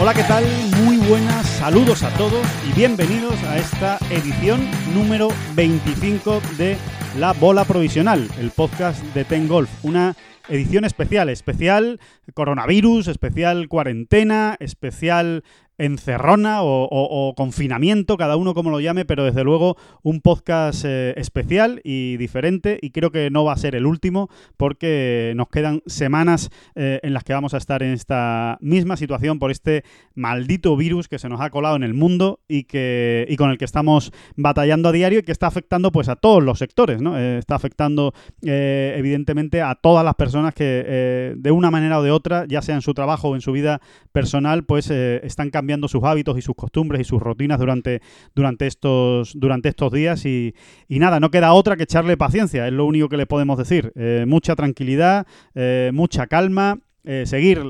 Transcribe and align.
Hola, 0.00 0.14
¿qué 0.14 0.22
tal? 0.22 0.44
Muy 0.82 0.96
buenas, 0.96 1.46
saludos 1.46 2.02
a 2.04 2.08
todos 2.16 2.46
y 2.66 2.72
bienvenidos 2.72 3.34
a 3.44 3.58
esta 3.58 3.98
edición 4.08 4.66
número 4.94 5.28
25 5.54 6.40
de 6.56 6.78
La 7.18 7.34
Bola 7.34 7.66
Provisional, 7.66 8.26
el 8.38 8.50
podcast 8.50 9.04
de 9.12 9.26
Ten 9.26 9.46
Golf. 9.46 9.68
Una 9.82 10.16
edición 10.48 10.86
especial, 10.86 11.28
especial 11.28 12.00
coronavirus, 12.32 13.08
especial 13.08 13.68
cuarentena, 13.68 14.56
especial 14.58 15.44
encerrona 15.80 16.58
o, 16.62 17.34
confinamiento, 17.36 18.16
cada 18.16 18.36
uno 18.36 18.54
como 18.54 18.70
lo 18.70 18.80
llame, 18.80 19.04
pero 19.04 19.24
desde 19.24 19.44
luego 19.44 19.76
un 20.02 20.20
podcast 20.20 20.84
eh, 20.84 21.14
especial 21.16 21.80
y 21.84 22.18
diferente 22.18 22.78
y 22.82 22.90
creo 22.90 23.10
que 23.10 23.30
no 23.30 23.44
va 23.44 23.54
a 23.54 23.56
ser 23.56 23.74
el 23.74 23.86
último 23.86 24.28
porque 24.56 25.32
nos 25.36 25.48
quedan 25.48 25.82
semanas 25.86 26.50
eh, 26.74 27.00
en 27.02 27.14
las 27.14 27.24
que 27.24 27.32
vamos 27.32 27.54
a 27.54 27.56
estar 27.56 27.82
en 27.82 27.92
esta 27.92 28.58
misma 28.60 28.96
situación 28.98 29.38
por 29.38 29.50
este 29.50 29.84
maldito 30.14 30.76
virus 30.76 31.08
que 31.08 31.18
se 31.18 31.28
nos 31.28 31.40
ha 31.40 31.48
colado 31.48 31.76
en 31.76 31.82
el 31.82 31.94
mundo 31.94 32.40
y 32.46 32.64
que 32.64 33.26
y 33.28 33.36
con 33.36 33.50
el 33.50 33.56
que 33.56 33.64
estamos 33.64 34.12
batallando 34.36 34.90
a 34.90 34.92
diario 34.92 35.20
y 35.20 35.22
que 35.22 35.32
está 35.32 35.46
afectando 35.46 35.92
pues 35.92 36.08
a 36.10 36.16
todos 36.16 36.42
los 36.42 36.58
sectores, 36.58 37.00
¿no? 37.00 37.18
Eh, 37.18 37.38
está 37.38 37.54
afectando 37.54 38.12
evidentemente 38.42 39.62
a 39.62 39.74
todas 39.74 40.04
las 40.04 40.14
personas 40.14 40.54
que 40.54 41.34
de 41.36 41.50
una 41.50 41.70
manera 41.70 41.98
o 41.98 42.02
de 42.02 42.10
otra, 42.10 42.44
ya 42.46 42.60
sea 42.60 42.74
en 42.74 42.82
su 42.82 42.92
trabajo 42.92 43.28
o 43.30 43.34
en 43.34 43.40
su 43.40 43.52
vida 43.52 43.80
personal, 44.12 44.64
pues 44.64 44.90
están 44.90 45.50
cambiando 45.50 45.69
sus 45.88 46.02
hábitos 46.04 46.36
y 46.38 46.42
sus 46.42 46.54
costumbres 46.54 47.00
y 47.00 47.04
sus 47.04 47.20
rutinas 47.20 47.58
durante, 47.58 48.00
durante, 48.34 48.66
estos, 48.66 49.32
durante 49.38 49.68
estos 49.68 49.92
días 49.92 50.24
y, 50.26 50.54
nada, 50.88 51.20
no 51.20 51.30
queda 51.30 51.52
otra 51.52 51.76
que 51.76 51.84
echarle 51.84 52.16
paciencia, 52.16 52.66
es 52.66 52.72
lo 52.72 52.84
único 52.84 53.08
que 53.08 53.16
le 53.16 53.26
podemos 53.26 53.58
decir. 53.58 53.92
Eh, 53.96 54.24
mucha 54.26 54.56
tranquilidad, 54.56 55.26
eh, 55.54 55.90
mucha 55.92 56.26
calma. 56.26 56.78
eh, 57.02 57.24
seguir 57.24 57.64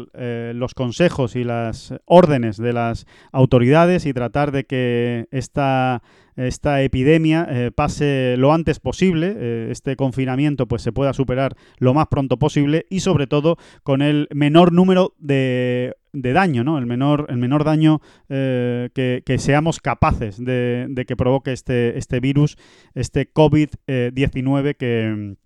los 0.54 0.74
consejos 0.74 1.36
y 1.36 1.44
las 1.44 1.94
órdenes 2.04 2.56
de 2.56 2.72
las 2.72 3.06
autoridades 3.30 4.04
y 4.04 4.12
tratar 4.12 4.50
de 4.50 4.64
que 4.64 5.28
esta, 5.30 6.02
esta 6.34 6.82
epidemia 6.82 7.70
pase 7.76 8.34
lo 8.38 8.52
antes 8.52 8.80
posible, 8.80 9.70
este 9.70 9.94
confinamiento 9.94 10.66
pues 10.66 10.82
se 10.82 10.90
pueda 10.90 11.12
superar 11.12 11.54
lo 11.78 11.94
más 11.94 12.08
pronto 12.08 12.38
posible 12.38 12.86
y 12.90 13.00
sobre 13.00 13.28
todo 13.28 13.56
con 13.84 14.02
el 14.02 14.26
menor 14.32 14.72
número 14.72 15.14
de, 15.18 15.94
de 16.12 16.33
daño, 16.33 16.64
¿no? 16.64 16.78
El 16.78 16.86
menor, 16.86 17.27
el 17.28 17.36
menor 17.36 17.64
daño 17.64 18.00
eh, 18.28 18.91
que, 18.94 19.22
que 19.25 19.39
seamos 19.39 19.80
capaces 19.80 20.42
de, 20.42 20.86
de 20.89 21.05
que 21.05 21.17
provoque 21.17 21.52
este, 21.52 21.98
este 21.98 22.20
virus, 22.20 22.56
este 22.94 23.33
COVID-19 23.33 24.77
que 24.77 25.36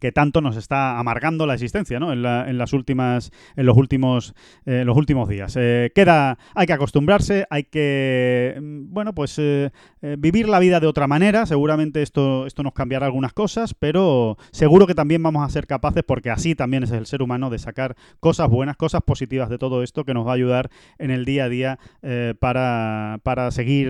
que 0.00 0.12
tanto 0.12 0.40
nos 0.40 0.56
está 0.56 0.98
amargando 0.98 1.46
la 1.46 1.54
existencia 1.54 1.98
¿no? 2.00 2.12
en, 2.12 2.22
la- 2.22 2.48
en 2.48 2.58
las 2.58 2.72
últimas 2.72 3.30
en 3.56 3.66
los 3.66 3.76
últimos 3.76 4.34
eh, 4.66 4.82
los 4.84 4.96
últimos 4.96 5.28
días 5.28 5.56
Eh, 5.58 5.90
queda 5.94 6.38
hay 6.54 6.66
que 6.66 6.72
acostumbrarse 6.72 7.46
hay 7.50 7.64
que 7.64 8.56
mm, 8.60 8.92
bueno 8.92 9.14
pues 9.14 9.36
eh, 9.38 9.70
vivir 10.18 10.48
la 10.48 10.58
vida 10.58 10.80
de 10.80 10.86
otra 10.86 11.06
manera 11.06 11.46
seguramente 11.46 12.02
esto 12.02 12.46
esto 12.46 12.62
nos 12.62 12.72
cambiará 12.74 13.06
algunas 13.06 13.32
cosas 13.32 13.74
pero 13.74 14.36
seguro 14.50 14.86
que 14.86 14.94
también 14.94 15.22
vamos 15.22 15.44
a 15.44 15.48
ser 15.50 15.66
capaces 15.66 16.02
porque 16.04 16.30
así 16.30 16.54
también 16.54 16.82
es 16.84 16.90
el 16.90 17.06
ser 17.06 17.22
humano 17.22 17.50
de 17.50 17.58
sacar 17.58 17.96
cosas 18.20 18.48
buenas 18.48 18.76
cosas 18.76 19.02
positivas 19.02 19.48
de 19.48 19.58
todo 19.58 19.82
esto 19.82 20.04
que 20.04 20.14
nos 20.14 20.26
va 20.26 20.32
a 20.32 20.34
ayudar 20.34 20.70
en 20.98 21.10
el 21.10 21.24
día 21.24 21.44
a 21.44 21.48
día 21.48 21.78
para, 22.40 23.18
para 23.22 23.50
seguir 23.50 23.88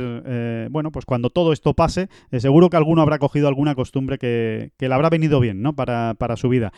bueno 0.70 0.90
pues 0.92 1.04
cuando 1.04 1.30
todo 1.30 1.52
esto 1.52 1.74
pase 1.74 2.08
seguro 2.38 2.70
que 2.70 2.76
alguno 2.76 3.02
habrá 3.02 3.18
cogido 3.18 3.48
alguna 3.48 3.74
costumbre 3.74 4.18
que, 4.18 4.70
que 4.78 4.88
le 4.88 4.94
habrá 4.94 5.10
venido 5.10 5.40
bien 5.40 5.62
¿no? 5.62 5.74
para, 5.74 5.93
para 6.18 6.36
su 6.36 6.48
vida. 6.48 6.72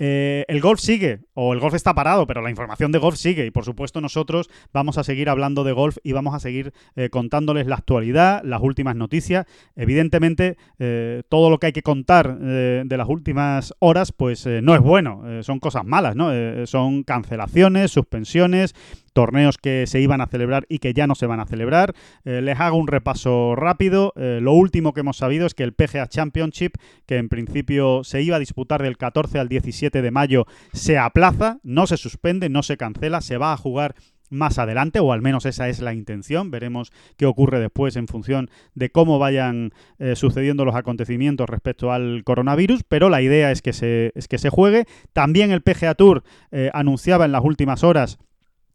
Eh, 0.00 0.44
el 0.46 0.60
golf 0.60 0.78
sigue, 0.78 1.22
o 1.34 1.52
el 1.52 1.58
golf 1.58 1.74
está 1.74 1.92
parado, 1.92 2.24
pero 2.26 2.40
la 2.40 2.50
información 2.50 2.92
de 2.92 3.00
golf 3.00 3.16
sigue 3.16 3.44
y 3.44 3.50
por 3.50 3.64
supuesto 3.64 4.00
nosotros 4.00 4.48
vamos 4.72 4.96
a 4.96 5.02
seguir 5.02 5.28
hablando 5.28 5.64
de 5.64 5.72
golf 5.72 5.98
y 6.04 6.12
vamos 6.12 6.34
a 6.34 6.38
seguir 6.38 6.72
eh, 6.94 7.10
contándoles 7.10 7.66
la 7.66 7.74
actualidad, 7.74 8.40
las 8.44 8.62
últimas 8.62 8.94
noticias. 8.94 9.46
Evidentemente, 9.74 10.56
eh, 10.78 11.24
todo 11.28 11.50
lo 11.50 11.58
que 11.58 11.66
hay 11.66 11.72
que 11.72 11.82
contar 11.82 12.38
de 12.38 12.96
las 12.96 13.08
últimas 13.08 13.74
horas, 13.80 14.12
pues 14.12 14.46
no 14.46 14.74
es 14.74 14.80
bueno, 14.80 15.42
son 15.42 15.58
cosas 15.58 15.84
malas, 15.84 16.14
¿no? 16.14 16.30
Son 16.66 17.02
cancelaciones, 17.02 17.90
suspensiones, 17.90 18.74
torneos 19.18 19.58
que 19.58 19.88
se 19.88 20.00
iban 20.00 20.20
a 20.20 20.28
celebrar 20.28 20.64
y 20.68 20.78
que 20.78 20.94
ya 20.94 21.08
no 21.08 21.16
se 21.16 21.26
van 21.26 21.40
a 21.40 21.44
celebrar. 21.44 21.92
Eh, 22.24 22.40
les 22.40 22.60
hago 22.60 22.76
un 22.76 22.86
repaso 22.86 23.56
rápido. 23.56 24.12
Eh, 24.14 24.38
lo 24.40 24.52
último 24.52 24.92
que 24.92 25.00
hemos 25.00 25.16
sabido 25.16 25.44
es 25.44 25.54
que 25.54 25.64
el 25.64 25.72
PGA 25.72 26.06
Championship, 26.06 26.74
que 27.04 27.16
en 27.16 27.28
principio 27.28 28.04
se 28.04 28.22
iba 28.22 28.36
a 28.36 28.38
disputar 28.38 28.80
del 28.80 28.96
14 28.96 29.40
al 29.40 29.48
17 29.48 30.02
de 30.02 30.10
mayo, 30.12 30.46
se 30.72 30.98
aplaza, 30.98 31.58
no 31.64 31.88
se 31.88 31.96
suspende, 31.96 32.48
no 32.48 32.62
se 32.62 32.76
cancela, 32.76 33.20
se 33.20 33.38
va 33.38 33.52
a 33.52 33.56
jugar 33.56 33.96
más 34.30 34.60
adelante, 34.60 35.00
o 35.00 35.12
al 35.12 35.20
menos 35.20 35.46
esa 35.46 35.68
es 35.68 35.80
la 35.80 35.94
intención. 35.94 36.52
Veremos 36.52 36.92
qué 37.16 37.26
ocurre 37.26 37.58
después 37.58 37.96
en 37.96 38.06
función 38.06 38.50
de 38.76 38.92
cómo 38.92 39.18
vayan 39.18 39.72
eh, 39.98 40.14
sucediendo 40.14 40.64
los 40.64 40.76
acontecimientos 40.76 41.50
respecto 41.50 41.90
al 41.90 42.22
coronavirus, 42.22 42.84
pero 42.88 43.08
la 43.08 43.20
idea 43.20 43.50
es 43.50 43.62
que 43.62 43.72
se, 43.72 44.12
es 44.14 44.28
que 44.28 44.38
se 44.38 44.50
juegue. 44.50 44.84
También 45.12 45.50
el 45.50 45.62
PGA 45.62 45.96
Tour 45.96 46.22
anunciaba 46.72 47.24
en 47.24 47.32
las 47.32 47.42
últimas 47.42 47.82
horas 47.82 48.20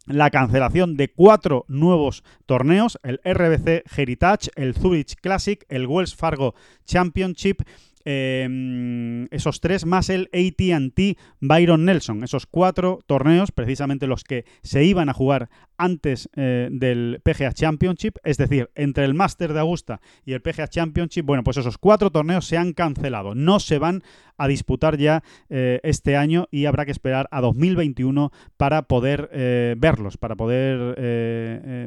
la 0.06 0.30
cancelación 0.30 0.98
de 0.98 1.12
cuatro 1.12 1.66
nuevos 1.68 2.24
torneos, 2.46 3.00
el 3.04 3.20
RBC 3.24 3.84
Heritage, 3.98 4.52
el 4.56 4.74
Zurich 4.74 5.16
Classic, 5.22 5.66
el 5.70 5.88
Wells 5.88 6.16
Fargo 6.16 6.56
Championship, 6.86 7.62
eh, 8.06 9.28
esos 9.32 9.60
tres 9.60 9.86
más 9.86 10.10
el 10.10 10.30
ATT 10.34 11.18
Byron 11.40 11.86
Nelson, 11.86 12.24
esos 12.24 12.46
cuatro 12.46 13.00
torneos, 13.06 13.52
precisamente 13.52 14.08
los 14.08 14.24
que 14.24 14.46
se 14.62 14.84
iban 14.84 15.10
a 15.10 15.14
jugar 15.14 15.50
antes 15.78 16.30
eh, 16.36 16.70
del 16.72 17.22
PGA 17.24 17.54
Championship, 17.54 18.18
es 18.24 18.38
decir, 18.38 18.70
entre 18.76 19.06
el 19.06 19.14
Master 19.14 19.54
de 19.54 19.60
Augusta 19.60 20.02
y 20.26 20.34
el 20.34 20.42
PGA 20.42 20.68
Championship, 20.68 21.26
bueno, 21.26 21.44
pues 21.44 21.58
esos 21.58 21.78
cuatro 21.78 22.12
torneos 22.12 22.46
se 22.46 22.58
han 22.58 22.74
cancelado, 22.74 23.36
no 23.36 23.60
se 23.60 23.80
van 23.80 24.04
a 24.38 24.48
disputar 24.48 24.98
ya 24.98 25.24
eh, 25.50 25.80
este 25.84 26.16
año 26.16 26.48
y 26.52 26.66
habrá 26.66 26.86
que 26.86 26.92
esperar 26.92 27.28
a 27.32 27.42
2021 27.42 28.32
para 28.58 28.84
poder 28.84 29.30
eh, 29.34 29.76
verlos, 29.78 30.18
para 30.18 30.36
poder 30.36 30.96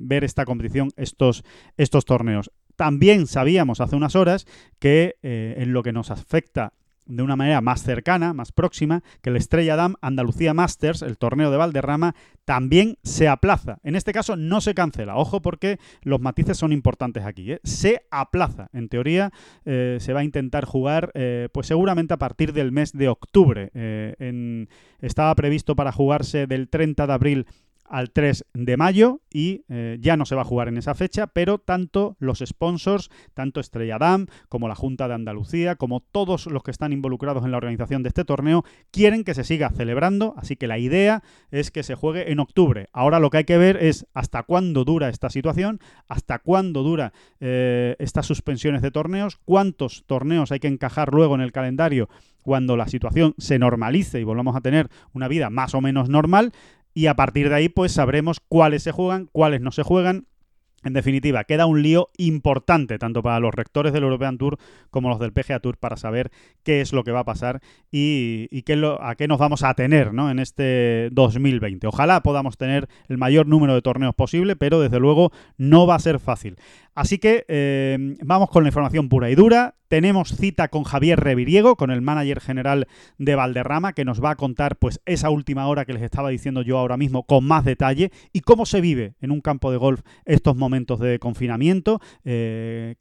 ver 0.02 0.24
esta 0.24 0.44
competición, 0.44 0.90
estos, 0.96 1.44
estos 1.76 2.04
torneos. 2.04 2.50
También 2.76 3.26
sabíamos 3.26 3.80
hace 3.80 3.96
unas 3.96 4.14
horas 4.14 4.46
que 4.78 5.16
eh, 5.22 5.54
en 5.58 5.72
lo 5.72 5.82
que 5.82 5.92
nos 5.92 6.10
afecta 6.10 6.72
de 7.06 7.22
una 7.22 7.36
manera 7.36 7.60
más 7.60 7.84
cercana, 7.84 8.34
más 8.34 8.50
próxima, 8.50 9.04
que 9.22 9.30
el 9.30 9.36
Estrella 9.36 9.76
Damm 9.76 9.94
Andalucía 10.00 10.54
Masters, 10.54 11.02
el 11.02 11.18
torneo 11.18 11.52
de 11.52 11.56
Valderrama, 11.56 12.16
también 12.44 12.98
se 13.04 13.28
aplaza. 13.28 13.78
En 13.84 13.94
este 13.94 14.12
caso 14.12 14.34
no 14.34 14.60
se 14.60 14.74
cancela. 14.74 15.16
Ojo 15.16 15.40
porque 15.40 15.78
los 16.02 16.20
matices 16.20 16.58
son 16.58 16.72
importantes 16.72 17.24
aquí. 17.24 17.52
¿eh? 17.52 17.60
Se 17.62 18.02
aplaza. 18.10 18.70
En 18.72 18.88
teoría 18.88 19.30
eh, 19.64 19.98
se 20.00 20.12
va 20.14 20.20
a 20.20 20.24
intentar 20.24 20.64
jugar 20.64 21.12
pues 21.52 21.68
seguramente 21.68 22.12
a 22.12 22.18
partir 22.18 22.52
del 22.52 22.72
mes 22.72 22.92
de 22.92 23.08
octubre. 23.08 23.70
Estaba 25.00 25.34
previsto 25.36 25.76
para 25.76 25.92
jugarse 25.92 26.48
del 26.48 26.68
30 26.68 27.06
de 27.06 27.12
abril 27.12 27.46
al 27.90 28.10
3 28.10 28.44
de 28.54 28.76
mayo 28.76 29.20
y 29.30 29.64
eh, 29.68 29.98
ya 30.00 30.16
no 30.16 30.26
se 30.26 30.34
va 30.34 30.42
a 30.42 30.44
jugar 30.44 30.68
en 30.68 30.76
esa 30.76 30.94
fecha, 30.94 31.26
pero 31.26 31.58
tanto 31.58 32.16
los 32.18 32.42
sponsors, 32.44 33.10
tanto 33.34 33.60
Estrella 33.60 33.98
Damm 33.98 34.26
como 34.48 34.68
la 34.68 34.74
Junta 34.74 35.08
de 35.08 35.14
Andalucía, 35.14 35.76
como 35.76 36.00
todos 36.00 36.46
los 36.46 36.62
que 36.62 36.70
están 36.70 36.92
involucrados 36.92 37.44
en 37.44 37.50
la 37.50 37.56
organización 37.56 38.02
de 38.02 38.08
este 38.08 38.24
torneo, 38.24 38.64
quieren 38.90 39.24
que 39.24 39.34
se 39.34 39.44
siga 39.44 39.70
celebrando, 39.70 40.34
así 40.36 40.56
que 40.56 40.66
la 40.66 40.78
idea 40.78 41.22
es 41.50 41.70
que 41.70 41.82
se 41.82 41.94
juegue 41.94 42.30
en 42.30 42.40
octubre. 42.40 42.88
Ahora 42.92 43.20
lo 43.20 43.30
que 43.30 43.38
hay 43.38 43.44
que 43.44 43.58
ver 43.58 43.76
es 43.76 44.06
hasta 44.14 44.42
cuándo 44.42 44.84
dura 44.84 45.08
esta 45.08 45.30
situación, 45.30 45.80
hasta 46.08 46.38
cuándo 46.38 46.82
dura 46.82 47.12
eh, 47.40 47.96
estas 47.98 48.26
suspensiones 48.26 48.82
de 48.82 48.90
torneos, 48.90 49.36
cuántos 49.44 50.04
torneos 50.06 50.52
hay 50.52 50.60
que 50.60 50.68
encajar 50.68 51.12
luego 51.12 51.34
en 51.34 51.40
el 51.40 51.52
calendario 51.52 52.08
cuando 52.42 52.76
la 52.76 52.86
situación 52.86 53.34
se 53.38 53.58
normalice 53.58 54.20
y 54.20 54.24
volvamos 54.24 54.54
a 54.54 54.60
tener 54.60 54.88
una 55.12 55.26
vida 55.26 55.50
más 55.50 55.74
o 55.74 55.80
menos 55.80 56.08
normal 56.08 56.52
y 56.96 57.08
a 57.08 57.14
partir 57.14 57.50
de 57.50 57.54
ahí 57.54 57.68
pues 57.68 57.92
sabremos 57.92 58.40
cuáles 58.40 58.82
se 58.82 58.90
juegan, 58.90 59.28
cuáles 59.30 59.60
no 59.60 59.70
se 59.70 59.82
juegan 59.82 60.26
En 60.82 60.94
definitiva, 60.94 61.44
queda 61.44 61.66
un 61.66 61.82
lío 61.82 62.08
importante 62.16 62.98
tanto 62.98 63.22
para 63.22 63.40
los 63.40 63.52
rectores 63.52 63.92
del 63.92 64.04
European 64.04 64.38
Tour 64.38 64.56
como 64.90 65.08
los 65.10 65.18
del 65.18 65.32
PGA 65.32 65.60
Tour 65.60 65.76
para 65.76 65.96
saber 65.96 66.30
qué 66.62 66.80
es 66.80 66.92
lo 66.92 67.02
que 67.04 67.10
va 67.10 67.20
a 67.20 67.24
pasar 67.24 67.60
y, 67.90 68.62
qué 68.62 68.76
lo, 68.76 69.02
a 69.02 69.14
qué 69.16 69.26
nos 69.28 69.38
vamos 69.38 69.62
a 69.62 69.74
tener 69.74 70.14
¿no? 70.14 70.30
en 70.30 70.38
este 70.38 71.08
2020. 71.10 71.86
Ojalá 71.88 72.22
podamos 72.22 72.56
tener 72.56 72.88
el 73.08 73.18
mayor 73.18 73.46
número 73.46 73.74
de 73.74 73.82
torneos 73.82 74.14
posible, 74.14 74.54
pero 74.54 74.80
desde 74.80 75.00
luego 75.00 75.32
no 75.58 75.86
va 75.86 75.96
a 75.96 75.98
ser 75.98 76.20
fácil. 76.20 76.56
Así 76.94 77.18
que 77.18 77.44
eh, 77.48 78.16
vamos 78.22 78.48
con 78.48 78.62
la 78.62 78.68
información 78.68 79.08
pura 79.08 79.28
y 79.28 79.34
dura. 79.34 79.74
Tenemos 79.88 80.36
cita 80.36 80.68
con 80.68 80.84
Javier 80.84 81.20
Reviriego, 81.20 81.76
con 81.76 81.90
el 81.90 82.02
manager 82.02 82.40
general 82.40 82.88
de 83.18 83.34
Valderrama, 83.34 83.92
que 83.92 84.04
nos 84.04 84.22
va 84.22 84.30
a 84.30 84.36
contar 84.36 84.76
pues 84.76 85.00
esa 85.06 85.30
última 85.30 85.66
hora 85.68 85.84
que 85.84 85.92
les 85.92 86.02
estaba 86.02 86.30
diciendo 86.30 86.62
yo 86.62 86.78
ahora 86.78 86.96
mismo 86.96 87.24
con 87.24 87.44
más 87.44 87.64
detalle 87.64 88.10
y 88.32 88.40
cómo 88.40 88.66
se 88.66 88.80
vive 88.80 89.14
en 89.20 89.30
un 89.30 89.40
campo 89.40 89.70
de 89.70 89.76
golf 89.76 90.00
estos 90.24 90.56
momentos 90.56 90.98
de 91.00 91.18
confinamiento, 91.18 92.00
eh, 92.24 92.96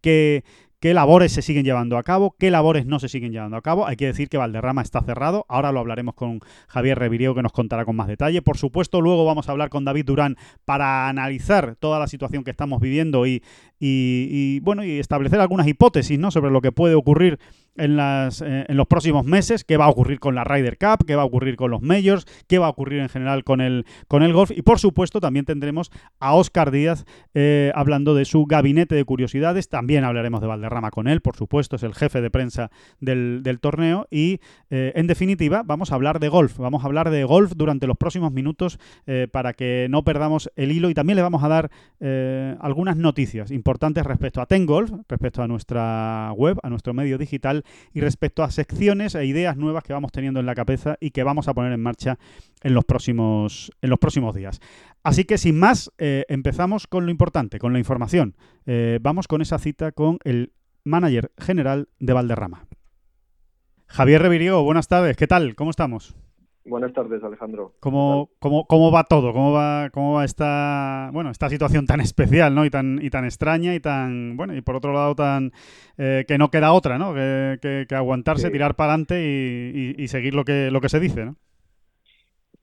qué 0.86 0.94
labores 0.94 1.32
se 1.32 1.42
siguen 1.42 1.66
llevando 1.66 1.98
a 1.98 2.04
cabo, 2.04 2.36
qué 2.38 2.52
labores 2.52 2.86
no 2.86 3.00
se 3.00 3.10
siguen 3.10 3.32
llevando 3.32 3.58
a 3.58 3.64
cabo. 3.64 3.88
Hay 3.88 3.96
que 3.96 4.06
decir 4.06 4.30
que 4.30 4.38
Valderrama 4.38 4.84
está 4.84 5.02
cerrado. 5.02 5.44
Ahora 5.50 5.72
lo 5.72 5.80
hablaremos 5.80 6.14
con 6.14 6.42
Javier 6.68 7.00
Reviriego, 7.00 7.34
que 7.34 7.42
nos 7.42 7.54
contará 7.54 7.86
con 7.86 7.96
más 7.96 8.08
detalle. 8.08 8.44
Por 8.44 8.60
supuesto, 8.60 9.02
luego 9.02 9.26
vamos 9.26 9.50
a 9.50 9.52
hablar 9.52 9.70
con 9.70 9.84
David 9.84 10.06
Durán 10.06 10.38
para 10.64 11.10
analizar 11.10 11.76
toda 11.80 11.98
la 11.98 12.06
situación 12.06 12.44
que 12.44 12.52
estamos 12.52 12.82
viviendo 12.82 13.26
y, 13.26 13.42
y, 13.80 14.60
bueno, 14.60 14.84
y 14.84 15.00
establecer 15.00 15.40
algunas 15.40 15.68
hipótesis 15.68 16.20
¿no? 16.20 16.30
sobre 16.30 16.52
lo 16.52 16.62
que 16.62 16.72
puede 16.72 16.94
ocurrir 16.94 17.40
en, 17.78 17.98
las, 17.98 18.42
eh, 18.42 18.66
en 18.68 18.78
los 18.78 18.88
próximos 18.88 19.26
meses, 19.26 19.64
qué 19.64 19.78
va 19.78 19.86
a 19.86 19.90
ocurrir 19.90 20.20
con 20.20 20.36
la 20.36 20.44
Ryder 20.44 20.78
Cup, 20.78 21.06
qué 21.06 21.16
va 21.16 21.24
a 21.24 21.26
ocurrir 21.26 21.56
con 21.56 21.72
los 21.72 21.82
Majors, 21.82 22.26
qué 22.48 22.60
va 22.60 22.68
a 22.68 22.70
ocurrir 22.70 23.00
en 23.00 23.10
general 23.10 23.44
con 23.44 23.62
el, 23.62 23.86
con 24.08 24.24
el 24.24 24.34
golf. 24.34 24.52
Y 24.52 24.62
por 24.62 24.80
supuesto 24.80 25.20
también 25.20 25.46
tendremos 25.46 25.92
a 26.20 26.34
Oscar 26.36 26.72
Díaz 26.72 27.06
eh, 27.34 27.72
hablando 27.76 28.16
de 28.16 28.26
su 28.26 28.46
gabinete 28.46 28.96
de 28.96 29.04
curiosidades. 29.04 29.70
También 29.70 30.04
hablaremos 30.04 30.42
de 30.42 30.48
Valderrama 30.48 30.92
con 30.92 31.08
él, 31.08 31.22
por 31.22 31.36
supuesto, 31.36 31.76
es 31.76 31.84
el 31.84 31.94
jefe 31.94 32.22
de 32.22 32.30
prensa 32.32 32.72
del, 33.00 33.42
del 33.44 33.60
torneo. 33.60 34.08
Y 34.10 34.40
eh, 34.70 34.94
en 34.96 35.08
definitiva 35.08 35.64
vamos 35.66 35.92
a 35.92 35.96
hablar 35.96 36.20
de 36.20 36.30
golf. 36.30 36.58
Vamos 36.58 36.84
a 36.84 36.88
hablar 36.88 37.10
de 37.10 37.24
golf 37.24 37.54
durante 37.56 37.88
los 37.88 37.98
próximos 37.98 38.32
minutos 38.32 38.80
eh, 39.08 39.28
para 39.32 39.54
que 39.54 39.88
no 39.90 40.04
perdamos 40.04 40.52
el 40.56 40.72
hilo. 40.72 40.90
Y 40.90 40.94
también 40.94 41.16
le 41.18 41.22
vamos 41.22 41.44
a 41.44 41.48
dar 41.48 41.72
algunas 42.60 42.98
noticias 42.98 43.50
importantes 43.50 44.06
respecto 44.06 44.40
a 44.40 44.46
Ten 44.46 44.68
Golf, 44.68 44.92
respecto 45.10 45.42
a 45.42 45.48
nuestra 45.48 46.32
web, 46.36 46.60
a 46.62 46.70
nuestro 46.70 46.94
medio 46.94 47.18
digital 47.18 47.65
y 47.94 48.02
respecto 48.02 48.44
a 48.44 48.52
secciones 48.52 49.16
e 49.16 49.26
ideas 49.26 49.58
nuevas 49.58 49.84
que 49.84 49.94
vamos 49.94 50.12
teniendo 50.12 50.40
en 50.40 50.46
la 50.46 50.56
cabeza 50.56 50.98
y 51.00 51.12
que 51.12 51.24
vamos 51.24 51.48
a 51.48 51.54
poner 51.54 51.72
en 51.72 51.82
marcha 51.82 52.18
en 52.62 52.74
los 52.74 52.86
próximos, 52.86 53.72
en 53.82 53.90
los 53.90 54.00
próximos 54.00 54.36
días. 54.36 54.60
Así 55.04 55.26
que 55.26 55.38
sin 55.38 55.60
más, 55.60 55.92
eh, 55.98 56.26
empezamos 56.30 56.88
con 56.88 57.06
lo 57.06 57.12
importante, 57.12 57.60
con 57.60 57.74
la 57.74 57.80
información. 57.80 58.36
Eh, 58.66 59.00
vamos 59.02 59.28
con 59.28 59.42
esa 59.42 59.60
cita 59.60 59.92
con 59.92 60.20
el 60.24 60.54
manager 60.84 61.32
general 61.38 61.90
de 62.00 62.14
Valderrama. 62.14 62.68
Javier 63.88 64.22
Reviriego, 64.22 64.64
buenas 64.64 64.88
tardes, 64.88 65.16
¿qué 65.16 65.28
tal? 65.28 65.56
¿Cómo 65.56 65.70
estamos? 65.70 66.16
Buenas 66.68 66.94
tardes, 66.94 67.24
Alejandro. 67.24 67.74
¿Cómo, 67.80 68.32
cómo, 68.40 68.66
cómo 68.66 68.92
va 68.92 69.04
todo? 69.04 69.34
¿Cómo 69.34 69.52
va, 69.52 69.92
cómo 69.92 70.14
va 70.16 70.26
esta, 70.26 71.12
bueno, 71.14 71.30
esta 71.30 71.48
situación 71.48 71.86
tan 71.86 72.02
especial, 72.02 72.56
¿no? 72.56 72.66
Y 72.66 72.72
tan, 72.72 73.00
y 73.04 73.12
tan 73.12 73.24
extraña 73.24 73.76
y 73.76 73.80
tan, 73.80 74.36
bueno, 74.36 74.56
y 74.56 74.62
por 74.62 74.76
otro 74.76 74.92
lado 74.92 75.14
tan 75.14 75.52
eh, 76.00 76.26
que 76.28 76.40
no 76.40 76.50
queda 76.50 76.74
otra, 76.74 76.98
¿no? 76.98 77.14
Que, 77.14 77.60
que, 77.62 77.86
que 77.88 77.96
aguantarse, 77.96 78.48
Sí. 78.48 78.52
tirar 78.52 78.76
para 78.76 78.94
adelante 78.94 79.22
y, 79.24 79.94
y- 79.96 80.04
y 80.04 80.08
seguir 80.08 80.34
lo 80.34 80.44
que, 80.44 80.72
lo 80.72 80.82
que 80.82 80.90
se 80.90 81.00
dice, 81.00 81.26
¿no? 81.26 81.36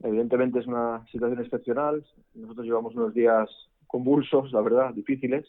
Evidentemente 0.02 0.58
es 0.58 0.66
una 0.66 1.06
situación 1.12 1.40
excepcional. 1.40 2.04
Nosotros 2.34 2.66
llevamos 2.66 2.96
unos 2.96 3.14
días 3.14 3.48
convulsos, 3.86 4.52
la 4.52 4.62
verdad, 4.62 4.92
difíciles. 4.94 5.46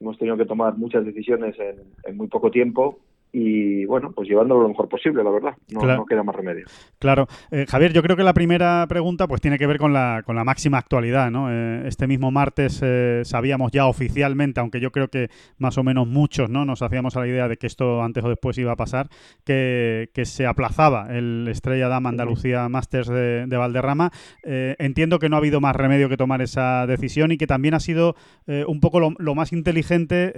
Hemos 0.00 0.16
tenido 0.16 0.38
que 0.38 0.46
tomar 0.46 0.78
muchas 0.78 1.04
decisiones 1.04 1.54
en, 1.58 1.82
en 2.04 2.16
muy 2.16 2.28
poco 2.28 2.50
tiempo 2.50 2.98
y, 3.36 3.84
bueno, 3.86 4.12
pues 4.14 4.28
llevándolo 4.28 4.62
lo 4.62 4.68
mejor 4.68 4.88
posible, 4.88 5.24
la 5.24 5.30
verdad. 5.30 5.54
No, 5.72 5.80
Claro. 5.80 5.98
no 5.98 6.06
queda 6.06 6.22
más 6.22 6.36
remedio. 6.36 6.66
Claro. 7.00 7.26
Eh, 7.50 7.66
Javier, 7.68 7.92
yo 7.92 8.00
creo 8.00 8.16
que 8.16 8.22
la 8.22 8.32
primera 8.32 8.86
pregunta 8.88 9.26
pues 9.26 9.40
tiene 9.40 9.58
que 9.58 9.66
ver 9.66 9.78
con 9.78 9.92
la, 9.92 10.22
con 10.24 10.36
la 10.36 10.44
máxima 10.44 10.78
actualidad, 10.78 11.32
¿no? 11.32 11.50
Eh, 11.50 11.82
este 11.88 12.06
mismo 12.06 12.30
martes 12.30 12.80
eh, 12.84 13.22
sabíamos 13.24 13.72
ya 13.72 13.86
oficialmente, 13.86 14.60
aunque 14.60 14.78
yo 14.78 14.92
creo 14.92 15.08
que 15.08 15.30
más 15.58 15.76
o 15.78 15.82
menos 15.82 16.06
muchos, 16.06 16.48
¿no? 16.48 16.64
Nos 16.64 16.80
hacíamos 16.82 17.16
a 17.16 17.20
la 17.20 17.26
idea 17.26 17.48
de 17.48 17.56
que 17.56 17.66
esto 17.66 18.02
antes 18.04 18.22
o 18.24 18.28
después 18.28 18.56
iba 18.58 18.70
a 18.70 18.76
pasar, 18.76 19.08
que, 19.44 20.10
que 20.14 20.26
se 20.26 20.46
aplazaba 20.46 21.08
el 21.10 21.48
Estrella 21.48 21.88
Dama 21.88 22.10
Andalucía 22.10 22.68
Masters 22.68 23.08
de, 23.08 23.46
de 23.48 23.56
Valderrama. 23.56 24.12
Eh, 24.44 24.76
entiendo 24.78 25.18
que 25.18 25.28
no 25.28 25.34
ha 25.34 25.40
habido 25.40 25.60
más 25.60 25.74
remedio 25.74 26.08
que 26.08 26.16
tomar 26.16 26.40
esa 26.40 26.86
decisión 26.86 27.32
y 27.32 27.36
que 27.36 27.48
también 27.48 27.74
ha 27.74 27.80
sido 27.80 28.14
un 28.46 28.78
poco 28.78 29.00
lo, 29.00 29.14
lo 29.18 29.34
más 29.34 29.52
inteligente 29.52 30.32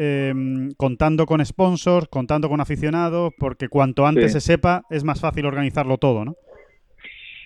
contando 0.76 1.26
con 1.26 1.44
sponsors, 1.44 2.08
contando 2.08 2.48
con 2.48 2.60
aficionados, 2.60 2.86
porque 3.38 3.69
cuanto 3.69 4.06
antes 4.06 4.33
Sí. 4.33 4.41
se 4.41 4.53
sepa 4.53 4.83
es 4.91 5.05
más 5.05 5.21
fácil 5.21 5.47
organizarlo 5.47 5.99
todo, 5.99 6.25
¿no? 6.25 6.35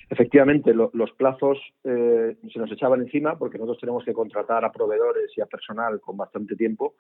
Efectivamente, 0.09 0.75
lo- 0.75 0.91
los 0.93 1.13
plazos 1.13 1.59
eh, 1.85 2.37
se 2.53 2.59
nos 2.59 2.71
echaban 2.73 3.01
encima 3.01 3.39
porque 3.39 3.59
nosotros 3.59 3.79
tenemos 3.81 4.05
que 4.05 4.13
contratar 4.13 4.65
a 4.65 4.73
proveedores 4.73 5.31
y 5.37 5.41
a 5.41 5.47
personal 5.47 6.01
con 6.01 6.17
bastante 6.17 6.57
tiempo. 6.57 6.95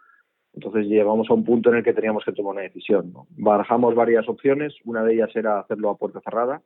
Entonces 0.54 0.86
llegamos 0.86 1.28
a 1.28 1.34
un 1.34 1.44
punto 1.44 1.70
en 1.70 1.76
el 1.78 1.84
que 1.84 1.92
teníamos 1.92 2.24
que 2.24 2.32
tomar 2.32 2.52
una 2.54 2.62
decisión. 2.62 3.12
¿no? 3.12 3.26
Barajamos 3.30 3.94
varias 3.96 4.28
opciones. 4.28 4.74
Una 4.84 5.02
de 5.02 5.14
ellas 5.14 5.30
era 5.34 5.58
hacerlo 5.58 5.90
a 5.90 5.96
puerta 5.96 6.20
cerrada, 6.20 6.62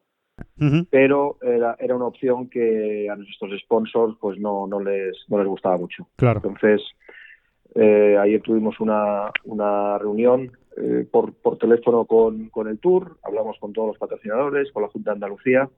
pero 0.91 1.39
era, 1.43 1.77
era 1.79 1.95
una 1.97 2.07
opción 2.07 2.49
que 2.51 3.09
a 3.11 3.17
nuestros 3.17 3.59
sponsors 3.61 4.17
pues 4.21 4.39
no, 4.39 4.67
no, 4.67 4.81
les, 4.81 5.17
no 5.29 5.39
les 5.39 5.47
gustaba 5.47 5.79
mucho. 5.79 6.09
Claro. 6.17 6.41
Entonces, 6.45 6.83
eh, 7.75 8.17
ayer 8.21 8.43
tuvimos 8.43 8.81
una, 8.81 9.31
una 9.45 9.97
reunión 9.99 10.53
eh, 10.77 11.07
por, 11.11 11.33
teléfono 11.59 12.05
con, 12.05 12.49
con 12.49 12.69
el 12.69 12.79
Tour, 12.79 13.19
hablamos 13.23 13.59
con 13.59 13.73
todos 13.73 13.89
los 13.89 13.99
patrocinadores, 13.99 14.73
con 14.73 14.83
la 14.83 14.89
Junta 14.89 15.11
de 15.11 15.15
Andalucía 15.15 15.69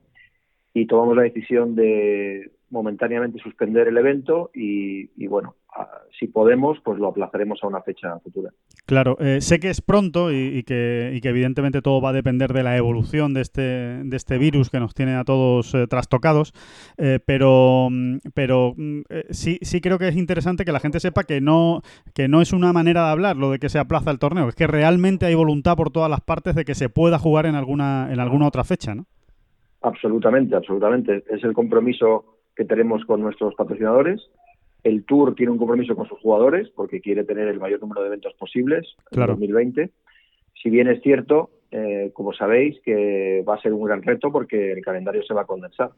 y 0.72 0.86
tomamos 0.86 1.16
la 1.16 1.22
decisión 1.22 1.74
de 1.74 2.50
momentáneamente 2.70 3.38
suspender 3.38 3.88
el 3.88 3.96
evento 3.96 4.50
y, 4.54 5.10
y 5.16 5.26
bueno, 5.26 5.54
si 6.18 6.28
podemos, 6.28 6.78
pues 6.82 6.98
lo 6.98 7.08
aplazaremos 7.08 7.62
a 7.62 7.66
una 7.66 7.82
fecha 7.82 8.18
futura. 8.20 8.50
Claro, 8.86 9.16
eh, 9.20 9.40
sé 9.40 9.58
que 9.60 9.68
es 9.68 9.80
pronto 9.80 10.32
y, 10.32 10.58
y 10.58 10.62
que, 10.62 11.12
y 11.14 11.20
que 11.20 11.28
evidentemente 11.28 11.82
todo 11.82 12.00
va 12.00 12.10
a 12.10 12.14
depender 12.14 12.52
de 12.52 12.62
la 12.62 12.76
evolución 12.76 13.34
de 13.34 13.42
este, 13.42 13.60
de 13.62 14.16
este 14.16 14.38
virus 14.38 14.70
que 14.70 14.80
nos 14.80 14.94
tiene 14.94 15.16
a 15.16 15.24
todos 15.24 15.74
eh, 15.74 15.86
trastocados, 15.86 16.52
eh, 16.96 17.18
pero, 17.24 17.88
mm, 17.90 18.18
pero 18.34 18.74
mm, 18.76 19.00
sí, 19.30 19.58
sí 19.62 19.80
creo 19.80 19.98
que 19.98 20.08
es 20.08 20.16
interesante 20.16 20.64
que 20.64 20.72
la 20.72 20.80
gente 20.80 21.00
sepa 21.00 21.24
que 21.24 21.40
no, 21.40 21.82
que 22.14 22.28
no 22.28 22.40
es 22.40 22.52
una 22.52 22.72
manera 22.72 23.04
de 23.04 23.10
hablar 23.10 23.36
lo 23.36 23.50
de 23.50 23.58
que 23.58 23.68
se 23.68 23.78
aplaza 23.78 24.10
el 24.10 24.18
torneo, 24.18 24.48
es 24.48 24.54
que 24.54 24.66
realmente 24.66 25.26
hay 25.26 25.34
voluntad 25.34 25.76
por 25.76 25.90
todas 25.90 26.10
las 26.10 26.20
partes 26.20 26.54
de 26.54 26.64
que 26.64 26.74
se 26.74 26.88
pueda 26.88 27.18
jugar 27.18 27.46
en 27.46 27.56
alguna, 27.56 28.08
en 28.12 28.20
alguna 28.20 28.46
otra 28.46 28.64
fecha, 28.64 28.94
¿no? 28.94 29.06
Absolutamente, 29.82 30.56
absolutamente. 30.56 31.22
Es 31.30 31.44
el 31.44 31.52
compromiso 31.52 32.35
que 32.56 32.64
tenemos 32.64 33.04
con 33.04 33.20
nuestros 33.20 33.54
patrocinadores. 33.54 34.28
El 34.82 35.04
Tour 35.04 35.34
tiene 35.34 35.52
un 35.52 35.58
compromiso 35.58 35.94
con 35.94 36.08
sus 36.08 36.18
jugadores 36.20 36.68
porque 36.74 37.00
quiere 37.00 37.24
tener 37.24 37.48
el 37.48 37.60
mayor 37.60 37.80
número 37.80 38.00
de 38.02 38.08
eventos 38.08 38.34
posibles 38.34 38.96
Claro. 39.10 39.34
en 39.34 39.40
2020. 39.40 39.90
Si 40.62 40.70
bien 40.70 40.88
es 40.88 41.02
cierto, 41.02 41.50
eh, 41.70 42.10
como 42.14 42.32
sabéis, 42.32 42.80
que 42.84 43.44
va 43.46 43.56
a 43.56 43.60
ser 43.60 43.72
un 43.72 43.84
gran 43.84 44.02
reto 44.02 44.32
porque 44.32 44.72
el 44.72 44.82
calendario 44.82 45.22
se 45.22 45.34
va 45.34 45.42
a 45.42 45.46
condensar. 45.46 45.90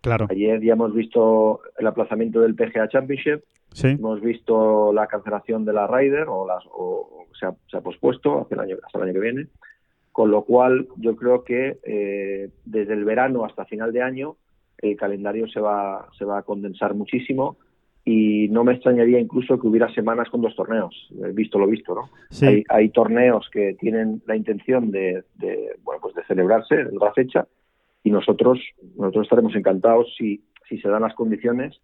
Claro, 0.00 0.26
Ayer 0.30 0.60
ya 0.62 0.74
hemos 0.74 0.94
visto 0.94 1.60
el 1.78 1.86
aplazamiento 1.86 2.40
del 2.40 2.54
PGA 2.54 2.88
Championship, 2.88 3.42
sí, 3.72 3.88
hemos 3.88 4.20
visto 4.20 4.92
la 4.92 5.08
cancelación 5.08 5.64
de 5.64 5.72
la 5.72 5.86
Ryder 5.88 6.26
o, 6.28 6.46
las, 6.46 6.64
o 6.66 7.26
o 7.26 7.26
se, 7.38 7.46
ha, 7.46 7.54
se 7.70 7.76
ha 7.76 7.80
pospuesto 7.80 8.40
hasta 8.40 8.54
el, 8.54 8.60
año, 8.60 8.76
hasta 8.84 8.98
el 8.98 9.04
año 9.04 9.14
que 9.14 9.20
viene. 9.20 9.46
Con 10.12 10.30
lo 10.30 10.44
cual, 10.44 10.88
yo 10.96 11.16
creo 11.16 11.44
que 11.44 11.78
eh, 11.82 12.50
desde 12.64 12.94
el 12.94 13.04
verano 13.04 13.44
hasta 13.44 13.64
final 13.64 13.92
de 13.92 14.02
año 14.02 14.36
el 14.78 14.96
calendario 14.96 15.48
se 15.48 15.60
va, 15.60 16.08
se 16.18 16.24
va 16.24 16.38
a 16.38 16.42
condensar 16.42 16.94
muchísimo 16.94 17.56
y 18.04 18.48
no 18.50 18.62
me 18.62 18.74
extrañaría 18.74 19.18
incluso 19.18 19.58
que 19.58 19.66
hubiera 19.66 19.92
semanas 19.92 20.28
con 20.30 20.40
dos 20.40 20.54
torneos, 20.54 20.94
eh, 21.24 21.32
visto 21.32 21.58
lo 21.58 21.66
visto, 21.66 21.94
¿no? 21.94 22.10
sí. 22.30 22.46
Hay, 22.46 22.64
hay 22.68 22.88
torneos 22.90 23.48
que 23.50 23.74
tienen 23.80 24.22
la 24.26 24.36
intención 24.36 24.90
de, 24.90 25.24
de, 25.34 25.76
bueno, 25.82 26.00
pues 26.00 26.14
de 26.14 26.24
celebrarse 26.24 26.74
en 26.74 26.96
otra 26.96 27.12
fecha 27.12 27.46
y 28.04 28.10
nosotros, 28.10 28.60
nosotros 28.96 29.24
estaremos 29.24 29.56
encantados 29.56 30.14
si, 30.16 30.44
si 30.68 30.78
se 30.78 30.88
dan 30.88 31.02
las 31.02 31.14
condiciones 31.14 31.80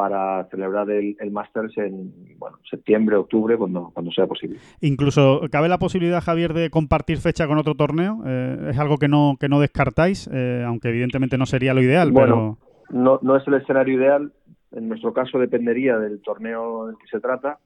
para 0.00 0.46
celebrar 0.50 0.88
el, 0.90 1.14
el 1.20 1.30
Masters 1.30 1.76
en 1.76 2.10
bueno, 2.38 2.56
septiembre, 2.70 3.16
octubre, 3.16 3.58
cuando, 3.58 3.90
cuando 3.92 4.10
sea 4.12 4.26
posible. 4.26 4.56
Incluso 4.80 5.42
cabe 5.50 5.68
la 5.68 5.76
posibilidad, 5.78 6.22
Javier, 6.22 6.54
de 6.54 6.70
compartir 6.70 7.18
fecha 7.18 7.46
con 7.46 7.58
otro 7.58 7.74
torneo. 7.74 8.22
Eh, 8.24 8.68
es 8.70 8.78
algo 8.78 8.96
que 8.96 9.08
no, 9.08 9.36
que 9.38 9.50
no 9.50 9.60
descartáis, 9.60 10.26
eh, 10.32 10.64
aunque 10.66 10.88
evidentemente 10.88 11.36
no 11.36 11.44
sería 11.44 11.74
lo 11.74 11.82
ideal, 11.82 12.12
Bueno, 12.12 12.56
no, 12.88 13.18
no 13.20 13.36
es 13.36 13.46
el 13.46 13.54
escenario 13.54 13.98
ideal. 14.00 14.32
En 14.72 14.88
nuestro 14.88 15.12
caso 15.12 15.38
dependería 15.38 15.98
del 15.98 16.22
torneo 16.22 16.86
del 16.86 16.96
que 16.96 17.06
se 17.08 17.20
trata. 17.20 17.58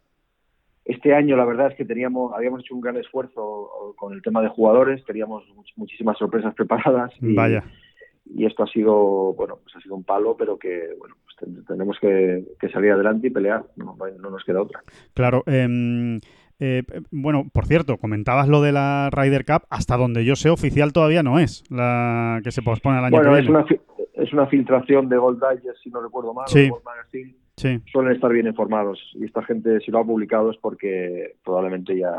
Este 0.84 1.14
año 1.14 1.36
la 1.36 1.44
verdad 1.44 1.68
es 1.70 1.76
que 1.76 1.84
teníamos, 1.84 2.32
habíamos 2.34 2.62
hecho 2.62 2.74
un 2.74 2.80
gran 2.80 2.96
esfuerzo 2.96 3.94
con 3.96 4.12
el 4.12 4.22
tema 4.22 4.42
de 4.42 4.48
jugadores, 4.48 5.04
teníamos 5.04 5.44
much- 5.54 5.72
muchísimas 5.76 6.18
sorpresas 6.18 6.52
preparadas 6.54 7.12
pero 7.20 7.32
y, 7.32 7.36
vaya. 7.36 7.62
y 8.26 8.44
esto 8.44 8.64
ha 8.64 8.66
sido, 8.66 9.32
bueno, 9.34 9.58
pues 9.62 9.76
ha 9.76 9.80
sido 9.80 9.94
un 9.94 10.02
palo, 10.02 10.36
pero 10.36 10.58
que 10.58 10.88
bueno, 10.98 11.14
tenemos 11.66 11.98
que, 12.00 12.44
que, 12.60 12.68
salir 12.68 12.92
adelante 12.92 13.28
y 13.28 13.30
pelear, 13.30 13.64
no, 13.76 13.96
no 14.20 14.30
nos 14.30 14.44
queda 14.44 14.62
otra. 14.62 14.82
Claro. 15.14 15.42
Eh, 15.46 16.20
eh, 16.60 16.82
bueno, 17.10 17.48
por 17.52 17.66
cierto, 17.66 17.98
comentabas 17.98 18.48
lo 18.48 18.62
de 18.62 18.72
la 18.72 19.10
Ryder 19.10 19.44
Cup, 19.44 19.66
hasta 19.70 19.96
donde 19.96 20.24
yo 20.24 20.36
sé, 20.36 20.50
oficial 20.50 20.92
todavía 20.92 21.22
no 21.22 21.38
es 21.38 21.64
la 21.70 22.40
que 22.44 22.52
se 22.52 22.62
pospone 22.62 22.98
al 22.98 23.06
año 23.06 23.16
bueno, 23.16 23.32
que 23.32 23.40
es 23.40 23.48
Una, 23.48 23.66
es 24.14 24.32
una 24.32 24.46
filtración 24.46 25.08
de 25.08 25.16
Gold 25.16 25.42
Digest, 25.42 25.82
si 25.82 25.90
no 25.90 26.00
recuerdo 26.00 26.32
mal, 26.32 26.46
sí. 26.48 26.68
Gold 26.68 26.84
Magazine. 26.84 27.34
Sí. 27.56 27.80
Suelen 27.92 28.14
estar 28.14 28.32
bien 28.32 28.46
informados 28.46 28.98
y 29.14 29.24
esta 29.24 29.42
gente, 29.44 29.80
si 29.80 29.90
lo 29.90 30.00
ha 30.00 30.04
publicado, 30.04 30.50
es 30.50 30.56
porque 30.58 31.34
probablemente 31.44 31.96
ya 31.96 32.12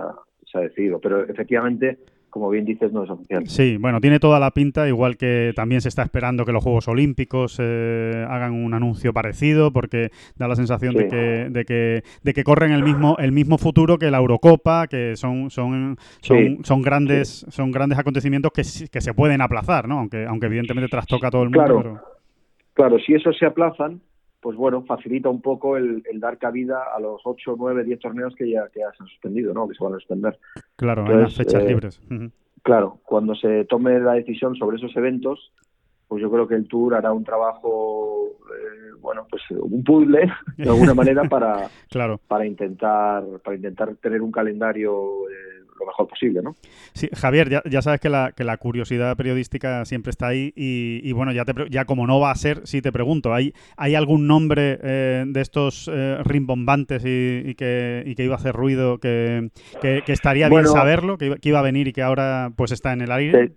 se 0.50 0.58
ha 0.58 0.62
decidido. 0.62 1.00
Pero 1.00 1.24
efectivamente, 1.28 1.98
como 2.36 2.50
bien 2.50 2.66
dices, 2.66 2.92
no 2.92 3.06
es 3.06 3.10
oficial. 3.10 3.48
Sí, 3.48 3.78
bueno, 3.78 4.02
tiene 4.02 4.20
toda 4.20 4.42
la 4.42 4.52
pinta, 4.52 4.90
igual 4.90 5.16
que 5.16 5.54
también 5.56 5.80
se 5.80 5.88
está 5.88 6.04
esperando 6.04 6.44
que 6.44 6.52
los 6.52 6.62
Juegos 6.62 6.86
Olímpicos 6.90 7.58
eh, 7.62 8.26
hagan 8.30 8.52
un 8.52 8.74
anuncio 8.74 9.14
parecido, 9.14 9.72
porque 9.72 10.10
da 10.36 10.50
la 10.50 10.58
sensación 10.58 10.92
Sí. 10.92 10.98
de, 11.04 11.08
que, 11.08 11.16
de, 11.50 11.64
que, 11.64 12.04
de 12.24 12.34
que 12.34 12.44
corren 12.44 12.74
el 12.74 12.84
mismo, 12.84 13.16
el 13.20 13.32
mismo 13.32 13.58
futuro 13.58 13.98
que 13.98 14.12
la 14.12 14.18
Eurocopa, 14.18 14.88
que 14.88 15.16
son, 15.16 15.50
son, 15.50 15.98
son, 16.20 16.38
Sí, 16.38 16.58
son 16.64 16.82
grandes, 16.82 17.46
son 17.48 17.72
grandes 17.72 17.98
acontecimientos 18.00 18.52
que, 18.52 18.64
que 18.92 19.00
se 19.00 19.14
pueden 19.14 19.40
aplazar, 19.40 19.88
¿no? 19.88 20.00
Aunque, 20.00 20.26
aunque 20.26 20.48
evidentemente 20.48 20.90
trastoca 20.90 21.30
a 21.30 21.32
todo 21.32 21.44
el 21.44 21.52
mundo. 21.52 21.64
Claro. 21.64 21.82
pero- 21.82 22.02
Claro, 22.74 23.00
si 23.00 23.14
eso 23.14 23.32
se 23.32 23.46
aplazan, 23.46 24.02
pues 24.46 24.58
bueno, 24.58 24.84
facilita 24.84 25.28
un 25.28 25.42
poco 25.42 25.76
el, 25.76 26.04
el 26.06 26.20
dar 26.20 26.38
cabida 26.38 26.78
a 26.96 27.00
los 27.00 27.20
8, 27.26 27.56
9, 27.58 27.84
10 27.84 28.00
torneos 28.00 28.36
que 28.36 28.48
ya, 28.48 28.68
que 28.72 28.82
ya 28.82 28.92
se 28.96 29.02
han 29.02 29.10
suspendido, 29.10 29.56
¿no? 29.56 29.68
Que 29.68 29.74
se 29.74 29.84
van 29.84 29.94
a 29.94 29.98
suspender. 29.98 30.38
claro, 30.76 31.02
Entonces, 31.02 31.20
unas 31.20 31.36
fechas 31.36 31.64
eh, 31.64 31.68
libres. 31.68 32.02
Claro, 32.62 33.00
cuando 33.06 33.34
se 33.34 33.66
tome 33.66 34.00
la 34.00 34.14
decisión 34.14 34.56
sobre 34.56 34.78
esos 34.78 34.96
eventos, 34.98 35.52
pues 36.08 36.22
yo 36.22 36.30
creo 36.30 36.48
que 36.48 36.54
el 36.54 36.68
Tour 36.68 36.94
hará 36.94 37.12
un 37.12 37.24
trabajo, 37.24 38.34
eh, 38.56 38.92
bueno, 39.02 39.26
pues 39.28 39.42
un 39.50 39.84
puzzle, 39.84 40.32
de 40.58 40.70
alguna 40.70 40.94
manera, 40.94 41.24
para, 41.24 41.68
Claro. 41.90 42.20
para 42.28 42.46
intentar 42.46 43.24
para 43.44 43.56
intentar 43.56 43.96
tener 43.96 44.22
un 44.22 44.32
calendario 44.32 45.28
eh, 45.28 45.65
lo 45.80 45.86
mejor 45.86 46.08
posible, 46.08 46.42
¿no? 46.42 46.56
Sí, 46.94 47.10
Javier, 47.14 47.50
ya, 47.50 47.62
ya 47.70 47.82
sabes 47.82 48.00
que 48.00 48.10
la, 48.10 48.32
que 48.32 48.44
la 48.44 48.58
curiosidad 48.58 49.16
periodística 49.18 49.84
siempre 49.86 50.12
está 50.12 50.28
ahí 50.28 50.54
y, 50.56 51.02
y 51.04 51.12
bueno, 51.12 51.32
ya, 51.34 51.44
te, 51.46 51.54
ya 51.70 51.86
como 51.86 52.08
no 52.08 52.20
va 52.20 52.32
a 52.32 52.36
ser, 52.36 52.62
sí 52.66 52.82
te 52.82 52.92
pregunto, 52.92 53.34
¿hay, 53.34 53.54
hay 53.78 53.96
algún 53.96 54.28
nombre 54.28 54.80
eh, 54.82 55.24
de 55.28 55.42
estos 55.42 55.90
eh, 55.94 56.18
rimbombantes 56.24 57.04
y, 57.06 57.42
y 57.50 57.56
que, 57.56 58.04
y 58.06 58.16
que 58.16 58.24
iba 58.24 58.36
a 58.36 58.38
hacer 58.38 58.56
ruido 58.56 59.00
que, 59.00 59.50
que- 59.82 60.02
que 60.06 60.14
estaría 60.14 60.48
bien 60.50 60.66
saberlo, 60.66 61.18
que 61.18 61.26
iba, 61.28 61.36
que 61.38 61.50
iba 61.50 61.60
a 61.60 61.64
venir 61.64 61.88
y 61.88 61.94
que 61.94 62.02
ahora 62.02 62.52
pues 62.56 62.72
está 62.72 62.94
en 62.94 63.02
el 63.02 63.12
aire? 63.12 63.48
Te- 63.50 63.54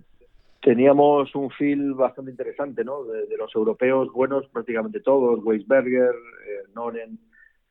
teníamos 0.60 1.32
un 1.36 1.50
feel 1.50 1.94
bastante 1.94 2.30
interesante, 2.32 2.84
¿no? 2.84 3.04
De, 3.04 3.26
de 3.26 3.36
los 3.36 3.54
europeos 3.54 4.12
buenos, 4.12 4.46
prácticamente 4.48 5.00
todos, 5.00 5.38
Weisberger, 5.44 6.10
eh, 6.10 6.68
Noren, 6.74 7.18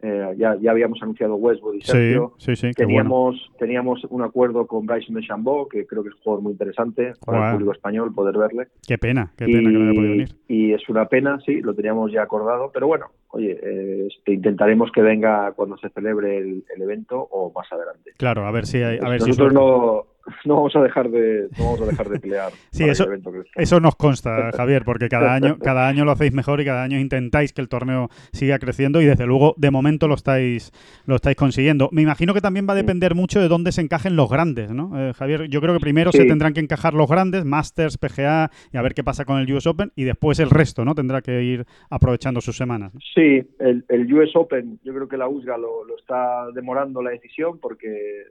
eh, 0.02 0.36
ya, 0.38 0.56
ya 0.62 0.72
habíamos 0.72 1.02
anunciado 1.02 1.36
Westwood 1.36 1.76
y 1.76 1.82
Sí, 1.82 1.92
Sergio. 1.92 2.34
sí, 2.38 2.56
sí, 2.56 2.68
bueno. 2.68 2.76
Teníamos, 2.88 3.52
teníamos 3.58 4.04
un 4.10 4.22
acuerdo 4.22 4.68
con 4.68 4.86
Bryson 4.86 5.16
de 5.16 5.22
Chambó, 5.22 5.68
que 5.68 5.88
creo 5.88 6.04
que 6.04 6.10
es 6.10 6.16
un 6.16 6.22
jugador 6.22 6.44
muy 6.44 6.52
interesante 6.52 7.14
para 7.26 7.48
el 7.48 7.54
público 7.54 7.72
español 7.74 8.14
poder 8.14 8.38
verle. 8.38 8.68
Qué 8.88 8.98
pena, 8.98 9.32
qué 9.38 9.46
pena 9.46 9.70
que 9.70 9.76
no 9.78 9.84
haya 9.86 9.94
podido 9.96 10.12
venir. 10.12 10.30
y 10.48 10.74
es 10.74 10.88
una 10.90 11.08
pena, 11.08 11.40
sí, 11.46 11.62
lo 11.62 11.74
teníamos 11.74 12.12
ya 12.12 12.22
acordado, 12.22 12.70
pero 12.74 12.86
bueno, 12.88 13.08
oye, 13.30 13.58
eh, 13.62 14.08
este, 14.08 14.34
intentaremos 14.34 14.92
que 14.92 15.02
venga 15.02 15.52
cuando 15.54 15.78
se 15.78 15.90
celebre 15.90 16.38
el, 16.38 16.64
el 16.76 16.82
evento 16.82 17.20
o 17.20 17.52
más 17.54 17.72
adelante. 17.72 18.12
Claro, 18.18 18.46
a 18.46 18.52
ver 18.52 18.66
si 18.68 18.78
hay, 18.78 19.00
a 19.02 19.10
ver 19.10 19.22
si 19.22 19.30
Nosotros 19.30 19.54
suerte. 19.54 19.56
no, 19.56 20.06
no 20.46 20.56
vamos 20.56 20.76
a 20.76 20.82
dejar 20.82 21.10
de, 21.10 21.48
no 21.58 21.66
vamos 21.66 21.82
a 21.82 21.86
dejar 21.86 22.10
de 22.10 22.20
pelear. 22.20 22.52
Sí, 22.72 22.84
eso- 22.84 23.04
el 23.06 23.10
evento. 23.10 23.32
Eso 23.56 23.80
nos 23.80 23.96
consta, 23.96 24.52
Javier, 24.56 24.84
porque 24.86 25.10
cada 25.10 25.34
año, 25.34 25.58
cada 25.64 25.88
año 25.88 26.06
lo 26.06 26.12
hacéis 26.12 26.34
mejor 26.34 26.62
y 26.62 26.66
cada 26.66 26.84
año 26.84 27.00
intentáis 27.00 27.54
que 27.54 27.62
el 27.62 27.70
torneo 27.70 28.10
siga 28.32 28.60
creciendo 28.60 29.02
y 29.02 29.06
desde 29.06 29.26
luego 29.26 29.56
de 29.58 29.72
momento 29.72 30.08
lo 30.08 30.16
estáis, 30.16 30.72
lo 31.06 31.16
estáis 31.16 31.36
consiguiendo. 31.36 31.90
Me 31.92 32.02
imagino 32.02 32.34
que 32.34 32.42
también 32.42 32.68
va 32.68 32.74
a 32.74 32.76
depender 32.76 33.16
mucho 33.16 33.40
de 33.40 33.48
dónde 33.48 33.72
se 33.72 33.82
encajen 33.82 34.16
los 34.16 34.30
grandes, 34.30 34.70
¿no? 34.72 34.92
Eh, 35.10 35.14
Javier, 35.14 35.48
yo 35.50 35.62
creo 35.62 35.74
que 35.74 35.80
primero 35.80 36.12
se 36.12 36.26
tendrán 36.26 36.54
que 36.54 36.60
encajar 36.60 36.94
los 36.94 37.10
grandes, 37.10 37.46
Masters, 37.46 37.98
PGA 37.98 38.52
y 38.72 38.78
a 38.78 38.82
ver 38.82 38.94
qué 38.94 39.04
pasa 39.04 39.26
con 39.26 39.40
el 39.40 39.52
US 39.54 39.66
Open 39.68 39.92
y 39.96 40.04
después 40.04 40.40
el 40.40 40.50
resto, 40.50 40.86
¿no? 40.86 40.94
Tendrá 40.94 41.22
que 41.22 41.42
ir 41.44 41.66
aprovechando 41.90 42.42
sus 42.42 42.58
semanas. 42.58 42.94
¿no? 42.94 43.00
Sí, 43.16 43.42
el, 43.60 43.86
el 43.90 44.14
US 44.14 44.36
Open, 44.36 44.80
yo 44.84 44.94
creo 44.94 45.08
que 45.08 45.18
la 45.18 45.28
USGA 45.28 45.58
lo, 45.58 45.84
lo 45.86 45.98
está 45.98 46.52
demorando 46.54 47.02
la 47.02 47.12
decisión 47.12 47.60
porque 47.60 48.24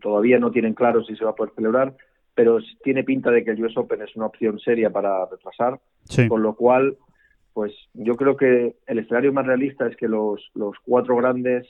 todavía 0.00 0.38
no 0.38 0.50
tienen 0.50 0.74
claro 0.74 1.02
si 1.04 1.16
se 1.16 1.24
va 1.24 1.30
a 1.30 1.34
poder 1.34 1.52
celebrar, 1.54 1.94
pero 2.34 2.58
tiene 2.82 3.04
pinta 3.04 3.30
de 3.30 3.44
que 3.44 3.50
el 3.52 3.64
US 3.64 3.76
Open 3.76 4.02
es 4.02 4.14
una 4.16 4.26
opción 4.26 4.58
seria 4.58 4.90
para 4.90 5.26
retrasar, 5.26 5.78
Sí, 6.04 6.26
con 6.28 6.42
lo 6.42 6.54
cual, 6.54 6.96
pues 7.52 7.72
yo 7.94 8.16
creo 8.16 8.36
que 8.36 8.76
el 8.86 8.98
escenario 8.98 9.32
más 9.32 9.46
realista 9.46 9.86
es 9.86 9.96
que 9.96 10.08
los, 10.08 10.50
los 10.54 10.76
cuatro 10.84 11.16
grandes 11.16 11.66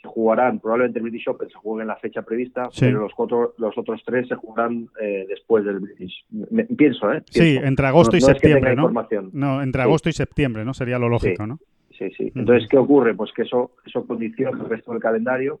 se 0.00 0.08
jugarán, 0.08 0.58
probablemente 0.58 0.98
el 0.98 1.04
British 1.04 1.28
Open 1.28 1.48
se 1.48 1.54
juegue 1.54 1.82
en 1.82 1.88
la 1.88 1.96
fecha 1.96 2.22
prevista, 2.22 2.68
Sí. 2.72 2.86
pero 2.86 3.00
los 3.02 3.12
cuatro, 3.14 3.54
los 3.58 3.78
otros 3.78 4.02
tres 4.04 4.26
se 4.26 4.34
jugarán 4.34 4.88
eh, 5.00 5.24
después 5.28 5.64
del 5.64 5.78
British. 5.78 6.24
Me- 6.50 6.64
pienso, 6.64 7.12
¿eh? 7.12 7.22
sí, 7.30 7.56
entre 7.62 7.86
agosto 7.86 8.12
No- 8.12 8.18
y 8.18 8.20
no 8.22 8.26
es 8.28 8.34
que 8.34 8.40
tenga 8.48 8.54
septiembre, 8.70 8.76
¿no? 8.76 9.28
No, 9.32 9.62
entre 9.62 9.80
Sí. 9.82 9.86
agosto 9.88 10.08
y 10.08 10.12
septiembre, 10.12 10.64
¿no? 10.64 10.74
Sería 10.74 10.98
lo 10.98 11.08
lógico, 11.08 11.44
Sí. 11.44 11.48
¿no? 11.48 11.58
Sí, 11.96 12.10
sí. 12.16 12.32
Entonces, 12.34 12.68
¿qué 12.68 12.78
ocurre? 12.78 13.14
Pues 13.14 13.30
que 13.32 13.42
eso, 13.42 13.70
eso 13.86 14.04
condiciona 14.04 14.60
el 14.60 14.68
resto 14.68 14.90
del 14.90 15.00
calendario, 15.00 15.60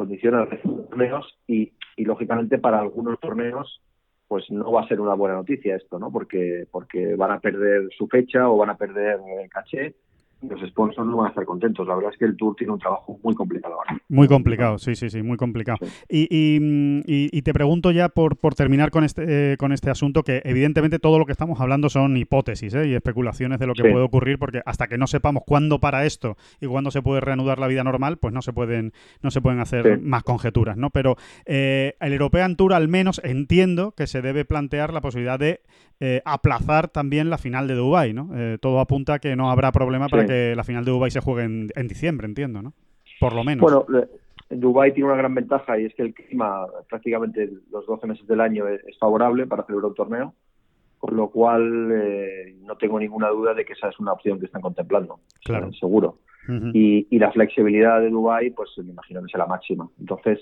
condiciona 0.00 0.46
de 0.46 0.56
torneos 0.56 1.38
y, 1.46 1.74
y, 1.94 2.04
lógicamente, 2.06 2.56
para 2.56 2.80
algunos 2.80 3.20
torneos, 3.20 3.82
pues 4.28 4.50
no 4.50 4.72
va 4.72 4.80
a 4.80 4.88
ser 4.88 4.98
una 4.98 5.12
buena 5.12 5.34
noticia 5.34 5.76
esto, 5.76 5.98
¿no? 5.98 6.10
Porque, 6.10 6.66
porque 6.70 7.16
van 7.16 7.32
a 7.32 7.40
perder 7.40 7.90
su 7.98 8.08
fecha 8.08 8.48
o 8.48 8.56
van 8.56 8.70
a 8.70 8.78
perder 8.78 9.20
el 9.42 9.50
caché 9.50 9.94
los 10.48 10.60
sponsors 10.70 11.06
no 11.06 11.18
van 11.18 11.26
a 11.26 11.28
estar 11.30 11.44
contentos. 11.44 11.86
La 11.86 11.94
verdad 11.94 12.12
es 12.12 12.18
que 12.18 12.24
el 12.24 12.36
Tour 12.36 12.56
tiene 12.56 12.72
un 12.72 12.78
trabajo 12.78 13.18
muy 13.22 13.34
complicado 13.34 13.74
ahora. 13.74 14.00
Muy 14.08 14.26
complicado, 14.26 14.78
sí, 14.78 14.94
sí, 14.94 15.10
sí, 15.10 15.22
muy 15.22 15.36
complicado. 15.36 15.78
Y, 16.08 16.26
y, 16.30 16.56
y- 17.06 17.28
y 17.32 17.42
te 17.42 17.52
pregunto 17.52 17.90
ya 17.90 18.08
por, 18.08 18.36
por 18.36 18.54
terminar 18.54 18.90
con 18.90 19.04
este, 19.04 19.52
eh, 19.52 19.56
con 19.56 19.72
este 19.72 19.90
asunto, 19.90 20.22
que 20.22 20.40
evidentemente 20.44 20.98
todo 20.98 21.18
lo 21.18 21.26
que 21.26 21.32
estamos 21.32 21.60
hablando 21.60 21.88
son 21.90 22.16
hipótesis 22.16 22.74
¿eh? 22.74 22.88
y 22.88 22.94
especulaciones 22.94 23.58
de 23.58 23.66
lo 23.66 23.74
que 23.74 23.82
Sí. 23.82 23.90
puede 23.90 24.04
ocurrir, 24.04 24.38
porque 24.38 24.62
hasta 24.64 24.86
que 24.88 24.98
no 24.98 25.06
sepamos 25.06 25.42
cuándo 25.46 25.78
para 25.78 26.04
esto 26.06 26.36
y 26.60 26.66
cuándo 26.66 26.90
se 26.90 27.02
puede 27.02 27.20
reanudar 27.20 27.58
la 27.58 27.66
vida 27.66 27.84
normal, 27.84 28.16
pues 28.18 28.32
no 28.34 28.42
se 28.42 28.52
pueden, 28.52 28.92
no 29.22 29.30
se 29.30 29.40
pueden 29.40 29.60
hacer 29.60 29.84
Sí. 29.98 30.02
más 30.02 30.22
conjeturas, 30.22 30.76
¿no? 30.76 30.90
Pero 30.90 31.16
eh, 31.46 31.96
el 32.00 32.12
European 32.12 32.56
Tour 32.56 32.72
al 32.74 32.88
menos 32.88 33.20
entiendo 33.24 33.92
que 33.92 34.06
se 34.06 34.22
debe 34.22 34.44
plantear 34.44 34.92
la 34.92 35.00
posibilidad 35.00 35.38
de 35.38 35.60
eh, 36.02 36.22
aplazar 36.24 36.88
también 36.88 37.28
la 37.28 37.36
final 37.36 37.68
de 37.68 37.74
Dubái, 37.74 38.14
¿no? 38.14 38.30
Eh, 38.34 38.56
todo 38.58 38.80
apunta 38.80 39.14
a 39.14 39.18
que 39.18 39.36
no 39.36 39.50
habrá 39.50 39.70
problema 39.70 40.08
para. 40.08 40.29
Que 40.30 40.54
la 40.54 40.64
final 40.64 40.84
de 40.84 40.90
Dubái 40.92 41.10
se 41.10 41.20
juegue 41.20 41.42
en, 41.44 41.68
en 41.74 41.88
diciembre, 41.88 42.26
entiendo, 42.26 42.62
¿no? 42.62 42.72
Por 43.18 43.34
lo 43.34 43.42
menos. 43.44 43.62
Bueno, 43.62 43.86
Dubái 44.48 44.92
tiene 44.92 45.08
una 45.08 45.18
gran 45.18 45.34
ventaja 45.34 45.78
y 45.78 45.86
es 45.86 45.94
que 45.94 46.02
el 46.02 46.14
clima 46.14 46.66
prácticamente 46.88 47.50
los 47.70 47.86
12 47.86 48.06
meses 48.06 48.26
del 48.26 48.40
año 48.40 48.66
es, 48.68 48.80
favorable 48.98 49.46
para 49.46 49.64
celebrar 49.64 49.88
un 49.90 49.94
torneo, 49.94 50.34
con 50.98 51.16
lo 51.16 51.30
cual 51.30 51.90
eh, 51.92 52.54
no 52.62 52.76
tengo 52.76 52.98
ninguna 52.98 53.28
duda 53.28 53.54
de 53.54 53.64
que 53.64 53.72
esa 53.72 53.88
es 53.88 53.98
una 53.98 54.12
opción 54.12 54.38
que 54.38 54.46
están 54.46 54.62
contemplando, 54.62 55.20
Claro. 55.44 55.68
eh, 55.68 55.72
seguro. 55.78 56.18
Y, 56.72 57.06
y 57.10 57.18
la 57.20 57.30
flexibilidad 57.30 58.00
de 58.00 58.10
Dubái, 58.10 58.50
pues 58.50 58.70
me 58.78 58.90
imagino 58.90 59.20
que 59.20 59.26
es 59.26 59.38
la 59.38 59.46
máxima. 59.46 59.88
Entonces, 60.00 60.40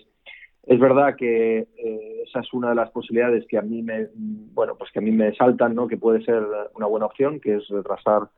es 0.62 0.78
verdad 0.80 1.16
que 1.16 1.58
eh, 1.76 2.22
esa 2.26 2.40
es 2.40 2.52
una 2.54 2.70
de 2.70 2.76
las 2.76 2.90
posibilidades 2.90 3.44
que 3.46 3.58
a 3.58 3.62
mí 3.62 3.82
me, 3.82 4.06
bueno, 4.14 4.74
pues 4.78 4.90
que 4.90 5.00
a 5.00 5.02
mí 5.02 5.10
me 5.10 5.34
saltan, 5.34 5.74
¿no? 5.74 5.86
Que 5.86 5.98
puede 5.98 6.22
ser 6.24 6.42
una 6.74 6.86
buena 6.86 7.06
opción, 7.06 7.40
que 7.40 7.56
es 7.56 7.68
retrasar 7.68 8.28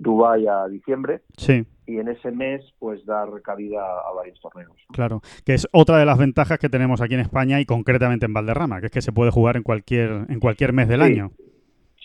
Dubái 0.00 0.46
a 0.46 0.66
diciembre 0.66 1.20
Sí, 1.36 1.64
y 1.86 1.98
en 1.98 2.08
ese 2.08 2.30
mes, 2.32 2.62
pues 2.78 3.04
dar 3.04 3.28
cabida 3.42 3.80
a 3.82 4.12
varios 4.14 4.40
torneos. 4.40 4.72
claro. 4.92 5.20
Que 5.44 5.54
es 5.54 5.68
otra 5.72 5.98
de 5.98 6.06
las 6.06 6.18
ventajas 6.18 6.58
que 6.58 6.68
tenemos 6.68 7.00
aquí 7.00 7.14
en 7.14 7.20
España 7.20 7.60
y 7.60 7.66
concretamente 7.66 8.26
en 8.26 8.32
Valderrama, 8.32 8.80
que 8.80 8.86
es 8.86 8.92
que 8.92 9.02
se 9.02 9.12
puede 9.12 9.30
jugar 9.30 9.56
en 9.56 9.62
cualquier, 9.62 10.26
en 10.28 10.40
cualquier 10.40 10.72
mes 10.72 10.88
del 10.88 11.00
Sí. 11.02 11.06
año. 11.06 11.30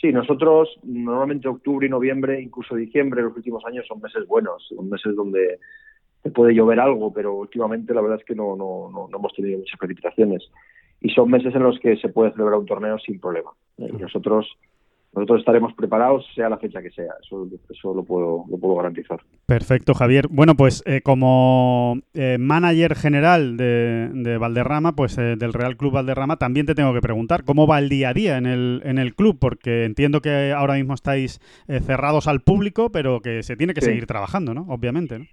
Sí, 0.02 0.12
nosotros 0.12 0.70
normalmente 0.84 1.48
octubre 1.48 1.88
y 1.88 1.90
noviembre, 1.90 2.42
incluso 2.42 2.76
diciembre, 2.76 3.22
los 3.24 3.36
últimos 3.36 3.64
años 3.66 3.86
son 3.88 4.02
meses 4.02 4.28
buenos, 4.28 4.68
son 4.76 4.90
meses 4.90 5.16
donde 5.16 5.58
te 6.22 6.32
puede 6.32 6.54
llover 6.54 6.80
algo, 6.82 7.14
pero 7.14 7.34
últimamente 7.34 7.94
la 7.94 8.02
verdad 8.02 8.20
es 8.20 8.26
que 8.26 8.36
no, 8.36 8.56
no, 8.58 8.90
no, 8.92 9.08
no 9.08 9.18
hemos 9.18 9.34
tenido 9.34 9.58
muchas 9.60 9.80
precipitaciones. 9.80 10.52
Y 11.02 11.10
son 11.12 11.30
meses 11.30 11.54
en 11.56 11.64
los 11.64 11.80
que 11.80 11.96
se 11.98 12.10
puede 12.10 12.32
celebrar 12.32 12.60
un 12.60 12.66
torneo 12.66 12.98
sin 13.00 13.20
problema. 13.20 13.52
Y 13.78 13.92
nosotros 13.94 14.48
nosotros 15.16 15.40
estaremos 15.40 15.74
preparados, 15.74 16.26
sea 16.36 16.50
la 16.50 16.58
fecha 16.58 16.82
que 16.82 16.92
sea. 16.92 17.14
Eso, 17.24 17.48
eso 17.70 17.94
lo, 17.94 18.04
puedo, 18.04 18.44
lo 18.50 18.58
puedo 18.58 18.76
garantizar. 18.76 19.22
Perfecto, 19.46 19.94
Javier. 19.94 20.28
Bueno, 20.30 20.56
pues 20.56 20.84
eh, 20.86 21.02
como 21.02 21.98
eh, 22.14 22.38
manager 22.40 22.96
general 22.96 23.56
de, 23.58 24.10
de 24.14 24.38
Valderrama, 24.38 24.94
pues 24.94 25.18
eh, 25.18 25.36
del 25.38 25.54
Real 25.54 25.78
Club 25.78 25.94
Valderrama, 25.94 26.36
también 26.38 26.66
te 26.66 26.76
tengo 26.76 26.94
que 26.94 27.02
preguntar 27.02 27.46
cómo 27.46 27.66
va 27.66 27.80
el 27.80 27.88
día 27.90 28.10
a 28.10 28.14
día 28.14 28.38
en 28.38 28.46
el, 28.46 28.82
en 28.84 28.98
el 28.98 29.16
club, 29.16 29.38
porque 29.40 29.86
entiendo 29.86 30.22
que 30.22 30.52
ahora 30.52 30.74
mismo 30.74 30.94
estáis 30.94 31.40
eh, 31.68 31.80
cerrados 31.80 32.28
al 32.28 32.42
público, 32.42 32.92
pero 32.92 33.22
que 33.22 33.42
se 33.44 33.56
tiene 33.56 33.74
que 33.74 33.82
Sí. 33.82 33.88
seguir 33.88 34.08
trabajando, 34.08 34.54
¿no? 34.54 34.66
Obviamente, 34.70 35.20
¿no? 35.20 35.26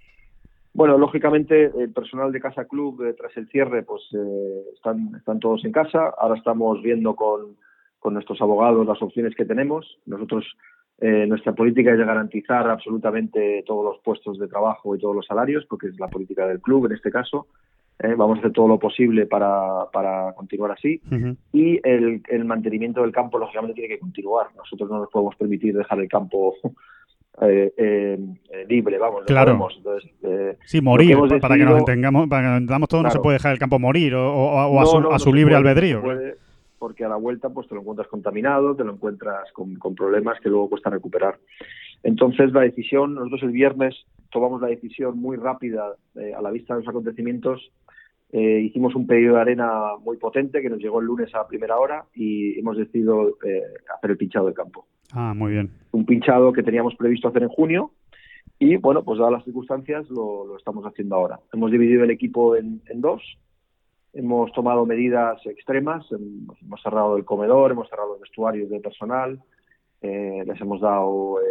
Bueno, 0.75 0.97
lógicamente 0.97 1.65
el 1.77 1.91
personal 1.91 2.31
de 2.31 2.39
Casa 2.39 2.65
Club 2.65 3.03
tras 3.17 3.35
el 3.37 3.47
cierre 3.49 3.83
pues 3.83 4.01
están, 4.73 5.13
están 5.15 5.39
todos 5.39 5.63
en 5.65 5.71
casa. 5.71 6.13
Ahora 6.17 6.35
estamos 6.35 6.81
viendo 6.81 7.15
con, 7.15 7.57
con 8.03 8.13
nuestros 8.13 8.39
abogados 8.41 8.85
las 8.85 9.01
opciones 9.01 9.33
que 9.35 9.45
tenemos. 9.45 9.97
Nosotros 10.05 10.45
Eh, 11.01 11.25
nuestra 11.27 11.53
política 11.53 11.91
es 11.91 11.97
de 11.97 12.05
garantizar 12.05 12.69
absolutamente 12.69 13.63
todos 13.65 13.83
los 13.83 13.97
puestos 14.03 14.37
de 14.37 14.47
trabajo 14.47 14.95
y 14.95 14.99
todos 14.99 15.15
los 15.15 15.25
salarios, 15.25 15.65
porque 15.67 15.87
es 15.87 15.99
la 15.99 16.07
política 16.07 16.45
del 16.47 16.61
club 16.61 16.85
en 16.85 16.91
este 16.93 17.09
caso. 17.09 17.47
Eh, 17.99 18.13
vamos 18.15 18.37
a 18.37 18.39
hacer 18.39 18.51
todo 18.53 18.67
lo 18.67 18.77
posible 18.77 19.25
para, 19.25 19.85
para 19.91 20.33
continuar 20.33 20.71
así. 20.71 21.01
Y 21.51 21.79
el, 21.83 22.21
el 22.29 22.45
mantenimiento 22.45 23.01
del 23.01 23.11
campo, 23.11 23.39
lógicamente, 23.39 23.73
tiene 23.73 23.89
que 23.95 23.99
continuar. 23.99 24.47
Nosotros 24.55 24.87
no 24.91 24.99
nos 24.99 25.09
podemos 25.09 25.35
permitir 25.35 25.75
dejar 25.75 25.99
el 25.99 26.07
campo 26.07 26.53
eh, 27.41 27.73
eh, 27.75 28.19
libre, 28.69 28.97
vamos, 28.99 29.23
Claro. 29.25 29.57
Entonces, 29.75 30.11
eh, 30.23 30.57
Sí, 30.65 30.79
morir, 30.79 31.17
para 31.41 31.57
que 31.57 31.65
nos 31.65 31.79
entendamos, 31.79 32.27
para 32.29 32.41
que 32.43 32.47
nos 32.49 32.57
entendamos 32.59 32.87
todos, 32.89 33.03
no 33.05 33.09
se 33.09 33.19
puede 33.19 33.37
dejar 33.39 33.51
el 33.53 33.59
campo 33.59 33.79
morir 33.79 34.13
o, 34.15 34.23
o- 34.31 34.67
o 34.67 34.77
a 34.79 34.81
No, 34.83 34.85
su, 34.85 34.99
no, 35.01 35.11
a 35.11 35.19
su 35.19 35.33
libre 35.33 35.55
puede, 35.55 35.69
albedrío. 35.69 36.01
puede, 36.01 36.35
porque 36.83 37.05
a 37.05 37.07
la 37.07 37.15
vuelta 37.15 37.47
pues 37.47 37.65
te 37.69 37.75
lo 37.75 37.79
encuentras 37.79 38.09
contaminado, 38.09 38.75
te 38.75 38.83
lo 38.83 38.91
encuentras 38.91 39.49
con, 39.53 39.75
con 39.75 39.95
problemas 39.95 40.37
que 40.41 40.49
luego 40.49 40.67
cuesta 40.67 40.89
recuperar. 40.89 41.39
Entonces 42.03 42.51
la 42.51 42.59
decisión, 42.59 43.15
nosotros 43.15 43.43
el 43.43 43.51
viernes 43.51 43.95
tomamos 44.29 44.59
la 44.59 44.67
decisión 44.67 45.17
muy 45.17 45.37
rápida 45.37 45.95
eh, 46.15 46.33
a 46.37 46.41
la 46.41 46.51
vista 46.51 46.73
de 46.73 46.81
los 46.81 46.89
acontecimientos. 46.89 47.71
Eh, 48.33 48.59
hicimos 48.65 48.95
un 48.95 49.07
pedido 49.07 49.35
de 49.35 49.41
arena 49.41 49.95
muy 50.03 50.17
potente 50.17 50.61
que 50.61 50.69
nos 50.69 50.79
llegó 50.79 50.99
el 50.99 51.05
lunes 51.05 51.33
a 51.33 51.47
primera 51.47 51.77
hora 51.77 52.03
y 52.13 52.59
hemos 52.59 52.75
decidido 52.75 53.29
eh, 53.45 53.61
hacer 53.95 54.11
el 54.11 54.17
pinchado 54.17 54.47
del 54.47 54.53
campo. 54.53 54.85
Ah, 55.13 55.33
muy 55.33 55.53
bien. 55.53 55.71
Un 55.93 56.05
pinchado 56.05 56.51
que 56.51 56.63
teníamos 56.63 56.95
previsto 56.95 57.29
hacer 57.29 57.43
en 57.43 57.49
junio 57.49 57.91
y 58.59 58.75
bueno, 58.75 59.05
pues 59.05 59.19
dadas 59.19 59.31
las 59.31 59.45
circunstancias 59.45 60.09
lo, 60.09 60.45
lo 60.47 60.57
estamos 60.57 60.83
haciendo 60.83 61.15
ahora. 61.15 61.39
Hemos 61.53 61.71
dividido 61.71 62.03
el 62.03 62.11
equipo 62.11 62.57
en, 62.57 62.81
en 62.89 62.99
dos, 62.99 63.21
hemos 64.13 64.51
tomado 64.53 64.85
medidas 64.85 65.43
extremas, 65.45 66.05
hem- 66.11 66.47
hemos 66.61 66.81
cerrado 66.81 67.17
el 67.17 67.25
comedor, 67.25 67.71
hemos 67.71 67.89
cerrado 67.89 68.09
los 68.13 68.21
vestuarios 68.21 68.69
de 68.69 68.79
personal, 68.79 69.39
eh, 70.01 70.43
les 70.45 70.61
hemos 70.61 70.81
dado 70.81 71.39
eh, 71.39 71.43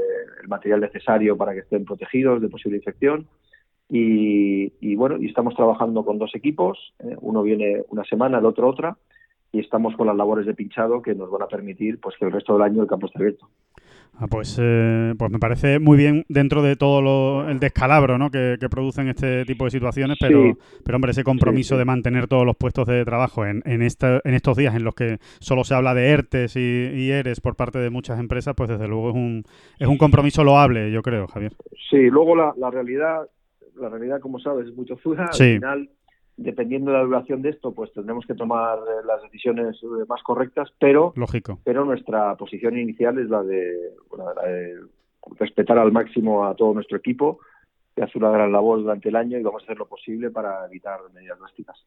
el 0.42 0.48
material 0.48 0.80
necesario 0.80 1.36
para 1.36 1.52
que 1.54 1.60
estén 1.60 1.84
protegidos 1.84 2.40
de 2.40 2.48
posible 2.48 2.76
infección 2.78 3.26
y, 3.88 4.72
y, 4.80 4.94
bueno, 4.94 5.16
y 5.18 5.26
estamos 5.26 5.54
trabajando 5.54 6.04
con 6.04 6.18
dos 6.18 6.34
equipos, 6.34 6.94
eh, 7.00 7.16
uno 7.20 7.42
viene 7.42 7.82
una 7.88 8.04
semana, 8.04 8.38
el 8.38 8.46
otro 8.46 8.68
otra 8.68 8.96
y 9.52 9.60
estamos 9.60 9.94
con 9.96 10.06
las 10.06 10.16
labores 10.16 10.46
de 10.46 10.54
pinchado 10.54 11.02
que 11.02 11.14
nos 11.14 11.30
van 11.30 11.42
a 11.42 11.46
permitir 11.46 12.00
pues 12.00 12.16
que 12.18 12.24
el 12.24 12.32
resto 12.32 12.54
del 12.54 12.62
año 12.62 12.82
el 12.82 12.88
campo 12.88 13.06
esté 13.06 13.18
abierto. 13.18 13.48
Ah, 14.18 14.26
pues, 14.28 14.56
eh, 14.60 15.14
pues 15.18 15.30
me 15.32 15.38
parece 15.38 15.78
muy 15.80 15.96
bien 15.96 16.24
dentro 16.28 16.62
de 16.62 16.76
todo 16.76 17.00
lo- 17.02 17.48
el 17.48 17.58
descalabro 17.58 18.18
¿no? 18.18 18.30
que, 18.30 18.56
que 18.60 18.68
producen 18.68 19.08
este 19.08 19.44
tipo 19.46 19.64
de 19.64 19.70
situaciones, 19.72 20.16
pero, 20.20 20.42
Sí. 20.52 20.58
pero 20.84 20.96
hombre, 20.96 21.10
ese 21.12 21.24
compromiso 21.24 21.70
Sí, 21.70 21.74
sí. 21.74 21.78
de 21.78 21.84
mantener 21.86 22.28
todos 22.28 22.44
los 22.46 22.54
puestos 22.56 22.86
de 22.86 23.04
trabajo 23.04 23.46
en, 23.46 23.62
en, 23.64 23.82
esta, 23.82 24.20
en 24.22 24.34
estos 24.34 24.56
días 24.56 24.74
en 24.76 24.84
los 24.84 24.94
que 24.94 25.18
solo 25.40 25.64
se 25.64 25.74
habla 25.74 25.94
de 25.94 26.10
ERTES 26.10 26.56
y, 26.56 26.60
y 26.60 27.10
ERES 27.10 27.40
por 27.40 27.56
parte 27.56 27.78
de 27.78 27.90
muchas 27.90 28.20
empresas, 28.20 28.54
pues 28.54 28.68
desde 28.68 28.86
luego 28.86 29.08
es 29.10 29.14
un, 29.16 29.44
es 29.78 29.88
un 29.88 29.98
compromiso 29.98 30.44
loable, 30.44 30.92
yo 30.92 31.02
creo, 31.02 31.26
Javier. 31.26 31.52
Sí, 31.90 32.08
luego 32.10 32.36
la, 32.36 32.52
la 32.58 32.70
realidad, 32.70 33.22
la 33.80 33.88
realidad, 33.88 34.20
como 34.20 34.38
sabes, 34.38 34.68
es 34.68 34.74
muy 34.76 34.84
tozuda. 34.86 35.24
Al 35.24 35.34
final, 35.34 35.88
dependiendo 36.36 36.90
de 36.90 36.98
la 36.98 37.04
duración 37.04 37.42
de 37.42 37.50
esto, 37.50 37.72
pues 37.72 37.92
tendremos 37.92 38.26
que 38.26 38.34
tomar 38.34 38.78
eh, 38.78 39.06
las 39.06 39.22
decisiones 39.22 39.76
eh, 39.82 40.04
más 40.08 40.22
correctas, 40.22 40.70
pero, 40.78 41.12
Lógico. 41.16 41.58
pero 41.64 41.84
nuestra 41.84 42.34
posición 42.36 42.78
inicial 42.78 43.18
es 43.18 43.28
la 43.28 43.42
de, 43.42 43.90
bueno, 44.08 44.32
la 44.34 44.42
de 44.42 44.80
respetar 45.38 45.78
al 45.78 45.92
máximo 45.92 46.46
a 46.46 46.54
todo 46.54 46.74
nuestro 46.74 46.96
equipo, 46.96 47.40
que 47.94 48.02
hace 48.02 48.18
una 48.18 48.30
gran 48.30 48.50
labor 48.50 48.80
durante 48.80 49.08
el 49.08 49.16
año 49.16 49.38
y 49.38 49.42
vamos 49.42 49.62
a 49.62 49.64
hacer 49.66 49.78
lo 49.78 49.86
posible 49.86 50.30
para 50.30 50.66
evitar 50.66 51.00
medidas 51.14 51.38
drásticas. 51.38 51.84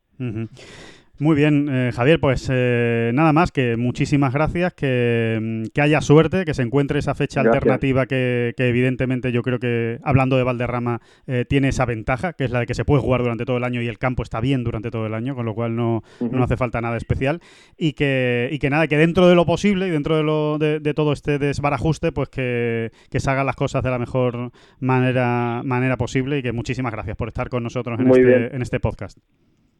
Muy 1.17 1.35
bien, 1.35 1.69
eh, 1.71 1.91
Javier, 1.93 2.19
pues 2.19 2.49
eh, 2.51 3.11
nada 3.13 3.31
más, 3.31 3.53
que 3.53 3.77
muchísimas 3.77 4.33
gracias, 4.33 4.73
que, 4.73 5.39
mm, 5.41 5.63
que 5.73 5.81
haya 5.81 6.01
suerte, 6.01 6.43
que 6.43 6.53
se 6.53 6.61
encuentre 6.61 6.99
esa 6.99 7.15
fecha 7.15 7.41
Gracias. 7.41 7.55
alternativa 7.63 8.05
que, 8.05 8.53
que 8.57 8.67
evidentemente 8.67 9.31
yo 9.31 9.41
creo 9.41 9.57
que, 9.59 9.99
hablando 10.03 10.35
de 10.35 10.43
Valderrama, 10.43 10.99
eh, 11.25 11.45
tiene 11.47 11.69
esa 11.69 11.85
ventaja, 11.85 12.33
que 12.33 12.43
es 12.43 12.51
la 12.51 12.59
de 12.59 12.65
que 12.65 12.73
se 12.73 12.83
puede 12.83 13.01
jugar 13.01 13.21
durante 13.21 13.45
todo 13.45 13.55
el 13.55 13.63
año 13.63 13.81
y 13.81 13.87
el 13.87 13.97
campo 13.97 14.23
está 14.23 14.41
bien 14.41 14.65
durante 14.65 14.91
todo 14.91 15.05
el 15.05 15.13
año, 15.13 15.35
con 15.35 15.45
lo 15.45 15.55
cual 15.55 15.75
no, 15.77 16.03
no 16.19 16.43
hace 16.43 16.57
falta 16.57 16.81
nada 16.81 16.97
especial. 16.97 17.39
Y 17.77 17.93
que, 17.93 18.49
y 18.51 18.59
que 18.59 18.69
nada, 18.69 18.87
que 18.87 18.97
dentro 18.97 19.29
de 19.29 19.35
lo 19.35 19.45
posible 19.45 19.87
y 19.87 19.91
dentro 19.91 20.17
de, 20.17 20.23
lo, 20.23 20.57
de, 20.57 20.81
de 20.81 20.93
todo 20.93 21.13
este 21.13 21.39
desbarajuste, 21.39 22.11
pues 22.11 22.27
que, 22.27 22.91
que 23.09 23.21
se 23.21 23.31
hagan 23.31 23.45
las 23.45 23.55
cosas 23.55 23.83
de 23.83 23.89
la 23.89 23.99
mejor 23.99 24.51
manera, 24.81 25.61
manera 25.63 25.95
posible 25.95 26.39
y 26.39 26.43
que 26.43 26.51
muchísimas 26.51 26.91
gracias 26.91 27.15
por 27.15 27.29
estar 27.29 27.47
con 27.47 27.63
nosotros 27.63 27.97
en, 27.99 28.07
Muy 28.07 28.19
este, 28.19 28.27
bien. 28.27 28.49
en 28.53 28.61
este 28.61 28.81
podcast. 28.81 29.17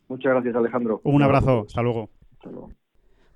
Muchas 0.07 0.33
gracias, 0.33 0.55
Alejandro. 0.55 1.01
Un 1.03 1.21
abrazo, 1.21 1.65
hasta 1.67 1.81
luego. 1.81 2.09
Hasta 2.33 2.49
luego. 2.49 2.71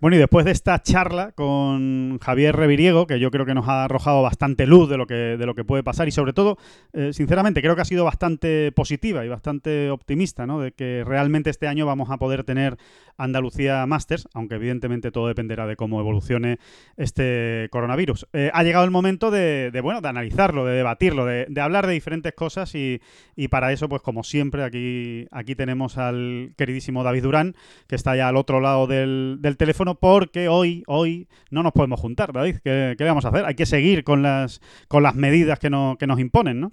Bueno, 0.02 0.16
y 0.16 0.20
después 0.20 0.46
de 0.46 0.52
esta 0.52 0.82
charla 0.82 1.34
con 1.34 2.20
Javier 2.20 2.56
Reviriego, 2.56 3.06
que 3.06 3.20
yo 3.20 3.32
creo 3.32 3.46
que 3.46 3.54
nos 3.54 3.68
ha 3.68 3.84
arrojado 3.84 4.22
bastante 4.22 4.66
luz 4.66 4.90
de 4.90 4.96
lo 4.96 5.06
que, 5.06 5.14
de 5.14 5.46
lo 5.46 5.56
que 5.56 5.66
puede 5.66 5.84
pasar 5.84 6.08
y 6.08 6.12
sobre 6.12 6.32
todo, 6.32 6.58
eh, 6.94 7.12
sinceramente, 7.12 7.62
creo 7.62 7.76
que 7.76 7.82
ha 7.82 7.86
sido 7.86 8.06
bastante 8.06 8.72
positiva 8.72 9.26
y 9.26 9.28
bastante 9.28 9.90
optimista, 9.90 10.48
¿no? 10.48 10.62
De 10.62 10.72
que 10.72 11.04
realmente 11.06 11.50
este 11.50 11.68
año 11.68 11.86
vamos 11.86 12.12
a 12.12 12.18
poder 12.18 12.46
tener 12.46 12.78
Andalucía 13.18 13.86
Masters, 13.88 14.30
aunque 14.34 14.56
evidentemente 14.56 15.12
todo 15.12 15.28
dependerá 15.28 15.68
de 15.68 15.76
cómo 15.76 16.00
evolucione 16.00 16.60
este 16.96 17.68
coronavirus. 17.70 18.26
Eh, 18.32 18.52
ha 18.54 18.64
llegado 18.64 18.86
el 18.86 18.92
momento 18.92 19.32
de, 19.32 19.78
bueno, 19.84 20.00
de 20.00 20.08
analizarlo, 20.08 20.66
de 20.66 20.78
debatirlo, 20.78 21.26
de, 21.26 21.46
de 21.50 21.60
hablar 21.60 21.86
de 21.86 21.92
diferentes 21.92 22.32
cosas 22.32 22.74
y, 22.74 23.02
y 23.36 23.50
para 23.50 23.74
eso, 23.74 23.90
pues 23.90 24.02
como 24.02 24.24
siempre, 24.24 24.64
aquí, 24.64 25.28
aquí 25.32 25.56
tenemos 25.56 25.98
al 25.98 26.54
queridísimo 26.56 27.04
David 27.04 27.24
Durán, 27.24 27.56
que 27.88 27.96
está 27.96 28.16
ya 28.16 28.30
al 28.30 28.38
otro 28.38 28.62
lado 28.62 28.88
del, 28.88 29.40
del 29.42 29.58
teléfono, 29.58 29.89
porque 29.96 30.48
hoy, 30.48 30.84
hoy 30.88 31.28
no 31.52 31.64
nos 31.64 31.72
podemos 31.72 32.00
juntar, 32.00 32.34
David. 32.34 32.58
¿Qué, 32.64 32.96
vamos 33.00 33.26
a 33.26 33.30
hacer? 33.30 33.46
Hay 33.46 33.56
que 33.56 33.66
seguir 33.66 34.04
con 34.04 34.22
las, 34.22 34.62
con 34.88 35.04
las 35.04 35.16
medidas 35.16 35.60
que, 35.60 35.70
no, 35.70 35.98
que 36.00 36.08
nos 36.08 36.20
imponen, 36.20 36.60
¿no? 36.60 36.72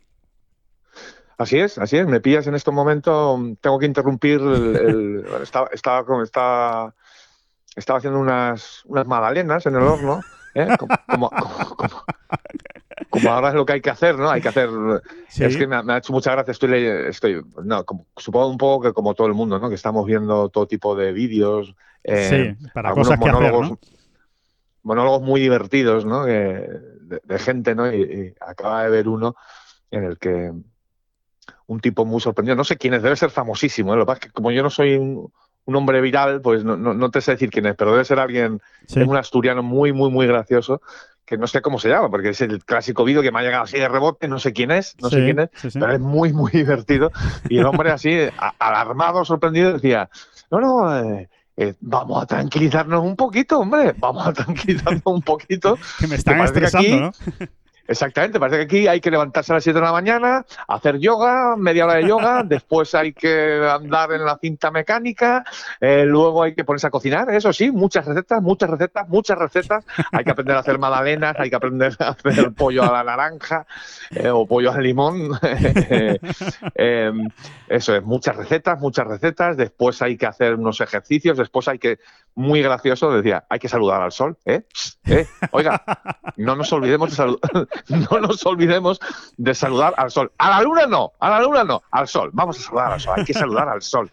Así 1.39 1.59
es, 1.59 1.79
así 1.79 1.99
es. 1.99 2.07
Me 2.07 2.21
pillas 2.21 2.47
en 2.47 2.55
este 2.55 2.71
momento. 2.71 3.39
Tengo 3.61 3.79
que 3.79 3.87
interrumpir. 3.87 4.41
El, 4.41 5.25
estaba, 5.43 5.69
estaba, 5.73 6.23
estaba, 6.23 6.95
estaba 7.75 7.99
haciendo 7.99 8.19
unas, 8.19 8.83
unas 8.87 9.07
magdalenas 9.07 9.67
en 9.67 9.77
el 9.77 9.83
horno. 9.83 10.21
¿eh? 10.55 10.69
Como, 10.79 10.97
como, 11.07 11.31
como- 11.77 12.05
como 13.11 13.31
ahora 13.31 13.49
es 13.51 13.55
lo 13.55 13.65
que 13.67 13.75
hay 13.75 13.81
que 13.81 13.91
hacer, 13.91 14.19
¿no? 14.19 14.31
Hay 14.31 14.41
que 14.41 14.49
hacer. 14.49 14.69
Sí. 15.29 15.45
Es 15.45 15.57
que 15.57 15.67
me 15.67 15.77
ha, 15.77 15.83
me 15.83 15.93
ha 15.95 15.99
hecho 15.99 16.13
mucha 16.13 16.33
gracia. 16.33 16.53
Estoy, 16.53 16.85
estoy 16.85 17.43
no, 17.65 17.85
supongo 18.17 18.49
un 18.49 18.59
poco 18.59 18.85
que 18.85 18.93
como 18.93 19.15
todo 19.15 19.27
el 19.27 19.35
mundo, 19.35 19.59
¿no? 19.59 19.69
Que 19.69 19.75
estamos 19.75 20.07
viendo 20.07 20.49
todo 20.49 20.67
tipo 20.67 20.95
de 20.97 21.13
vídeos. 21.13 21.75
Eh, 22.07 22.57
sí, 22.59 22.69
para 22.73 22.93
cosas 22.93 23.19
que 23.19 23.29
hacer, 23.29 23.35
monólogos, 23.35 23.71
¿no? 23.71 23.79
monólogos 24.83 25.23
muy 25.23 25.41
divertidos, 25.41 26.05
¿no? 26.05 26.25
De, 26.25 26.69
de 27.25 27.39
gente, 27.39 27.75
¿no? 27.75 27.93
Y, 27.93 28.03
y 28.03 28.35
acaba 28.41 28.85
de 28.85 28.91
ver 28.91 29.09
uno 29.09 29.35
en 29.91 30.05
el 30.05 30.19
que 30.19 30.53
un 31.67 31.81
tipo 31.81 32.05
muy 32.05 32.21
sorprendido, 32.21 32.55
no 32.57 32.65
sé 32.65 32.77
quién 32.77 32.95
es, 32.95 33.03
debe 33.03 33.17
ser 33.17 33.31
famosísimo, 33.31 33.93
¿eh? 33.93 33.97
Lo 33.97 34.03
que 34.05 34.07
pasa 34.07 34.19
es 34.19 34.27
que 34.27 34.33
como 34.33 34.51
yo 34.53 34.63
no 34.63 34.71
soy 34.71 34.95
un, 34.97 35.33
un 35.65 35.77
hombre 35.77 36.01
viral, 36.01 36.41
pues 36.41 36.65
no, 36.65 36.77
no, 36.77 36.95
no 36.95 37.11
te 37.11 37.21
sé 37.21 37.33
decir 37.33 37.51
quién 37.51 37.67
es, 37.67 37.75
pero 37.75 37.91
debe 37.93 38.05
ser 38.05 38.19
alguien, 38.21 38.61
Sí. 38.87 39.01
es 39.01 39.09
un 39.09 39.17
asturiano 39.17 39.63
muy, 39.65 39.93
muy, 39.93 40.11
muy 40.11 40.27
gracioso, 40.29 40.81
que 41.25 41.37
no 41.37 41.49
sé 41.49 41.61
cómo 41.63 41.81
se 41.81 41.89
llama, 41.89 42.09
porque 42.09 42.29
es 42.29 42.41
el 42.41 42.65
clásico 42.65 43.03
vídeo 43.03 43.21
que 43.21 43.33
me 43.33 43.41
ha 43.41 43.43
llegado 43.43 43.65
así 43.65 43.79
de 43.79 43.89
rebote, 43.89 44.29
no 44.29 44.39
sé 44.39 44.53
quién 44.53 44.71
es, 44.71 44.95
no 45.03 45.09
Sí, 45.11 45.17
sé 45.17 45.25
quién 45.25 45.41
es, 45.41 45.51
sí, 45.57 45.71
sí. 45.73 45.79
pero 45.81 45.93
es 45.93 45.99
muy, 46.01 46.33
muy 46.33 46.51
divertido. 46.53 47.11
Y 47.49 47.59
el 47.59 47.67
hombre 47.67 47.91
así, 47.91 48.17
alarmado, 48.61 49.25
sorprendido, 49.25 49.73
decía, 49.73 50.09
no, 50.53 50.61
no, 50.61 50.97
eh, 50.99 51.29
eh, 51.57 51.75
vamos 51.81 52.23
a 52.23 52.27
tranquilizarnos 52.27 53.03
un 53.03 53.17
poquito, 53.17 53.61
hombre, 53.61 53.95
vamos 53.99 54.27
a 54.27 54.33
tranquilizarnos 54.45 55.03
un 55.07 55.23
poquito. 55.23 55.79
Que 55.99 56.07
me 56.07 56.17
están 56.17 56.39
que 56.39 56.45
estresando, 56.45 56.89
aquí- 56.89 57.01
¿no? 57.01 57.13
Exactamente, 57.89 58.41
parece 58.41 58.59
que 58.59 58.65
aquí 58.65 58.89
hay 58.89 59.01
que 59.01 59.11
levantarse 59.11 59.53
a 59.53 59.57
las 59.57 59.65
7 59.65 59.79
de 59.79 59.85
la 59.85 59.93
mañana, 59.93 60.45
hacer 60.69 60.99
yoga, 60.99 61.57
media 61.57 61.85
hora 61.85 61.95
de 61.95 62.09
yoga, 62.09 62.43
después 62.45 62.95
hay 62.95 63.13
que 63.13 63.67
andar 63.71 64.13
en 64.13 64.25
la 64.25 64.39
cinta 64.39 64.71
mecánica, 64.71 65.45
eh, 65.81 66.05
luego 66.05 66.43
hay 66.43 66.55
que 66.55 66.65
ponerse 66.65 66.89
a 66.89 66.91
cocinar, 66.91 67.31
eso 67.31 67.53
sí, 67.53 67.71
muchas 67.71 68.05
recetas, 68.07 68.43
muchas 68.43 68.71
recetas, 68.71 69.09
muchas 69.09 69.39
recetas, 69.39 69.85
hay 70.13 70.25
que 70.25 70.31
aprender 70.31 70.57
a 70.57 70.61
hacer 70.61 70.79
magdalenas, 70.79 71.37
hay 71.39 71.51
que 71.51 71.57
aprender 71.57 71.95
a 72.01 72.09
hacer 72.09 72.53
pollo 72.53 72.83
a 72.83 72.93
la 72.93 73.05
naranja 73.05 73.67
eh, 74.11 74.31
o 74.31 74.47
pollo 74.47 74.73
al 74.73 74.83
limón, 74.83 75.31
Eh, 76.75 77.13
eso 77.69 77.97
es, 77.97 78.03
muchas 78.03 78.37
recetas, 78.37 78.79
muchas 78.79 79.07
recetas, 79.07 79.57
después 79.57 80.01
hay 80.03 80.17
que 80.17 80.27
hacer 80.27 80.55
unos 80.55 80.81
ejercicios, 80.81 81.39
después 81.39 81.69
hay 81.69 81.79
que, 81.79 81.99
muy 82.37 82.63
gracioso, 82.63 83.11
decía, 83.11 83.45
hay 83.49 83.59
que 83.59 83.69
saludar 83.69 84.03
al 84.03 84.13
sol, 84.13 84.37
¿eh? 84.45 84.63
¿Eh? 85.07 85.27
Oiga, 85.53 85.83
no 86.37 86.55
nos 86.55 86.71
olvidemos 86.73 87.11
de 87.11 87.17
saludar. 87.17 87.41
no 87.89 88.21
nos 88.21 88.45
olvidemos 88.45 89.01
de 89.39 89.55
saludar 89.55 89.95
al 89.97 90.11
sol. 90.11 90.31
A 90.37 90.51
la 90.51 90.63
luna 90.63 90.87
no, 90.87 91.15
a 91.19 91.31
la 91.31 91.41
luna 91.41 91.65
no, 91.65 91.83
al 91.91 92.07
sol. 92.07 92.31
Vamos 92.35 92.59
a 92.59 92.63
saludar 92.63 92.93
al 92.93 93.01
sol, 93.01 93.15
hay 93.17 93.25
que 93.25 93.33
saludar 93.33 93.69
al 93.69 93.81
sol. 93.83 94.13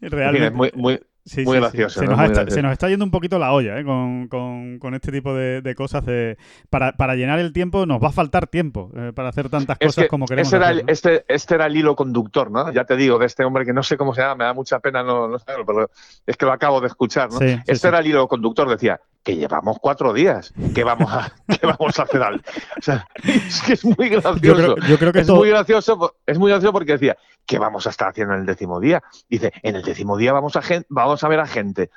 En 0.00 0.10
fin, 0.10 0.10
Realmente. 0.10 0.46
es 0.46 0.52
muy, 0.54 0.70
muy, 0.74 1.00
Sí, 1.28 1.42
Muy 1.44 1.44
sí, 1.44 1.52
sí. 1.54 1.60
gracioso, 1.60 1.98
Se, 2.00 2.04
¿no? 2.06 2.12
nos 2.12 2.18
Muy 2.20 2.26
está, 2.26 2.40
gracioso. 2.42 2.54
se 2.54 2.62
nos 2.62 2.72
está 2.72 2.88
yendo 2.88 3.04
un 3.04 3.10
poquito 3.10 3.36
la 3.40 3.52
olla 3.52 3.80
¿eh? 3.80 3.84
con, 3.84 4.28
con- 4.28 4.78
con 4.78 4.94
este 4.94 5.10
tipo 5.10 5.34
de, 5.34 5.60
de 5.60 5.74
cosas. 5.74 6.06
de- 6.06 6.38
para, 6.70 6.92
para 6.92 7.16
llenar 7.16 7.40
el 7.40 7.52
tiempo 7.52 7.84
nos 7.84 8.00
va 8.00 8.08
a 8.08 8.12
faltar 8.12 8.46
tiempo 8.46 8.90
eh, 8.96 9.12
para 9.12 9.30
hacer 9.30 9.48
tantas 9.48 9.76
Es 9.80 9.88
cosas 9.88 10.04
que 10.04 10.08
como 10.08 10.26
queremos 10.26 10.46
ese 10.46 10.56
era, 10.56 10.66
hacer, 10.68 10.78
el, 10.80 10.86
¿no? 10.86 10.92
este, 10.92 11.24
este 11.28 11.54
era 11.56 11.66
el 11.66 11.76
hilo 11.76 11.96
conductor, 11.96 12.50
¿no? 12.50 12.72
Ya 12.72 12.84
te 12.84 12.94
digo, 12.96 13.18
de 13.18 13.26
este 13.26 13.44
hombre 13.44 13.64
que 13.66 13.72
no 13.72 13.82
sé 13.82 13.96
cómo 13.96 14.14
se 14.14 14.20
llama, 14.22 14.36
me 14.36 14.44
da 14.44 14.54
mucha 14.54 14.78
pena 14.78 15.02
no, 15.02 15.26
no 15.26 15.38
saberlo, 15.40 15.66
pero 15.66 15.90
es 16.24 16.36
que 16.36 16.46
lo 16.46 16.52
acabo 16.52 16.80
de 16.80 16.86
escuchar, 16.86 17.28
¿no? 17.32 17.40
Este 17.40 17.88
era 17.88 17.98
el 17.98 18.06
hilo 18.06 18.28
conductor, 18.28 18.68
decía, 18.68 19.00
que 19.26 19.34
llevamos 19.34 19.78
cuatro 19.80 20.12
días. 20.12 20.54
¿Qué 20.72 20.84
vamos 20.84 21.12
a, 21.12 21.32
qué 21.48 21.66
vamos 21.66 21.98
a 21.98 22.04
hacer? 22.04 22.22
al- 22.22 22.36
O 22.78 22.80
sea, 22.80 23.08
es 23.24 23.60
que 23.62 23.72
es 23.72 23.84
muy 23.84 24.08
gracioso. 24.08 24.38
Yo 24.40 24.54
creo, 24.54 24.76
yo 24.88 24.98
creo 24.98 25.12
que 25.12 25.18
es 25.20 25.26
todo- 25.26 25.38
muy 25.38 25.48
gracioso, 25.48 26.14
es 26.24 26.38
muy 26.38 26.52
gracioso 26.52 26.72
porque 26.72 26.92
decía, 26.92 27.16
¿qué 27.44 27.58
vamos 27.58 27.88
a 27.88 27.90
estar 27.90 28.08
haciendo 28.08 28.34
en 28.34 28.40
el 28.40 28.46
décimo 28.46 28.78
día? 28.78 29.02
Dice, 29.28 29.52
en 29.64 29.74
el 29.74 29.82
décimo 29.82 30.16
día 30.16 30.32
vamos 30.32 30.54
a, 30.54 30.62
gen- 30.62 30.86
vamos 30.88 31.24
a 31.24 31.28
ver 31.28 31.40
a 31.40 31.46
gente 31.48 31.90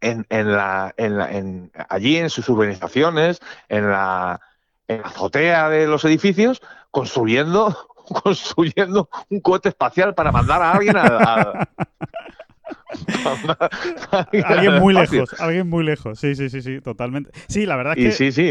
en, 0.00 0.26
en 0.30 0.50
la, 0.50 0.92
en 0.96 1.16
la- 1.16 1.30
en- 1.30 1.70
allí 1.88 2.16
en 2.16 2.28
sus 2.28 2.48
urbanizaciones, 2.48 3.38
en 3.68 3.88
la, 3.88 4.40
en 4.88 5.00
la 5.02 5.06
azotea 5.06 5.68
de 5.68 5.86
los 5.86 6.04
edificios, 6.04 6.60
construyendo, 6.90 7.88
construyendo 8.24 9.08
un 9.30 9.40
cohete 9.40 9.68
espacial 9.68 10.12
para 10.16 10.32
mandar 10.32 10.60
a 10.60 10.72
alguien 10.72 10.96
a 10.96 11.68
alguien 12.92 13.56
al 14.44 14.52
Alguien 14.52 14.74
muy 14.74 14.94
lejos, 14.94 15.34
alguien 15.38 15.68
muy 15.68 15.84
lejos. 15.84 16.18
Sí, 16.18 16.34
sí, 16.34 16.50
sí, 16.50 16.62
sí, 16.62 16.80
totalmente. 16.80 17.30
Sí, 17.48 17.66
la 17.66 17.76
verdad 17.76 17.94
es 17.94 17.98
Y 18.02 18.10
que. 18.10 18.12
sí, 18.12 18.32
sí, 18.32 18.50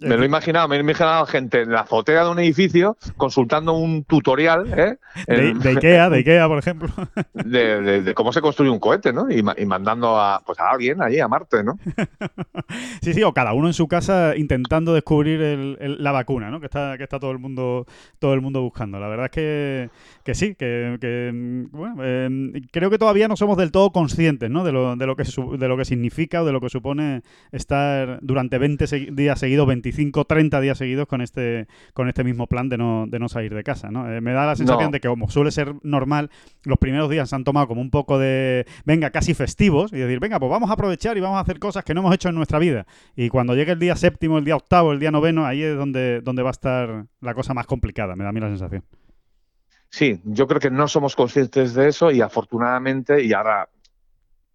me, 0.00 0.16
lo 0.16 0.22
he 0.22 0.26
imaginado, 0.26 0.68
me 0.68 0.76
he 0.76 0.80
imaginado 0.80 1.24
gente 1.26 1.62
en 1.62 1.72
la 1.72 1.80
azotea 1.80 2.24
de 2.24 2.30
un 2.30 2.38
edificio 2.38 2.96
consultando 3.16 3.72
un 3.72 4.04
tutorial 4.04 4.66
¿eh? 4.78 4.98
De, 5.26 5.54
de 5.54 5.68
Ikea, 5.70 6.10
de 6.10 6.18
Ikea, 6.18 6.46
por 6.48 6.58
ejemplo. 6.58 6.88
de, 7.34 7.80
de- 7.80 8.02
de 8.02 8.14
cómo 8.14 8.32
se 8.32 8.40
construye 8.42 8.70
un 8.70 8.78
cohete, 8.78 9.12
¿no? 9.12 9.30
Y, 9.30 9.42
ma- 9.42 9.54
y 9.56 9.64
mandando 9.64 10.18
a, 10.20 10.42
pues 10.44 10.58
a 10.60 10.70
alguien 10.70 11.00
allí, 11.02 11.18
a 11.20 11.28
Marte, 11.28 11.64
¿no? 11.64 11.78
Sí, 13.00 13.14
sí, 13.14 13.22
o 13.22 13.32
cada 13.32 13.52
uno 13.52 13.68
en 13.68 13.72
su 13.74 13.86
casa 13.88 14.34
intentando 14.36 14.92
descubrir 14.92 15.40
el- 15.40 15.76
el- 15.80 16.02
la 16.02 16.12
vacuna, 16.12 16.50
¿no? 16.50 16.58
Que 16.60 16.66
está, 16.66 16.96
que 16.98 17.04
está 17.04 17.18
todo 17.20 17.30
el 17.30 17.38
mundo, 17.38 17.86
todo 18.18 18.34
el 18.34 18.40
mundo 18.40 18.60
buscando. 18.62 18.98
La 18.98 19.08
verdad 19.08 19.26
es 19.26 19.30
que, 19.32 19.90
que 20.24 20.34
sí, 20.34 20.54
que, 20.56 20.96
que, 21.00 21.66
bueno, 21.70 21.96
eh, 22.02 22.28
creo 22.72 22.90
que 22.90 22.98
todavía 22.98 23.28
no 23.28 23.36
somos 23.36 23.56
del 23.56 23.70
todo 23.70 23.90
conscientes, 23.92 24.50
¿no? 24.50 24.64
De 24.64 24.72
lo, 24.72 24.96
de 24.96 25.06
lo 25.06 25.14
que 25.16 25.24
su- 25.24 25.56
de 25.56 25.68
lo 25.68 25.76
que 25.76 25.84
significa 25.84 26.42
o 26.42 26.44
de 26.44 26.52
lo 26.52 26.60
que 26.60 26.68
supone 26.68 27.22
estar 27.52 28.18
durante 28.22 28.58
20 28.58 28.84
segui- 28.86 29.14
días 29.14 29.38
seguidos, 29.38 29.66
25, 29.86 30.24
30 30.24 30.60
días 30.60 30.78
seguidos 30.78 31.06
con 31.06 31.20
este, 31.20 31.68
con 31.94 32.08
este 32.08 32.24
mismo 32.24 32.46
plan 32.48 32.68
de 32.68 32.76
no, 32.76 33.06
de 33.06 33.18
no 33.20 33.28
salir 33.28 33.54
de 33.54 33.62
casa, 33.62 33.90
¿no? 33.90 34.10
Eh, 34.12 34.20
me 34.20 34.32
da 34.32 34.44
la 34.46 34.56
sensación 34.56 34.86
No. 34.86 34.90
de 34.92 35.00
que 35.00 35.08
como 35.08 35.30
suele 35.30 35.52
ser 35.52 35.74
normal, 35.82 36.30
los 36.64 36.78
primeros 36.78 37.08
días 37.08 37.28
se 37.30 37.36
han 37.36 37.44
tomado 37.44 37.68
como 37.68 37.80
un 37.80 37.90
poco 37.90 38.18
de, 38.18 38.66
venga, 38.84 39.10
casi 39.10 39.32
festivos, 39.34 39.92
y 39.92 39.98
decir, 39.98 40.18
venga, 40.18 40.40
pues 40.40 40.50
vamos 40.50 40.70
a 40.70 40.72
aprovechar 40.72 41.16
y 41.16 41.20
vamos 41.20 41.38
a 41.38 41.40
hacer 41.42 41.58
cosas 41.60 41.84
que 41.84 41.94
no 41.94 42.00
hemos 42.00 42.14
hecho 42.14 42.28
en 42.28 42.34
nuestra 42.34 42.58
vida. 42.58 42.84
Y 43.14 43.28
cuando 43.28 43.54
llegue 43.54 43.72
el 43.72 43.78
día 43.78 43.94
séptimo, 43.94 44.38
el 44.38 44.44
día 44.44 44.56
octavo, 44.56 44.92
el 44.92 44.98
día 44.98 45.10
noveno, 45.12 45.46
ahí 45.46 45.62
es 45.62 45.76
donde, 45.76 46.20
donde 46.20 46.42
va 46.42 46.50
a 46.50 46.52
estar 46.52 47.06
la 47.20 47.34
cosa 47.34 47.54
más 47.54 47.66
complicada, 47.66 48.16
me 48.16 48.24
da 48.24 48.30
a 48.30 48.32
mí 48.32 48.40
la 48.40 48.48
sensación. 48.48 48.82
Sí, 49.88 50.20
yo 50.24 50.48
creo 50.48 50.58
que 50.60 50.70
no 50.70 50.88
somos 50.88 51.14
conscientes 51.14 51.74
de 51.74 51.88
eso 51.88 52.10
y 52.10 52.20
afortunadamente, 52.20 53.22
y 53.22 53.32
ahora, 53.32 53.68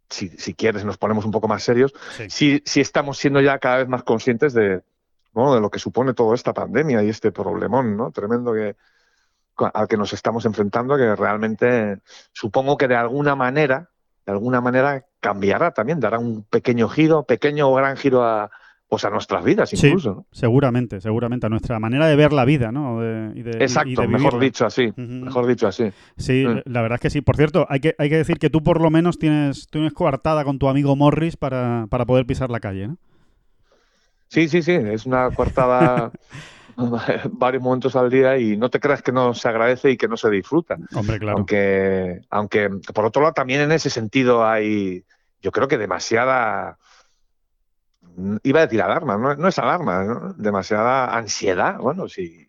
si, 0.09 0.27
si 0.27 0.53
quieres, 0.53 0.83
nos 0.83 0.97
ponemos 0.97 1.23
un 1.23 1.31
poco 1.31 1.47
más 1.47 1.63
serios, 1.63 1.93
Sí. 2.17 2.25
sí, 2.29 2.61
sí 2.65 2.81
estamos 2.81 3.17
siendo 3.17 3.39
ya 3.39 3.57
cada 3.59 3.77
vez 3.77 3.87
más 3.87 4.03
conscientes 4.03 4.53
de, 4.53 4.81
bueno, 5.33 5.55
de 5.55 5.61
lo 5.61 5.69
que 5.69 5.79
supone 5.79 6.13
toda 6.13 6.35
esta 6.35 6.53
pandemia 6.53 7.03
y 7.03 7.09
este 7.09 7.31
problemón, 7.31 7.95
¿no? 7.97 8.11
Tremendo 8.11 8.53
que 8.53 8.75
al 9.73 9.87
que 9.87 9.97
nos 9.97 10.11
estamos 10.13 10.45
enfrentando, 10.45 10.97
que 10.97 11.15
realmente 11.15 11.99
supongo 12.31 12.77
que 12.77 12.87
de 12.87 12.95
alguna 12.95 13.35
manera, 13.35 13.89
de 14.25 14.31
alguna 14.31 14.59
manera 14.61 15.05
cambiará 15.19 15.71
también, 15.71 15.99
dará 15.99 16.17
un 16.19 16.43
pequeño 16.43 16.89
giro, 16.89 17.23
pequeño 17.23 17.69
o 17.69 17.75
gran 17.75 17.95
giro 17.95 18.23
a, 18.23 18.49
pues 18.89 19.05
a 19.05 19.09
nuestras 19.11 19.43
vidas 19.43 19.69
Sí. 19.69 19.87
incluso. 19.87 20.09
¿no? 20.15 20.25
Seguramente, 20.31 20.99
seguramente, 20.99 21.45
a 21.45 21.49
nuestra 21.49 21.79
manera 21.79 22.07
de 22.07 22.15
ver 22.15 22.33
la 22.33 22.43
vida, 22.43 22.71
¿no? 22.71 22.99
De- 23.01 23.33
y 23.35 23.43
de- 23.43 23.51
y- 23.51 23.59
y 23.59 23.63
Exacto, 23.63 24.01
de 24.01 24.07
mejor 24.07 24.39
dicho 24.39 24.65
así, 24.65 24.91
mejor 24.97 25.45
dicho 25.45 25.67
así. 25.67 25.91
Sí, 26.17 26.43
la 26.65 26.81
verdad 26.81 26.95
es 26.95 27.01
que 27.01 27.09
sí. 27.11 27.21
Por 27.21 27.35
cierto, 27.35 27.67
hay 27.69 27.79
que, 27.81 27.93
hay 27.99 28.09
que 28.09 28.17
decir 28.17 28.39
que 28.39 28.49
tú 28.49 28.63
por 28.63 28.81
lo 28.81 28.89
menos 28.89 29.19
tienes, 29.19 29.67
tienes 29.69 29.93
coartada 29.93 30.43
con 30.43 30.57
tu 30.59 30.69
amigo 30.69 30.95
Morris 30.95 31.37
para, 31.37 31.85
para 31.89 32.05
poder 32.05 32.25
pisar 32.25 32.49
la 32.49 32.59
calle, 32.59 32.87
¿no? 32.87 32.97
Sí, 34.31 34.47
sí, 34.47 34.61
sí, 34.61 34.71
es 34.71 35.05
una 35.05 35.29
coartada 35.31 36.09
varios 37.31 37.61
momentos 37.61 37.97
al 37.97 38.09
día 38.09 38.37
y 38.37 38.55
no 38.55 38.69
te 38.69 38.79
creas 38.79 39.01
que 39.01 39.11
no 39.11 39.33
se 39.33 39.49
agradece 39.49 39.91
y 39.91 39.97
que 39.97 40.07
no 40.07 40.15
se 40.15 40.29
disfruta. 40.29 40.77
Hombre, 40.93 41.19
claro. 41.19 41.37
Aunque, 41.37 42.21
aunque 42.29 42.69
por 42.93 43.03
otro 43.03 43.21
lado 43.23 43.33
también 43.33 43.59
en 43.59 43.73
ese 43.73 43.89
sentido 43.89 44.47
hay, 44.47 45.03
yo 45.41 45.51
creo 45.51 45.67
que 45.67 45.77
demasiada, 45.77 46.77
iba 48.43 48.59
a 48.61 48.65
decir 48.67 48.81
alarma, 48.81 49.17
no, 49.17 49.35
no 49.35 49.47
es 49.49 49.59
alarma, 49.59 50.05
¿no? 50.05 50.33
demasiada 50.37 51.13
ansiedad. 51.13 51.77
Bueno, 51.79 52.07
si, 52.07 52.47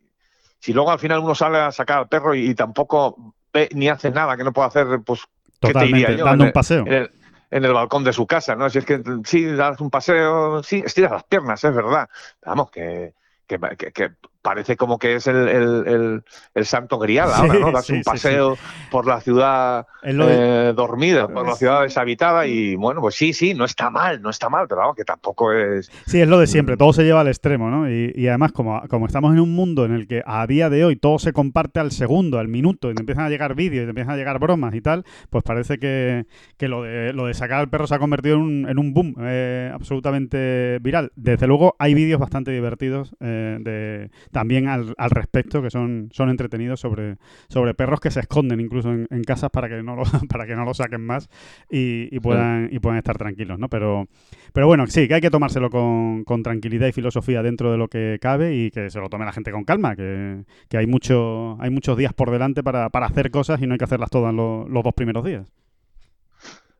si 0.60 0.72
luego 0.72 0.92
al 0.92 1.00
final 1.00 1.18
uno 1.18 1.34
sale 1.34 1.58
a 1.58 1.72
sacar 1.72 1.98
al 1.98 2.08
perro 2.08 2.32
y, 2.36 2.48
y 2.50 2.54
tampoco 2.54 3.34
ve 3.52 3.68
ni 3.74 3.88
hace 3.88 4.12
nada 4.12 4.36
que 4.36 4.44
no 4.44 4.52
pueda 4.52 4.68
hacer, 4.68 4.86
pues, 5.04 5.22
¿qué 5.60 5.72
te 5.72 5.80
diría 5.80 6.06
Totalmente, 6.10 6.16
yo? 6.16 6.24
dando 6.26 6.44
En 6.44 6.48
un 6.48 6.52
paseo. 6.52 6.86
en 6.86 6.92
el, 6.92 7.10
en 7.52 7.64
el 7.64 7.72
balcón 7.74 8.04
de 8.04 8.12
su 8.14 8.26
casa, 8.26 8.56
¿no? 8.56 8.70
Si 8.70 8.78
es 8.78 8.86
que 8.86 9.02
sí, 9.24 9.44
das 9.46 9.80
un 9.80 9.90
paseo, 9.90 10.62
sí, 10.64 10.82
estiras 10.84 11.12
las 11.12 11.24
piernas, 11.24 11.62
es 11.64 11.74
verdad. 11.74 12.08
Vamos, 12.44 12.70
que, 12.70 13.14
que, 13.46 13.58
que- 13.78 13.92
que 13.92 14.12
parece 14.42 14.76
como 14.76 14.98
que 14.98 15.14
es 15.16 15.26
el, 15.26 15.48
el, 15.48 15.86
el- 15.86 16.24
el 16.54 16.66
santo 16.66 16.98
grial 16.98 17.28
Sí, 17.28 17.40
ahora, 17.40 17.54
¿no? 17.60 17.70
Das 17.72 17.86
sí, 17.86 17.92
un 17.92 17.98
sí, 17.98 18.04
paseo 18.04 18.58
por 18.88 19.06
la 19.06 19.20
ciudad 19.20 19.86
de- 20.02 20.68
eh, 20.70 20.72
dormida, 20.74 21.28
por 21.28 21.46
la 21.46 21.54
ciudad 21.56 21.82
deshabitada 21.82 22.46
y 22.46 22.74
bueno, 22.76 23.00
pues 23.00 23.14
sí, 23.14 23.32
sí, 23.32 23.54
no 23.54 23.64
está 23.64 23.90
mal, 23.90 24.20
no 24.20 24.30
está 24.30 24.48
mal, 24.48 24.66
pero 24.68 24.80
vamos, 24.80 24.96
que 24.96 25.04
tampoco 25.04 25.52
es... 25.52 25.90
Sí, 26.06 26.20
es 26.20 26.28
lo 26.28 26.38
de 26.38 26.46
siempre, 26.46 26.74
Mm. 26.74 26.78
todo 26.78 26.92
se 26.92 27.04
lleva 27.04 27.20
al 27.20 27.28
extremo, 27.28 27.70
¿no? 27.70 27.88
Y, 27.90 28.12
y 28.14 28.28
además, 28.28 28.52
como, 28.52 28.82
como 28.88 29.06
estamos 29.06 29.32
en 29.32 29.40
un 29.40 29.54
mundo 29.54 29.84
en 29.84 29.92
el 29.92 30.06
que 30.06 30.22
a 30.26 30.46
día 30.46 30.68
de 30.70 30.84
hoy 30.84 30.96
todo 30.96 31.18
se 31.18 31.32
comparte 31.32 31.80
al 31.80 31.90
segundo, 31.92 32.38
al 32.38 32.48
minuto, 32.48 32.90
y 32.90 32.94
te 32.94 33.00
empiezan 33.02 33.24
a 33.24 33.30
llegar 33.30 33.54
vídeos 33.54 33.82
y 33.82 33.86
te 33.86 33.90
empiezan 33.90 34.14
a 34.14 34.16
llegar 34.16 34.38
bromas 34.38 34.74
y 34.74 34.80
tal, 34.80 35.04
pues 35.30 35.44
parece 35.44 35.78
que, 35.78 36.26
que 36.56 36.68
lo, 36.68 36.82
de, 36.82 37.12
lo 37.12 37.26
de 37.26 37.34
sacar 37.34 37.60
al 37.60 37.70
perro 37.70 37.86
se 37.86 37.94
ha 37.94 37.98
convertido 37.98 38.36
en 38.36 38.42
un, 38.42 38.68
en 38.68 38.78
un 38.78 38.92
boom 38.94 39.14
eh, 39.20 39.70
absolutamente 39.72 40.78
viral. 40.80 41.12
Desde 41.16 41.46
luego, 41.46 41.74
hay 41.78 41.94
vídeos 41.94 42.20
bastante 42.20 42.50
divertidos 42.50 43.14
eh, 43.20 43.58
de, 43.60 44.10
también 44.32 44.66
al, 44.66 44.94
al 44.98 45.10
respecto, 45.10 45.62
que 45.62 45.70
son, 45.70 46.08
son 46.12 46.30
entretenidos 46.30 46.80
sobre, 46.80 47.16
sobre 47.48 47.74
perros 47.74 48.00
que 48.00 48.10
se 48.10 48.20
esconden 48.20 48.60
incluso 48.60 48.90
en, 48.90 49.06
en 49.10 49.22
casas 49.22 49.50
para 49.50 49.68
que 49.68 49.82
no 49.82 49.94
lo, 49.94 50.02
para 50.28 50.46
que 50.46 50.56
no 50.56 50.64
lo 50.64 50.74
saquen 50.74 51.02
más 51.06 51.28
y, 51.70 52.08
y 52.14 52.18
puedan, 52.20 52.68
y 52.72 52.78
puedan 52.80 52.98
estar 52.98 53.16
tranquilos, 53.16 53.58
¿no? 53.58 53.68
Pero, 53.68 54.08
pero 54.52 54.66
bueno, 54.66 54.86
sí, 54.88 55.06
que 55.06 55.14
hay 55.14 55.20
que 55.20 55.30
tomárselo 55.30 55.70
con, 55.70 56.24
con 56.24 56.42
tranquilidad 56.42 56.88
y 56.88 56.92
filosofía 56.92 57.42
dentro 57.42 57.70
de 57.70 57.78
lo 57.78 57.88
que 57.88 58.18
cabe 58.20 58.56
y 58.56 58.70
que 58.70 58.90
se 58.90 58.98
lo 58.98 59.08
tome 59.08 59.24
la 59.24 59.32
gente 59.32 59.52
con 59.52 59.64
calma, 59.64 59.94
que, 59.94 60.44
que 60.68 60.78
hay, 60.78 60.86
mucho, 60.86 61.56
hay 61.60 61.70
muchos 61.70 61.96
días 61.96 62.12
por 62.14 62.30
delante 62.30 62.62
para, 62.62 62.88
para 62.90 63.06
hacer 63.06 63.30
cosas 63.30 63.60
y 63.62 63.66
no 63.66 63.74
hay 63.74 63.78
que 63.78 63.84
hacerlas 63.84 64.10
todas 64.10 64.34
lo- 64.34 64.66
los 64.68 64.82
dos 64.82 64.94
primeros 64.94 65.24
días. 65.24 65.52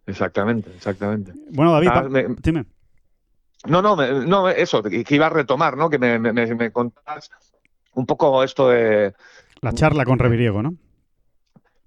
Exactamente, 0.06 0.70
exactamente. 0.74 1.32
Bueno, 1.52 1.72
David, 1.72 1.88
Ah, 1.92 2.02
me- 2.10 2.26
dime. 2.42 2.64
No, 3.66 3.81
no, 3.83 3.96
no, 3.96 4.48
eso, 4.48 4.83
que 4.83 5.05
iba 5.11 5.27
a 5.27 5.31
retomar, 5.31 5.77
¿no? 5.77 5.88
Que 5.88 5.98
me, 5.98 6.18
me, 6.18 6.33
me- 6.33 6.72
contabas 6.72 7.31
un 7.94 8.07
poco 8.07 8.42
esto 8.42 8.68
de 8.68 9.14
La 9.61 9.72
charla 9.72 10.05
con 10.05 10.18
Reviriego, 10.18 10.62
¿no? 10.62 10.75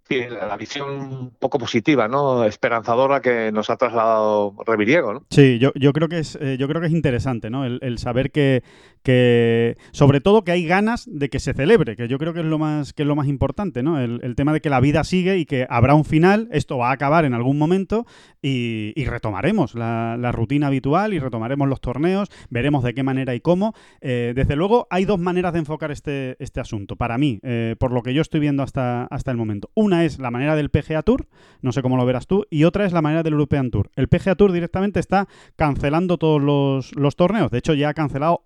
Sí, 0.07 0.21
la 0.29 0.57
visión 0.57 0.89
un 0.89 1.29
poco 1.31 1.57
positiva, 1.57 2.07
¿no? 2.07 2.43
Esperanzadora 2.45 3.21
que 3.21 3.51
nos 3.51 3.69
ha 3.69 3.77
trasladado 3.77 4.55
Reviriego, 4.65 5.13
¿no? 5.13 5.25
Sí, 5.29 5.59
yo, 5.59 5.71
yo 5.75 5.93
creo 5.93 6.07
que 6.07 6.19
es 6.19 6.37
eh, 6.41 6.57
yo 6.59 6.67
creo 6.67 6.81
que 6.81 6.87
es 6.87 6.93
interesante, 6.93 7.49
¿no? 7.49 7.65
El, 7.65 7.97
saber 7.97 8.31
que, 8.31 8.63
que 9.03 9.77
sobre 9.91 10.19
todo 10.19 10.43
que 10.43 10.51
hay 10.51 10.65
ganas 10.65 11.07
de 11.09 11.29
que 11.29 11.39
se 11.39 11.53
celebre, 11.53 11.95
que 11.95 12.07
yo 12.07 12.17
creo 12.17 12.33
que 12.33 12.41
es 12.41 12.45
lo 12.45 12.59
más 12.59 12.93
que 12.93 13.03
es 13.03 13.07
lo 13.07 13.15
más 13.15 13.27
importante, 13.27 13.83
¿no? 13.83 13.99
El, 13.99 14.19
el 14.23 14.35
tema 14.35 14.53
de 14.53 14.61
que 14.61 14.69
la 14.69 14.79
vida 14.79 15.03
sigue 15.03 15.37
y 15.37 15.45
que 15.45 15.65
habrá 15.69 15.95
un 15.95 16.05
final, 16.05 16.49
esto 16.51 16.77
va 16.77 16.89
a 16.89 16.93
acabar 16.93 17.25
en 17.25 17.33
algún 17.33 17.57
momento 17.57 18.05
y, 18.41 18.93
y 18.95 19.05
retomaremos 19.05 19.75
la, 19.75 20.17
la 20.19 20.31
rutina 20.31 20.67
habitual 20.67 21.13
y 21.13 21.19
retomaremos 21.19 21.67
los 21.67 21.81
torneos, 21.81 22.29
veremos 22.49 22.83
de 22.83 22.93
qué 22.93 23.03
manera 23.03 23.33
y 23.35 23.39
cómo. 23.39 23.73
Eh, 24.01 24.33
desde 24.35 24.55
luego 24.55 24.87
hay 24.89 25.05
dos 25.05 25.19
maneras 25.19 25.53
de 25.53 25.59
enfocar 25.59 25.91
este, 25.91 26.35
este 26.39 26.59
asunto. 26.59 26.95
Para 26.95 27.17
mí, 27.17 27.39
eh, 27.43 27.75
por 27.79 27.91
lo 27.91 28.03
que 28.03 28.13
yo 28.13 28.21
estoy 28.21 28.39
viendo 28.39 28.63
hasta, 28.63 29.05
hasta 29.05 29.31
el 29.31 29.37
momento. 29.37 29.69
Una 29.73 29.94
es 30.03 30.19
la 30.19 30.31
manera 30.31 30.55
del 30.55 30.69
PGA 30.69 31.01
Tour, 31.03 31.27
no 31.61 31.71
sé 31.71 31.81
cómo 31.81 31.95
lo 31.95 32.05
verás 32.05 32.27
tú, 32.27 32.45
y 32.49 32.63
otra 32.65 32.85
es 32.85 32.93
la 32.93 33.01
manera 33.01 33.23
del 33.23 33.33
European 33.33 33.71
Tour. 33.71 33.89
El 33.95 34.07
PGA 34.07 34.35
Tour 34.35 34.51
directamente 34.51 34.99
está 34.99 35.27
cancelando 35.55 36.17
todos 36.17 36.41
los, 36.41 36.95
los 36.95 37.15
torneos. 37.15 37.51
De 37.51 37.59
hecho, 37.59 37.73
ya 37.73 37.89
ha 37.89 37.93
cancelado 37.93 38.43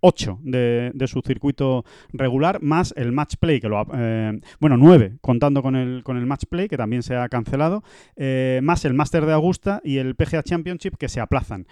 8 0.00 0.38
de, 0.42 0.90
de 0.94 1.06
su 1.06 1.20
circuito 1.22 1.84
regular, 2.12 2.60
más 2.62 2.92
el 2.96 3.12
match 3.12 3.36
play, 3.38 3.60
que 3.60 3.68
lo 3.68 3.78
ha, 3.78 3.86
eh, 3.94 4.40
bueno, 4.60 4.76
9, 4.76 5.18
contando 5.20 5.62
con 5.62 5.76
el, 5.76 6.02
con 6.02 6.16
el 6.16 6.26
match 6.26 6.44
play, 6.48 6.68
que 6.68 6.76
también 6.76 7.02
se 7.02 7.16
ha 7.16 7.28
cancelado, 7.28 7.82
eh, 8.16 8.60
más 8.62 8.84
el 8.84 8.94
Master 8.94 9.26
de 9.26 9.32
Augusta 9.32 9.80
y 9.84 9.98
el 9.98 10.14
PGA 10.14 10.42
Championship, 10.42 10.96
que 10.96 11.08
se 11.08 11.20
aplazan. 11.20 11.66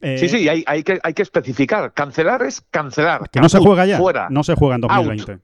Eh, 0.00 0.18
Sí, 0.18 0.28
sí, 0.28 0.48
hay, 0.48 0.62
hay, 0.66 0.82
que, 0.82 0.98
hay 1.02 1.14
que 1.14 1.22
especificar. 1.22 1.92
Cancelar 1.94 2.42
es 2.42 2.60
cancelar. 2.60 3.30
Que 3.30 3.40
no 3.40 3.48
se 3.48 3.58
juega 3.58 3.86
ya. 3.86 3.96
Fuera. 3.96 4.28
No 4.30 4.44
se 4.44 4.54
juega 4.54 4.74
en 4.74 4.82
2020. 4.82 5.32
Out, 5.32 5.40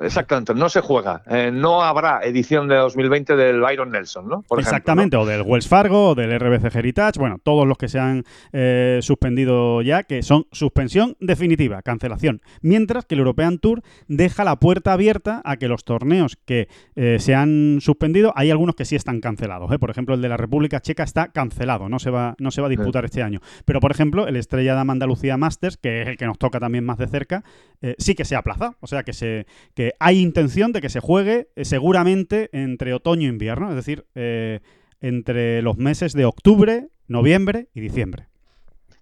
exactamente, 0.00 0.54
no 0.54 0.68
se 0.68 0.80
juega. 0.80 1.22
Eh, 1.26 1.50
no 1.52 1.82
habrá 1.82 2.20
edición 2.22 2.68
de 2.68 2.76
2020 2.76 3.36
del 3.36 3.60
Byron 3.60 3.90
Nelson, 3.90 4.28
¿no? 4.28 4.42
Por 4.42 4.60
ejemplo, 4.60 4.76
Exactamente, 4.76 5.16
o 5.16 5.26
del 5.26 5.42
Wells 5.42 5.68
Fargo, 5.68 6.10
o 6.10 6.14
del 6.14 6.38
RBC 6.38 6.74
Heritage, 6.74 7.18
bueno, 7.18 7.38
todos 7.42 7.66
los 7.66 7.76
que 7.76 7.88
se 7.88 7.98
han 7.98 8.24
eh, 8.52 9.00
suspendido 9.02 9.82
ya, 9.82 10.04
que 10.04 10.22
son 10.22 10.46
suspensión 10.52 11.16
definitiva, 11.20 11.82
cancelación. 11.82 12.40
Mientras 12.60 13.04
que 13.04 13.14
el 13.14 13.20
European 13.20 13.58
Tour 13.58 13.82
deja 14.08 14.44
la 14.44 14.56
puerta 14.56 14.92
abierta 14.92 15.42
a 15.44 15.56
que 15.56 15.68
los 15.68 15.84
torneos 15.84 16.36
que 16.44 16.68
eh, 16.94 17.16
se 17.18 17.34
han 17.34 17.78
suspendido, 17.80 18.32
hay 18.36 18.50
algunos 18.50 18.74
que 18.74 18.84
sí 18.84 18.96
están 18.96 19.20
cancelados. 19.20 19.70
¿eh? 19.72 19.78
Por 19.78 19.90
ejemplo, 19.90 20.14
el 20.14 20.22
de 20.22 20.28
la 20.28 20.36
República 20.36 20.80
Checa 20.80 21.02
está 21.02 21.28
cancelado, 21.28 21.88
no 21.88 21.98
se 21.98 22.10
va, 22.10 22.34
no 22.38 22.50
se 22.50 22.60
va 22.60 22.68
a 22.68 22.70
disputar 22.70 23.04
este 23.04 23.22
año. 23.22 23.40
Pero, 23.64 23.80
por 23.80 23.90
ejemplo, 23.90 24.26
el 24.26 24.36
Estrella 24.36 24.74
de 24.74 24.80
Andalucía 24.80 25.36
Masters, 25.36 25.76
que 25.76 26.02
es 26.02 26.08
el 26.08 26.16
que 26.16 26.26
nos 26.26 26.38
toca 26.38 26.60
también 26.60 26.84
más 26.84 26.98
de 26.98 27.06
cerca, 27.06 27.44
eh, 27.80 27.96
sí 27.98 28.14
que 28.14 28.24
se 28.24 28.36
aplaza. 28.36 28.76
O 28.80 28.86
sea 28.86 29.02
que, 29.02 29.12
se, 29.12 29.31
que 29.74 29.92
hay 29.98 30.20
intención 30.20 30.72
de 30.72 30.80
que 30.80 30.88
se 30.88 31.00
juegue 31.00 31.48
eh, 31.56 31.64
seguramente 31.64 32.50
entre 32.52 32.94
otoño 32.94 33.26
e 33.28 33.32
invierno, 33.32 33.70
es 33.70 33.76
decir, 33.76 34.06
eh, 34.14 34.60
entre 35.00 35.62
los 35.62 35.76
meses 35.76 36.12
de 36.12 36.24
octubre, 36.24 36.88
noviembre 37.08 37.68
y 37.74 37.80
diciembre. 37.80 38.28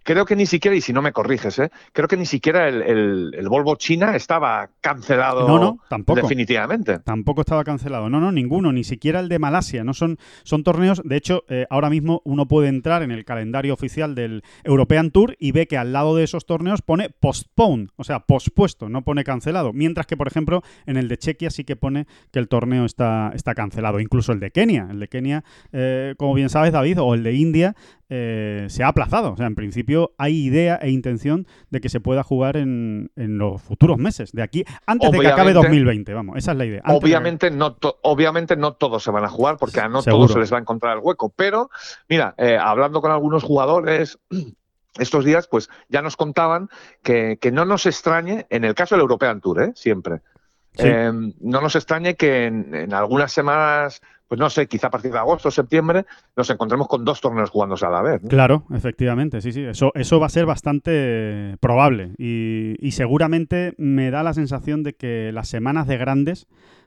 Creo 0.02 0.24
que 0.24 0.34
ni 0.36 0.46
siquiera, 0.46 0.76
y 0.76 0.80
si 0.80 0.92
no 0.92 1.02
me 1.02 1.12
corriges, 1.12 1.58
¿eh? 1.58 1.70
creo 1.92 2.08
que 2.08 2.16
ni 2.16 2.26
siquiera 2.26 2.68
el, 2.68 2.82
el- 2.82 3.34
el 3.36 3.48
Volvo 3.48 3.76
China 3.76 4.16
estaba 4.16 4.70
cancelado 4.80 5.46
No, 5.46 5.58
no, 5.58 5.78
tampoco. 5.88 6.20
definitivamente. 6.22 6.98
Tampoco 7.00 7.42
estaba 7.42 7.64
cancelado. 7.64 8.08
No, 8.08 8.18
no, 8.20 8.32
ninguno, 8.32 8.72
ni 8.72 8.82
siquiera 8.84 9.20
el 9.20 9.28
de 9.28 9.38
Malasia. 9.38 9.84
No 9.84 9.92
son, 9.94 10.18
son 10.42 10.64
torneos. 10.64 11.02
De 11.04 11.16
hecho, 11.16 11.44
eh, 11.48 11.66
ahora 11.70 11.90
mismo 11.90 12.22
uno 12.24 12.46
puede 12.48 12.68
entrar 12.68 13.02
en 13.02 13.10
el 13.10 13.24
calendario 13.24 13.74
oficial 13.74 14.14
del 14.14 14.42
European 14.64 15.10
Tour 15.10 15.36
y 15.38 15.52
ve 15.52 15.66
que 15.66 15.76
al 15.76 15.92
lado 15.92 16.16
de 16.16 16.24
esos 16.24 16.46
torneos 16.46 16.82
pone 16.82 17.10
postpone, 17.10 17.88
o 17.96 18.04
sea, 18.04 18.20
pospuesto, 18.20 18.88
no 18.88 19.02
pone 19.02 19.22
cancelado. 19.24 19.72
Mientras 19.72 20.06
que, 20.06 20.16
por 20.16 20.26
ejemplo, 20.28 20.62
en 20.86 20.96
el 20.96 21.08
de 21.08 21.18
Chequia 21.18 21.50
sí 21.50 21.64
que 21.64 21.76
pone 21.76 22.06
que 22.32 22.38
el 22.38 22.48
torneo 22.48 22.84
está, 22.84 23.32
está 23.34 23.54
cancelado. 23.54 24.00
Incluso 24.00 24.32
el 24.32 24.40
de 24.40 24.50
Kenia. 24.50 24.88
El 24.90 25.00
de 25.00 25.08
Kenia, 25.08 25.44
eh, 25.72 26.14
como 26.16 26.34
bien 26.34 26.48
sabes, 26.48 26.72
David, 26.72 27.00
o 27.00 27.14
el 27.14 27.22
de 27.22 27.34
India, 27.34 27.74
eh, 28.10 28.66
se 28.68 28.82
ha 28.82 28.88
aplazado. 28.88 29.32
O 29.32 29.36
sea, 29.36 29.46
en 29.46 29.54
principio 29.54 30.12
hay 30.18 30.36
idea 30.44 30.76
e 30.82 30.90
intención 30.90 31.46
de 31.70 31.80
que 31.80 31.88
se 31.88 32.00
pueda 32.00 32.22
jugar 32.22 32.56
en, 32.58 33.10
en 33.16 33.38
los 33.38 33.62
futuros 33.62 33.96
meses, 33.98 34.32
de 34.32 34.42
aquí, 34.42 34.64
antes 34.86 35.10
de 35.10 35.20
que 35.20 35.28
acabe 35.28 35.52
Obviamente- 35.52 35.68
2020, 35.68 36.14
vamos, 36.14 36.36
esa 36.36 36.52
es 36.52 36.58
la 36.58 36.64
idea. 36.66 36.80
Antes 36.84 37.00
de- 37.00 37.06
Obviamente 37.06 37.50
no, 37.50 37.76
obviamente 38.02 38.56
no 38.56 38.74
todos 38.74 39.02
se 39.02 39.10
van 39.10 39.24
a 39.24 39.28
jugar 39.28 39.56
porque 39.58 39.80
a 39.80 39.88
no 39.88 40.02
Seguro. 40.02 40.24
todos 40.26 40.32
se 40.32 40.38
les 40.40 40.52
va 40.52 40.58
a 40.58 40.60
encontrar 40.60 40.96
el 40.98 41.02
hueco. 41.02 41.32
Pero, 41.34 41.70
mira, 42.08 42.34
eh, 42.36 42.58
hablando 42.60 43.00
con 43.00 43.12
algunos 43.12 43.42
jugadores 43.44 44.18
estos 44.98 45.24
días, 45.24 45.46
pues 45.48 45.70
ya 45.88 46.02
nos 46.02 46.16
contaban 46.16 46.68
que, 47.02 47.38
que 47.40 47.52
no 47.52 47.64
nos 47.64 47.86
extrañe, 47.86 48.46
en 48.50 48.64
el 48.64 48.74
caso 48.74 48.96
del 48.96 49.02
European 49.02 49.40
Tour, 49.40 49.62
¿eh? 49.62 49.72
siempre, 49.76 50.20
Sí. 50.72 50.82
eh, 50.86 51.10
no 51.40 51.60
nos 51.60 51.74
extrañe 51.76 52.14
que 52.14 52.46
en, 52.46 52.74
en 52.74 52.92
algunas 52.94 53.32
semanas, 53.32 54.00
pues 54.30 54.38
no 54.38 54.48
sé, 54.48 54.68
quizá 54.68 54.86
a 54.86 54.90
partir 54.90 55.10
de 55.10 55.18
agosto 55.18 55.48
o 55.48 55.50
septiembre, 55.50 56.06
nos 56.36 56.48
encontremos 56.50 56.86
con 56.86 57.04
dos 57.04 57.20
torneos 57.20 57.50
jugándose 57.50 57.84
a 57.84 57.90
la 57.90 58.00
vez. 58.00 58.22
¿no? 58.22 58.28
Claro, 58.28 58.62
efectivamente, 58.72 59.40
sí, 59.40 59.50
sí. 59.50 59.64
Eso, 59.64 59.90
eso 59.96 60.20
va 60.20 60.26
a 60.26 60.28
ser 60.28 60.46
bastante 60.46 61.56
probable. 61.58 62.12
Y, 62.16 62.76
y 62.78 62.92
seguramente 62.92 63.74
me 63.76 64.12
da 64.12 64.22
la 64.22 64.32
sensación 64.32 64.84
de 64.84 64.92
que 64.92 65.32
las 65.32 65.48
semanas 65.48 65.88
de 65.88 65.96
grandes 65.96 66.46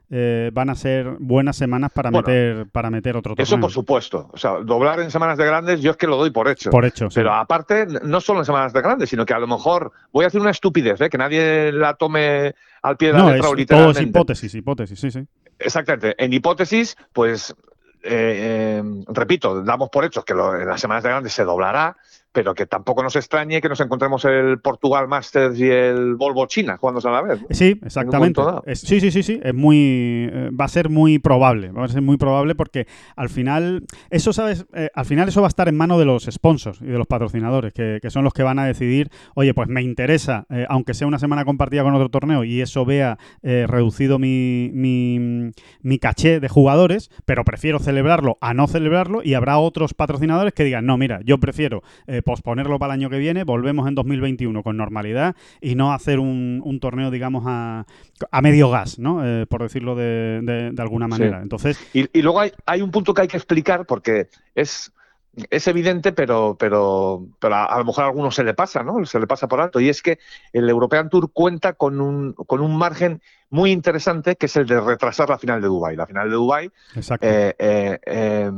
eh, 0.10 0.52
van 0.54 0.70
a 0.70 0.76
ser 0.76 1.18
buenas 1.20 1.58
semanas 1.58 1.92
para 1.92 2.12
Bueno, 2.12 2.28
meter 2.28 2.68
para 2.72 2.90
meter 2.90 3.18
otro 3.18 3.32
torneo. 3.36 3.44
Eso 3.44 3.60
por 3.60 3.72
supuesto. 3.72 4.30
O 4.32 4.38
sea, 4.38 4.60
doblar 4.64 5.02
en 5.02 5.12
semanas 5.12 5.38
de 5.38 5.46
grandes, 5.46 5.82
yo 5.82 5.92
es 5.92 5.98
que 5.98 6.08
lo 6.08 6.16
doy 6.16 6.32
por 6.32 6.48
hecho. 6.48 6.70
Por 6.70 6.86
hecho, 6.86 7.10
sí. 7.10 7.16
Pero 7.16 7.34
aparte, 7.34 7.88
no 8.04 8.22
solo 8.22 8.40
en 8.40 8.46
semanas 8.46 8.72
de 8.72 8.82
grandes, 8.82 9.10
sino 9.10 9.26
que 9.26 9.34
a 9.34 9.40
lo 9.40 9.48
mejor 9.48 9.92
voy 10.14 10.24
a 10.24 10.28
hacer 10.28 10.40
una 10.40 10.52
estupidez, 10.52 11.02
¿eh? 11.02 11.10
que 11.10 11.18
nadie 11.18 11.74
la 11.74 11.96
tome 11.96 12.54
al 12.84 12.96
pie 12.96 13.10
de 13.10 13.14
la 13.16 13.20
no, 13.20 13.26
letra 13.32 13.38
es, 13.38 13.42
todo 13.42 13.54
es 13.54 13.58
literalmente. 13.60 14.10
hipótesis, 14.10 14.56
hipótesis, 14.56 15.00
sí, 15.00 15.12
sí. 15.12 15.26
Exactamente. 15.60 16.16
En 16.24 16.34
hipótesis, 16.34 16.98
pues, 17.14 17.56
eh, 18.04 18.82
eh, 18.82 18.84
repito, 19.08 19.64
damos 19.64 19.90
por 19.90 20.06
hecho 20.06 20.24
que 20.24 20.34
lo- 20.34 20.60
en 20.60 20.68
las 20.68 20.82
semanas 20.82 21.04
de 21.04 21.10
grandes 21.10 21.34
se 21.34 21.44
doblará, 21.44 21.98
pero 22.34 22.54
que 22.56 22.66
tampoco 22.66 23.02
nos 23.04 23.16
extrañe 23.16 23.62
que 23.62 23.70
nos 23.70 23.80
encontremos 23.80 24.26
el 24.26 24.60
Portugal 24.60 25.08
Masters 25.08 25.58
y 25.60 25.70
el 25.70 26.16
Volvo 26.16 26.46
China 26.48 26.78
jugándose 26.78 27.08
a 27.08 27.12
la 27.12 27.22
vez. 27.22 27.42
¿no? 27.42 27.48
Sí, 27.52 27.80
exactamente. 27.86 28.42
Es- 28.66 28.82
sí, 28.82 29.00
sí, 29.00 29.12
sí, 29.12 29.24
sí. 29.24 29.40
Es 29.42 29.54
muy, 29.54 29.78
eh, 30.32 30.50
va 30.60 30.66
a 30.66 30.68
ser 30.68 30.90
muy 30.90 31.20
probable. 31.20 31.72
Va 31.72 31.86
a 31.86 31.88
ser 31.88 32.02
muy 32.02 32.18
probable 32.18 32.56
porque 32.56 32.88
al 33.16 33.30
final, 33.30 33.86
eso 34.10 34.34
sabes, 34.34 34.66
Eh, 34.74 34.90
al 34.96 35.06
final 35.06 35.30
eso 35.30 35.42
va 35.42 35.48
a 35.48 35.50
estar 35.50 35.68
en 35.70 35.76
manos 35.78 36.00
de 36.00 36.06
los 36.06 36.24
sponsors 36.26 36.82
y 36.82 36.86
de 36.86 36.98
los 36.98 37.06
patrocinadores, 37.08 37.72
que, 37.74 38.00
que 38.02 38.10
son 38.10 38.24
los 38.24 38.34
que 38.34 38.42
van 38.44 38.58
a 38.60 38.66
decidir, 38.66 39.10
oye, 39.36 39.54
pues 39.54 39.68
me 39.70 39.84
interesa, 39.84 40.46
eh, 40.50 40.66
aunque 40.68 40.94
sea 40.96 41.06
una 41.08 41.20
semana 41.20 41.46
compartida 41.46 41.84
con 41.84 41.94
otro 41.94 42.10
torneo 42.10 42.44
y 42.44 42.60
eso 42.62 42.84
vea 42.86 43.18
reducido 43.44 44.18
mi, 44.20 44.72
mi, 44.74 45.52
mi 45.82 46.00
caché 46.00 46.40
de 46.40 46.50
jugadores, 46.50 47.12
pero 47.26 47.44
prefiero 47.44 47.78
celebrarlo 47.80 48.38
a 48.42 48.54
no 48.56 48.68
celebrarlo 48.68 49.22
y 49.24 49.36
habrá 49.36 49.58
otros 49.60 49.94
patrocinadores 49.94 50.54
que 50.54 50.64
digan, 50.64 50.86
no, 50.86 50.98
mira, 50.98 51.20
yo 51.24 51.38
prefiero 51.40 51.84
posponerlo 52.24 52.80
para 52.80 52.94
el 52.94 53.00
año 53.02 53.10
que 53.10 53.18
viene, 53.18 53.44
volvemos 53.44 53.88
en 53.88 53.96
2021 53.96 54.64
con 54.64 54.78
normalidad 54.78 55.36
y 55.62 55.76
no 55.76 55.94
hacer 55.94 56.20
un, 56.20 56.62
un 56.64 56.80
torneo, 56.80 57.12
digamos, 57.12 57.44
a, 57.46 57.86
a 58.32 58.42
medio 58.42 58.70
gas, 58.70 58.98
¿no? 59.00 59.26
Eh, 59.26 59.46
por 59.46 59.62
decirlo 59.62 59.96
de, 59.96 60.42
de- 60.42 60.72
de 60.72 60.82
alguna 60.82 61.08
manera. 61.08 61.38
Sí. 61.38 61.44
Entonces, 61.44 61.80
Y, 61.94 62.18
y 62.18 62.22
luego 62.22 62.40
hay, 62.40 62.52
hay 62.66 62.82
un 62.82 62.92
punto 62.92 63.14
que 63.14 63.22
hay 63.22 63.28
que 63.28 63.38
explicar 63.38 63.86
porque 63.86 64.28
es, 64.56 64.92
es 65.50 65.68
evidente, 65.68 66.12
pero, 66.14 66.56
pero, 66.60 67.26
pero 67.40 67.56
a, 67.56 67.66
a 67.66 67.80
lo 67.80 67.86
mejor 67.86 68.04
a 68.04 68.08
algunos 68.08 68.36
se 68.36 68.44
le 68.44 68.54
pasa, 68.54 68.84
¿no? 68.84 69.04
Se 69.06 69.20
le 69.20 69.28
pasa 69.28 69.48
por 69.48 69.60
alto. 69.62 69.80
Y 69.80 69.90
es 69.90 70.02
que 70.02 70.20
el 70.52 70.70
European 70.70 71.10
Tour 71.10 71.32
cuenta 71.34 71.74
con 71.74 72.00
un, 72.02 72.34
con 72.34 72.62
un 72.62 72.76
margen 72.78 73.22
muy 73.50 73.72
interesante 73.72 74.36
que 74.36 74.46
es 74.48 74.56
el 74.56 74.68
de 74.68 74.80
retrasar 74.80 75.30
la 75.30 75.38
final 75.38 75.62
de 75.62 75.68
Dubái. 75.68 75.96
La 75.96 76.06
final 76.08 76.30
de 76.30 76.36
Dubái, 76.36 76.70
exacto. 76.96 77.26
eh, 77.28 77.56
eh, 77.58 78.00
eh, 78.06 78.52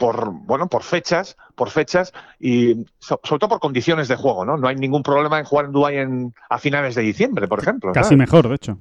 por, 0.00 0.30
bueno, 0.32 0.66
por 0.66 0.82
fechas, 0.82 1.36
por 1.54 1.68
fechas 1.68 2.12
y 2.40 2.86
so- 2.98 3.20
sobre 3.22 3.38
todo 3.38 3.50
por 3.50 3.60
condiciones 3.60 4.08
de 4.08 4.16
juego, 4.16 4.46
¿no? 4.46 4.56
No 4.56 4.66
hay 4.66 4.76
ningún 4.76 5.02
problema 5.02 5.38
en 5.38 5.44
jugar 5.44 5.66
en 5.66 5.72
Dubái 5.72 5.96
en, 5.98 6.34
a 6.48 6.58
finales 6.58 6.94
de 6.94 7.02
diciembre, 7.02 7.46
por 7.46 7.60
ejemplo. 7.60 7.92
Casi 7.92 8.04
¿sabes? 8.06 8.18
mejor, 8.18 8.48
de 8.48 8.54
hecho. 8.54 8.78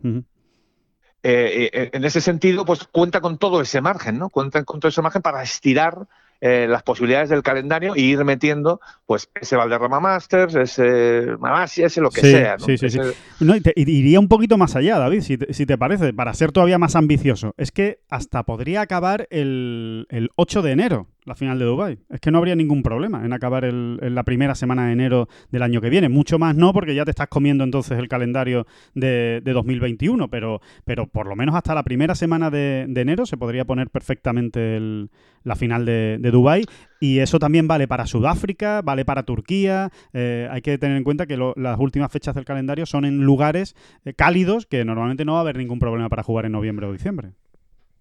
Eh, 1.22 1.70
eh, 1.74 1.90
en 1.92 2.06
ese 2.06 2.22
sentido, 2.22 2.64
pues 2.66 2.86
cuenta 2.86 3.20
con 3.20 3.38
todo 3.38 3.60
ese 3.60 3.82
margen, 3.82 4.18
¿no? 4.18 4.30
Cuenta 4.30 4.64
con 4.64 4.80
todo 4.80 4.88
ese 4.88 5.02
margen 5.02 5.22
para 5.22 5.44
estirar 5.44 6.08
eh, 6.42 6.68
las 6.70 6.84
posibilidades 6.84 7.30
del 7.30 7.44
calendario 7.44 7.96
y 7.96 8.02
ir 8.04 8.24
metiendo, 8.24 8.80
pues, 9.06 9.30
ese 9.40 9.56
Valderrama 9.56 10.00
Masters, 10.00 10.56
ese 10.56 11.36
Malasia, 11.40 11.88
ese 11.88 12.02
lo 12.02 12.10
que 12.10 12.22
Sí, 12.22 12.32
sea, 12.32 12.58
¿no? 12.58 12.66
sí, 12.66 12.78
sí, 12.78 12.90
sí. 12.90 12.98
Ese- 13.00 13.14
No, 13.40 13.56
y 13.56 13.62
te- 13.62 13.74
y 13.76 13.90
iría 13.90 14.20
un 14.20 14.28
poquito 14.28 14.58
más 14.58 14.76
allá, 14.76 14.98
David, 15.00 15.22
si 15.22 15.38
te, 15.38 15.54
si 15.54 15.66
te 15.66 15.78
parece, 15.78 16.14
para 16.14 16.34
ser 16.34 16.52
todavía 16.52 16.78
más 16.78 16.96
ambicioso. 16.96 17.54
Es 17.58 17.72
que 17.72 18.00
hasta 18.10 18.44
podría 18.44 18.82
acabar 18.82 19.28
el, 19.32 20.08
el 20.10 20.30
8 20.36 20.62
de 20.62 20.72
enero, 20.72 21.08
la 21.30 21.36
final 21.36 21.60
de 21.60 21.66
Dubai. 21.66 22.00
Es 22.10 22.20
que 22.20 22.32
no 22.32 22.40
habría 22.40 22.56
ningún 22.56 22.84
problema 22.84 23.24
en 23.24 23.32
acabar 23.32 23.64
en 23.64 24.16
la 24.16 24.24
primera 24.24 24.56
semana 24.56 24.88
de 24.88 24.94
enero 24.94 25.30
del 25.52 25.62
año 25.62 25.80
que 25.80 25.90
viene. 25.90 26.10
Mucho 26.10 26.40
más 26.40 26.56
no, 26.56 26.74
porque 26.74 26.96
ya 26.96 27.06
te 27.06 27.12
estás 27.12 27.28
comiendo 27.28 27.64
entonces 27.64 27.98
el 27.98 28.10
calendario 28.10 28.66
de, 28.96 29.42
de 29.44 29.54
2021, 29.54 30.28
pero, 30.30 30.62
pero 30.86 31.08
por 31.08 31.28
lo 31.28 31.36
menos 31.36 31.56
hasta 31.56 31.76
la 31.76 31.84
primera 31.84 32.16
semana 32.16 32.50
de, 32.50 32.82
enero 32.82 33.26
se 33.26 33.38
podría 33.38 33.64
poner 33.64 33.90
perfectamente 33.90 35.08
la 35.44 35.56
final 35.56 35.86
de, 35.86 36.18
Dubai 36.32 36.66
y 37.00 37.20
eso 37.20 37.40
también 37.40 37.68
vale 37.68 37.88
para 37.88 38.08
Sudáfrica, 38.08 38.82
vale 38.82 39.06
para 39.06 39.24
Turquía. 39.24 39.92
Eh, 40.14 40.48
hay 40.52 40.62
que 40.62 40.78
tener 40.78 40.98
en 40.98 41.04
cuenta 41.04 41.28
que 41.28 41.38
las 41.38 41.80
últimas 41.80 42.12
fechas 42.12 42.36
del 42.36 42.46
calendario 42.46 42.86
son 42.86 43.06
en 43.06 43.22
lugares 43.22 43.76
eh, 44.04 44.14
cálidos 44.14 44.66
que 44.66 44.84
normalmente 44.84 45.26
no 45.26 45.34
va 45.34 45.40
a 45.40 45.42
haber 45.42 45.58
ningún 45.58 45.80
problema 45.80 46.10
para 46.10 46.24
jugar 46.24 46.46
en 46.46 46.54
noviembre 46.54 46.88
o 46.88 46.92
diciembre. 46.92 47.34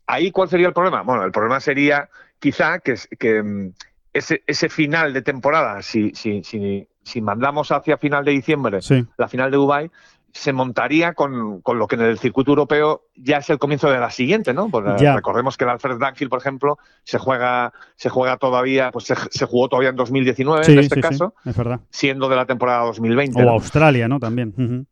Ahí, 0.07 0.31
¿cuál 0.31 0.49
sería 0.49 0.69
el 0.69 0.73
problema? 0.73 1.03
Bueno, 1.03 1.23
el 1.25 1.33
problema 1.33 1.61
sería 1.61 2.09
quizá 2.39 2.81
que, 2.81 3.43
mm, 3.43 3.73
ese, 4.13 4.43
ese 4.47 4.69
final 4.69 5.13
de 5.13 5.23
temporada, 5.23 5.83
si, 5.83 6.13
si, 6.15 6.43
si, 6.43 6.89
si 7.03 7.21
mandamos 7.21 7.71
hacia 7.71 7.99
final 7.99 8.25
de 8.25 8.33
diciembre 8.33 8.83
Sí, 8.83 9.05
la 9.17 9.29
final 9.29 9.51
de 9.51 9.57
Dubai 9.57 9.91
se 10.33 10.53
montaría 10.53 11.15
con, 11.15 11.63
con 11.63 11.79
lo 11.79 11.87
que 11.87 11.97
en 11.97 12.03
el 12.03 12.19
circuito 12.19 12.51
europeo 12.51 13.05
ya 13.17 13.39
es 13.39 13.51
el 13.51 13.59
comienzo 13.59 13.91
de 13.91 13.99
la 13.99 14.11
siguiente, 14.11 14.53
¿no? 14.53 14.71
Ya. 14.99 15.17
recordemos 15.17 15.57
que 15.57 15.65
el 15.65 15.71
Alfred 15.71 15.97
Dunhill, 15.99 16.29
por 16.29 16.39
ejemplo, 16.39 16.79
se 17.03 17.19
juega, 17.19 17.73
se 17.97 18.09
juega 18.09 18.37
todavía, 18.37 18.91
pues 18.93 19.07
se, 19.07 19.15
se 19.31 19.47
jugó 19.47 19.69
todavía 19.69 19.91
en 19.91 19.97
2019 19.97 20.65
sí, 20.65 20.73
en 20.73 20.79
este 20.81 20.97
sí, 20.97 21.01
sí, 21.03 21.09
caso, 21.09 21.35
es 21.45 21.57
verdad. 21.57 21.81
siendo 21.91 22.29
de 22.29 22.37
la 22.37 22.47
temporada 22.47 22.85
2020. 22.85 23.41
O 23.41 23.45
¿no? 23.45 23.51
Australia, 23.53 24.07
¿no? 24.07 24.21
También. 24.21 24.87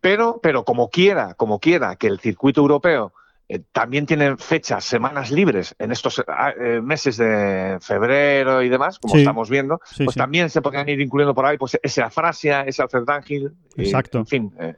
Pero, 0.00 0.38
pero 0.42 0.64
como 0.64 0.90
quiera, 0.90 1.34
como 1.34 1.58
quiera 1.58 1.96
que 1.96 2.06
el 2.06 2.20
circuito 2.20 2.60
europeo 2.60 3.12
eh, 3.48 3.60
también 3.72 4.06
tiene 4.06 4.36
fechas, 4.36 4.84
semanas 4.84 5.30
libres 5.30 5.74
en 5.78 5.92
estos 5.92 6.22
ah, 6.26 6.52
eh, 6.58 6.80
meses 6.82 7.16
de 7.18 7.78
febrero 7.80 8.62
y 8.62 8.68
demás, 8.68 8.98
como 8.98 9.14
Sí. 9.14 9.20
estamos 9.20 9.50
viendo, 9.50 9.80
Sí, 9.84 10.04
pues 10.04 10.14
sí. 10.14 10.18
también 10.20 10.48
se 10.50 10.62
podrían 10.62 10.88
ir 10.88 11.00
incluyendo 11.00 11.34
por 11.34 11.44
ahí, 11.46 11.58
pues 11.58 11.78
ese 11.82 12.02
Afrasia, 12.02 12.62
ese 12.62 12.82
Alfred 12.82 13.04
Dunhill, 13.04 13.52
y, 13.76 13.82
Exacto. 13.82 14.18
en 14.18 14.26
fin, 14.26 14.52
eh, 14.58 14.74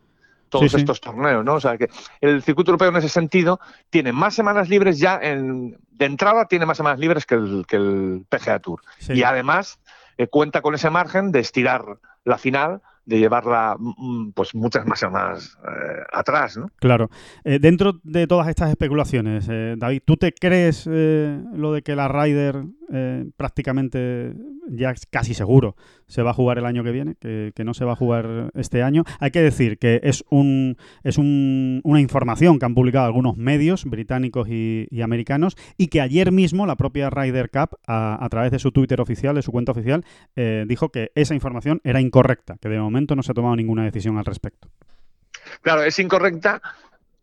todos 0.49 0.75
estos 0.75 1.01
torneos, 1.01 1.45
¿no? 1.45 1.55
O 1.55 1.61
sea 1.61 1.77
que 1.77 1.89
el 2.21 2.43
circuito 2.43 2.71
europeo 2.71 2.89
en 2.89 2.97
ese 2.97 3.09
sentido 3.09 3.61
tiene 3.91 4.13
más 4.13 4.35
semanas 4.35 4.69
libres 4.69 4.99
ya 4.99 5.19
en, 5.21 5.77
de 5.91 6.05
entrada 6.07 6.47
tiene 6.47 6.67
más 6.67 6.77
semanas 6.77 6.99
libres 7.01 7.27
que 7.27 7.35
el, 7.35 7.65
que 7.69 7.77
el 7.77 8.25
PGA 8.29 8.61
Tour. 8.61 8.81
Y 9.09 9.23
además 9.25 9.81
eh, 10.19 10.29
cuenta 10.29 10.63
con 10.63 10.75
ese 10.75 10.89
margen 10.89 11.33
de 11.33 11.41
estirar 11.41 11.99
la 12.25 12.39
final 12.39 12.81
de 13.07 13.19
llevarla 13.19 13.77
mm, 13.79 14.33
pues 14.33 14.55
muchas 14.55 14.87
más 14.87 14.97
más 15.11 15.59
eh, 15.65 16.03
atrás, 16.13 16.57
¿no? 16.57 16.71
Claro. 16.81 17.11
Eh, 17.45 17.59
dentro 17.61 18.01
de 18.03 18.27
todas 18.27 18.49
estas 18.49 18.71
especulaciones, 18.71 19.47
eh, 19.49 19.75
David, 19.79 20.03
¿tú 20.05 20.17
te 20.17 20.33
crees 20.33 20.89
eh, 20.91 21.41
lo 21.55 21.73
de 21.73 21.83
que 21.83 21.97
la 21.97 22.09
Ryder 22.09 22.65
eh, 22.97 23.25
prácticamente 23.37 24.33
ya 24.69 24.95
casi 25.11 25.35
seguro 25.35 25.77
se 26.07 26.23
va 26.23 26.31
a 26.31 26.35
jugar 26.35 26.59
el 26.59 26.67
año 26.67 26.83
que 26.83 26.91
viene, 26.91 27.15
que, 27.21 27.53
no 27.65 27.75
se 27.75 27.85
va 27.85 27.93
a 27.93 27.97
jugar 27.97 28.51
este 28.55 28.83
año? 28.83 29.05
Hay 29.21 29.31
que 29.31 29.43
decir 29.43 29.79
que 29.79 30.01
es 30.03 30.25
un 30.31 30.77
es 31.05 31.19
un- 31.19 31.81
una 31.85 32.01
información 32.01 32.59
que 32.59 32.65
han 32.65 32.75
publicado 32.75 33.07
algunos 33.07 33.37
medios 33.37 33.85
británicos 33.85 34.49
y, 34.49 34.89
americanos 35.03 35.57
y 35.77 35.89
que 35.89 36.01
ayer 36.01 36.33
mismo 36.33 36.67
la 36.67 36.77
propia 36.77 37.11
Ryder 37.11 37.51
Cup, 37.51 37.79
a, 37.87 38.25
a 38.25 38.29
través 38.29 38.51
de 38.51 38.59
su 38.59 38.73
Twitter 38.73 39.01
oficial, 39.01 39.35
de 39.35 39.43
su 39.43 39.53
cuenta 39.53 39.73
oficial, 39.73 40.05
eh, 40.37 40.65
dijo 40.67 40.89
que 40.91 41.13
esa 41.15 41.35
información 41.35 41.81
era 41.85 42.01
incorrecta, 42.01 42.57
que 42.61 42.69
de 42.69 42.79
momento 42.79 43.15
no 43.15 43.23
se 43.23 43.33
ha 43.33 43.35
tomado 43.35 43.57
ninguna 43.57 43.85
decisión 43.85 44.19
al 44.19 44.25
respecto. 44.25 44.69
Claro, 45.63 45.83
es 45.83 45.99
incorrecta 45.99 46.63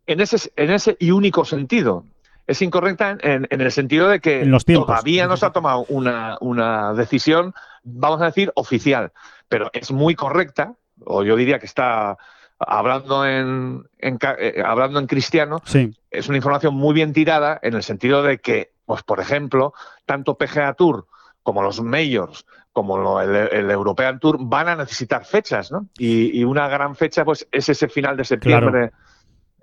en 0.06 0.20
ese, 0.20 0.50
en 0.56 0.70
ese 0.70 0.96
y 0.98 1.10
único 1.10 1.44
sentido. 1.44 2.04
Es 2.46 2.60
incorrecta 2.62 3.16
en, 3.20 3.46
en 3.50 3.60
el 3.60 3.72
sentido 3.72 4.08
de 4.08 4.20
que 4.20 4.44
los 4.44 4.64
todavía 4.86 5.26
no 5.26 5.36
se 5.36 5.46
ha 5.46 5.50
tomado 5.50 5.86
una, 5.88 6.36
una 6.40 6.92
decisión, 6.94 7.54
vamos 7.82 8.20
a 8.20 8.26
decir, 8.26 8.52
oficial, 8.54 9.12
pero 9.48 9.70
es 9.72 9.90
muy 9.92 10.14
correcta, 10.14 10.74
o 11.04 11.22
yo 11.22 11.36
diría 11.36 11.58
que 11.58 11.66
está 11.66 12.16
hablando 12.58 13.26
en, 13.26 13.84
en 13.98 14.18
eh, 14.38 14.62
hablando 14.64 14.98
en 15.00 15.06
cristiano, 15.06 15.60
Sí, 15.64 15.96
es 16.10 16.28
una 16.28 16.36
información 16.36 16.74
muy 16.74 16.94
bien 16.94 17.12
tirada 17.12 17.58
en 17.62 17.74
el 17.74 17.82
sentido 17.82 18.22
de 18.22 18.38
que, 18.38 18.72
pues 18.86 19.02
por 19.02 19.20
ejemplo, 19.20 19.72
tanto 20.06 20.36
PGA 20.36 20.74
Tour 20.74 21.06
como 21.42 21.62
los 21.62 21.80
Majors, 21.82 22.46
como 22.72 22.96
lo- 22.98 23.20
el, 23.20 23.34
el 23.34 23.70
European 23.70 24.18
Tour, 24.18 24.36
van 24.40 24.68
a 24.68 24.76
necesitar 24.76 25.24
fechas, 25.24 25.70
¿no? 25.72 25.86
Y, 25.98 26.38
y 26.40 26.44
una 26.44 26.68
gran 26.68 26.94
fecha, 26.94 27.24
pues, 27.24 27.46
es 27.52 27.68
ese 27.68 27.88
final 27.88 28.16
de 28.16 28.24
septiembre. 28.24 28.92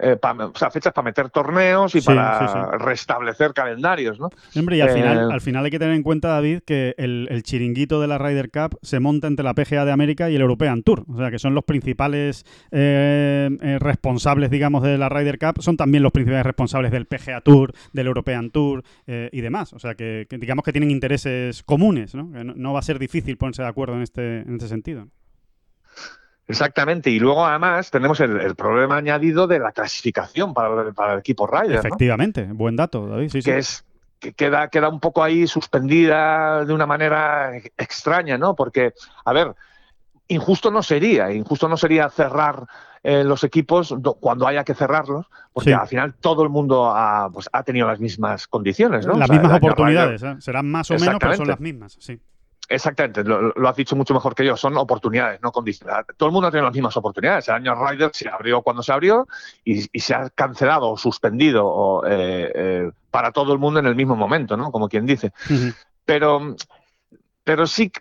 Eh, 0.02 0.16
pa- 0.18 0.34
o 0.34 0.54
sea, 0.58 0.72
fechas 0.72 0.92
para 0.94 1.06
meter 1.06 1.30
torneos 1.30 1.94
y 1.96 2.02
Sí, 2.02 2.08
para 2.08 2.40
sí, 2.48 2.54
sí. 2.54 2.84
restablecer 2.86 3.54
calendarios, 3.54 4.20
¿no? 4.20 4.30
Hombre, 4.58 4.78
y 4.78 4.82
al, 4.82 4.90
Eh, 4.90 4.94
final, 4.94 5.32
al 5.32 5.42
final 5.42 5.66
hay 5.66 5.72
que 5.72 5.80
tener 5.80 5.94
en 5.96 6.04
cuenta, 6.04 6.30
David, 6.30 6.62
que 6.66 6.96
el, 6.98 7.28
el 7.30 7.44
chiringuito 7.44 8.02
de 8.02 8.08
la 8.08 8.18
Ryder 8.18 8.50
Cup 8.52 8.78
se 8.82 9.00
monta 9.00 9.28
entre 9.28 9.44
la 9.44 9.54
PGA 9.54 9.86
de 9.86 9.92
América 9.92 10.30
y 10.30 10.36
el 10.36 10.42
European 10.42 10.84
Tour. 10.84 11.06
O 11.08 11.18
sea, 11.18 11.30
que 11.32 11.40
son 11.40 11.54
los 11.56 11.64
principales 11.64 12.46
eh, 12.72 13.50
eh, 13.62 13.78
responsables, 13.80 14.50
digamos, 14.50 14.84
de 14.84 14.98
la 14.98 15.10
Ryder 15.10 15.38
Cup. 15.38 15.62
Son 15.62 15.78
también 15.78 16.04
los 16.04 16.12
principales 16.12 16.46
responsables 16.46 16.92
del 16.92 17.06
PGA 17.06 17.42
Tour, 17.42 17.74
del 17.94 18.08
European 18.08 18.50
Tour 18.50 18.84
eh, 19.08 19.30
y 19.32 19.42
demás. 19.42 19.74
O 19.74 19.80
sea, 19.80 19.96
que, 19.96 20.26
que 20.30 20.38
digamos 20.38 20.64
que 20.66 20.72
tienen 20.72 20.92
intereses 20.92 21.64
comunes, 21.64 22.16
¿no? 22.16 22.32
Que 22.32 22.44
no, 22.44 22.54
no 22.56 22.74
va 22.74 22.80
a 22.80 22.84
ser 22.84 22.98
difícil 23.00 23.38
ponerse 23.38 23.62
de 23.62 23.68
acuerdo 23.68 23.96
en 23.96 24.02
este, 24.02 24.40
en 24.40 24.54
este 24.56 24.68
sentido. 24.68 25.08
Exactamente. 26.52 27.10
Y 27.10 27.20
luego, 27.20 27.46
además, 27.46 27.90
tenemos 27.92 28.20
el, 28.20 28.40
el 28.40 28.56
problema 28.56 28.98
añadido 28.98 29.48
de 29.48 29.60
la 29.60 29.72
clasificación 29.72 30.54
para, 30.54 30.82
el- 30.84 30.94
para 30.94 31.14
el 31.14 31.20
equipo 31.20 31.48
Ryder, 31.48 31.74
¿no? 31.76 31.80
Efectivamente, 31.80 32.44
buen 32.52 32.76
dato, 32.76 33.08
David. 33.08 33.30
Sí, 33.30 33.42
sí. 33.42 33.50
que 33.52 33.58
es 33.58 33.86
que 34.20 34.34
queda, 34.34 34.68
queda 34.68 34.88
un 34.90 35.00
poco 35.00 35.24
ahí 35.24 35.48
suspendida 35.48 36.64
de 36.64 36.74
una 36.74 36.86
manera 36.86 37.54
extraña, 37.78 38.38
¿no? 38.38 38.54
Porque, 38.56 38.94
a 39.26 39.34
ver, 39.34 39.56
injusto 40.28 40.70
no 40.72 40.84
sería, 40.84 41.32
injusto 41.32 41.68
no 41.68 41.76
sería 41.76 42.08
cerrar 42.10 42.66
eh, 43.04 43.24
los 43.24 43.44
equipos 43.44 43.96
do- 43.98 44.14
cuando 44.14 44.46
haya 44.46 44.64
que 44.64 44.76
cerrarlos, 44.76 45.26
porque 45.52 45.72
Sí. 45.72 45.74
al 45.74 45.88
final 45.88 46.14
todo 46.14 46.44
el 46.44 46.50
mundo 46.50 46.92
ha, 46.96 47.32
pues, 47.34 47.50
ha 47.52 47.64
tenido 47.64 47.88
las 47.88 48.00
mismas 48.00 48.48
condiciones, 48.48 49.08
¿no? 49.08 49.14
Las 49.16 49.28
O 49.30 49.34
sea, 49.34 49.42
mismas 49.42 49.58
oportunidades, 49.58 50.22
¿eh? 50.22 50.36
serán 50.40 50.70
más 50.70 50.92
o 50.92 50.94
menos, 51.00 51.16
pero 51.20 51.34
son 51.36 51.48
las 51.48 51.60
mismas. 51.60 51.98
Sí. 52.00 52.20
Exactamente, 52.72 53.24
lo, 53.26 53.50
lo 53.50 53.68
has 53.68 53.76
dicho 53.76 53.98
mucho 53.98 54.14
mejor 54.14 54.34
que 54.34 54.46
yo, 54.46 54.56
son 54.56 54.78
oportunidades, 54.78 55.42
no 55.42 55.52
condiciones. 55.52 56.06
Todo 56.16 56.28
el 56.28 56.34
mundo 56.34 56.48
ha 56.48 56.52
tenido 56.52 56.68
las 56.68 56.74
mismas 56.74 56.96
oportunidades. 56.96 57.50
El 57.50 57.56
año 57.56 57.76
Ryder 57.76 58.12
se 58.14 58.30
abrió 58.30 58.62
cuando 58.62 58.82
se 58.82 58.94
abrió 58.94 59.28
y, 59.66 59.86
y 59.92 60.00
se 60.00 60.16
ha 60.16 60.30
cancelado 60.30 60.90
o 60.90 60.98
suspendido 60.98 61.66
o, 61.68 62.06
eh, 62.06 62.52
eh, 62.56 62.92
para 63.10 63.34
todo 63.34 63.52
el 63.52 63.60
mundo 63.60 63.82
en 63.82 63.88
el 63.88 63.96
mismo 63.96 64.16
momento, 64.16 64.56
¿no? 64.56 64.72
Como 64.72 64.88
quien 64.88 65.06
dice. 65.06 65.34
Pero, 66.06 66.56
pero 67.44 67.68
sí 67.68 67.92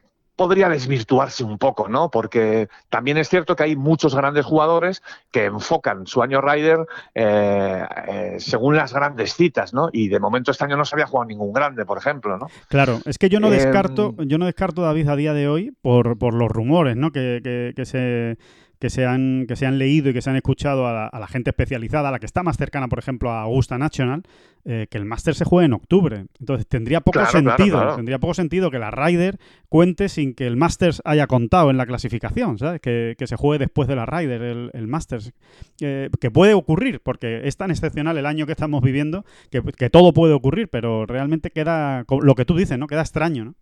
podría 0.40 0.70
desvirtuarse 0.70 1.44
un 1.44 1.58
poco, 1.58 1.86
¿no? 1.86 2.10
Porque 2.10 2.70
también 2.88 3.18
es 3.18 3.28
cierto 3.28 3.54
que 3.54 3.64
hay 3.64 3.76
muchos 3.76 4.14
grandes 4.14 4.46
jugadores 4.46 5.02
que 5.30 5.44
enfocan 5.44 6.06
su 6.06 6.22
año 6.22 6.40
Ryder 6.40 6.86
eh, 7.14 7.84
eh, 8.08 8.36
según 8.38 8.74
las 8.74 8.94
grandes 8.94 9.34
citas, 9.34 9.74
¿no? 9.74 9.90
Y 9.92 10.08
de 10.08 10.18
momento 10.18 10.50
este 10.50 10.64
año 10.64 10.78
no 10.78 10.86
se 10.86 10.94
había 10.94 11.06
jugado 11.06 11.28
ningún 11.28 11.52
grande, 11.52 11.84
por 11.84 11.98
ejemplo, 11.98 12.38
¿no? 12.38 12.46
Claro, 12.68 13.00
es 13.04 13.18
que 13.18 13.28
yo 13.28 13.38
no 13.38 13.48
Em, 13.48 13.52
descarto, 13.52 14.14
yo 14.24 14.38
no 14.38 14.46
descarto 14.46 14.80
David 14.80 15.08
a 15.10 15.16
día 15.16 15.34
de 15.34 15.46
hoy 15.46 15.72
por, 15.82 16.16
por 16.16 16.32
los 16.32 16.48
rumores, 16.48 16.96
¿no? 16.96 17.10
Que, 17.12 17.40
que- 17.44 17.74
que 17.76 17.84
se 17.84 18.38
que 18.80 18.90
se 18.90 19.06
han 19.06 19.44
que 19.46 19.54
se 19.56 19.66
han 19.66 19.78
leído 19.78 20.10
y 20.10 20.12
que 20.14 20.22
se 20.22 20.30
han 20.30 20.36
escuchado 20.36 20.86
a 20.88 20.92
la, 20.92 21.06
a 21.06 21.20
la 21.20 21.28
gente 21.28 21.50
especializada, 21.50 22.08
a 22.08 22.12
la 22.12 22.18
que 22.18 22.26
está 22.26 22.42
más 22.42 22.56
cercana, 22.56 22.88
por 22.88 22.98
ejemplo, 22.98 23.30
a 23.30 23.42
Augusta 23.42 23.78
National, 23.78 24.22
eh, 24.64 24.86
que 24.90 24.98
el 24.98 25.04
Master 25.04 25.34
se 25.34 25.44
juegue 25.44 25.66
en 25.66 25.74
octubre. 25.74 26.24
Entonces 26.40 26.66
tendría 26.66 27.00
poco 27.02 27.20
Claro, 27.20 27.30
sentido, 27.30 27.78
claro. 27.78 27.96
tendría 27.96 28.18
poco 28.18 28.34
sentido 28.34 28.70
que 28.70 28.78
la 28.78 28.90
Ryder 28.90 29.38
cuente 29.68 30.08
sin 30.08 30.34
que 30.34 30.46
el 30.46 30.56
Masters 30.56 31.02
haya 31.04 31.26
contado 31.26 31.70
en 31.70 31.76
la 31.76 31.86
clasificación, 31.86 32.58
¿sabes? 32.58 32.80
Que, 32.80 33.14
que 33.18 33.26
se 33.26 33.36
juegue 33.36 33.58
después 33.58 33.86
de 33.86 33.96
la 33.96 34.06
Ryder 34.06 34.42
el, 34.42 34.70
el 34.72 34.86
Masters. 34.86 35.32
Eh, 35.80 36.08
que 36.18 36.30
puede 36.30 36.54
ocurrir, 36.54 37.00
porque 37.00 37.42
es 37.46 37.56
tan 37.58 37.70
excepcional 37.70 38.16
el 38.16 38.26
año 38.26 38.46
que 38.46 38.52
estamos 38.52 38.82
viviendo 38.82 39.24
que, 39.50 39.62
que 39.62 39.90
todo 39.90 40.12
puede 40.14 40.32
ocurrir, 40.32 40.68
pero 40.68 41.04
realmente 41.06 41.50
queda, 41.50 42.04
lo 42.22 42.34
que 42.34 42.44
tú 42.46 42.56
dices, 42.56 42.78
¿no? 42.78 42.86
Queda 42.86 43.02
extraño, 43.02 43.44
¿no? 43.44 43.54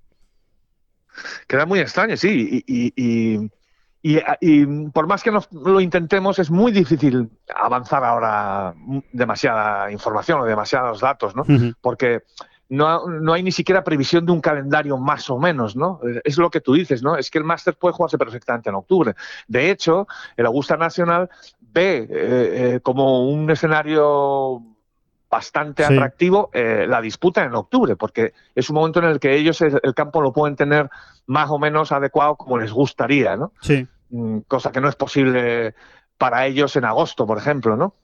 Queda 1.49 1.67
muy 1.67 1.81
extraño, 1.81 2.17
sí. 2.17 2.65
Y, 2.67 2.87
y- 2.87 2.93
y- 2.97 3.51
y- 4.17 4.23
y 4.41 4.67
por 4.91 5.07
más 5.07 5.23
que 5.23 5.31
nos 5.31 5.51
lo 5.53 5.81
intentemos, 5.81 6.39
es 6.39 6.51
muy 6.51 6.73
difícil 6.73 7.31
avanzar 7.55 8.05
ahora 8.05 8.75
demasiada 9.13 9.91
información 9.91 10.41
o 10.41 10.45
demasiados 10.45 11.01
datos, 11.01 11.35
¿no? 11.37 11.45
Porque 11.81 12.23
no, 12.71 13.07
no 13.07 13.33
hay 13.33 13.43
ni 13.43 13.51
siquiera 13.53 13.83
previsión 13.83 14.27
de 14.27 14.33
un 14.33 14.41
calendario 14.41 14.99
más 14.99 15.29
o 15.31 15.39
menos, 15.39 15.75
¿no? 15.75 16.01
Es 16.25 16.37
lo 16.39 16.51
que 16.51 16.61
tú 16.61 16.75
dices, 16.75 17.03
¿no? 17.03 17.17
Es 17.17 17.31
que 17.31 17.39
el 17.39 17.45
Masters 17.45 17.77
puede 17.79 17.95
jugarse 17.95 18.19
perfectamente 18.19 18.69
en 18.69 18.77
octubre. 18.77 19.15
De 19.47 19.71
hecho, 19.71 20.07
el 20.37 20.47
Augusta 20.47 20.77
Nacional 20.77 21.31
ve 21.61 21.99
eh, 21.99 22.09
eh, 22.11 22.81
como 22.83 23.29
un 23.31 23.51
escenario 23.51 24.63
bastante 25.31 25.85
Sí. 25.87 25.93
atractivo 25.93 26.49
eh, 26.55 26.87
la 26.89 27.01
disputa 27.03 27.45
en 27.45 27.55
octubre, 27.55 27.97
porque 27.97 28.33
es 28.55 28.71
un 28.71 28.77
momento 28.77 28.99
en 29.01 29.07
el 29.07 29.21
que 29.21 29.35
ellos 29.35 29.61
el, 29.61 29.95
campo 29.95 30.23
lo 30.23 30.33
pueden 30.33 30.57
tener 30.57 30.89
más 31.27 31.51
o 31.51 31.59
menos 31.59 31.93
adecuado 31.93 32.37
como 32.37 32.59
les 32.59 32.73
gustaría, 32.73 33.37
¿no? 33.37 33.53
Sí, 33.61 33.87
Cosa 34.47 34.73
que 34.73 34.81
no 34.81 34.89
es 34.89 34.97
posible 34.97 35.75
para 36.17 36.47
ellos 36.47 36.77
en 36.77 36.85
agosto, 36.85 37.27
por 37.27 37.39
ejemplo, 37.39 37.77
¿no? 37.77 37.95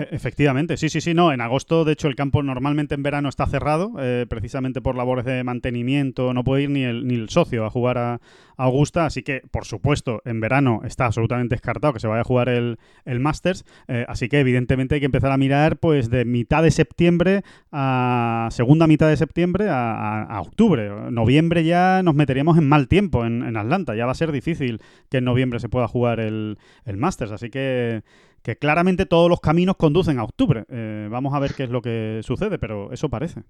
E- 0.00 0.08
efectivamente, 0.10 0.76
sí, 0.76 0.88
sí, 0.88 1.00
sí, 1.00 1.14
no. 1.14 1.32
En 1.32 1.40
agosto, 1.40 1.84
de 1.84 1.92
hecho, 1.92 2.08
el 2.08 2.16
campo 2.16 2.42
normalmente 2.42 2.94
en 2.94 3.02
verano 3.02 3.28
está 3.28 3.46
cerrado, 3.46 3.92
eh, 3.98 4.26
precisamente 4.28 4.80
por 4.80 4.96
labores 4.96 5.24
de 5.24 5.44
mantenimiento. 5.44 6.32
No 6.34 6.44
puede 6.44 6.64
ir 6.64 6.70
ni 6.70 6.84
el, 6.84 7.06
ni 7.06 7.14
el 7.14 7.28
socio 7.28 7.64
a 7.64 7.70
jugar 7.70 7.98
a, 7.98 8.20
Augusta, 8.58 9.06
así 9.06 9.22
que, 9.22 9.42
por 9.50 9.64
supuesto, 9.64 10.20
en 10.24 10.38
verano 10.38 10.82
está 10.84 11.06
absolutamente 11.06 11.54
descartado 11.54 11.94
que 11.94 11.98
se 11.98 12.06
vaya 12.06 12.20
a 12.20 12.24
jugar 12.24 12.48
el, 12.48 12.78
el 13.04 13.18
Masters. 13.18 13.64
eh, 13.88 14.04
así 14.06 14.28
que, 14.28 14.38
evidentemente, 14.38 14.94
hay 14.94 15.00
que 15.00 15.06
empezar 15.06 15.32
a 15.32 15.36
mirar, 15.36 15.78
pues, 15.78 16.10
de 16.10 16.24
mitad 16.24 16.62
de 16.62 16.70
septiembre 16.70 17.42
a 17.72 18.48
segunda 18.52 18.86
mitad 18.86 19.08
de 19.08 19.16
septiembre 19.16 19.66
a 19.68 20.40
octubre. 20.40 20.90
Noviembre 21.10 21.64
ya 21.64 22.02
nos 22.02 22.14
meteríamos 22.14 22.58
en 22.58 22.68
mal 22.68 22.88
tiempo 22.88 23.24
en, 23.24 23.42
en 23.42 23.56
Atlanta. 23.56 23.94
Ya 23.94 24.06
va 24.06 24.12
a 24.12 24.16
ser 24.16 24.32
difícil 24.32 24.80
que 25.10 25.18
en 25.18 25.24
noviembre 25.24 25.60
se 25.60 25.68
pueda 25.68 25.88
jugar 25.88 26.20
el, 26.20 26.58
el 26.84 26.96
Masters. 26.96 27.32
Así 27.32 27.50
que 27.50 28.02
que 28.42 28.56
claramente 28.56 29.06
todos 29.06 29.28
los 29.30 29.40
caminos 29.40 29.76
conducen 29.76 30.18
a 30.18 30.24
octubre. 30.24 30.64
Eh, 30.68 31.08
vamos 31.10 31.34
a 31.34 31.38
ver 31.38 31.54
qué 31.54 31.64
es 31.64 31.70
lo 31.70 31.80
que 31.82 32.20
sucede, 32.22 32.58
pero 32.58 32.92
eso 32.92 33.08
parece. 33.08 33.42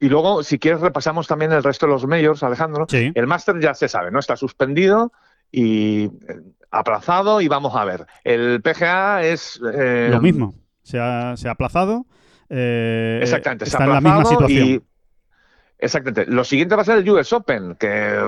Y 0.00 0.08
luego, 0.08 0.42
si 0.42 0.58
quieres, 0.58 0.80
repasamos 0.80 1.26
también 1.28 1.52
el 1.52 1.62
resto 1.62 1.86
de 1.86 1.92
los 1.92 2.06
majors, 2.06 2.42
Alejandro. 2.42 2.86
Sí. 2.88 3.12
El 3.14 3.26
máster 3.26 3.60
ya 3.60 3.72
se 3.74 3.88
sabe, 3.88 4.10
¿no? 4.10 4.18
Está 4.18 4.36
suspendido 4.36 5.12
y 5.50 6.04
eh, 6.04 6.10
aplazado 6.70 7.40
y 7.40 7.48
vamos 7.48 7.74
a 7.76 7.84
ver. 7.84 8.06
El 8.24 8.60
PGA 8.62 9.22
es... 9.22 9.60
eh, 9.74 10.08
Lo 10.10 10.20
mismo. 10.20 10.54
Se 10.82 10.98
ha, 10.98 11.36
se 11.36 11.48
ha 11.48 11.52
aplazado. 11.52 12.04
eh, 12.50 13.20
Exactamente, 13.22 13.66
se 13.66 13.70
está 13.70 13.84
ha 13.84 13.86
en 13.86 13.92
la 13.92 14.00
misma 14.00 14.14
aplazado 14.16 14.48
situación. 14.48 14.68
y... 14.68 14.82
Exactamente. 15.78 16.26
Lo 16.30 16.44
siguiente 16.44 16.76
va 16.76 16.82
a 16.82 16.84
ser 16.84 16.98
el 16.98 17.08
US 17.10 17.32
Open, 17.32 17.74
que 17.76 18.18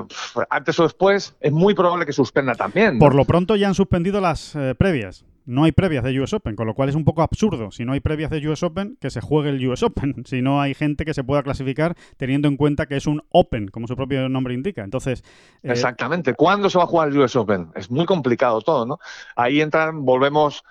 antes 0.50 0.78
o 0.80 0.82
después 0.84 1.36
es 1.40 1.52
muy 1.52 1.74
probable 1.74 2.04
que 2.06 2.12
suspenda 2.12 2.54
también. 2.54 2.94
¿no? 2.94 2.98
Por 3.00 3.14
lo 3.14 3.24
pronto 3.24 3.54
ya 3.56 3.68
han 3.68 3.74
suspendido 3.74 4.20
las 4.20 4.54
eh, 4.56 4.74
previas. 4.76 5.24
No 5.46 5.64
hay 5.64 5.72
previas 5.72 6.02
de 6.04 6.18
US 6.20 6.32
Open, 6.32 6.56
con 6.56 6.66
lo 6.66 6.74
cual 6.74 6.88
es 6.88 6.94
un 6.94 7.04
poco 7.04 7.22
absurdo. 7.22 7.70
Si 7.70 7.84
no 7.84 7.92
hay 7.92 8.00
previas 8.00 8.30
de 8.30 8.46
US 8.48 8.62
Open, 8.62 8.96
que 9.00 9.10
se 9.10 9.20
juegue 9.20 9.50
el 9.50 9.66
US 9.68 9.82
Open. 9.82 10.14
Si 10.26 10.42
no 10.42 10.60
hay 10.60 10.74
gente 10.74 11.04
que 11.04 11.12
se 11.14 11.22
pueda 11.22 11.42
clasificar 11.42 11.96
teniendo 12.16 12.48
en 12.48 12.56
cuenta 12.56 12.86
que 12.86 12.96
es 12.96 13.06
un 13.06 13.22
Open, 13.30 13.68
como 13.68 13.86
su 13.86 13.94
propio 13.94 14.28
nombre 14.28 14.54
indica. 14.54 14.82
Entonces, 14.82 15.22
eh, 15.62 15.70
Exactamente. 15.70 16.34
¿Cuándo 16.34 16.70
se 16.70 16.78
va 16.78 16.84
a 16.84 16.86
jugar 16.86 17.08
el 17.08 17.18
US 17.18 17.36
Open? 17.36 17.70
Es 17.74 17.90
muy 17.90 18.06
complicado 18.06 18.60
todo, 18.62 18.86
¿no? 18.86 18.98
Ahí 19.36 19.60
entran, 19.60 20.04
volvemos 20.04 20.64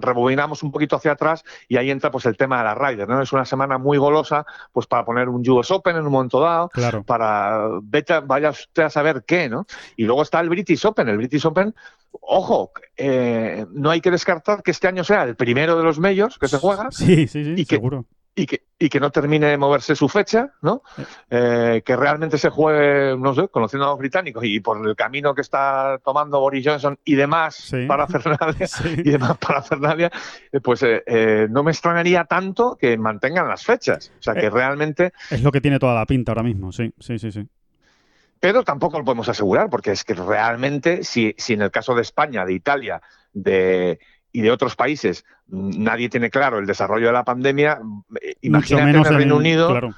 rebobinamos 0.00 0.62
un 0.62 0.70
poquito 0.72 0.96
hacia 0.96 1.12
atrás 1.12 1.44
y 1.68 1.76
ahí 1.76 1.90
entra 1.90 2.10
pues 2.10 2.26
el 2.26 2.36
tema 2.36 2.58
de 2.58 2.64
la 2.64 2.74
Ryder, 2.74 3.08
¿no? 3.08 3.20
Es 3.22 3.32
una 3.32 3.44
semana 3.44 3.78
muy 3.78 3.98
golosa 3.98 4.44
pues 4.72 4.86
para 4.86 5.04
poner 5.04 5.28
un 5.28 5.48
US 5.48 5.70
Open 5.70 5.96
en 5.96 6.04
un 6.06 6.12
momento 6.12 6.40
dado, 6.40 6.68
Claro. 6.70 7.02
para 7.04 7.68
vete, 7.82 8.20
vaya 8.20 8.50
usted 8.50 8.84
a 8.84 8.90
saber 8.90 9.24
qué, 9.26 9.48
¿no? 9.48 9.66
Y 9.96 10.04
luego 10.04 10.22
está 10.22 10.40
el 10.40 10.48
British 10.48 10.84
Open. 10.86 11.08
El 11.08 11.16
British 11.16 11.44
Open, 11.46 11.74
ojo, 12.20 12.72
eh, 12.96 13.66
no 13.72 13.90
hay 13.90 14.00
que 14.00 14.10
descartar 14.10 14.62
que 14.62 14.70
este 14.70 14.88
año 14.88 15.04
sea 15.04 15.22
el 15.24 15.36
primero 15.36 15.76
de 15.76 15.84
los 15.84 15.98
medios 15.98 16.38
que 16.38 16.48
se 16.48 16.58
juega 16.58 16.90
Sí, 16.90 17.26
sí, 17.26 17.44
sí, 17.44 17.54
Y 17.56 17.64
que- 17.66 17.76
seguro. 17.76 18.04
Y 18.38 18.44
que, 18.46 18.64
y 18.78 18.90
que 18.90 19.00
no 19.00 19.10
termine 19.10 19.46
de 19.46 19.56
moverse 19.56 19.96
su 19.96 20.10
fecha, 20.10 20.52
¿no? 20.60 20.82
Eh, 21.30 21.82
que 21.84 21.96
realmente 21.96 22.36
se 22.36 22.50
juegue, 22.50 23.16
no 23.16 23.34
sé, 23.34 23.48
conociendo 23.48 23.86
a 23.86 23.88
los 23.88 23.98
británicos 23.98 24.44
y 24.44 24.60
por 24.60 24.86
el 24.86 24.94
camino 24.94 25.34
que 25.34 25.40
está 25.40 25.98
tomando 26.04 26.38
Boris 26.38 26.64
Johnson 26.66 26.98
y 27.02 27.14
demás 27.14 27.54
Sí. 27.56 27.86
para 27.86 28.06
Fernalia 28.06 28.66
Sí. 28.66 28.96
y 28.98 29.10
demás 29.10 29.38
para 29.38 29.62
Fernalia, 29.62 30.10
eh, 30.52 30.60
pues 30.60 30.82
eh, 30.82 31.02
eh, 31.06 31.46
no 31.50 31.62
me 31.62 31.70
extrañaría 31.70 32.24
tanto 32.24 32.76
que 32.78 32.98
mantengan 32.98 33.48
las 33.48 33.64
fechas. 33.64 34.12
O 34.18 34.22
sea, 34.22 34.34
que 34.34 34.50
realmente 34.50 35.14
Es 35.30 35.42
lo 35.42 35.50
que 35.50 35.62
tiene 35.62 35.78
toda 35.78 35.94
la 35.94 36.04
pinta 36.04 36.32
ahora 36.32 36.42
mismo, 36.42 36.72
sí, 36.72 36.92
sí, 37.00 37.18
sí, 37.18 37.32
sí. 37.32 37.48
pero 38.38 38.64
tampoco 38.64 38.98
lo 38.98 39.04
podemos 39.06 39.30
asegurar, 39.30 39.70
porque 39.70 39.92
es 39.92 40.04
que 40.04 40.12
realmente, 40.12 41.04
si, 41.04 41.34
si 41.38 41.54
en 41.54 41.62
el 41.62 41.70
caso 41.70 41.94
de 41.94 42.02
España, 42.02 42.44
de 42.44 42.52
Italia 42.52 43.00
de, 43.32 43.98
y 44.36 44.42
de 44.42 44.50
otros 44.50 44.76
países 44.76 45.24
nadie 45.48 46.10
tiene 46.10 46.28
claro 46.28 46.58
el 46.58 46.66
desarrollo 46.66 47.06
de 47.06 47.12
la 47.14 47.24
pandemia, 47.24 47.80
eh, 48.20 48.34
imagínate 48.42 48.90
en 48.90 48.96
el 48.96 49.04
Reino 49.04 49.36
Unido 49.36 49.70
Claro. 49.70 49.94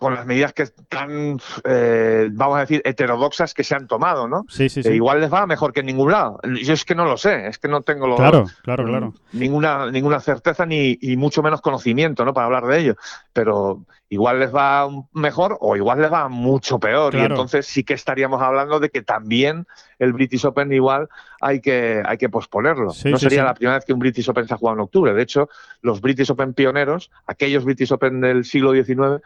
Con 0.00 0.14
las 0.14 0.26
medidas 0.26 0.52
que 0.52 0.62
están, 0.64 1.38
eh, 1.64 2.28
vamos 2.32 2.56
a 2.56 2.60
decir, 2.60 2.82
heterodoxas 2.84 3.54
que 3.54 3.62
se 3.62 3.74
han 3.76 3.86
tomado, 3.86 4.26
¿no? 4.26 4.44
Sí, 4.48 4.68
sí, 4.68 4.82
sí. 4.82 4.88
Igual 4.90 5.20
les 5.20 5.32
va 5.32 5.46
mejor 5.46 5.72
que 5.72 5.80
en 5.80 5.86
ningún 5.86 6.10
lado. 6.10 6.40
Yo 6.62 6.72
es 6.74 6.84
que 6.84 6.94
no 6.96 7.04
lo 7.04 7.16
sé, 7.16 7.46
es 7.46 7.58
que 7.58 7.68
no 7.68 7.82
tengo 7.82 8.06
lo- 8.08 8.16
Claro, 8.16 8.46
claro, 8.62 8.84
claro. 8.84 9.14
ninguna, 9.32 9.90
ninguna 9.90 10.18
certeza 10.20 10.66
ni 10.66 10.98
y 11.00 11.16
mucho 11.16 11.42
menos 11.42 11.60
conocimiento 11.60 12.24
¿no? 12.24 12.34
para 12.34 12.46
hablar 12.46 12.66
de 12.66 12.78
ello. 12.80 12.94
Pero 13.32 13.84
igual 14.08 14.40
les 14.40 14.52
va 14.52 14.88
mejor 15.12 15.56
o 15.60 15.76
igual 15.76 16.00
les 16.02 16.12
va 16.12 16.28
mucho 16.28 16.80
peor. 16.80 17.14
Y 17.14 17.18
entonces 17.20 17.66
sí 17.66 17.84
que 17.84 17.94
estaríamos 17.94 18.42
hablando 18.42 18.80
de 18.80 18.90
que 18.90 19.02
también 19.02 19.66
el 20.00 20.12
British 20.12 20.44
Open 20.46 20.72
igual 20.72 21.08
hay 21.40 21.60
que, 21.60 22.02
hay 22.04 22.18
que 22.18 22.28
posponerlo. 22.28 22.90
Sí, 22.90 23.10
no 23.10 23.18
sí, 23.18 23.24
sería 23.24 23.42
sí. 23.42 23.46
la 23.46 23.54
primera 23.54 23.76
vez 23.76 23.84
que 23.84 23.92
un 23.92 23.98
British 24.00 24.28
Open 24.28 24.48
se 24.48 24.54
ha 24.54 24.56
jugado 24.56 24.78
en 24.78 24.80
octubre. 24.82 25.14
De 25.14 25.22
hecho, 25.22 25.48
los 25.82 26.00
British 26.00 26.30
Open 26.30 26.54
pioneros, 26.54 27.10
aquellos 27.26 27.64
British 27.64 27.92
Open 27.92 28.20
del 28.20 28.44
siglo 28.44 28.72
XIX, 28.72 29.22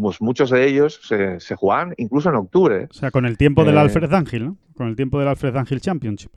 pues 0.00 0.20
muchos 0.20 0.50
de 0.50 0.66
ellos 0.66 1.00
se, 1.02 1.40
se 1.40 1.54
jugaban 1.56 1.94
incluso 1.96 2.28
en 2.28 2.36
octubre. 2.36 2.82
¿eh? 2.82 2.88
O 2.90 2.94
sea, 2.94 3.10
con 3.10 3.26
el 3.26 3.36
tiempo 3.36 3.64
del 3.64 3.76
Eh, 3.76 3.80
Alfred 3.80 4.12
Ángel, 4.12 4.46
¿no? 4.46 4.56
Con 4.76 4.88
el 4.88 4.96
tiempo 4.96 5.18
del 5.18 5.28
Alfred 5.28 5.56
Ángel 5.56 5.80
Championship. 5.80 6.30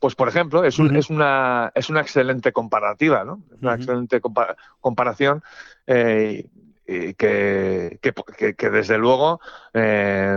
Pues, 0.00 0.14
por 0.14 0.28
ejemplo, 0.28 0.64
es, 0.64 0.78
un- 0.78 0.94
es, 0.96 1.08
una, 1.08 1.72
es 1.74 1.88
una 1.88 2.00
excelente 2.02 2.52
comparativa, 2.52 3.24
¿no? 3.24 3.40
Es 3.54 3.62
una 3.62 3.74
excelente 3.74 4.20
compa- 4.20 4.54
comparación 4.80 5.42
eh, 5.86 6.46
y 6.86 7.14
que, 7.14 7.98
que- 8.02 8.12
que- 8.36 8.54
que, 8.54 8.70
desde 8.70 8.98
luego 8.98 9.40
eh, 9.72 10.36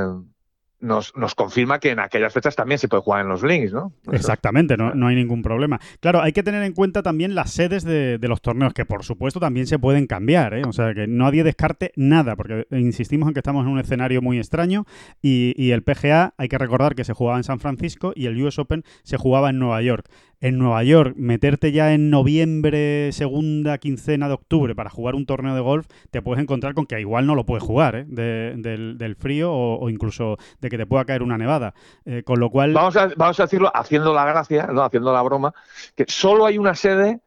nos, 0.79 1.15
nos 1.15 1.35
confirma 1.35 1.79
que 1.79 1.91
en 1.91 1.99
aquellas 1.99 2.33
fechas 2.33 2.55
también 2.55 2.77
se 2.77 2.87
puede 2.87 3.01
jugar 3.01 3.21
en 3.21 3.29
los 3.29 3.43
links, 3.43 3.73
¿no? 3.73 3.93
Exactamente, 4.11 4.77
no, 4.77 4.93
no 4.93 5.07
hay 5.07 5.15
ningún 5.15 5.41
problema. 5.41 5.79
Claro, 5.99 6.21
hay 6.21 6.33
que 6.33 6.43
tener 6.43 6.63
en 6.63 6.73
cuenta 6.73 7.01
también 7.01 7.35
las 7.35 7.51
sedes 7.51 7.83
de, 7.83 8.17
de 8.17 8.27
los 8.27 8.41
torneos, 8.41 8.73
que 8.73 8.85
por 8.85 9.03
supuesto 9.03 9.39
también 9.39 9.67
se 9.67 9.79
pueden 9.79 10.07
cambiar, 10.07 10.53
¿eh? 10.53 10.63
O 10.67 10.73
sea, 10.73 10.93
que 10.93 11.07
nadie 11.07 11.43
descarte 11.43 11.91
nada, 11.95 12.35
porque 12.35 12.67
insistimos 12.71 13.27
en 13.27 13.33
que 13.33 13.39
estamos 13.39 13.65
en 13.65 13.71
un 13.71 13.79
escenario 13.79 14.21
muy 14.21 14.37
extraño 14.37 14.85
y, 15.21 15.53
y 15.57 15.71
el 15.71 15.83
PGA, 15.83 16.33
hay 16.37 16.47
que 16.47 16.57
recordar 16.57 16.95
que 16.95 17.03
se 17.03 17.13
jugaba 17.13 17.37
en 17.37 17.43
San 17.43 17.59
Francisco 17.59 18.13
y 18.15 18.27
el 18.27 18.41
US 18.43 18.59
Open 18.59 18.83
se 19.03 19.17
jugaba 19.17 19.49
en 19.49 19.59
Nueva 19.59 19.81
York. 19.81 20.07
En 20.39 20.59
Nueva 20.59 20.83
York, 20.83 21.15
meterte 21.17 21.71
ya 21.71 21.93
en 21.95 22.11
noviembre, 22.11 23.11
segunda 23.11 23.79
quincena 23.79 24.27
de 24.27 24.35
octubre 24.35 24.75
para 24.75 24.91
jugar 24.91 25.15
un 25.15 25.25
torneo 25.25 25.55
de 25.55 25.61
golf, 25.61 25.87
te 26.11 26.21
puedes 26.21 26.39
encontrar 26.43 26.75
con 26.75 26.85
que 26.85 26.99
igual 26.99 27.25
no 27.25 27.33
lo 27.33 27.43
puedes 27.43 27.63
jugar, 27.63 27.95
¿eh? 27.95 28.05
De- 28.07 28.53
del, 28.55 28.99
del 28.99 29.15
frío 29.15 29.51
o, 29.51 29.89
incluso 29.89 30.37
de 30.61 30.69
que 30.69 30.77
te 30.77 30.85
pueda 30.85 31.05
caer 31.05 31.23
una 31.23 31.39
nevada. 31.39 31.73
Eh, 32.05 32.21
con 32.23 32.39
lo 32.39 32.51
cual... 32.51 32.71
Vamos 32.73 32.95
a, 32.97 33.09
vamos 33.17 33.39
a 33.39 33.43
decirlo 33.43 33.71
haciendo 33.75 34.13
la 34.13 34.25
gracia, 34.25 34.67
¿no? 34.67 34.83
haciendo 34.83 35.11
la 35.11 35.23
broma, 35.23 35.55
que 35.95 36.05
solo 36.07 36.45
hay 36.45 36.59
una 36.59 36.75
sede, 36.75 37.19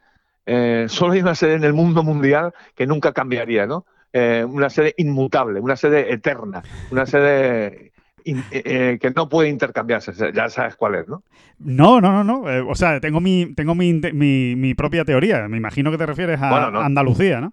eh, 0.47 0.87
solo 0.89 1.15
hay 1.15 1.21
una 1.21 1.35
sede 1.35 1.55
en 1.55 1.65
el 1.65 1.73
mundo 1.73 2.05
mundial 2.05 2.53
que 2.77 2.87
nunca 2.87 3.13
cambiaría, 3.13 3.67
¿no? 3.67 3.87
Eh, 4.13 4.45
una 4.49 4.71
sede 4.71 4.95
inmutable, 4.99 5.61
una 5.61 5.77
sede 5.77 6.13
eterna, 6.13 6.63
una 6.91 7.07
sede 7.07 7.90
in- 8.25 8.47
eh, 8.51 8.63
eh, 8.65 8.99
que 9.01 9.11
no 9.11 9.29
puede 9.29 9.49
intercambiarse, 9.49 10.13
ya 10.33 10.49
sabes 10.49 10.77
cuál 10.77 10.95
es, 10.97 11.09
¿no? 11.09 11.23
No, 11.59 12.01
no, 12.01 12.13
no, 12.13 12.25
no. 12.25 12.51
Eh, 12.51 12.61
o 12.61 12.75
sea, 12.75 13.01
tengo 13.01 13.21
mi, 13.21 13.55
tengo 13.55 13.75
mi, 13.75 13.93
mi, 13.93 14.57
mi 14.57 14.75
propia 14.75 15.05
teoría. 15.05 15.47
Me 15.49 15.57
imagino 15.59 15.91
que 15.91 15.99
te 15.99 16.07
refieres 16.07 16.41
a 16.41 16.51
Bueno, 16.51 16.71
no. 16.71 16.81
Andalucía, 16.81 17.41
¿no? 17.41 17.53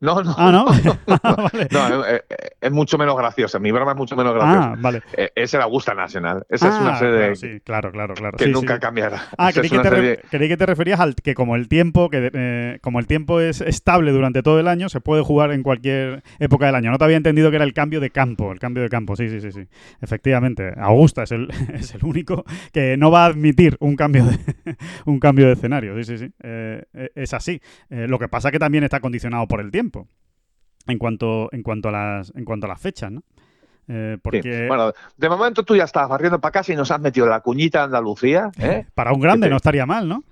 No, 0.00 0.22
no. 0.22 0.34
Ah, 0.38 0.50
¿no? 0.50 0.66
Ah, 1.22 1.36
vale. 1.52 1.68
No, 1.70 2.06
eh, 2.06 2.22
eh, 2.30 2.36
es 2.60 2.72
mucho 2.72 2.96
menos 2.96 3.16
graciosa. 3.16 3.58
Mi 3.58 3.70
broma 3.70 3.92
es 3.92 3.96
mucho 3.98 4.16
menos 4.16 4.32
graciosa. 4.34 4.72
Ah, 4.72 4.76
vale. 4.78 5.02
Eh, 5.14 5.30
es 5.34 5.52
el 5.52 5.60
Augusta 5.60 5.92
Nacional. 5.94 6.46
Esa 6.48 6.68
es 6.68 6.74
una 6.80 6.94
Ah, 6.94 6.98
sede 6.98 7.18
claro, 7.18 7.34
sí, 7.36 7.60
claro, 7.62 7.92
claro, 7.92 8.14
claro. 8.14 8.36
que 8.38 8.44
Sí, 8.46 8.50
nunca 8.50 8.74
sí. 8.74 8.80
cambiará. 8.80 9.22
Ah, 9.36 9.50
creí 9.52 9.68
que, 9.68 9.78
te 9.78 9.90
re- 9.90 9.96
serie- 9.96 10.20
creí 10.30 10.48
que 10.48 10.56
te 10.56 10.64
referías 10.66 11.00
al 11.00 11.14
que 11.14 11.34
como 11.34 11.54
el 11.54 11.68
tiempo 11.68 12.08
que 12.08 12.30
eh, 12.32 12.78
como 12.80 12.98
el 12.98 13.06
tiempo 13.06 13.40
es 13.40 13.60
estable 13.60 14.12
durante 14.12 14.42
todo 14.42 14.58
el 14.58 14.68
año, 14.68 14.88
se 14.88 15.00
puede 15.02 15.22
jugar 15.22 15.52
en 15.52 15.62
cualquier 15.62 16.22
época 16.38 16.64
del 16.66 16.74
año. 16.76 16.90
No 16.90 16.96
te 16.98 17.04
había 17.04 17.18
entendido 17.18 17.50
que 17.50 17.56
era 17.56 17.64
el 17.66 17.74
cambio 17.74 18.00
de 18.00 18.08
campo, 18.10 18.52
el 18.52 18.58
cambio 18.58 18.82
de 18.82 18.88
campo. 18.88 19.16
Sí, 19.16 19.28
sí, 19.28 19.40
sí, 19.42 19.52
sí. 19.52 19.66
Efectivamente, 20.00 20.72
Augusta 20.78 21.24
es 21.24 21.32
el, 21.32 21.48
es 21.74 21.94
el 21.94 22.04
único 22.04 22.44
que 22.72 22.96
no 22.96 23.10
va 23.10 23.24
a 23.24 23.26
admitir 23.26 23.76
un 23.80 23.96
cambio 23.96 24.24
de 24.24 24.38
un 25.04 25.20
cambio 25.20 25.46
de 25.46 25.52
escenario. 25.52 25.94
Sí, 25.96 26.04
sí, 26.04 26.18
sí. 26.26 26.32
Eh, 26.42 26.82
es 27.14 27.34
así. 27.34 27.60
Eh, 27.90 28.06
lo 28.08 28.18
que 28.18 28.28
pasa 28.28 28.48
es 28.48 28.52
que 28.52 28.58
también 28.58 28.82
está 28.84 29.00
condicionado 29.00 29.46
por 29.46 29.60
el 29.60 29.70
tiempo. 29.70 29.89
En 30.86 30.98
cuanto 30.98 31.48
en 31.52 31.62
cuanto 31.62 31.88
a 31.90 31.92
las 31.92 32.32
en 32.34 32.44
cuanto 32.44 32.66
a 32.66 32.68
las 32.70 32.80
fechas, 32.80 33.12
¿no? 33.12 33.22
Eh, 33.88 34.14
Sí. 34.16 34.20
porque 34.22 34.66
Bueno, 34.68 34.92
de 35.16 35.28
momento 35.28 35.62
tú 35.64 35.74
ya 35.76 35.84
estás 35.84 36.08
barriendo 36.08 36.40
para 36.40 36.52
casa 36.52 36.72
y 36.72 36.76
nos 36.76 36.90
has 36.90 37.00
metido 37.00 37.26
la 37.26 37.40
cuñita 37.40 37.78
de 37.80 37.84
Andalucía, 37.86 38.50
¿eh? 38.58 38.86
para 38.94 39.12
un 39.12 39.20
grande 39.20 39.46
te- 39.46 39.50
no 39.50 39.56
estaría 39.56 39.84
mal, 39.86 40.08
¿no? 40.08 40.22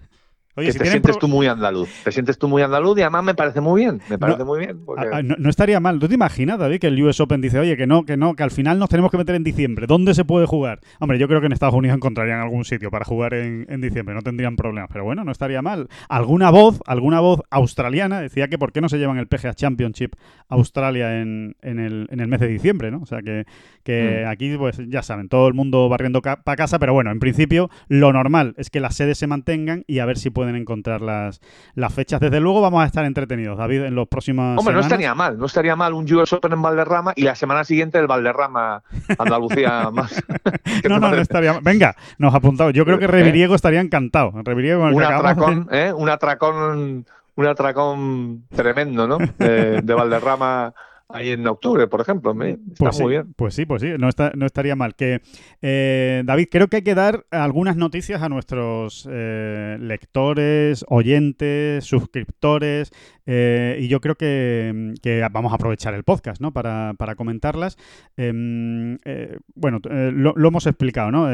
Oye, 0.58 0.66
que 0.66 0.72
si 0.72 0.78
te 0.78 0.86
sientes 0.86 1.18
tú 1.18 1.28
muy 1.28 1.46
andaluz. 1.46 1.88
Te 2.04 2.12
sientes 2.12 2.38
tú 2.38 2.48
muy 2.48 2.62
andaluz 2.62 2.98
y 2.98 3.02
además 3.02 3.24
me 3.24 3.34
parece 3.34 3.60
muy 3.60 3.82
bien. 3.82 4.00
Me 4.08 4.18
parece 4.18 4.44
muy 4.44 4.58
bien. 4.60 4.80
porque- 4.84 5.22
no, 5.22 5.34
no 5.38 5.50
estaría 5.50 5.80
mal. 5.80 5.98
¿Tú 5.98 6.08
te 6.08 6.14
imaginas, 6.14 6.58
David, 6.58 6.78
que 6.80 6.88
el 6.88 7.02
US 7.02 7.20
Open 7.20 7.40
dice, 7.40 7.58
oye, 7.58 7.76
que 7.76 7.86
no, 7.86 8.04
que 8.04 8.16
no, 8.16 8.34
que 8.34 8.42
al 8.42 8.50
final 8.50 8.78
nos 8.78 8.88
tenemos 8.88 9.10
que 9.10 9.16
meter 9.18 9.34
en 9.34 9.44
diciembre? 9.44 9.86
¿Dónde 9.86 10.14
se 10.14 10.24
puede 10.24 10.46
jugar? 10.46 10.80
Hombre, 11.00 11.18
yo 11.18 11.28
creo 11.28 11.40
que 11.40 11.46
en 11.46 11.52
Estados 11.52 11.74
Unidos 11.74 11.96
encontrarían 11.96 12.40
algún 12.40 12.64
sitio 12.64 12.90
para 12.90 13.04
jugar 13.04 13.34
en, 13.34 13.66
en 13.68 13.80
diciembre, 13.80 14.14
no 14.14 14.22
tendrían 14.22 14.56
problemas. 14.56 14.90
Pero 14.92 15.04
bueno, 15.04 15.24
no 15.24 15.32
estaría 15.32 15.62
mal. 15.62 15.88
Alguna 16.08 16.50
voz, 16.50 16.80
alguna 16.86 17.20
voz 17.20 17.40
australiana 17.50 18.20
decía 18.20 18.48
que 18.48 18.58
por 18.58 18.72
qué 18.72 18.80
no 18.80 18.88
se 18.88 18.98
llevan 18.98 19.18
el 19.18 19.26
PGA 19.28 19.54
Championship 19.54 20.12
Australia 20.48 21.20
en, 21.20 21.56
en 21.62 21.78
el, 21.78 22.06
en 22.10 22.20
el 22.20 22.28
mes 22.28 22.40
de 22.40 22.48
diciembre, 22.48 22.90
¿no? 22.90 23.00
O 23.02 23.06
sea 23.06 23.22
que, 23.22 23.44
que 23.84 24.24
Mm. 24.24 24.28
aquí, 24.28 24.56
pues 24.56 24.80
ya 24.88 25.02
saben, 25.02 25.28
todo 25.28 25.48
el 25.48 25.54
mundo 25.54 25.88
barriendo 25.88 26.22
para 26.22 26.56
casa, 26.56 26.78
pero 26.78 26.92
bueno, 26.94 27.10
en 27.10 27.18
principio 27.20 27.68
lo 27.88 28.12
normal 28.12 28.54
es 28.56 28.70
que 28.70 28.80
las 28.80 28.94
sedes 28.96 29.18
se 29.18 29.26
mantengan 29.26 29.84
y 29.86 29.98
a 29.98 30.06
ver 30.06 30.18
si 30.18 30.30
pueden 30.30 30.47
encontrar 30.56 31.00
las, 31.00 31.40
las 31.74 31.92
fechas. 31.94 32.20
Desde 32.20 32.40
luego 32.40 32.60
vamos 32.60 32.82
a 32.82 32.86
estar 32.86 33.04
entretenidos, 33.04 33.58
David, 33.58 33.84
en 33.84 33.94
los 33.94 34.08
próximos 34.08 34.58
Hombre, 34.58 34.74
no 34.74 34.80
estaría 34.80 35.14
mal. 35.14 35.38
No 35.38 35.46
estaría 35.46 35.76
mal 35.76 35.92
un 35.94 36.12
US 36.12 36.32
Open 36.32 36.52
en 36.52 36.62
Valderrama 36.62 37.12
y 37.16 37.22
la 37.22 37.34
semana 37.34 37.64
siguiente 37.64 37.98
el 37.98 38.06
Valderrama 38.06 38.82
Andalucía 39.18 39.90
más. 39.92 40.22
¿Qué 40.64 40.80
te 40.82 40.88
No, 40.88 40.98
no, 40.98 41.14
estaría 41.14 41.54
mal. 41.54 41.62
Venga, 41.62 41.94
nos 42.18 42.34
apuntamos. 42.34 42.72
Yo 42.72 42.84
creo 42.84 42.98
que 42.98 43.04
¿Eh? 43.04 43.08
Reviriego 43.08 43.54
estaría 43.54 43.80
encantado. 43.80 44.32
Reviriego 44.44 44.80
con 44.80 44.88
el 44.90 44.94
un 44.94 45.00
de- 45.00 45.06
atracón, 45.06 45.68
¿eh? 45.70 45.92
Un 45.92 46.08
atracón, 46.08 47.06
un 47.34 47.46
atracón 47.46 48.44
tremendo, 48.54 49.06
¿no? 49.08 49.18
De, 49.38 49.82
de 49.82 49.94
Valderrama 49.94 50.72
ahí 51.08 51.30
en 51.30 51.46
octubre, 51.46 51.86
por 51.86 52.00
ejemplo. 52.00 52.34
me- 52.34 52.50
Está 52.50 52.74
Pues 52.78 52.96
sí, 52.96 53.02
muy 53.02 53.12
bien. 53.12 53.32
pues 53.36 53.54
sí, 53.54 53.64
pues 53.66 53.82
sí, 53.82 53.88
no, 53.98 54.08
está- 54.08 54.32
no 54.36 54.46
estaría 54.46 54.76
mal. 54.76 54.94
Que 54.94 55.20
eh, 55.62 56.22
David, 56.24 56.48
creo 56.50 56.68
que 56.68 56.76
hay 56.76 56.82
que 56.82 56.94
dar 56.94 57.24
algunas 57.30 57.76
noticias 57.76 58.22
a 58.22 58.28
nuestros 58.28 59.08
eh, 59.10 59.76
lectores, 59.80 60.84
oyentes, 60.88 61.84
suscriptores, 61.84 62.92
eh, 63.26 63.78
y 63.80 63.88
yo 63.88 64.00
creo 64.00 64.14
que, 64.14 64.94
que 65.02 65.26
vamos 65.30 65.52
a 65.52 65.56
aprovechar 65.56 65.92
el 65.94 66.02
podcast, 66.04 66.40
¿no? 66.40 66.52
Para, 66.52 66.94
para 66.96 67.14
comentarlas. 67.14 67.76
Em, 68.16 68.94
eh, 69.04 69.38
bueno, 69.54 69.80
lo, 69.84 70.32
lo 70.34 70.48
hemos 70.48 70.66
explicado, 70.66 71.10
¿no? 71.10 71.28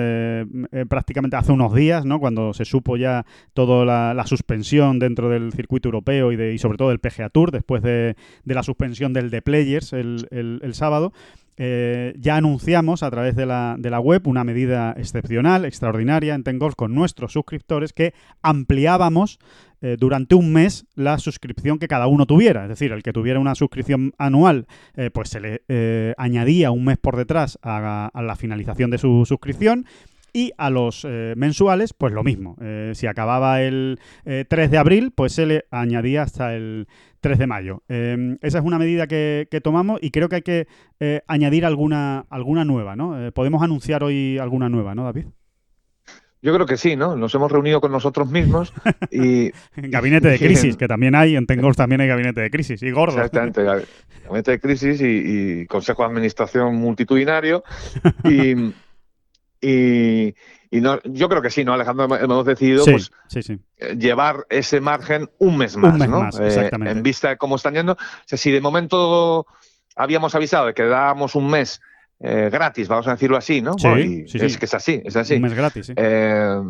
Prácticamente 0.88 1.36
hace 1.36 1.52
unos 1.52 1.74
días, 1.74 2.04
¿no? 2.04 2.18
Cuando 2.18 2.52
se 2.52 2.64
supo 2.64 2.96
ya 2.96 3.24
toda 3.52 3.84
la, 3.84 4.12
la 4.14 4.26
suspensión 4.26 4.98
dentro 4.98 5.28
del 5.28 5.52
circuito 5.52 5.88
europeo 5.88 6.32
y, 6.32 6.36
de, 6.36 6.52
y 6.52 6.58
sobre 6.58 6.78
todo 6.78 6.88
del 6.90 6.98
PGA 6.98 7.28
Tour, 7.28 7.50
después 7.52 7.82
de, 7.82 8.16
de 8.44 8.54
la 8.54 8.62
suspensión 8.62 9.12
del 9.12 9.30
The 9.30 9.42
Players 9.64 9.92
el, 9.94 10.74
sábado, 10.74 11.12
eh, 11.56 12.14
ya 12.18 12.36
anunciamos 12.36 13.02
a 13.02 13.10
través 13.10 13.34
de 13.34 13.46
la, 13.46 13.76
de 13.78 13.88
la 13.88 14.00
web 14.00 14.26
una 14.26 14.44
medida 14.44 14.94
excepcional, 14.98 15.64
extraordinaria 15.64 16.34
en 16.34 16.42
Tengolf 16.42 16.74
con 16.74 16.94
nuestros 16.94 17.32
suscriptores 17.32 17.92
que 17.92 18.12
ampliábamos 18.42 19.38
eh, 19.80 19.96
durante 19.98 20.34
un 20.34 20.52
mes 20.52 20.86
la 20.94 21.18
suscripción 21.18 21.78
que 21.78 21.88
cada 21.88 22.08
uno 22.08 22.26
tuviera. 22.26 22.64
Es 22.64 22.68
decir, 22.68 22.92
el 22.92 23.02
que 23.02 23.12
tuviera 23.12 23.40
una 23.40 23.54
suscripción 23.54 24.12
anual, 24.18 24.66
eh, 24.96 25.10
pues 25.10 25.30
se 25.30 25.40
le 25.40 26.14
añadía 26.18 26.70
un 26.70 26.84
mes 26.84 26.98
por 26.98 27.16
detrás 27.16 27.58
a 27.62 28.10
la 28.14 28.36
finalización 28.36 28.90
de 28.90 28.98
su 28.98 29.24
suscripción 29.24 29.86
Y 30.36 30.50
a 30.58 30.68
los 30.68 31.06
eh, 31.08 31.34
mensuales, 31.36 31.94
pues 31.94 32.12
lo 32.12 32.24
mismo. 32.24 32.56
Eh, 32.60 32.90
si 32.94 33.06
acababa 33.06 33.62
el 33.62 34.00
eh, 34.24 34.44
3 34.48 34.68
de 34.68 34.78
abril, 34.78 35.12
pues 35.14 35.32
se 35.32 35.46
le 35.46 35.64
añadía 35.70 36.22
hasta 36.22 36.56
el 36.56 36.88
3 37.20 37.38
de 37.38 37.46
mayo. 37.46 37.84
Eh, 37.88 38.36
esa 38.42 38.58
es 38.58 38.64
una 38.64 38.78
medida 38.80 39.06
que, 39.06 39.46
que 39.48 39.60
tomamos 39.60 40.00
y 40.02 40.10
creo 40.10 40.28
que 40.28 40.34
hay 40.36 40.42
que 40.42 40.66
añadir 41.28 41.64
alguna, 41.64 42.26
alguna 42.30 42.64
nueva, 42.64 42.96
¿no? 42.96 43.30
Podemos 43.32 43.62
anunciar 43.62 44.02
hoy 44.02 44.38
alguna 44.38 44.68
nueva, 44.68 44.94
¿no, 44.96 45.04
David? 45.04 45.26
Yo 46.42 46.52
creo 46.52 46.66
que 46.66 46.76
sí, 46.76 46.94
¿no? 46.94 47.16
Nos 47.16 47.34
hemos 47.34 47.50
reunido 47.50 47.80
con 47.80 47.90
nosotros 47.92 48.28
mismos 48.30 48.74
y... 49.10 49.50
Gabinete 49.76 50.28
de 50.28 50.38
crisis, 50.40 50.76
que 50.76 50.86
también 50.88 51.14
hay, 51.14 51.36
en 51.36 51.46
Tengos 51.46 51.76
también 51.76 52.02
hay 52.02 52.08
gabinete 52.08 52.42
de 52.42 52.50
crisis, 52.50 52.82
y 52.82 52.90
gordo. 52.90 53.16
Exactamente, 53.16 53.62
gab- 53.62 53.86
gabinete 54.24 54.50
de 54.50 54.60
crisis 54.60 55.00
y, 55.00 55.60
y 55.62 55.66
consejo 55.66 56.02
de 56.02 56.08
administración 56.08 56.74
multitudinario. 56.74 57.62
Y, 58.24 58.74
y, 59.66 60.34
y 60.70 60.80
no, 60.80 61.00
yo 61.04 61.28
creo 61.28 61.40
que 61.42 61.50
sí, 61.50 61.64
¿no, 61.64 61.72
Alejandro? 61.72 62.04
Hemos- 62.16 62.44
decidido 62.44 62.84
Sí, 62.84 62.90
pues, 62.92 63.12
sí, 63.28 63.42
sí. 63.42 63.58
eh, 63.78 63.96
llevar 63.98 64.46
ese 64.50 64.80
margen 64.80 65.30
un 65.38 65.56
mes 65.56 65.76
más, 65.76 65.98
mes 65.98 66.08
¿no? 66.08 66.20
más, 66.22 66.38
Eh, 66.38 66.46
exactamente. 66.46 66.92
en 66.92 67.02
vista 67.02 67.28
de 67.30 67.36
cómo 67.36 67.56
están 67.56 67.74
yendo. 67.74 67.92
O 67.92 67.96
sea, 68.26 68.36
si 68.38 68.50
de 68.50 68.60
momento 68.60 69.46
habíamos 69.96 70.34
avisado 70.34 70.66
de 70.66 70.74
que 70.74 70.82
dábamos 70.84 71.34
un 71.34 71.48
mes 71.48 71.80
eh, 72.20 72.48
gratis, 72.50 72.88
vamos 72.88 73.06
a 73.08 73.12
decirlo 73.12 73.36
así, 73.36 73.60
¿no? 73.60 73.74
Sí, 73.78 74.24
es 74.34 74.56
que 74.58 74.64
es 74.66 74.74
así, 74.74 75.02
es 75.04 75.16
así. 75.16 75.34
Un 75.34 75.42
mes 75.42 75.54
gratis, 75.54 75.86
sí. 75.86 75.92
Eh, 75.96 76.60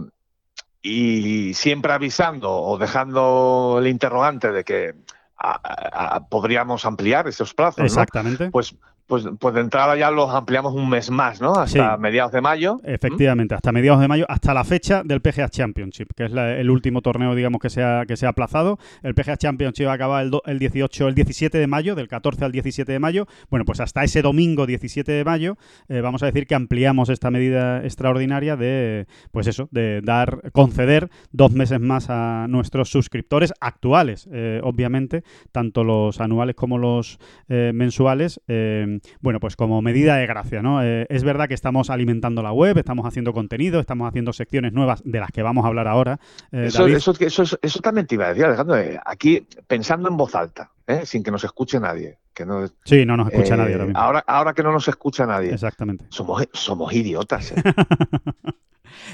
y 0.82 1.54
siempre 1.54 1.92
avisando 1.92 2.50
o 2.52 2.76
dejando 2.78 3.76
el 3.80 3.86
interrogante 3.86 4.52
de 4.52 4.64
que 4.64 4.94
a- 5.38 5.60
a- 5.62 6.16
a- 6.16 6.28
podríamos 6.28 6.84
ampliar 6.84 7.26
esos 7.28 7.54
plazos, 7.54 7.78
¿no? 7.78 7.84
Exactamente. 7.86 8.50
Pues, 8.50 8.74
pues, 9.06 9.24
pues 9.38 9.54
de 9.54 9.60
entrada 9.60 9.96
ya 9.96 10.10
los 10.10 10.30
ampliamos 10.30 10.72
un 10.74 10.88
mes 10.88 11.10
más, 11.10 11.40
¿no? 11.40 11.52
Hasta 11.54 11.94
Sí. 11.96 12.00
mediados 12.00 12.32
de 12.32 12.40
mayo. 12.40 12.78
Efectivamente, 12.84 13.54
hasta 13.54 13.70
mediados 13.72 14.00
de 14.00 14.08
mayo, 14.08 14.24
hasta 14.28 14.54
la 14.54 14.64
fecha 14.64 15.02
del 15.04 15.20
PGA 15.20 15.48
Championship, 15.48 16.08
que 16.16 16.24
es 16.24 16.32
la- 16.32 16.56
el 16.56 16.70
último 16.70 17.02
torneo, 17.02 17.34
digamos, 17.34 17.60
que 17.60 17.68
se 17.70 17.82
ha, 17.82 18.06
que 18.06 18.16
se 18.16 18.26
ha 18.26 18.30
aplazado. 18.30 18.78
El 19.02 19.14
PGA 19.14 19.36
Championship 19.36 19.88
acaba 19.88 20.22
el, 20.22 20.30
do- 20.30 20.42
el 20.46 20.58
18, 20.58 21.06
el 21.08 21.14
17 21.14 21.58
de 21.58 21.66
mayo, 21.66 21.94
del 21.94 22.08
14 22.08 22.44
al 22.44 22.52
17 22.52 22.92
de 22.92 22.98
mayo. 22.98 23.26
Bueno, 23.50 23.64
pues 23.64 23.80
hasta 23.80 24.02
ese 24.04 24.22
domingo 24.22 24.66
17 24.66 25.12
de 25.12 25.24
mayo, 25.24 25.56
eh, 25.88 26.00
vamos 26.00 26.22
a 26.22 26.26
decir 26.26 26.46
que 26.46 26.54
ampliamos 26.54 27.08
esta 27.10 27.30
medida 27.30 27.84
extraordinaria 27.84 28.56
de, 28.56 29.06
pues 29.32 29.46
eso, 29.46 29.68
de 29.70 30.00
dar, 30.02 30.50
conceder 30.52 31.10
dos 31.30 31.52
meses 31.52 31.80
más 31.80 32.06
a 32.08 32.46
nuestros 32.48 32.88
suscriptores 32.90 33.52
actuales, 33.60 34.28
eh, 34.32 34.60
obviamente, 34.62 35.24
tanto 35.52 35.84
los 35.84 36.20
anuales 36.20 36.54
como 36.56 36.78
los 36.78 37.18
eh, 37.48 37.72
mensuales. 37.74 38.40
eh, 38.48 38.93
bueno, 39.20 39.40
pues 39.40 39.56
como 39.56 39.80
medida 39.82 40.16
de 40.16 40.26
gracia, 40.26 40.62
¿no? 40.62 40.82
Eh, 40.82 41.06
es 41.08 41.24
verdad 41.24 41.48
que 41.48 41.54
estamos 41.54 41.90
alimentando 41.90 42.42
la 42.42 42.52
web, 42.52 42.78
estamos 42.78 43.06
haciendo 43.06 43.32
contenido, 43.32 43.80
estamos 43.80 44.08
haciendo 44.08 44.32
secciones 44.32 44.72
nuevas 44.72 45.02
de 45.04 45.20
las 45.20 45.30
que 45.30 45.42
vamos 45.42 45.64
a 45.64 45.68
hablar 45.68 45.88
ahora. 45.88 46.18
eh, 46.52 46.66
Eso, 46.66 46.82
David. 46.82 46.96
eso, 46.96 47.12
eso, 47.20 47.42
eso- 47.42 47.58
eso 47.62 47.80
también 47.80 48.06
te 48.06 48.14
iba 48.16 48.26
a 48.26 48.28
decir, 48.28 48.44
Alejandro. 48.44 48.76
eh, 48.78 48.98
Aquí 49.04 49.46
pensando 49.66 50.08
en 50.08 50.16
voz 50.16 50.34
alta, 50.34 50.70
¿eh? 50.86 51.02
sin 51.04 51.22
que 51.22 51.30
nos 51.30 51.44
escuche 51.44 51.78
nadie. 51.80 52.18
Que 52.34 52.44
no, 52.44 52.66
Sí, 52.84 53.06
no 53.06 53.16
nos 53.16 53.32
escucha 53.32 53.56
nadie 53.56 53.74
ahora 53.74 53.84
mismo. 53.86 54.00
ahora, 54.00 54.24
ahora 54.26 54.52
que 54.54 54.62
no 54.64 54.72
nos 54.72 54.88
escucha 54.88 55.24
nadie. 55.24 55.52
Exactamente. 55.52 56.06
Somos, 56.08 56.48
somos 56.52 56.92
idiotas. 56.92 57.54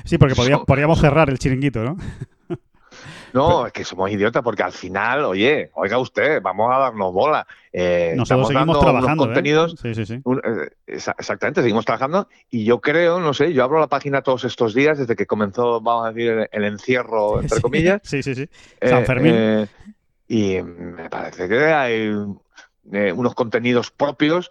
Sí, 0.05 0.19
porque 0.19 0.35
podríamos 0.67 1.01
cerrar 1.01 1.31
el 1.31 1.39
chiringuito, 1.39 1.83
¿no? 1.83 1.97
No, 3.33 3.67
es 3.67 3.73
que 3.73 3.85
somos 3.85 4.11
idiotas 4.11 4.43
porque 4.43 4.63
al 4.63 4.73
final, 4.73 5.25
oye, 5.25 5.71
oiga 5.75 5.99
usted, 5.99 6.43
vamos 6.43 6.69
a 6.75 6.79
darnos 6.79 7.13
bola. 7.13 7.47
Eh, 7.73 8.15
Nosotros 8.17 8.49
seguimos 8.49 8.67
dando 8.67 8.81
unos 8.81 8.85
trabajando. 8.93 9.25
¿eh? 9.25 9.27
contenidos 9.29 9.77
Sí, 9.81 9.95
sí, 9.95 10.05
sí. 10.07 10.21
Un- 10.25 10.39
eh, 10.45 10.71
exa- 10.87 11.15
exactamente, 11.19 11.63
seguimos 11.63 11.85
trabajando 11.85 12.29
y 12.51 12.65
yo 12.65 12.81
creo, 12.81 13.21
no 13.21 13.33
sé, 13.33 13.53
yo 13.53 13.63
abro 13.63 13.79
la 13.79 13.87
página 13.87 14.23
todos 14.23 14.45
estos 14.45 14.75
días 14.75 14.99
desde 14.99 15.15
que 15.17 15.27
comenzó, 15.27 15.81
vamos 15.81 16.07
a 16.07 16.13
decir, 16.13 16.31
el, 16.31 16.49
el 16.51 16.65
encierro, 16.65 17.41
entre 17.41 17.61
comillas. 17.61 18.01
Sí, 18.05 18.23
sí, 18.23 18.35
sí. 18.35 18.49
eh, 18.81 18.89
San 18.89 19.05
Fermín. 19.07 19.69
y 20.27 20.61
me 20.63 21.09
parece 21.09 21.49
que 21.49 21.65
hay 21.67 22.09
unos 23.13 23.35
contenidos 23.35 23.91
propios 23.93 24.51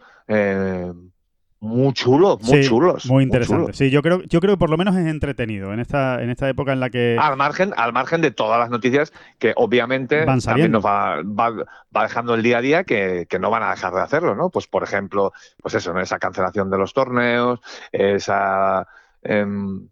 muy 1.61 1.91
chulos, 1.93 2.41
muy 2.41 2.63
Sí, 2.63 2.69
chulos. 2.69 3.05
Muy 3.07 3.23
interesante. 3.23 3.63
chulos. 3.63 3.77
Sí, 3.77 3.89
yo 3.89 4.01
creo, 4.01 4.21
yo 4.23 4.39
creo 4.39 4.53
que 4.53 4.57
por 4.59 4.69
lo 4.69 4.77
menos 4.77 4.95
es 4.95 5.05
entretenido 5.05 5.73
en 5.73 5.79
esta, 5.81 6.21
en 6.23 6.29
esta 6.29 6.47
época 6.47 6.71
en 6.71 6.79
la 6.79 6.89
que. 6.89 7.17
Al 7.19 7.35
margen, 7.35 7.73
al 7.75 7.91
margen 7.91 8.21
de 8.21 8.31
todas 8.31 8.59
las 8.59 8.69
noticias 8.69 9.11
que 9.39 9.53
obviamente 9.57 10.23
Van 10.25 10.39
también 10.39 10.71
nos 10.71 10.85
va, 10.85 11.21
va- 11.23 11.65
va 11.95 12.03
dejando 12.03 12.33
el 12.35 12.43
día 12.43 12.59
a 12.59 12.61
día 12.61 12.83
que, 12.85 13.25
que 13.29 13.39
no 13.39 13.49
van 13.49 13.63
a 13.63 13.71
dejar 13.71 13.93
de 13.93 14.01
hacerlo, 14.01 14.35
¿no? 14.35 14.49
Pues 14.49 14.67
por 14.67 14.83
ejemplo, 14.83 15.33
pues 15.61 15.75
eso, 15.75 15.93
¿no? 15.93 15.99
Esa 15.99 16.17
cancelación 16.19 16.69
de 16.69 16.77
los 16.77 16.93
torneos, 16.93 17.59
esa 17.91 18.87
em, 19.21 19.87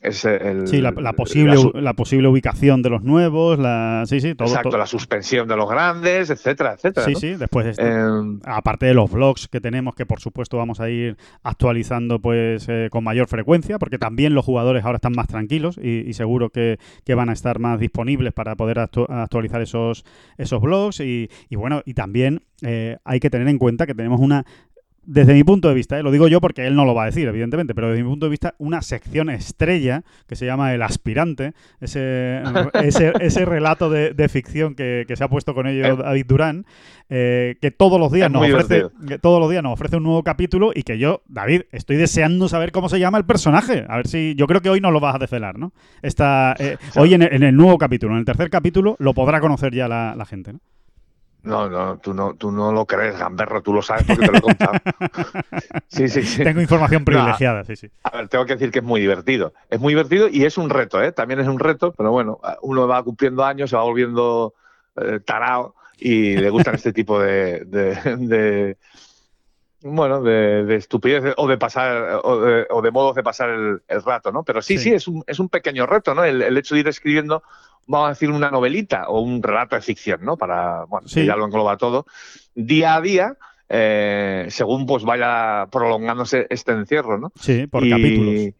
ese, 0.00 0.36
el- 0.36 0.66
Sí, 0.66 0.80
la, 0.80 0.90
la 0.92 1.12
posible, 1.12 1.54
la 1.74 1.92
posible 1.94 2.26
ubicación 2.28 2.82
de 2.82 2.90
los 2.90 3.02
nuevos, 3.04 3.58
la, 3.58 4.02
sí, 4.06 4.20
sí, 4.20 4.34
todo. 4.34 4.48
exacto, 4.48 4.70
todo- 4.70 4.78
la 4.78 4.86
suspensión 4.86 5.46
de 5.46 5.56
los 5.56 5.68
grandes, 5.68 6.30
etcétera, 6.30 6.72
etcétera. 6.74 7.06
Sí, 7.06 7.12
¿no? 7.12 7.18
sí, 7.20 7.34
después 7.34 7.64
de 7.66 7.70
esto. 7.72 7.82
Em, 7.86 8.40
Aparte 8.44 8.86
de 8.86 8.94
los 8.94 9.10
vlogs 9.10 9.46
que 9.48 9.60
tenemos, 9.60 9.94
que 9.94 10.06
por 10.06 10.20
supuesto 10.20 10.56
vamos 10.56 10.80
a 10.80 10.88
ir 10.90 11.16
actualizando 11.42 12.18
pues 12.20 12.66
eh, 12.68 12.88
con 12.90 13.04
mayor 13.04 13.28
frecuencia, 13.28 13.78
porque 13.78 13.98
también 13.98 14.34
los 14.34 14.44
jugadores 14.44 14.84
ahora 14.84 14.96
están 14.96 15.12
más 15.14 15.28
tranquilos 15.28 15.78
y, 15.80 16.00
y 16.08 16.12
seguro 16.14 16.50
que, 16.50 16.78
que 17.04 17.14
van 17.14 17.28
a 17.28 17.32
estar 17.32 17.58
más 17.58 17.78
disponibles 17.78 18.32
para 18.32 18.56
poder 18.56 18.78
actu- 18.78 19.06
actualizar 19.08 19.60
esos, 19.62 20.04
esos 20.38 20.60
blogs. 20.60 21.00
Y, 21.00 21.28
y 21.48 21.56
bueno, 21.56 21.82
y 21.84 21.94
también 21.94 22.42
eh, 22.62 22.96
hay 23.04 23.20
que 23.20 23.30
tener 23.30 23.46
en 23.48 23.58
cuenta 23.58 23.86
que 23.86 23.94
tenemos 23.94 24.20
una 24.20 24.44
desde 25.04 25.34
mi 25.34 25.44
punto 25.44 25.68
de 25.68 25.74
vista, 25.74 25.98
eh, 25.98 26.02
lo 26.02 26.10
digo 26.10 26.28
yo 26.28 26.40
porque 26.40 26.66
él 26.66 26.74
no 26.74 26.84
lo 26.84 26.94
va 26.94 27.04
a 27.04 27.06
decir, 27.06 27.28
evidentemente, 27.28 27.74
pero 27.74 27.88
desde 27.88 28.02
mi 28.02 28.08
punto 28.08 28.26
de 28.26 28.30
vista, 28.30 28.54
una 28.58 28.82
sección 28.82 29.30
estrella 29.30 30.04
que 30.26 30.36
se 30.36 30.46
llama 30.46 30.72
El 30.74 30.82
Aspirante, 30.82 31.54
ese, 31.80 32.42
ese, 32.82 33.12
ese 33.20 33.44
relato 33.44 33.90
de, 33.90 34.14
de 34.14 34.28
ficción 34.28 34.74
que, 34.74 35.04
que 35.06 35.16
se 35.16 35.24
ha 35.24 35.28
puesto 35.28 35.54
con 35.54 35.66
ello 35.66 35.82
Eh. 35.82 35.96
David 35.96 36.26
Durán, 36.26 36.66
eh, 37.08 37.56
que 37.60 37.70
todos 37.70 37.98
los 37.98 38.12
días 38.12 38.26
Es 38.26 38.32
nos 38.32 38.42
ofrece, 38.42 38.86
que 39.06 39.18
todos 39.18 39.40
los 39.40 39.50
días 39.50 39.62
nos 39.62 39.72
ofrece 39.72 39.96
un 39.96 40.04
nuevo 40.04 40.22
capítulo 40.22 40.72
y 40.74 40.82
que 40.82 40.98
yo, 40.98 41.22
David, 41.26 41.62
estoy 41.72 41.96
deseando 41.96 42.48
saber 42.48 42.72
cómo 42.72 42.88
se 42.88 42.98
llama 42.98 43.18
el 43.18 43.24
personaje. 43.24 43.84
A 43.88 43.96
ver 43.96 44.06
si, 44.06 44.34
yo 44.36 44.46
creo 44.46 44.60
que 44.60 44.70
hoy 44.70 44.80
no 44.80 44.90
lo 44.90 45.00
vas 45.00 45.16
a 45.16 45.18
desvelar, 45.18 45.58
¿no? 45.58 45.72
Esta, 46.02 46.54
eh, 46.58 46.76
hoy 46.96 47.14
en 47.14 47.22
el, 47.22 47.34
en 47.34 47.42
el 47.42 47.56
nuevo 47.56 47.78
capítulo, 47.78 48.14
en 48.14 48.20
el 48.20 48.24
tercer 48.24 48.50
capítulo, 48.50 48.96
lo 48.98 49.14
podrá 49.14 49.40
conocer 49.40 49.74
ya 49.74 49.88
la, 49.88 50.14
la 50.16 50.24
gente, 50.24 50.52
¿no? 50.52 50.60
No, 51.42 51.68
no, 51.68 51.98
tú 51.98 52.14
no, 52.14 52.34
tú 52.34 52.50
no 52.52 52.72
lo 52.72 52.86
crees, 52.86 53.18
Gamberro, 53.18 53.62
tú 53.62 53.72
lo 53.72 53.82
sabes 53.82 54.04
porque 54.06 54.24
te 54.26 54.32
lo 54.32 54.38
he 54.38 54.40
contado. 54.40 54.72
Sí, 55.88 56.08
sí, 56.08 56.22
sí. 56.22 56.42
Tengo 56.42 56.60
información 56.62 57.04
privilegiada, 57.04 57.64
sí, 57.64 57.76
sí. 57.76 57.90
A 58.04 58.16
ver, 58.16 58.28
tengo 58.28 58.46
que 58.46 58.54
decir 58.54 58.70
que 58.70 58.78
es 58.78 58.84
muy 58.84 59.00
divertido. 59.00 59.52
Es 59.68 59.78
muy 59.78 59.92
divertido 59.92 60.26
y 60.28 60.44
es 60.44 60.56
un 60.56 60.70
reto, 60.70 61.02
¿eh? 61.02 61.12
También 61.12 61.40
es 61.40 61.46
un 61.48 61.58
reto, 61.58 61.92
pero 61.92 62.10
bueno, 62.10 62.40
uno 62.62 62.88
va 62.88 63.02
cumpliendo 63.02 63.44
años, 63.44 63.68
se 63.70 63.76
va 63.76 63.82
volviendo 63.82 64.54
eh, 64.96 65.20
tarao 65.20 65.74
y 65.98 66.34
le 66.36 66.48
gustan 66.50 66.74
este 66.76 66.92
tipo 66.94 67.20
de, 67.20 67.64
de, 67.66 67.94
de- 68.16 68.76
bueno, 69.82 70.22
de, 70.22 70.64
de 70.64 70.76
estupidez 70.76 71.34
o 71.36 71.48
de 71.48 71.58
pasar 71.58 72.20
o 72.22 72.40
de, 72.40 72.66
o 72.70 72.80
de 72.82 72.90
modos 72.92 73.16
de 73.16 73.22
pasar 73.24 73.50
el, 73.50 73.82
el 73.88 74.02
rato, 74.02 74.30
¿no? 74.30 74.44
Pero 74.44 74.62
sí, 74.62 74.78
Sí. 74.78 74.84
sí, 74.84 74.94
es, 74.94 75.08
un, 75.08 75.24
es 75.26 75.40
un 75.40 75.48
pequeño 75.48 75.86
reto, 75.86 76.14
¿no? 76.14 76.22
El, 76.24 76.40
el 76.40 76.56
hecho 76.56 76.74
de 76.74 76.80
ir 76.82 76.88
escribiendo, 76.88 77.42
vamos 77.86 78.06
a 78.06 78.10
decir, 78.10 78.30
una 78.30 78.50
novelita 78.50 79.08
o 79.08 79.20
un 79.20 79.42
relato 79.42 79.76
de 79.76 79.82
ficción, 79.82 80.24
¿no? 80.24 80.36
Para, 80.36 80.84
bueno, 80.84 81.08
Sí. 81.08 81.20
que 81.20 81.26
ya 81.26 81.36
lo 81.36 81.44
engloba 81.46 81.76
todo, 81.76 82.06
día 82.54 82.94
a 82.96 83.00
día, 83.00 83.36
eh, 83.68 84.46
según 84.50 84.86
pues 84.86 85.04
vaya 85.04 85.66
prolongándose 85.70 86.46
este 86.50 86.72
encierro, 86.72 87.18
¿no? 87.18 87.32
Sí, 87.40 87.66
por 87.66 87.84
Y- 87.84 87.90
capítulos. 87.90 88.54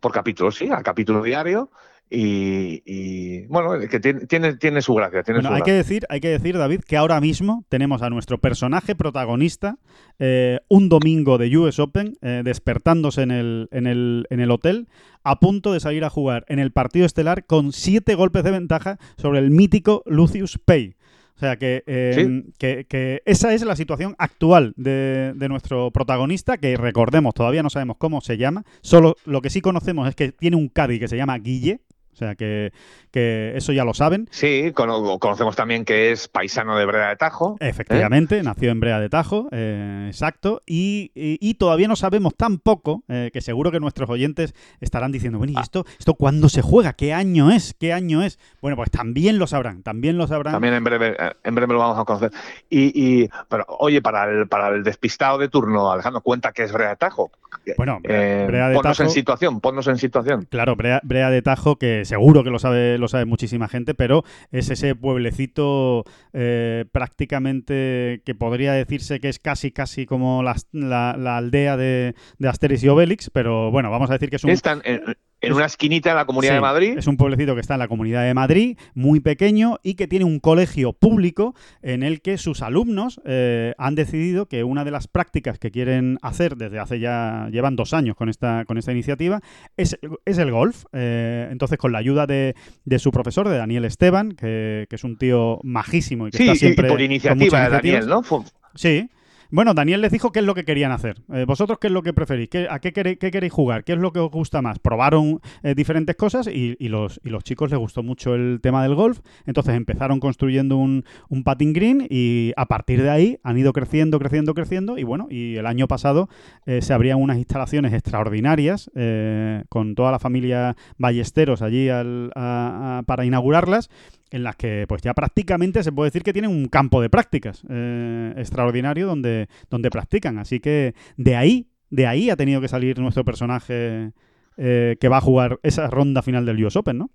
Por 0.00 0.12
capítulos, 0.12 0.54
sí, 0.56 0.68
a 0.70 0.82
capítulo 0.82 1.22
diario. 1.22 1.70
Y, 2.10 2.82
y, 2.86 3.46
bueno, 3.46 3.78
que 3.88 4.00
tiene, 4.00 4.56
tiene, 4.56 4.80
su 4.82 4.94
gracia. 4.94 5.22
Tiene 5.22 5.40
Bueno, 5.40 5.50
su 5.50 5.54
hay 5.56 5.62
que 5.62 5.72
gracia. 5.72 5.74
decir, 5.76 6.06
hay 6.08 6.20
que 6.20 6.28
decir, 6.28 6.56
David, 6.56 6.80
que 6.86 6.96
ahora 6.96 7.20
mismo 7.20 7.64
tenemos 7.68 8.00
a 8.02 8.10
nuestro 8.10 8.38
personaje 8.38 8.94
protagonista 8.94 9.76
eh, 10.18 10.60
un 10.68 10.88
domingo 10.88 11.36
de 11.38 11.54
US 11.56 11.78
Open, 11.78 12.14
eh, 12.22 12.42
despertándose 12.44 13.22
en 13.22 13.30
el, 13.30 13.68
en, 13.72 13.86
el, 13.86 14.26
en 14.30 14.40
el 14.40 14.50
hotel, 14.50 14.88
a 15.22 15.38
punto 15.38 15.72
de 15.72 15.80
salir 15.80 16.04
a 16.04 16.10
jugar 16.10 16.44
en 16.48 16.58
el 16.58 16.72
partido 16.72 17.04
estelar 17.04 17.44
con 17.44 17.72
siete 17.72 18.14
golpes 18.14 18.42
de 18.44 18.52
ventaja 18.52 18.98
sobre 19.18 19.40
el 19.40 19.50
mítico 19.50 20.02
Lucius 20.06 20.58
Pay. 20.58 20.94
O 21.36 21.40
sea 21.40 21.56
que, 21.56 21.84
eh, 21.86 22.12
Sí. 22.16 22.52
que, 22.58 22.84
que 22.88 23.22
esa 23.24 23.54
es 23.54 23.62
la 23.64 23.76
situación 23.76 24.16
actual 24.18 24.72
de, 24.76 25.34
de 25.36 25.48
nuestro 25.48 25.92
protagonista, 25.92 26.56
que 26.58 26.76
recordemos, 26.76 27.32
todavía 27.32 27.62
no 27.62 27.70
sabemos 27.70 27.96
cómo 27.96 28.20
se 28.20 28.38
llama. 28.38 28.64
Solo 28.80 29.14
lo 29.24 29.40
que 29.40 29.48
sí 29.50 29.60
conocemos 29.60 30.08
es 30.08 30.16
que 30.16 30.32
tiene 30.32 30.56
un 30.56 30.68
Caddy 30.68 30.98
que 30.98 31.06
se 31.06 31.16
llama 31.16 31.38
Guille. 31.38 31.80
O 32.18 32.24
sea 32.24 32.34
que, 32.34 32.72
que 33.12 33.52
eso 33.56 33.72
ya 33.72 33.84
lo 33.84 33.94
saben. 33.94 34.26
Sí, 34.32 34.72
cono- 34.74 35.20
conocemos 35.20 35.54
también 35.54 35.84
que 35.84 36.10
es 36.10 36.26
paisano 36.26 36.76
de 36.76 36.84
Breda 36.84 37.10
de 37.10 37.16
Tajo. 37.16 37.56
¿eh? 37.60 37.68
Efectivamente, 37.68 38.42
nació 38.42 38.72
en 38.72 38.80
Brea 38.80 38.98
de 38.98 39.08
Tajo, 39.08 39.48
eh, 39.52 40.06
exacto, 40.08 40.60
y, 40.66 41.12
y- 41.14 41.38
y 41.40 41.54
todavía 41.54 41.86
no 41.86 41.94
sabemos 41.94 42.34
tan 42.34 42.58
poco 42.58 43.04
eh, 43.06 43.30
que 43.32 43.40
seguro 43.40 43.70
que 43.70 43.78
nuestros 43.78 44.10
oyentes 44.10 44.52
estarán 44.80 45.12
diciendo, 45.12 45.38
bueno, 45.38 45.52
¿y 45.56 45.62
esto, 45.62 45.84
esto 45.96 46.14
cuándo 46.14 46.48
se 46.48 46.60
juega? 46.60 46.94
¿Qué 46.94 47.14
año 47.14 47.52
es? 47.52 47.74
¿Qué 47.78 47.92
año 47.92 48.22
es? 48.24 48.40
Bueno, 48.60 48.76
pues 48.76 48.90
también 48.90 49.38
lo 49.38 49.46
sabrán, 49.46 49.84
también 49.84 50.18
lo 50.18 50.26
sabrán. 50.26 50.54
También 50.54 50.74
en 50.74 50.82
breve, 50.82 51.14
eh, 51.16 51.32
en 51.44 51.54
breve 51.54 51.72
lo 51.74 51.78
vamos 51.78 51.98
a 52.00 52.04
conocer. 52.04 52.32
Y, 52.68 52.90
y- 53.22 53.28
pero, 53.48 53.64
oye, 53.78 54.02
para 54.02 54.24
el, 54.28 54.48
para 54.48 54.70
el 54.74 54.82
despistado 54.82 55.38
de 55.38 55.48
turno, 55.48 55.92
Alejandro, 55.92 56.20
cuenta 56.20 56.50
que 56.50 56.64
es 56.64 56.72
Brea 56.72 56.88
de 56.88 56.96
Tajo. 56.96 57.30
Bueno, 57.76 57.98
Brea- 58.02 58.46
Brea 58.46 58.68
de 58.68 58.74
ponnos 58.74 58.98
en 59.00 59.10
situación, 59.10 59.60
ponnos 59.60 59.86
en 59.88 59.98
situación. 59.98 60.46
Claro, 60.50 60.74
Brea, 60.76 61.00
Brea 61.04 61.30
de 61.30 61.42
Tajo, 61.42 61.76
que 61.76 62.04
seguro 62.08 62.42
que 62.42 62.50
lo 62.50 62.58
sabe, 62.58 62.98
lo 62.98 63.06
sabe 63.08 63.24
muchísima 63.24 63.68
gente, 63.68 63.94
pero 63.94 64.24
es 64.50 64.70
ese 64.70 64.94
pueblecito 64.94 66.04
eh, 66.32 66.86
prácticamente 66.90 68.22
que 68.24 68.34
podría 68.34 68.72
decirse 68.72 69.20
que 69.20 69.28
es 69.28 69.38
casi 69.38 69.70
casi 69.70 70.06
como 70.06 70.42
la, 70.42 71.36
aldea 71.36 71.76
de, 71.76 72.14
de 72.38 72.48
Asterix 72.48 72.82
y 72.82 72.88
Obelix, 72.88 73.30
pero 73.30 73.70
bueno, 73.70 73.90
vamos 73.90 74.10
a 74.10 74.14
decir 74.14 74.30
que 74.30 74.36
es 74.36 74.44
un, 74.44 74.50
Están 74.50 74.80
en, 74.84 75.02
en 75.40 75.52
una 75.52 75.66
esquinita 75.66 76.10
de 76.10 76.16
la 76.16 76.24
Comunidad 76.24 76.52
Sí, 76.52 76.54
de 76.56 76.60
Madrid. 76.60 76.94
Es 76.98 77.06
un 77.06 77.16
pueblecito 77.16 77.54
que 77.54 77.60
está 77.60 77.74
en 77.74 77.80
la 77.80 77.88
Comunidad 77.88 78.24
de 78.24 78.34
Madrid, 78.34 78.76
muy 78.94 79.20
pequeño 79.20 79.78
y 79.82 79.94
que 79.94 80.08
tiene 80.08 80.24
un 80.24 80.40
colegio 80.40 80.92
público 80.92 81.54
en 81.82 82.02
el 82.02 82.20
que 82.22 82.38
sus 82.38 82.60
alumnos 82.62 83.20
eh, 83.24 83.74
han 83.78 83.94
decidido 83.94 84.46
que 84.46 84.64
una 84.64 84.84
de 84.84 84.90
las 84.90 85.06
prácticas 85.06 85.58
que 85.58 85.70
quieren 85.70 86.18
hacer 86.22 86.56
desde 86.56 86.78
hace 86.80 86.98
ya, 87.00 87.48
llevan 87.52 87.76
dos 87.76 87.94
años 87.94 88.16
con 88.16 88.28
esta, 88.28 88.64
con 88.64 88.78
esta 88.78 88.90
iniciativa, 88.92 89.40
es, 89.76 89.96
es 90.24 90.38
el 90.38 90.50
golf. 90.50 90.84
Eh, 90.92 91.48
entonces, 91.50 91.78
con 91.78 91.92
la 91.92 91.98
ayuda 91.98 92.26
de, 92.26 92.54
de 92.84 92.98
su 92.98 93.10
profesor, 93.12 93.48
de 93.48 93.56
Daniel 93.58 93.84
Esteban, 93.84 94.32
que, 94.32 94.86
que 94.90 94.96
es 94.96 95.04
un 95.04 95.16
tío 95.18 95.60
majísimo 95.62 96.26
y 96.26 96.30
que 96.32 96.38
Sí, 96.38 96.42
está 96.44 96.54
siempre 96.56 96.88
y 96.88 96.90
por 96.90 97.00
iniciativa 97.00 97.64
de. 97.64 97.70
Daniel, 97.70 98.06
¿no? 98.08 98.22
Fue- 98.22 98.40
Sí. 98.74 99.08
Bueno, 99.50 99.72
Daniel 99.72 100.02
les 100.02 100.12
dijo 100.12 100.30
qué 100.30 100.40
es 100.40 100.44
lo 100.44 100.54
que 100.54 100.64
querían 100.66 100.92
hacer. 100.92 101.22
Eh, 101.32 101.46
¿Vosotros 101.46 101.78
qué 101.80 101.86
es 101.86 101.92
lo 101.92 102.02
que 102.02 102.12
preferís? 102.12 102.50
¿Qué- 102.50 102.66
¿A 102.68 102.80
qué 102.80 102.92
queréis, 102.92 103.50
jugar? 103.50 103.82
¿Qué 103.82 103.94
es 103.94 103.98
lo 103.98 104.12
que 104.12 104.18
os 104.18 104.30
gusta 104.30 104.60
más? 104.60 104.78
Probaron 104.78 105.40
eh, 105.62 105.74
diferentes 105.74 106.16
cosas 106.16 106.46
y, 106.48 106.76
los, 106.88 107.18
y 107.24 107.30
los 107.30 107.44
chicos 107.44 107.70
les 107.70 107.78
gustó 107.78 108.02
mucho 108.02 108.34
el 108.34 108.58
tema 108.62 108.82
del 108.82 108.94
golf. 108.94 109.20
Entonces 109.46 109.74
empezaron 109.74 110.20
construyendo 110.20 110.76
un, 110.76 111.04
un 111.30 111.44
patting 111.44 111.72
green 111.72 112.06
y 112.10 112.52
a 112.58 112.66
partir 112.66 113.02
de 113.02 113.08
ahí 113.08 113.38
han 113.42 113.56
ido 113.56 113.72
creciendo, 113.72 114.18
creciendo, 114.18 114.52
creciendo. 114.52 114.98
Y 114.98 115.04
bueno, 115.04 115.28
y 115.30 115.56
el 115.56 115.66
año 115.66 115.88
pasado 115.88 116.28
eh, 116.66 116.82
se 116.82 116.92
abrían 116.92 117.18
unas 117.18 117.38
instalaciones 117.38 117.94
extraordinarias 117.94 118.90
eh, 118.96 119.64
con 119.70 119.94
toda 119.94 120.10
la 120.12 120.18
familia 120.18 120.76
Ballesteros 120.98 121.62
allí 121.62 121.88
al- 121.88 122.32
a- 122.34 123.02
para 123.06 123.24
inaugurarlas 123.24 123.88
en 124.30 124.42
las 124.42 124.56
que 124.56 124.84
pues 124.88 125.02
ya 125.02 125.14
prácticamente 125.14 125.82
se 125.82 125.92
puede 125.92 126.08
decir 126.08 126.22
que 126.22 126.32
tienen 126.32 126.50
un 126.50 126.66
campo 126.68 127.00
de 127.00 127.10
prácticas 127.10 127.62
eh, 127.68 128.34
extraordinario 128.36 129.06
donde, 129.06 129.48
donde 129.70 129.90
practican. 129.90 130.38
Así 130.38 130.60
que 130.60 130.94
de 131.16 131.36
ahí, 131.36 131.68
de 131.90 132.06
ahí 132.06 132.30
ha 132.30 132.36
tenido 132.36 132.60
que 132.60 132.68
salir 132.68 132.98
nuestro 132.98 133.24
personaje 133.24 134.12
eh, 134.56 134.96
que 135.00 135.08
va 135.08 135.18
a 135.18 135.22
jugar 135.22 135.58
esa 135.62 135.88
ronda 135.88 136.22
final 136.22 136.44
del 136.44 136.64
US 136.64 136.76
Open, 136.76 136.98
¿no? 136.98 137.10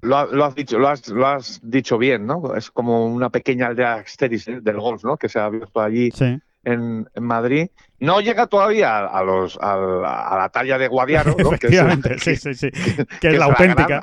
Lo, 0.00 0.26
lo 0.32 0.44
has 0.44 0.54
dicho, 0.54 0.78
lo 0.78 0.88
has, 0.88 1.08
lo 1.08 1.26
has 1.26 1.60
dicho 1.62 1.98
bien, 1.98 2.24
¿no? 2.24 2.54
Es 2.54 2.70
como 2.70 3.06
una 3.06 3.30
pequeña 3.30 3.66
aldea 3.66 3.94
Asteris 3.94 4.46
¿eh? 4.46 4.60
del 4.62 4.76
golf, 4.78 5.02
¿no? 5.04 5.16
Que 5.16 5.28
se 5.28 5.40
ha 5.40 5.46
abierto 5.46 5.80
allí 5.80 6.12
Sí. 6.12 6.38
en, 6.62 7.08
en 7.12 7.24
Madrid. 7.24 7.66
No 7.98 8.20
llega 8.20 8.46
todavía 8.46 8.98
a, 9.06 9.24
los, 9.24 9.58
a, 9.60 9.76
la, 9.76 10.28
a 10.28 10.38
la 10.38 10.48
talla 10.50 10.78
de 10.78 10.86
Guadiaro, 10.86 11.30
¿no? 11.30 11.36
Que 11.36 11.42
es- 11.42 11.62
Efectivamente, 11.74 12.16
sí, 12.20 12.36
sí, 12.36 12.54
sí. 12.54 12.70
Que, 12.96 13.06
que 13.20 13.28
es 13.30 13.38
la 13.38 13.46
auténtica. 13.46 13.98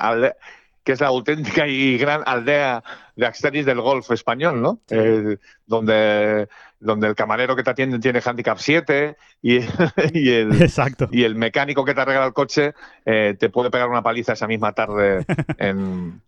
Que 0.86 0.92
es 0.92 1.00
la 1.00 1.08
auténtica 1.08 1.66
y 1.66 1.98
gran 1.98 2.22
aldea 2.24 2.84
de 3.16 3.26
Asteris 3.26 3.66
del 3.66 3.80
golf 3.80 4.08
español, 4.12 4.62
¿no? 4.62 4.78
Eh, 4.88 5.36
donde, 5.66 6.48
donde 6.78 7.08
el 7.08 7.16
camarero 7.16 7.56
que 7.56 7.64
te 7.64 7.70
atiende 7.70 7.98
tiene 7.98 8.20
handicap 8.24 8.56
7 8.56 9.16
y, 9.42 9.58
y 10.14 10.30
el, 10.30 10.62
Exacto. 10.62 11.08
y 11.10 11.24
el 11.24 11.34
mecánico 11.34 11.84
que 11.84 11.92
te 11.92 12.02
arregla 12.02 12.26
el 12.26 12.32
coche 12.32 12.74
eh, 13.04 13.34
te 13.36 13.48
puede 13.48 13.70
pegar 13.70 13.88
una 13.88 14.04
paliza 14.04 14.34
esa 14.34 14.46
misma 14.46 14.74
tarde 14.74 15.26
en, 15.58 16.22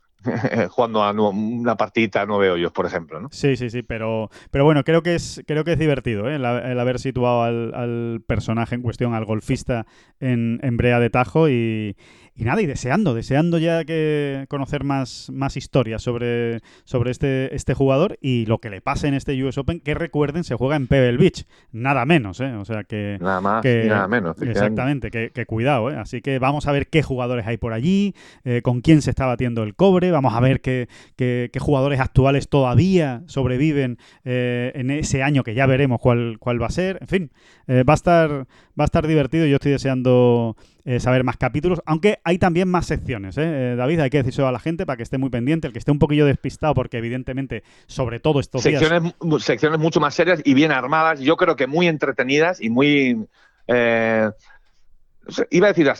jugando 0.71 1.05
a 1.05 1.13
una 1.13 1.77
partidita 1.77 2.23
a 2.23 2.27
nueve 2.27 2.51
hoyos, 2.51 2.73
por 2.73 2.85
ejemplo, 2.85 3.21
¿no? 3.21 3.29
Sí, 3.31 3.57
sí, 3.57 3.71
sí, 3.71 3.85
pero, 3.85 4.29
pero 4.51 4.65
bueno, 4.65 4.83
creo 4.83 5.05
que 5.05 5.15
es, 5.15 5.41
creo 5.47 5.63
que 5.63 5.75
es 5.75 5.79
divertido 5.79 6.29
¿eh? 6.29 6.35
el, 6.35 6.45
el 6.45 6.81
haber 6.81 6.99
situado 6.99 7.45
al, 7.45 7.73
al 7.77 8.25
personaje 8.27 8.75
en 8.75 8.83
cuestión, 8.83 9.15
al 9.15 9.25
golfista, 9.25 9.87
en, 10.19 10.59
en 10.65 10.77
Brea 10.77 10.99
de 10.99 11.11
Tajo 11.11 11.49
y, 11.49 11.97
y 12.39 12.45
nada, 12.45 12.63
y 12.63 12.67
deseando, 12.67 13.15
deseando 13.15 13.59
ya 13.59 13.85
que 13.85 14.47
conocer 14.49 14.85
más, 14.85 15.29
más 15.33 15.57
historias 15.57 16.01
sobre, 16.03 16.61
sobre 16.85 17.11
este, 17.11 17.55
este 17.55 17.75
jugador 17.75 18.17
y 18.23 18.47
lo 18.47 18.59
que 18.59 18.71
le 18.71 18.81
pase 18.81 19.09
en 19.09 19.15
este 19.15 19.43
US 19.43 19.59
Open, 19.59 19.81
que 19.81 19.95
recuerden, 19.95 20.45
se 20.45 20.55
juega 20.55 20.77
en 20.77 20.87
Pebble 20.87 21.17
Beach, 21.19 21.45
nada 21.73 22.07
menos, 22.07 22.41
¿eh? 22.41 22.53
O 22.55 22.65
sea 22.65 22.85
que... 22.85 23.19
Nada 23.21 23.41
más 23.41 23.63
que- 23.63 23.83
y 23.87 23.89
nada 23.89 24.07
menos. 24.09 24.41
Exactamente, 24.41 25.11
que, 25.11 25.31
que 25.31 25.47
cuidado, 25.47 25.91
¿eh? 25.91 25.97
Así 25.97 26.21
que 26.23 26.39
vamos 26.39 26.67
a 26.69 26.73
ver 26.73 26.87
qué 26.87 27.03
jugadores 27.03 27.47
hay 27.47 27.57
por 27.57 27.73
allí, 27.73 28.15
eh, 28.45 28.63
con 28.63 28.81
quién 28.83 29.03
se 29.03 29.11
está 29.11 29.27
batiendo 29.27 29.65
el 29.65 29.75
cobre, 29.75 30.11
vamos 30.13 30.33
a 30.35 30.41
ver 30.41 30.61
qué, 30.61 30.89
qué- 31.17 31.51
qué 31.53 31.59
jugadores 31.59 31.99
actuales 32.01 32.49
todavía 32.49 33.23
sobreviven 33.27 33.99
eh, 34.25 34.71
en 34.77 34.91
ese 34.91 35.23
año 35.25 35.43
que 35.43 35.55
ya 35.55 35.67
veremos 35.67 36.01
cuál, 36.01 36.37
cuál 36.39 36.63
va 36.63 36.67
a 36.67 36.71
ser. 36.71 36.99
En 37.01 37.09
fin, 37.09 37.31
eh, 37.67 37.83
va, 37.83 37.95
a 37.95 37.97
estar, 37.97 38.31
va 38.31 38.45
a 38.79 38.85
estar 38.85 39.07
divertido 39.07 39.45
y 39.47 39.51
yo 39.51 39.57
estoy 39.57 39.73
deseando 39.73 40.57
eh, 40.89 41.01
saber 41.01 41.23
más 41.23 41.37
capítulos, 41.37 41.83
aunque 41.85 42.19
hay 42.25 42.39
también 42.39 42.67
más 42.67 42.87
secciones, 42.87 43.37
¿eh? 43.37 43.43
Eh, 43.73 43.77
David, 43.77 44.01
hay 44.01 44.09
que 44.09 44.17
decírselo 44.19 44.49
a 44.49 44.53
la 44.53 44.59
gente 44.59 44.87
para 44.87 44.97
que 44.97 45.03
esté 45.03 45.19
muy 45.19 45.29
pendiente, 45.29 45.67
el 45.67 45.75
que 45.75 45.79
esté 45.79 45.91
un 45.93 45.99
poquillo 45.99 46.25
despistado, 46.25 46.73
porque 46.73 46.97
evidentemente, 46.97 47.63
sobre 47.87 48.21
todo 48.21 48.41
estos. 48.41 48.63
Secciones, 48.63 49.13
secciones 49.41 49.79
mucho 49.79 50.01
más 50.01 50.15
serias 50.15 50.41
y 50.45 50.55
bien 50.55 50.73
armadas, 50.73 51.21
yo 51.21 51.37
creo 51.37 51.57
que 51.57 51.67
muy 51.67 51.89
entretenidas 51.89 52.63
y 52.63 52.71
muy... 52.71 53.27
eh, 53.67 54.31
iba 55.51 55.67
a 55.67 55.73
decir 55.75 55.93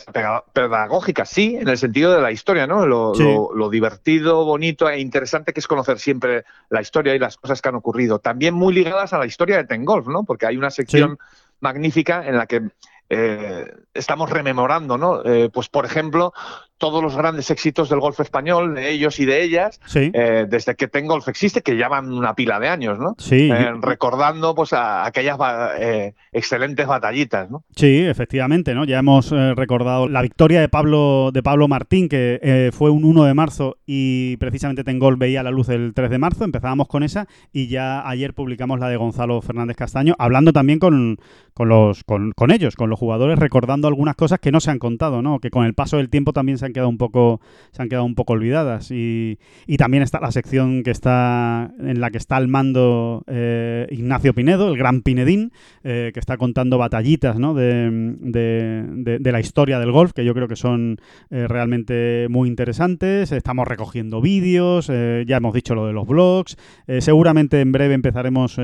pedagógicas, 0.53 1.29
sí, 1.29 1.55
en 1.55 1.67
el 1.67 1.77
sentido 1.77 2.15
de 2.15 2.21
la 2.21 2.31
historia, 2.31 2.65
¿no? 2.65 2.87
Lo, 2.87 3.13
Sí. 3.13 3.21
lo- 3.21 3.51
lo 3.53 3.69
divertido, 3.69 4.43
bonito 4.43 4.89
e 4.89 4.99
interesante 4.99 5.53
que 5.53 5.59
es 5.59 5.67
conocer 5.67 5.99
siempre 5.99 6.45
la 6.71 6.81
historia 6.81 7.13
y 7.13 7.19
las 7.19 7.37
cosas 7.37 7.61
que 7.61 7.69
han 7.69 7.75
ocurrido. 7.75 8.17
También 8.17 8.55
muy 8.55 8.73
ligadas 8.73 9.13
a 9.13 9.19
la 9.19 9.27
historia 9.27 9.57
de 9.57 9.65
Tengolf, 9.65 10.07
¿no? 10.07 10.23
Porque 10.23 10.47
hay 10.47 10.57
una 10.57 10.71
sección 10.71 11.19
magnífica 11.59 12.25
en 12.27 12.37
la 12.37 12.47
que 12.47 12.69
eh, 13.09 13.65
estamos 13.93 14.29
rememorando, 14.29 14.97
¿no? 14.97 15.23
Eh, 15.25 15.49
pues, 15.51 15.69
por 15.69 15.85
ejemplo, 15.85 16.33
todos 16.79 17.03
los 17.03 17.15
grandes 17.15 17.51
éxitos 17.51 17.89
del 17.89 17.99
golf 17.99 18.19
español, 18.19 18.73
de 18.73 18.89
ellos 18.89 19.19
y 19.19 19.25
de 19.25 19.43
ellas, 19.43 19.79
Sí, 19.85 20.09
eh, 20.13 20.47
desde 20.49 20.73
que 20.75 20.87
Tengolf 20.87 21.27
existe, 21.27 21.61
que 21.61 21.77
ya 21.77 21.87
van 21.89 22.11
una 22.11 22.33
pila 22.33 22.59
de 22.59 22.69
años, 22.69 22.97
¿no? 22.97 23.13
sí. 23.19 23.51
Eh, 23.51 23.73
recordando 23.81 24.55
pues 24.55 24.73
a 24.73 25.05
aquellas 25.05 25.37
ba- 25.37 25.73
eh, 25.79 26.15
excelentes 26.31 26.87
batallitas, 26.87 27.51
¿no? 27.51 27.63
Sí, 27.75 27.99
efectivamente, 28.05 28.73
¿no? 28.73 28.85
Ya 28.85 28.97
hemos 28.99 29.29
recordado 29.29 30.07
la 30.09 30.21
victoria 30.23 30.61
de 30.61 30.69
Pablo, 30.69 31.29
de 31.33 31.43
Pablo 31.43 31.67
Martín, 31.67 32.09
que 32.09 32.71
fue 32.73 32.89
un 32.89 33.03
1 33.03 33.25
de 33.25 33.33
marzo 33.33 33.77
y 33.85 34.37
precisamente 34.37 34.83
Tengol 34.83 35.17
veía 35.17 35.43
la 35.43 35.51
luz 35.51 35.69
el 35.69 35.93
3 35.93 36.09
de 36.09 36.17
marzo. 36.17 36.43
Empezábamos 36.45 36.87
con 36.87 37.03
esa 37.03 37.27
y 37.51 37.67
ya 37.67 38.07
ayer 38.07 38.33
publicamos 38.33 38.79
la 38.79 38.87
de 38.89 38.95
Gonzalo 38.97 39.41
Fernández 39.41 39.75
Castaño, 39.75 40.15
hablando 40.17 40.53
también 40.53 40.79
con, 40.79 41.17
con 41.53 41.67
los, 41.67 42.03
con, 42.05 42.31
con 42.31 42.51
ellos, 42.51 42.75
con 42.75 42.89
los 42.89 42.97
jugadores, 42.97 43.37
recordando 43.37 43.87
algunas 43.89 44.15
cosas 44.15 44.39
que 44.39 44.51
no 44.51 44.59
se 44.61 44.71
han 44.71 44.79
contado, 44.79 45.21
¿no? 45.21 45.39
Que 45.39 45.49
con 45.49 45.65
el 45.65 45.73
paso 45.73 45.97
del 45.97 46.09
tiempo 46.09 46.31
también 46.31 46.57
se 46.57 46.65
han 46.69 46.73
quedado 46.73 46.89
un 46.89 46.97
poco, 46.97 47.41
se 47.71 47.81
han 47.81 47.89
quedado 47.89 48.05
un 48.05 48.15
poco 48.15 48.33
olvidadas. 48.33 48.91
Y, 48.91 49.37
y 49.67 49.77
también 49.77 50.03
está 50.03 50.19
la 50.19 50.31
sección 50.31 50.83
que 50.83 50.91
está, 50.91 51.71
en 51.79 51.99
la 51.99 52.09
que 52.11 52.17
está 52.17 52.37
al 52.37 52.47
mando 52.47 53.23
eh, 53.27 53.87
Ignacio 53.91 54.33
Pinedo, 54.33 54.69
el 54.71 54.77
gran 54.77 55.01
Pinedín, 55.01 55.51
eh, 55.83 56.11
que 56.13 56.19
está 56.19 56.37
contando 56.37 56.77
batallitas 56.77 57.37
¿no? 57.37 57.53
de, 57.53 57.89
de- 58.21 59.29
la 59.31 59.39
historia 59.39 59.79
del 59.79 59.91
golf, 59.91 60.13
que 60.13 60.25
yo 60.25 60.33
creo 60.33 60.47
que 60.47 60.55
son 60.55 60.97
eh, 61.29 61.47
realmente 61.47 62.27
muy 62.29 62.49
interesantes. 62.49 63.31
Estamos 63.31 63.67
recogiendo 63.67 64.21
vídeos, 64.21 64.87
ya 64.87 65.37
hemos 65.37 65.53
dicho 65.53 65.75
lo 65.75 65.85
de 65.85 65.93
los 65.93 66.07
blogs. 66.07 66.57
Seguramente 66.99 67.61
en 67.61 67.71
breve 67.71 67.93
empezaremos 67.93 68.57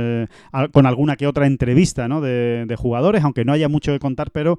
al- 0.52 0.72
con 0.72 0.86
alguna 0.86 1.16
que 1.16 1.28
otra 1.28 1.46
entrevista 1.48 2.08
¿no? 2.08 2.22
de, 2.22 2.76
jugadores, 2.78 3.24
aunque 3.24 3.46
no 3.46 3.54
haya 3.54 3.70
mucho 3.70 3.92
que 3.94 4.00
contar, 4.00 4.32
pero 4.32 4.58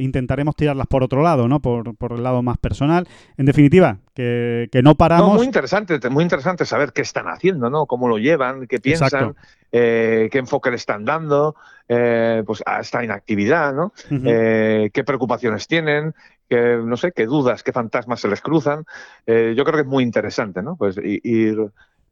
intentaremos 0.00 0.56
tirarlas 0.56 0.86
por 0.86 1.02
otro 1.02 1.22
lado, 1.22 1.48
¿no? 1.48 1.60
por, 1.60 1.94
por 1.96 2.12
el 2.12 2.22
lado 2.22 2.42
más 2.42 2.58
personal. 2.58 2.81
En 3.36 3.46
definitiva, 3.46 3.98
que, 4.14 4.68
que 4.72 4.82
no 4.82 4.90
No, 4.90 4.94
paramos. 4.96 5.34
muy 5.36 5.46
interesante, 5.46 5.98
te- 5.98 6.08
muy 6.10 6.22
interesante 6.22 6.64
saber 6.64 6.92
qué 6.92 7.02
están 7.02 7.26
haciendo, 7.28 7.70
¿no? 7.70 7.86
Cómo 7.86 8.08
lo 8.08 8.18
llevan, 8.18 8.66
qué 8.66 8.78
piensan, 8.80 9.34
eh, 9.70 10.28
qué 10.30 10.38
enfoque 10.38 10.70
le 10.70 10.76
están 10.76 11.04
dando, 11.04 11.54
eh, 11.88 12.42
pues 12.46 12.62
a 12.66 12.80
esta 12.80 13.02
inactividad, 13.04 13.72
¿no? 13.74 13.92
Ujú. 14.10 14.22
Eh, 14.26 14.90
qué 14.92 15.04
preocupaciones 15.04 15.66
tienen, 15.66 16.14
qué, 16.48 16.78
no 16.82 16.96
sé, 16.96 17.12
qué 17.12 17.26
dudas, 17.26 17.62
qué 17.62 17.72
fantasmas 17.72 18.20
se 18.20 18.28
les 18.28 18.40
cruzan. 18.40 18.84
Eh, 19.26 19.54
yo 19.56 19.64
creo 19.64 19.76
que 19.76 19.82
es 19.82 19.86
muy 19.86 20.02
interesante, 20.04 20.62
¿no? 20.62 20.76
Pues 20.76 20.96
ir 21.02 21.58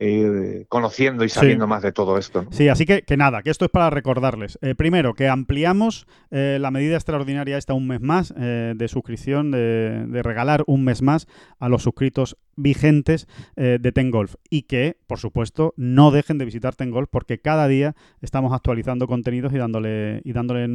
ir 0.01 0.67
conociendo 0.69 1.25
y 1.25 1.29
sabiendo 1.29 1.67
más 1.67 1.83
de 1.83 1.93
todo 1.93 2.19
esto. 2.19 2.43
¿no? 2.43 2.53
Sí, 2.53 2.69
así 2.69 2.87
que, 2.87 3.03
que 3.03 3.17
nada, 3.17 3.43
que 3.43 3.51
esto 3.51 3.67
es 3.67 3.71
para 3.71 3.91
recordarles. 3.91 4.59
Eh, 4.63 4.75
primero, 4.75 5.15
que 5.15 5.29
ampliamos 5.29 6.07
eh, 6.31 6.59
la 6.61 6.71
medida 6.71 6.97
extraordinaria 6.97 7.59
esta 7.59 7.75
un 7.75 7.87
mes 7.87 8.01
más 8.01 8.35
eh, 8.37 8.73
de 8.75 8.89
suscripción, 8.89 9.51
de, 9.51 10.07
de 10.07 10.23
regalar 10.23 10.65
un 10.67 10.85
mes 10.85 11.03
más 11.03 11.27
a 11.59 11.69
los 11.69 11.83
suscritos 11.83 12.37
vigentes 12.61 13.27
eh, 13.57 13.79
de 13.81 13.93
Tengolf. 13.93 14.35
Y 14.49 14.63
que, 14.63 14.97
por 15.07 15.19
supuesto, 15.19 15.75
no 15.77 16.11
dejen 16.11 16.39
de 16.39 16.45
visitar 16.45 16.75
Tengolf 16.75 17.09
porque 17.11 17.39
cada 17.39 17.69
día 17.69 17.95
estamos 18.21 18.53
actualizando 18.53 19.07
contenidos 19.07 19.53
y 19.53 19.59
dándole 19.59 20.21
y 20.25 20.33
dándole 20.33 20.67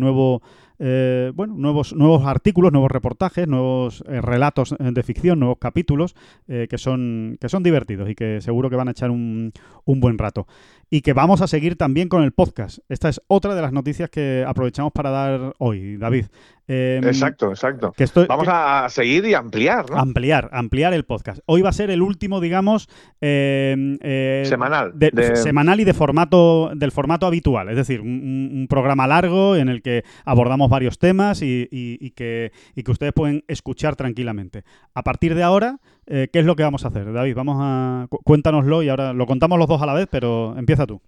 eh, 0.77 1.31
bueno, 1.33 1.55
nuevos 1.57 1.93
nuevos 1.93 2.25
artículos, 2.25 2.71
nuevos 2.71 2.91
reportajes, 2.91 3.47
nuevos 3.47 4.03
eh, 4.07 4.21
relatos 4.21 4.75
de 4.77 5.03
ficción, 5.03 5.39
nuevos 5.39 5.57
capítulos 5.59 6.15
que 6.47 6.77
son 6.77 7.37
que 7.39 7.49
son 7.49 7.63
divertidos 7.63 8.09
y 8.09 8.15
que 8.15 8.41
seguro 8.41 8.69
que 8.69 8.75
van 8.75 8.87
a 8.87 8.91
echar 8.91 9.09
un, 9.09 9.53
un 9.85 9.99
buen 9.99 10.17
rato 10.17 10.47
y 10.95 11.01
que 11.01 11.11
vamos 11.11 11.41
a 11.41 11.47
seguir 11.47 11.75
también 11.75 12.07
con 12.07 12.23
el 12.23 12.31
podcast. 12.31 12.77
Esta 12.87 13.09
es 13.09 13.19
otra 13.27 13.53
de 13.53 13.61
las 13.61 13.73
noticias 13.73 14.09
que 14.09 14.45
aprovechamos 14.47 14.93
para 14.93 15.09
dar 15.09 15.53
hoy, 15.57 15.97
David. 15.97 16.27
Eh, 16.69 17.01
Exacto, 17.03 17.49
exacto. 17.49 17.91
que 17.91 18.05
esto- 18.05 18.25
Vamos 18.27 18.45
que- 18.45 18.51
a 18.53 18.87
seguir 18.89 19.25
y 19.25 19.33
ampliar, 19.33 19.89
¿no? 19.89 19.97
Ampliar, 19.97 20.49
ampliar 20.53 20.93
el 20.93 21.03
podcast. 21.03 21.41
Hoy 21.47 21.61
va 21.61 21.69
a 21.69 21.73
ser 21.73 21.91
el 21.91 22.01
último, 22.01 22.39
digamos, 22.39 22.87
eh, 23.19 23.97
eh, 24.01 24.43
Semanal, 24.45 24.93
de- 24.97 25.11
de- 25.11 25.35
semanal 25.35 25.81
y 25.81 25.83
de 25.83 25.93
formato 25.93 26.71
del 26.73 26.91
formato 26.93 27.27
habitual, 27.27 27.67
es 27.69 27.75
decir, 27.75 27.99
un, 27.99 28.65
programa 28.69 29.05
largo 29.05 29.57
en 29.57 29.67
el 29.69 29.81
que 29.81 30.05
abordamos 30.23 30.69
varios 30.69 30.97
temas 30.97 31.41
y, 31.41 31.67
y- 31.71 31.97
y 31.99 32.11
que, 32.11 32.51
y 32.73 32.83
que 32.83 32.91
ustedes 32.91 33.11
pueden 33.13 33.43
escuchar 33.49 33.95
tranquilamente. 33.97 34.63
A 34.93 35.03
partir 35.03 35.35
de 35.35 35.43
ahora, 35.43 35.79
eh, 36.07 36.29
¿qué 36.31 36.39
es 36.39 36.45
lo 36.45 36.55
que 36.55 36.63
vamos 36.63 36.85
a 36.85 36.89
hacer, 36.89 37.11
David? 37.11 37.35
Vamos 37.35 37.57
a 37.59 38.07
cu- 38.09 38.19
cuéntanoslo 38.23 38.83
y 38.83 38.89
ahora 38.89 39.13
lo 39.13 39.25
contamos 39.25 39.57
los 39.59 39.67
dos 39.67 39.81
a 39.81 39.85
la 39.85 39.93
vez, 39.93 40.07
pero 40.09 40.57
empieza 40.57 40.85
tú. 40.85 41.01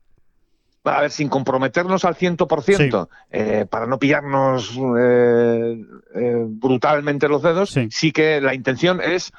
A 0.84 1.02
ver, 1.02 1.12
sin 1.12 1.28
comprometernos 1.28 2.06
al 2.06 2.16
100%, 2.16 3.10
eh, 3.32 3.66
para 3.70 3.88
no 3.88 4.00
pillarnos 4.00 4.78
eh, 4.98 5.82
eh, 6.16 6.46
brutalmente 6.48 7.28
los 7.28 7.42
dedos, 7.42 7.72
Sí. 7.72 7.88
sí. 7.92 8.12
que 8.14 8.40
la 8.40 8.54
intención 8.54 9.02
es 9.02 9.32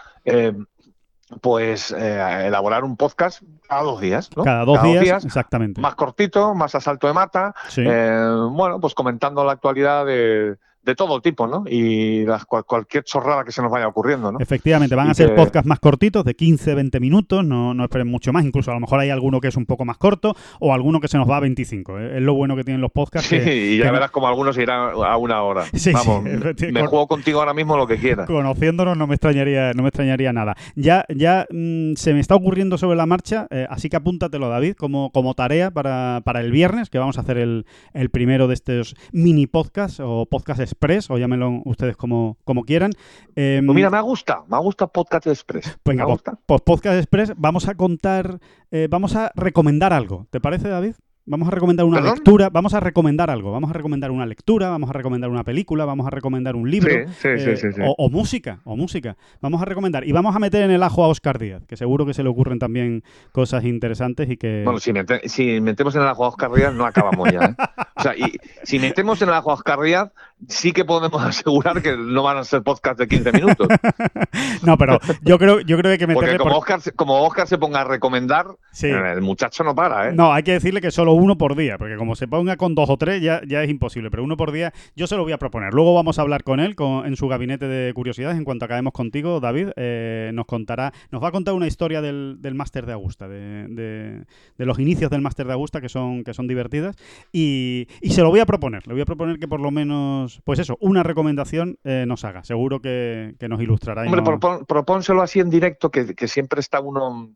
pues 1.41 1.91
eh, 1.97 2.47
elaborar 2.47 2.85
un 2.85 2.97
podcast 2.97 3.43
cada 3.69 3.83
dos 3.83 4.01
días, 4.01 4.31
¿no? 4.37 4.45
Cada 4.45 4.65
dos 4.65 4.83
días, 4.83 5.25
exactamente. 5.25 5.81
más 5.81 5.95
cortito, 5.95 6.55
más 6.55 6.75
a 6.75 6.81
salto 6.81 7.07
de 7.07 7.13
mata, 7.13 7.55
Sí. 7.69 7.83
eh, 7.87 8.29
bueno, 8.51 8.81
pues 8.81 8.95
comentando 8.95 9.45
la 9.45 9.53
actualidad 9.53 10.07
de, 10.07 10.57
de 10.89 10.95
todo 10.95 11.21
tipo, 11.21 11.47
¿no? 11.47 11.65
Y 11.69 12.25
las- 12.25 12.47
cual- 12.47 12.65
cualquier 12.65 13.05
chorrada 13.05 13.45
que 13.45 13.53
se 13.53 13.61
nos 13.61 13.71
vaya 13.71 13.87
ocurriendo, 13.87 14.33
¿no? 14.33 14.39
Efectivamente, 14.41 14.95
van 14.95 15.11
a 15.11 15.15
ser 15.15 15.29
que- 15.29 15.35
podcasts 15.35 15.69
más 15.69 15.79
cortitos, 15.81 16.25
de 16.25 16.35
15-20 16.35 16.99
minutos, 16.99 17.45
no, 17.45 17.75
no 17.75 17.85
esperen 17.85 18.09
mucho 18.09 18.33
más, 18.33 18.43
incluso 18.47 18.71
a 18.71 18.75
lo 18.75 18.81
mejor 18.81 19.01
hay 19.01 19.11
alguno 19.11 19.39
que 19.41 19.49
es 19.49 19.57
un 19.59 19.67
poco 19.67 19.85
más 19.85 19.99
corto 19.99 20.35
o 20.61 20.73
alguno 20.73 20.99
que 21.01 21.09
se 21.09 21.19
nos 21.19 21.29
va 21.29 21.37
a 21.37 21.41
25. 21.41 21.99
¿eh? 21.99 22.17
Es 22.17 22.23
lo 22.23 22.33
bueno 22.33 22.57
que 22.57 22.65
tienen 22.65 22.81
los 22.81 22.91
podcasts. 22.91 23.29
Sí, 23.29 23.39
que- 23.39 23.73
y 23.75 23.79
ya 23.79 23.85
que- 23.85 23.91
verás 23.93 24.11
como 24.11 24.29
algunos 24.29 24.57
irán 24.57 24.93
a 25.05 25.17
una 25.19 25.43
hora. 25.43 25.67
Sí, 25.67 25.79
sí, 25.79 25.93
Vamos, 25.93 26.25
me 26.25 26.87
juego 26.87 27.07
contigo 27.07 27.41
ahora 27.41 27.53
mismo 27.53 27.77
lo 27.77 27.87
que 27.87 27.99
quieras. 27.99 28.27
Conociéndonos 28.27 28.97
no 28.97 29.07
me 29.07 29.15
extrañaría, 29.15 29.73
no 29.75 29.83
me 29.83 29.89
extrañaría 29.91 30.33
nada. 30.33 30.57
Ya, 30.75 31.05
ya 31.15 31.47
mm, 31.51 31.95
se 31.97 32.15
me 32.15 32.21
está 32.21 32.35
ocurriendo 32.35 32.79
sobre 32.79 32.97
la 32.97 33.05
marcha, 33.05 33.47
eh, 33.51 33.67
así 33.69 33.91
que 33.91 33.97
apúntatelo, 33.97 34.49
David, 34.49 34.75
como, 34.77 35.11
como 35.13 35.35
tarea 35.35 35.71
para, 35.71 36.23
para 36.25 36.41
el 36.41 36.51
viernes, 36.51 36.89
que 36.89 36.99
vamos 36.99 37.19
a 37.19 37.21
hacer 37.21 37.37
el, 37.37 37.67
el 37.93 38.09
primero 38.11 38.49
de 38.49 38.55
estos 38.55 38.97
mini 39.13 39.47
podcasts 39.47 40.01
o 40.03 40.25
podcast 40.27 40.61
express, 40.79 41.11
o 41.11 41.19
llámenlo 41.19 41.61
ustedes 41.65 41.97
como, 41.97 42.39
como 42.45 42.63
quieran. 42.63 42.93
Em, 43.35 43.67
Pues 43.67 43.75
mira, 43.77 43.91
me 43.91 44.01
gusta, 44.01 44.43
me 44.49 44.59
gusta 44.59 44.87
Podcast 44.87 45.27
Express. 45.27 45.77
Venga, 45.85 46.05
me 46.05 46.07
pues, 46.07 46.15
gusta. 46.23 46.39
pues 46.47 46.61
Podcast 46.63 46.97
Express, 46.99 47.33
vamos 47.37 47.69
a 47.69 47.75
contar, 47.75 48.39
eh, 48.71 48.87
vamos 48.91 49.17
a 49.17 49.33
recomendar 49.35 49.93
algo. 49.93 50.27
¿Te 50.31 50.41
parece, 50.41 50.69
David? 50.69 50.95
Vamos 51.31 51.47
a 51.49 51.51
recomendar 51.51 51.85
una 51.85 51.99
¿Perdón? 51.99 52.15
lectura, 52.15 52.49
vamos 52.49 52.73
a 52.73 52.81
recomendar 52.81 53.29
algo, 53.29 53.53
vamos 53.53 53.69
a 53.69 53.75
recomendar 53.75 54.11
una 54.11 54.25
lectura, 54.25 54.71
vamos 54.71 54.89
a 54.89 54.95
recomendar 54.95 55.29
una 55.29 55.45
película, 55.45 55.85
vamos 55.85 56.07
a 56.07 56.11
recomendar 56.11 56.57
un 56.57 56.71
libro, 56.71 56.91
Sí, 56.91 57.13
sí, 57.13 57.39
sí, 57.45 57.51
eh, 57.51 57.57
sí, 57.59 57.73
sí. 57.75 57.81
O, 57.85 57.95
o 57.99 58.09
música, 58.09 58.61
o 58.65 58.77
música. 58.77 59.15
Vamos 59.43 59.61
a 59.61 59.67
recomendar 59.67 60.09
y 60.09 60.13
vamos 60.13 60.35
a 60.35 60.39
meter 60.39 60.63
en 60.63 60.71
el 60.71 60.83
ajo 60.83 61.05
a 61.05 61.09
Oscar 61.09 61.39
Díaz, 61.39 61.67
que 61.67 61.77
seguro 61.77 62.07
que 62.07 62.15
se 62.15 62.23
le 62.23 62.31
ocurren 62.31 62.59
también 62.59 63.03
cosas 63.33 63.65
interesantes 63.65 64.31
y 64.31 64.39
que 64.39 64.63
Bueno, 64.65 64.81
si, 64.81 64.91
mete- 64.95 65.29
si 65.29 65.61
metemos 65.61 65.95
en 65.97 66.01
el 66.01 66.09
ajo 66.09 66.25
a 66.25 66.29
Oscar 66.29 66.51
Díaz, 66.51 66.73
no 66.73 66.87
acabamos 66.87 67.31
ya. 67.31 67.41
¿eh? 67.45 67.55
O 67.99 68.01
sea, 68.01 68.17
y 68.17 68.39
si 68.63 68.79
metemos 68.79 69.21
en 69.23 69.29
el 69.29 69.35
ajo 69.35 69.51
a 69.51 69.55
Oscar 69.55 69.81
Díaz, 69.81 70.11
sí 70.47 70.73
que 70.73 70.85
podemos 70.85 71.23
asegurar 71.25 71.83
que 71.83 71.97
no 71.97 72.23
van 72.23 72.37
a 72.39 72.45
ser 72.45 72.63
podcast 72.63 72.99
de 72.99 73.09
15 73.09 73.33
minutos. 73.33 73.69
no, 74.63 74.77
pero 74.79 74.99
yo 75.23 75.39
creo, 75.39 75.61
yo 75.61 75.77
creo 75.79 75.93
que 75.93 76.07
que 76.07 76.13
Porque 76.15 76.37
como, 76.39 76.51
por- 76.51 76.59
Oscar, 76.61 76.81
se- 76.81 76.93
como 76.93 77.23
Oscar 77.23 77.47
se 77.49 77.59
ponga 77.59 77.81
a 77.81 77.85
recomendar, 77.85 78.47
Sí. 78.73 78.87
eh, 78.87 79.13
el 79.13 79.21
muchacho 79.21 79.65
no 79.65 79.75
para, 79.75 80.09
¿eh? 80.09 80.13
No, 80.15 80.33
hay 80.33 80.43
que 80.43 80.53
decirle 80.53 80.81
que 80.81 80.91
solo 80.91 81.13
uno 81.13 81.37
por 81.37 81.57
día, 81.57 81.77
porque 81.79 81.97
como 81.97 82.15
se 82.15 82.29
ponga 82.29 82.57
con 82.57 82.75
dos 82.75 82.89
o 82.91 82.97
tres 82.97 83.21
ya, 83.23 83.41
ya 83.47 83.63
es 83.63 83.71
imposible, 83.71 84.11
pero 84.11 84.23
uno 84.25 84.37
por 84.37 84.53
día 84.53 84.73
yo 84.97 85.07
se 85.07 85.17
lo 85.17 85.23
voy 85.25 85.33
a 85.33 85.39
proponer. 85.39 85.75
Luego 85.75 85.95
vamos 85.95 86.19
a 86.19 86.23
hablar 86.23 86.45
con 86.45 86.61
él 86.61 86.75
con- 86.77 87.07
en 87.07 87.17
su 87.17 87.27
gabinete 87.29 87.67
de 87.67 87.93
curiosidades. 87.95 88.37
En 88.37 88.45
cuanto 88.45 88.65
acabemos 88.65 88.93
contigo, 88.93 89.41
David, 89.41 89.69
eh, 89.77 90.31
nos 90.35 90.47
contará, 90.47 90.93
nos 91.11 91.23
va 91.23 91.29
a 91.29 91.33
contar 91.33 91.55
una 91.55 91.67
historia 91.67 92.01
del, 92.01 92.37
del 92.41 92.55
máster 92.55 92.87
de 92.87 92.93
Augusta, 92.93 93.29
de, 93.29 93.67
de- 93.69 94.25
de 94.57 94.67
los 94.67 94.79
inicios 94.79 95.11
del 95.11 95.21
máster 95.21 95.47
de 95.47 95.53
Augusta 95.55 95.81
que 95.81 95.89
son, 95.89 96.25
que 96.25 96.35
son 96.35 96.47
divertidas. 96.47 96.97
Y, 97.33 97.89
y 98.01 98.11
se 98.11 98.23
lo 98.23 98.31
voy 98.31 98.41
a 98.41 98.47
proponer, 98.47 98.87
le 98.87 98.93
voy 98.95 99.03
a 99.03 99.07
proponer 99.07 99.39
que 99.39 99.49
por 99.49 99.61
lo 99.61 99.71
menos, 99.71 100.28
pues 100.45 100.59
eso, 100.59 100.77
una 100.81 101.03
recomendación 101.03 101.79
eh, 101.85 102.05
nos 102.07 102.25
haga. 102.25 102.45
Seguro 102.45 102.81
que, 102.81 103.35
que 103.39 103.49
nos 103.49 103.61
ilustrará. 103.61 104.03
Hombre, 104.03 104.23
no- 104.23 104.27
propón- 104.27 104.67
propónselo 104.67 105.23
así 105.23 105.41
en 105.41 105.51
directo, 105.51 105.91
que, 105.91 106.15
que 106.15 106.29
siempre 106.29 106.61
está 106.61 106.81
uno 106.81 107.31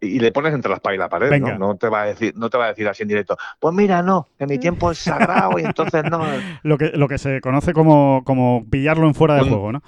y 0.00 0.18
le 0.20 0.32
pones 0.32 0.54
entre 0.54 0.70
la 0.70 0.76
espalda 0.76 0.94
y 0.94 0.98
la 0.98 1.08
pared, 1.10 1.28
Venga. 1.28 1.52
¿no? 1.58 1.68
No 1.68 1.76
te 1.76 1.88
va 1.90 2.02
a 2.02 2.06
decir, 2.06 2.32
no 2.34 2.48
te 2.48 2.56
va 2.56 2.64
a 2.64 2.68
decir 2.68 2.88
así 2.88 3.02
en 3.02 3.08
directo. 3.10 3.36
Pues 3.58 3.74
mira, 3.74 4.02
no, 4.02 4.26
que 4.38 4.46
mi 4.46 4.58
tiempo 4.58 4.90
es 4.90 4.98
sagrado 4.98 5.58
y 5.58 5.62
entonces 5.64 6.02
no. 6.10 6.22
lo, 6.62 6.78
que, 6.78 6.92
lo 6.94 7.08
que 7.08 7.18
se 7.18 7.42
conoce 7.42 7.74
como, 7.74 8.22
como 8.24 8.64
pillarlo 8.70 9.06
en 9.06 9.14
fuera 9.14 9.34
de 9.34 9.42
juego, 9.42 9.70
¿no? 9.72 9.82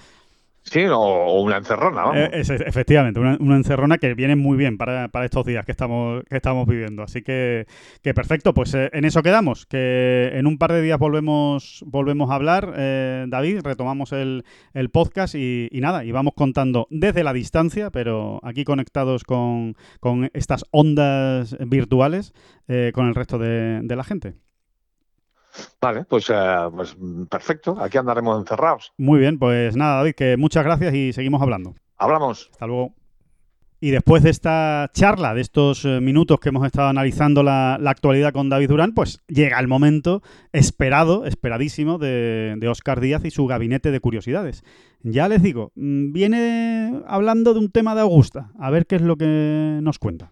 Sí, 0.63 0.85
o, 0.87 1.41
una 1.43 1.57
encerrona. 1.57 2.05
Eh, 2.15 2.31
es- 2.33 2.51
efectivamente, 2.51 3.19
una, 3.21 3.57
encerrona 3.57 3.99
que 3.99 4.15
viene 4.15 4.37
muy 4.37 4.57
bien 4.57 4.79
para, 4.79 5.11
estos 5.25 5.45
días 5.45 5.65
que 5.67 5.73
estamos, 5.73 6.23
que 6.25 6.37
estamos 6.37 6.67
viviendo. 6.67 7.03
Así 7.03 7.23
que, 7.23 7.67
perfecto, 8.15 8.55
pues 8.55 8.75
eh, 8.75 8.91
en 8.93 9.05
eso 9.05 9.23
quedamos. 9.23 9.67
Que 9.67 10.31
en 10.35 10.47
un 10.47 10.59
par 10.59 10.73
de 10.73 10.83
días 10.83 10.99
volvemos, 10.99 11.85
volvemos 11.87 12.31
a 12.31 12.35
hablar, 12.37 12.73
eh, 12.77 13.25
David, 13.29 13.61
retomamos 13.65 14.13
el, 14.13 14.45
podcast 14.93 15.35
y, 15.35 15.69
nada, 15.75 16.05
y 16.05 16.13
vamos 16.13 16.35
contando 16.35 16.87
desde 16.91 17.25
la 17.25 17.33
distancia, 17.33 17.91
pero 17.91 18.41
aquí 18.43 18.65
conectados 18.65 19.25
con, 19.25 19.77
con 20.01 20.31
estas 20.33 20.65
ondas 20.71 21.57
virtuales, 21.67 22.33
eh, 22.69 22.93
con 22.95 23.09
el 23.09 23.15
resto 23.15 23.39
de 23.39 23.97
la 23.97 24.05
gente. 24.05 24.35
Vale, 25.81 26.05
pues, 26.05 26.31
eh, 26.31 26.69
pues 26.75 26.97
perfecto, 27.29 27.77
aquí 27.81 27.99
andaremos 27.99 28.39
encerrados. 28.41 28.93
Muy 28.97 29.21
bien, 29.21 29.39
pues 29.39 29.77
nada, 29.77 29.97
David, 29.97 30.15
que 30.15 30.37
muchas 30.37 30.65
gracias 30.65 30.95
y 30.95 31.13
seguimos 31.13 31.43
hablando. 31.43 31.75
Hablamos. 31.97 32.49
Hasta 32.53 32.67
luego. 32.67 32.95
Y 33.85 33.91
después 33.91 34.23
de 34.23 34.31
esta 34.31 34.89
charla, 34.95 35.35
de 35.35 35.41
estos 35.41 35.85
eh, 35.85 36.01
minutos 36.01 36.39
que 36.39 36.51
hemos 36.51 36.65
estado 36.65 36.89
analizando 36.89 37.43
la, 37.43 37.79
la 37.81 37.91
actualidad 37.91 38.33
con 38.33 38.49
David 38.49 38.69
Durán, 38.69 38.93
pues 38.95 39.21
llega 39.27 39.59
el 39.59 39.67
momento 39.67 40.23
esperado, 40.53 41.27
esperadísimo, 41.27 41.99
de, 41.99 42.55
de 42.59 42.69
Oscar 42.69 43.01
Díaz 43.01 43.25
y 43.25 43.33
su 43.33 43.45
gabinete 43.49 43.91
de 43.91 43.99
curiosidades. 43.99 44.63
Ya 45.03 45.27
les 45.27 45.43
digo, 45.43 45.73
mm, 45.75 46.13
viene 46.13 47.03
hablando 47.09 47.55
de 47.55 47.59
un 47.59 47.73
tema 47.73 47.97
de 47.97 48.03
Augusta. 48.03 48.53
A 48.57 48.71
ver 48.71 48.87
qué 48.87 48.95
es 48.95 49.03
lo 49.03 49.17
que 49.17 49.81
nos 49.83 49.99
cuenta. 49.99 50.31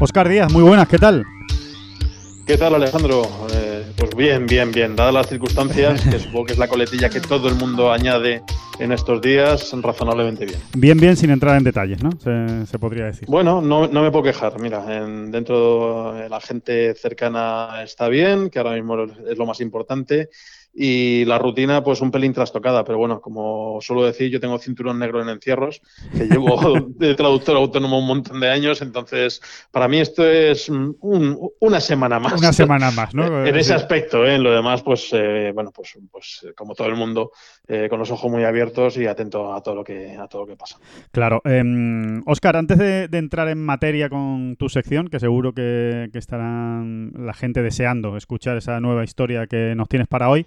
Oscar 0.00 0.28
Díaz, 0.28 0.52
muy 0.52 0.62
buenas, 0.62 0.88
¿qué 0.88 0.98
tal? 0.98 1.24
¿Qué 2.46 2.56
tal, 2.56 2.74
Alejandro? 2.76 3.22
Eh, 3.52 3.84
pues 3.96 4.14
bien, 4.16 4.46
bien, 4.46 4.70
bien. 4.72 4.96
Dadas 4.96 5.12
las 5.12 5.26
circunstancias, 5.28 6.00
que 6.10 6.18
supongo 6.18 6.46
que 6.46 6.52
es 6.54 6.58
la 6.58 6.68
coletilla 6.68 7.10
que 7.10 7.20
todo 7.20 7.48
el 7.48 7.56
mundo 7.56 7.92
añade 7.92 8.42
en 8.78 8.92
estos 8.92 9.20
días, 9.20 9.70
razonablemente 9.82 10.46
bien. 10.46 10.58
Bien, 10.74 10.98
bien, 10.98 11.16
sin 11.16 11.30
entrar 11.30 11.56
en 11.58 11.64
detalles, 11.64 12.02
¿no? 12.02 12.10
Se, 12.22 12.64
se 12.66 12.78
podría 12.78 13.04
decir. 13.06 13.28
Bueno, 13.28 13.60
no, 13.60 13.86
no 13.88 14.02
me 14.02 14.10
puedo 14.10 14.22
quejar. 14.24 14.58
Mira, 14.60 14.82
en- 14.96 15.30
dentro 15.30 16.14
de 16.14 16.28
la 16.30 16.40
gente 16.40 16.94
cercana 16.94 17.82
está 17.82 18.08
bien, 18.08 18.48
que 18.50 18.60
ahora 18.60 18.72
mismo 18.72 18.96
es 19.28 19.36
lo 19.36 19.44
más 19.44 19.60
importante. 19.60 20.30
Y 20.80 21.24
la 21.24 21.38
rutina, 21.38 21.82
pues 21.82 22.00
un 22.00 22.12
pelín 22.12 22.32
trastocada, 22.32 22.84
pero 22.84 22.98
bueno, 22.98 23.20
como 23.20 23.80
suelo 23.80 24.04
decir, 24.04 24.30
yo 24.30 24.38
tengo 24.38 24.58
cinturón 24.60 24.96
negro 25.00 25.20
en 25.20 25.28
encierros, 25.28 25.82
que 26.16 26.26
llevo 26.26 26.56
de 26.98 27.16
traductor 27.16 27.56
autónomo 27.56 27.98
un 27.98 28.06
montón 28.06 28.38
de 28.38 28.48
años, 28.48 28.80
entonces 28.80 29.40
para 29.72 29.88
mí 29.88 29.98
esto 29.98 30.24
es 30.24 30.68
un- 30.68 30.96
una 31.60 31.80
semana 31.80 32.20
más. 32.20 32.34
Una 32.34 32.52
semana 32.52 32.92
más, 32.92 33.12
¿no? 33.12 33.24
En 33.48 33.56
ese 33.56 33.74
aspecto, 33.74 34.24
¿eh? 34.24 34.36
en 34.36 34.44
lo 34.44 34.52
demás, 34.52 34.82
pues 34.82 35.08
eh, 35.12 35.50
bueno, 35.52 35.72
pues, 35.74 35.98
pues 36.12 36.46
como 36.56 36.76
todo 36.76 36.86
el 36.86 36.94
mundo, 36.94 37.32
eh, 37.66 37.88
con 37.90 37.98
los 37.98 38.10
ojos 38.12 38.30
muy 38.30 38.44
abiertos 38.44 38.96
y 38.98 39.06
atento 39.06 39.52
a 39.52 39.60
todo 39.62 39.74
lo 39.74 39.82
que 39.82 40.16
a 40.16 40.28
todo 40.28 40.42
lo 40.42 40.46
que 40.46 40.56
pasa. 40.56 40.76
Claro. 41.10 41.40
Em, 41.44 42.22
Oscar, 42.26 42.56
antes 42.56 42.78
de, 42.78 43.08
de 43.08 43.18
entrar 43.18 43.48
en 43.48 43.64
materia 43.64 44.08
con 44.08 44.54
tu 44.56 44.68
sección, 44.68 45.08
que 45.08 45.18
seguro 45.18 45.52
que, 45.52 46.08
que 46.12 46.18
estarán 46.20 47.12
la 47.16 47.34
gente 47.34 47.62
deseando 47.62 48.16
escuchar 48.16 48.56
esa 48.56 48.78
nueva 48.78 49.02
historia 49.02 49.48
que 49.48 49.74
nos 49.74 49.88
tienes 49.88 50.06
para 50.06 50.28
hoy, 50.30 50.46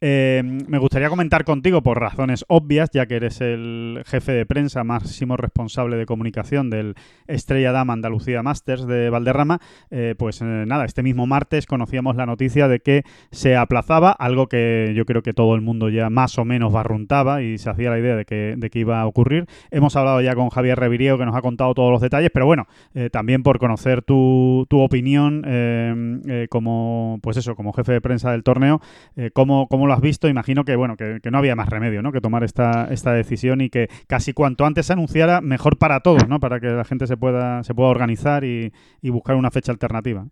Eh, 0.00 0.42
me 0.44 0.78
gustaría 0.78 1.08
comentar 1.08 1.44
contigo, 1.44 1.82
por 1.82 2.00
razones 2.00 2.44
obvias, 2.48 2.90
ya 2.92 3.06
que 3.06 3.16
eres 3.16 3.40
el 3.40 4.02
jefe 4.06 4.30
de 4.30 4.46
prensa, 4.46 4.84
máximo 4.84 5.36
responsable 5.36 5.96
de 5.96 6.06
comunicación 6.06 6.70
del 6.70 6.94
Estrella 7.26 7.72
Dama 7.72 7.94
Andalucía 7.94 8.44
Masters 8.44 8.86
de 8.86 9.10
Valderrama, 9.10 9.58
eh, 9.90 10.14
pues 10.16 10.40
eh, 10.40 10.44
nada, 10.44 10.84
este 10.84 11.02
mismo 11.02 11.26
martes 11.26 11.66
conocíamos 11.66 12.14
la 12.14 12.26
noticia 12.26 12.68
de 12.68 12.78
que 12.78 13.02
se 13.32 13.56
aplazaba, 13.56 14.12
algo 14.12 14.46
que 14.46 14.92
yo 14.94 15.04
creo 15.04 15.22
que 15.22 15.32
todo 15.32 15.56
el 15.56 15.62
mundo 15.62 15.88
ya 15.88 16.10
más 16.10 16.38
o 16.38 16.44
menos 16.44 16.72
barruntaba 16.72 17.42
y 17.42 17.58
se 17.58 17.68
hacía 17.68 17.90
la 17.90 17.98
idea 17.98 18.14
de 18.14 18.24
que, 18.24 18.54
de 18.56 18.70
que 18.70 18.78
iba 18.78 19.00
a 19.00 19.06
ocurrir. 19.06 19.46
Hemos 19.72 19.96
hablado 19.96 20.20
ya 20.20 20.36
con 20.36 20.50
Javier 20.50 20.78
Reviriego, 20.78 21.18
que 21.18 21.26
nos 21.26 21.34
ha 21.34 21.42
contado 21.42 21.74
todos 21.74 21.90
los 21.90 22.00
detalles, 22.00 22.30
pero 22.32 22.46
bueno, 22.46 22.66
también 23.10 23.42
por 23.42 23.58
conocer 23.58 24.02
tu, 24.02 24.66
tu 24.68 24.80
opinión 24.80 25.42
como, 26.50 27.18
pues 27.22 27.36
eso, 27.36 27.56
como 27.56 27.72
jefe 27.72 27.92
de 27.92 28.00
prensa 28.00 28.30
del 28.30 28.44
torneo, 28.44 28.80
cómo, 29.32 29.66
cómo 29.68 29.87
lo 29.88 29.94
has 29.94 30.00
visto, 30.00 30.28
imagino 30.28 30.64
que 30.64 30.76
bueno, 30.76 30.96
que, 30.96 31.20
no 31.30 31.38
había 31.38 31.56
más 31.56 31.68
remedio, 31.68 32.02
¿no? 32.02 32.12
Que 32.12 32.20
tomar 32.20 32.44
esta, 32.44 32.88
esta 32.90 33.12
decisión 33.12 33.60
y 33.60 33.70
que 33.70 33.88
casi 34.06 34.32
cuanto 34.32 34.64
antes 34.64 34.86
se 34.86 34.92
anunciara, 34.92 35.40
mejor 35.40 35.78
para 35.78 36.00
todos, 36.00 36.28
¿no? 36.28 36.40
Para 36.40 36.60
que 36.60 36.68
la 36.68 36.84
gente 36.84 37.06
se 37.06 37.16
pueda, 37.16 37.62
se 37.64 37.74
pueda 37.74 37.88
organizar 37.88 38.44
y, 38.44 38.72
buscar 39.02 39.36
una 39.36 39.50
fecha 39.50 39.72
alternativa. 39.72 40.26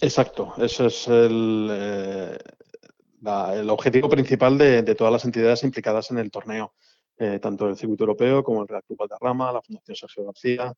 Exacto, 0.00 0.54
eso 0.58 0.86
es 0.86 1.08
el, 1.08 1.68
eh, 1.70 2.38
el 3.54 3.70
objetivo 3.70 4.08
principal 4.08 4.58
de, 4.58 4.94
todas 4.94 5.12
las 5.12 5.24
entidades 5.24 5.64
implicadas 5.64 6.10
en 6.10 6.18
el 6.18 6.30
torneo, 6.30 6.74
eh, 7.18 7.38
tanto 7.40 7.68
el 7.68 7.76
circuito 7.76 8.04
europeo 8.04 8.42
como 8.42 8.62
el 8.62 8.68
Real 8.68 8.82
Club 8.86 8.98
Valderrama, 8.98 9.52
la 9.52 9.62
Fundación 9.62 9.96
Sergio 9.96 10.24
García, 10.24 10.72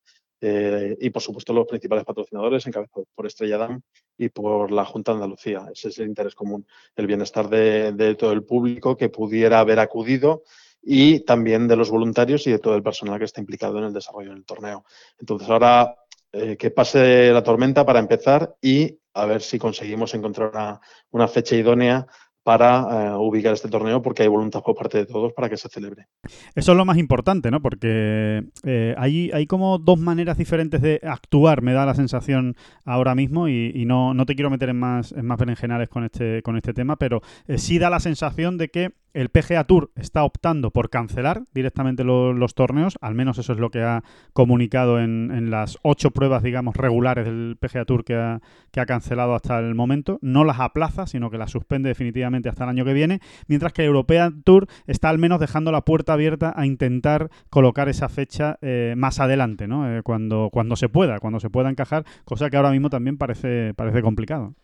eh, 0.47 0.95
y 1.01 1.09
por 1.09 1.23
supuesto 1.23 1.55
los 1.55 1.67
principales 1.67 2.05
patrocinadores 2.05 2.67
encabezados 2.67 3.07
por 3.15 3.27
Estrella 3.27 3.57
Damm 3.57 3.81
y 4.19 4.29
por 4.29 4.71
la 4.71 4.85
Junta 4.85 5.13
de 5.13 5.17
Andalucía. 5.17 5.65
Ese 5.73 5.89
es 5.89 5.99
el 6.01 6.09
interés 6.09 6.35
común, 6.35 6.67
el 6.97 7.07
bienestar 7.07 7.49
de, 7.49 8.15
todo 8.17 8.33
el 8.33 8.45
público 8.45 8.95
que 8.95 9.09
pudiera 9.09 9.61
haber 9.61 9.79
acudido 9.79 10.43
y 10.83 11.21
también 11.21 11.67
de 11.67 11.77
los 11.77 11.91
voluntarios 11.91 12.47
y 12.47 12.51
de 12.51 12.59
todo 12.59 12.75
el 12.77 12.83
personal 12.83 13.19
que 13.19 13.25
está 13.25 13.41
implicado 13.41 13.79
en 13.79 13.85
el 13.85 13.95
desarrollo 13.95 14.35
del 14.35 14.45
torneo. 14.45 14.85
Entonces 15.19 15.49
ahora 15.49 15.97
eh, 16.31 16.59
que 16.59 16.71
pase 16.71 17.33
la 17.33 17.43
tormenta 17.43 17.87
para 17.87 18.01
empezar 18.01 18.55
y 18.61 18.99
a 19.15 19.25
ver 19.25 19.41
si 19.41 19.59
conseguimos 19.59 20.13
encontrar 20.13 20.79
una 21.11 21.27
fecha 21.27 21.57
idónea 21.57 22.07
para 22.45 23.09
eh, 23.09 23.17
ubicar 23.17 23.55
este 23.55 23.69
torneo 23.69 24.03
porque 24.03 24.23
hay 24.23 24.29
voluntad 24.29 24.63
por 24.63 24.77
parte 24.77 24.99
de 24.99 25.07
todos 25.07 25.33
para 25.33 25.49
que 25.49 25.57
se 25.57 25.69
celebre. 25.71 26.07
Eso 26.55 26.73
es 26.73 26.77
lo 26.79 26.85
más 26.85 26.99
importante, 26.99 27.51
¿no? 27.51 27.61
Porque 27.61 28.45
eh, 28.65 28.95
hay, 28.99 29.31
hay 29.33 29.47
como 29.47 29.79
dos 29.79 29.99
maneras 29.99 30.37
diferentes 30.37 30.83
de 30.83 31.01
actuar, 31.03 31.63
me 31.63 31.73
da 31.73 31.87
la 31.87 31.95
sensación 31.95 32.55
ahora 32.85 33.15
mismo, 33.15 33.49
y, 33.49 33.85
no, 33.87 34.13
no, 34.13 34.27
te 34.27 34.35
quiero 34.35 34.51
meter 34.51 34.69
en 34.69 34.79
más, 34.79 35.13
en 35.13 35.27
más 35.27 35.39
berenjenales 35.39 35.89
con 35.89 36.05
este, 36.05 36.43
con 36.43 36.57
este 36.57 36.75
tema, 36.75 36.97
pero 36.97 37.23
eh, 37.49 37.57
sí 37.57 37.79
da 37.79 37.89
la 37.89 37.99
sensación 37.99 38.59
de 38.59 38.69
que 38.69 38.93
el 39.15 39.29
PGA 39.29 39.65
Tour 39.65 39.91
está 39.95 40.25
optando 40.25 40.73
por 40.73 40.91
cancelar 40.91 41.45
directamente 41.55 42.05
los 42.05 42.55
torneos, 42.55 42.99
al 43.01 43.15
menos 43.15 43.39
eso 43.39 43.53
es 43.53 43.59
lo 43.59 43.71
que 43.71 43.83
ha 43.83 44.03
comunicado 44.33 45.01
en, 45.01 45.51
las 45.51 45.79
ocho 45.83 46.11
pruebas, 46.11 46.43
digamos, 46.43 46.77
regulares 46.77 47.25
del 47.25 47.57
PGA 47.59 47.85
Tour 47.85 48.05
que 48.05 48.17
ha, 48.17 48.41
cancelado 48.87 49.35
hasta 49.35 49.59
el 49.61 49.75
momento. 49.75 50.19
No 50.21 50.45
las 50.45 50.59
aplaza, 50.59 51.07
sino 51.07 51.31
que 51.31 51.39
las 51.39 51.53
suspende 51.53 51.89
definitivamente 51.89 52.49
hasta 52.49 52.65
el 52.65 52.71
año 52.71 52.85
que 52.85 52.93
viene, 52.93 53.21
mientras 53.47 53.73
que 53.73 53.83
el 53.83 53.89
European 53.89 54.43
Tour 54.43 54.67
está 54.87 55.11
al 55.11 55.19
menos 55.19 55.39
dejando 55.39 55.71
la 55.71 55.85
puerta 55.85 56.15
abierta 56.15 56.53
a 56.57 56.67
intentar 56.67 57.31
colocar 57.51 57.89
esa 57.89 58.09
fecha 58.09 58.59
eh, 58.63 58.95
más 58.97 59.21
adelante, 59.21 59.69
¿no? 59.69 59.89
Eh, 59.89 60.03
cuando, 60.03 60.51
cuando 60.53 60.75
se 60.75 60.89
pueda, 60.89 61.21
cuando 61.21 61.39
se 61.39 61.51
pueda 61.51 61.71
encajar, 61.71 62.05
cosa 62.25 62.51
que 62.51 62.57
ahora 62.57 62.73
mismo 62.73 62.91
también 62.91 63.17
parece, 63.17 63.75
parece 63.75 64.03
complicado. 64.03 64.55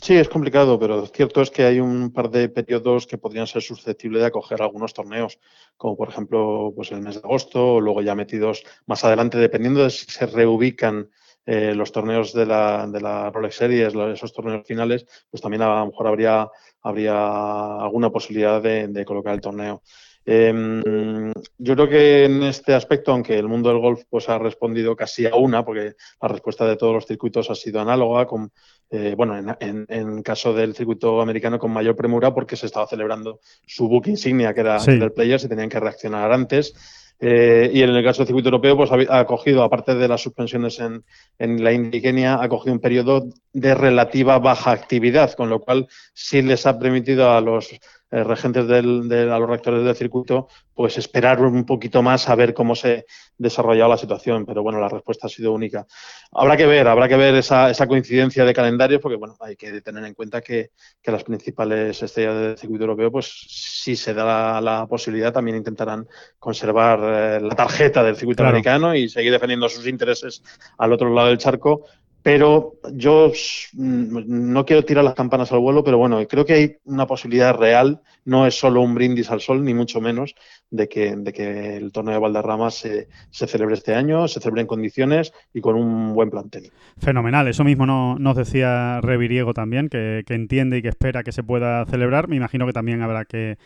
Sí, 0.00 0.14
es 0.16 0.28
complicado, 0.28 0.78
pero 0.78 1.06
cierto 1.06 1.42
es 1.42 1.50
que 1.50 1.64
hay 1.64 1.80
un 1.80 2.12
par 2.12 2.30
de 2.30 2.48
periodos 2.48 3.06
que 3.06 3.18
podrían 3.18 3.46
ser 3.48 3.62
susceptibles 3.62 4.20
de 4.20 4.26
acoger 4.28 4.62
algunos 4.62 4.94
torneos, 4.94 5.38
como 5.76 5.96
por 5.96 6.08
ejemplo 6.08 6.72
pues 6.74 6.92
el 6.92 7.00
mes 7.02 7.14
de 7.16 7.20
agosto, 7.24 7.74
o 7.74 7.80
luego 7.80 8.00
ya 8.02 8.14
metidos 8.14 8.62
más 8.86 9.04
adelante, 9.04 9.38
dependiendo 9.38 9.82
de 9.82 9.90
si 9.90 10.06
se 10.06 10.26
reubican 10.26 11.10
eh, 11.46 11.74
los 11.74 11.90
torneos 11.90 12.32
de 12.32 12.46
la, 12.46 12.86
de 12.86 13.00
la 13.00 13.30
Rolex 13.30 13.56
Series, 13.56 13.94
esos 13.94 14.32
torneos 14.32 14.66
finales, 14.66 15.04
pues 15.30 15.40
también 15.42 15.62
a 15.62 15.80
lo 15.80 15.86
mejor 15.86 16.06
habría, 16.06 16.48
habría 16.82 17.76
alguna 17.82 18.10
posibilidad 18.10 18.62
de 18.62 19.04
colocar 19.04 19.34
el 19.34 19.40
torneo. 19.40 19.82
Em, 20.30 21.32
yo 21.56 21.74
creo 21.74 21.88
que 21.88 22.24
en 22.26 22.42
este 22.42 22.74
aspecto, 22.74 23.12
aunque 23.12 23.38
el 23.38 23.48
mundo 23.48 23.70
del 23.70 23.78
golf 23.78 24.02
pues, 24.10 24.28
ha 24.28 24.38
respondido 24.38 24.94
casi 24.94 25.24
a 25.24 25.34
una, 25.34 25.64
porque 25.64 25.94
la 26.20 26.28
respuesta 26.28 26.66
de 26.66 26.76
todos 26.76 26.92
los 26.92 27.06
circuitos 27.06 27.48
ha 27.48 27.54
sido 27.54 27.80
análoga, 27.80 28.26
con, 28.26 28.52
eh, 28.90 29.14
bueno, 29.16 29.38
en, 29.58 29.86
en, 29.88 30.22
caso 30.22 30.52
del 30.52 30.74
circuito 30.74 31.22
americano 31.22 31.58
con 31.58 31.70
mayor 31.70 31.96
premura, 31.96 32.34
porque 32.34 32.56
se 32.56 32.66
estaba 32.66 32.86
celebrando 32.86 33.40
su 33.66 33.88
book 33.88 34.06
insignia, 34.08 34.52
que 34.52 34.60
era 34.60 34.76
el 34.76 35.12
Players, 35.12 35.44
y 35.44 35.48
tenían 35.48 35.70
que 35.70 35.80
reaccionar 35.80 36.30
antes. 36.30 36.74
Eh, 37.20 37.70
y 37.72 37.82
en 37.82 37.90
el 37.90 38.04
caso 38.04 38.18
del 38.18 38.26
circuito 38.26 38.48
europeo, 38.48 38.76
pues 38.76 38.90
ha, 39.08 39.24
cogido, 39.24 39.62
aparte 39.64 39.94
de 39.94 40.08
las 40.08 40.20
suspensiones 40.20 40.78
en, 40.78 41.04
en 41.38 41.64
la 41.64 41.72
India 41.72 41.98
y 41.98 42.02
Kenia, 42.02 42.40
ha 42.40 42.48
cogido 42.50 42.74
un 42.74 42.80
periodo 42.80 43.28
de 43.54 43.74
relativa 43.74 44.38
baja 44.38 44.72
actividad, 44.72 45.32
con 45.32 45.48
lo 45.48 45.60
cual 45.60 45.88
sí 46.12 46.42
les 46.42 46.66
ha 46.66 46.78
permitido 46.78 47.32
a 47.32 47.40
los 47.40 47.70
eh, 48.10 48.24
regentes 48.24 48.66
del, 48.66 49.08
de, 49.08 49.30
a 49.30 49.38
los 49.38 49.50
rectores 49.50 49.84
del 49.84 49.94
circuito, 49.94 50.48
pues 50.74 50.96
esperar 50.96 51.42
un 51.42 51.66
poquito 51.66 52.02
más 52.02 52.28
a 52.28 52.34
ver 52.34 52.54
cómo 52.54 52.74
se 52.74 53.04
desarrollaba 53.36 53.90
la 53.90 53.98
situación. 53.98 54.46
Pero 54.46 54.62
bueno, 54.62 54.80
la 54.80 54.88
respuesta 54.88 55.26
ha 55.26 55.30
sido 55.30 55.52
única. 55.52 55.86
Habrá 56.32 56.56
que 56.56 56.66
ver, 56.66 56.88
habrá 56.88 57.06
que 57.08 57.16
ver 57.16 57.34
esa, 57.34 57.70
esa 57.70 57.86
coincidencia 57.86 58.44
de 58.44 58.54
calendarios, 58.54 59.02
porque 59.02 59.16
bueno, 59.16 59.36
hay 59.40 59.56
que 59.56 59.80
tener 59.82 60.04
en 60.04 60.14
cuenta 60.14 60.40
que, 60.40 60.70
que 61.02 61.12
las 61.12 61.24
principales 61.24 62.02
estrellas 62.02 62.34
del 62.40 62.58
circuito 62.58 62.84
europeo, 62.84 63.12
pues 63.12 63.26
si 63.46 63.94
se 63.94 64.14
da 64.14 64.60
la, 64.60 64.86
posibilidad, 64.86 65.32
también 65.32 65.58
intentarán 65.58 66.08
conservar 66.38 67.00
eh, 67.02 67.40
la 67.42 67.54
tarjeta 67.54 68.02
del 68.02 68.16
circuito 68.16 68.42
americano 68.42 68.94
y 68.94 69.08
seguir 69.08 69.32
defendiendo 69.32 69.68
sus 69.68 69.86
intereses 69.86 70.42
al 70.78 70.92
otro 70.92 71.12
lado 71.12 71.28
del 71.28 71.38
charco 71.38 71.84
pero 72.28 72.74
yo 72.92 73.32
mm, 73.72 74.52
no 74.52 74.66
quiero 74.66 74.84
tirar 74.84 75.02
las 75.02 75.14
campanas 75.14 75.50
al 75.50 75.60
vuelo, 75.60 75.82
pero 75.82 75.96
bueno, 75.96 76.20
creo 76.28 76.44
que 76.44 76.52
hay 76.52 76.76
una 76.84 77.06
posibilidad 77.06 77.56
real, 77.56 78.02
no 78.26 78.46
es 78.46 78.54
solo 78.54 78.82
un 78.82 78.94
brindis 78.94 79.30
al 79.30 79.40
sol, 79.40 79.64
ni 79.64 79.72
mucho 79.72 79.98
menos, 80.02 80.34
de 80.70 80.86
que, 80.88 81.16
de 81.16 81.32
que 81.32 81.76
el 81.76 81.90
torneo 81.90 82.12
de 82.12 82.20
Valderrama 82.20 82.70
se, 82.70 83.08
se, 83.30 83.46
celebre 83.46 83.74
este 83.74 83.94
año, 83.94 84.28
se 84.28 84.40
celebre 84.40 84.60
en 84.60 84.66
condiciones 84.66 85.32
y 85.54 85.62
con 85.62 85.76
un 85.76 86.12
buen 86.12 86.28
plantel. 86.28 86.70
Fenomenal, 86.98 87.48
eso 87.48 87.64
mismo 87.64 87.86
no, 87.86 88.18
nos 88.18 88.36
decía 88.36 89.00
Reviriego 89.00 89.54
también, 89.54 89.88
que, 89.88 90.22
entiende 90.28 90.76
y 90.76 90.82
que 90.82 90.88
espera 90.88 91.22
que 91.22 91.32
se 91.32 91.42
pueda 91.42 91.86
celebrar. 91.86 92.28
Me 92.28 92.36
imagino 92.36 92.66
que 92.66 92.74
también 92.74 93.00
habrá 93.00 93.24
que, 93.24 93.56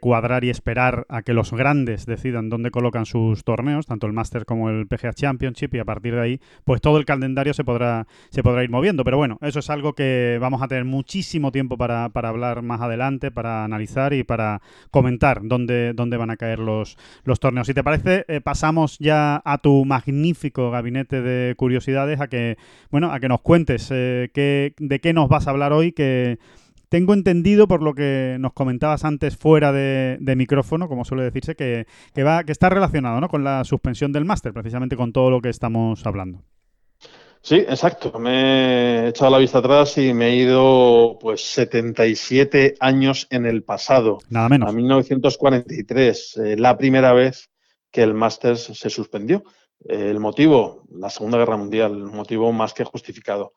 cuadrar 0.00 0.44
y 0.44 0.50
esperar 0.50 1.04
a 1.08 1.22
que 1.22 1.34
los 1.34 1.52
grandes 1.52 2.06
decidan 2.06 2.48
dónde 2.48 2.70
colocan 2.70 3.04
sus 3.04 3.42
torneos, 3.42 3.86
tanto 3.86 4.06
el 4.06 4.12
Master 4.12 4.44
como 4.44 4.70
el 4.70 4.86
PGA 4.86 5.12
Championship, 5.12 5.74
y 5.74 5.80
a 5.80 5.84
partir 5.84 6.14
de 6.14 6.20
ahí, 6.20 6.40
pues 6.64 6.80
todo 6.80 6.98
el 6.98 7.04
calendario 7.04 7.52
se 7.54 7.64
podrá, 7.64 8.06
se 8.30 8.42
podrá 8.42 8.64
ir 8.64 8.70
moviendo. 8.70 9.04
Pero 9.04 9.16
bueno, 9.16 9.38
eso 9.40 9.58
es 9.58 9.70
algo 9.70 9.94
que 9.94 10.38
vamos 10.40 10.62
a 10.62 10.68
tener 10.68 10.84
muchísimo 10.84 11.52
tiempo 11.52 11.76
para, 11.76 12.08
para 12.10 12.28
hablar 12.28 12.62
más 12.62 12.80
adelante, 12.80 13.30
para 13.30 13.64
analizar 13.64 14.12
y 14.12 14.24
para 14.24 14.62
comentar 14.90 15.40
dónde, 15.42 15.92
dónde 15.94 16.16
van 16.16 16.30
a 16.30 16.36
caer 16.36 16.58
los, 16.58 16.96
los 17.24 17.40
torneos. 17.40 17.66
Si 17.66 17.74
te 17.74 17.84
parece, 17.84 18.24
eh, 18.28 18.40
pasamos 18.40 18.98
ya 18.98 19.42
a 19.44 19.58
tu 19.58 19.84
magnífico 19.84 20.70
gabinete 20.70 21.22
de 21.22 21.54
curiosidades, 21.56 22.20
a 22.20 22.28
que, 22.28 22.56
bueno, 22.90 23.12
a 23.12 23.20
que 23.20 23.28
nos 23.28 23.40
cuentes 23.40 23.88
eh, 23.90 24.30
qué, 24.32 24.74
de 24.78 25.00
qué 25.00 25.12
nos 25.12 25.28
vas 25.28 25.46
a 25.46 25.50
hablar 25.50 25.72
hoy, 25.72 25.92
que 25.92 26.38
tengo 26.92 27.14
entendido 27.14 27.68
por 27.68 27.82
lo 27.82 27.94
que 27.94 28.36
nos 28.38 28.52
comentabas 28.52 29.06
antes 29.06 29.34
fuera 29.36 29.72
de, 29.72 30.34
micrófono, 30.36 30.88
como 30.88 31.06
suele 31.06 31.24
decirse, 31.24 31.56
que, 31.56 31.86
que, 32.14 32.22
va, 32.22 32.44
que 32.44 32.52
está 32.52 32.68
relacionado 32.68 33.18
¿no? 33.18 33.28
con 33.28 33.44
la 33.44 33.64
suspensión 33.64 34.12
del 34.12 34.26
máster, 34.26 34.52
precisamente 34.52 34.94
con 34.94 35.10
todo 35.10 35.30
lo 35.30 35.40
que 35.40 35.48
estamos 35.48 36.04
hablando. 36.04 36.42
Sí, 37.42 37.56
exacto. 37.56 38.18
Me 38.20 39.06
he 39.06 39.08
echado 39.08 39.32
la 39.32 39.38
vista 39.38 39.58
atrás 39.58 39.98
y 39.98 40.14
me 40.14 40.28
he 40.28 40.36
ido 40.36 41.18
pues 41.20 41.44
77 41.52 42.76
años 42.78 43.26
en 43.30 43.46
el 43.46 43.64
pasado. 43.64 44.18
Nada 44.30 44.48
menos. 44.48 44.68
A 44.68 44.72
1943, 44.72 46.36
eh, 46.36 46.56
la 46.56 46.78
primera 46.78 47.12
vez 47.12 47.50
que 47.90 48.02
el 48.02 48.14
Masters 48.14 48.70
se 48.74 48.90
suspendió. 48.90 49.42
Eh, 49.88 50.10
el 50.10 50.20
motivo, 50.20 50.84
la 50.94 51.10
Segunda 51.10 51.36
Guerra 51.36 51.56
Mundial, 51.56 51.92
el 51.92 52.04
motivo 52.04 52.52
más 52.52 52.74
que 52.74 52.84
justificado. 52.84 53.54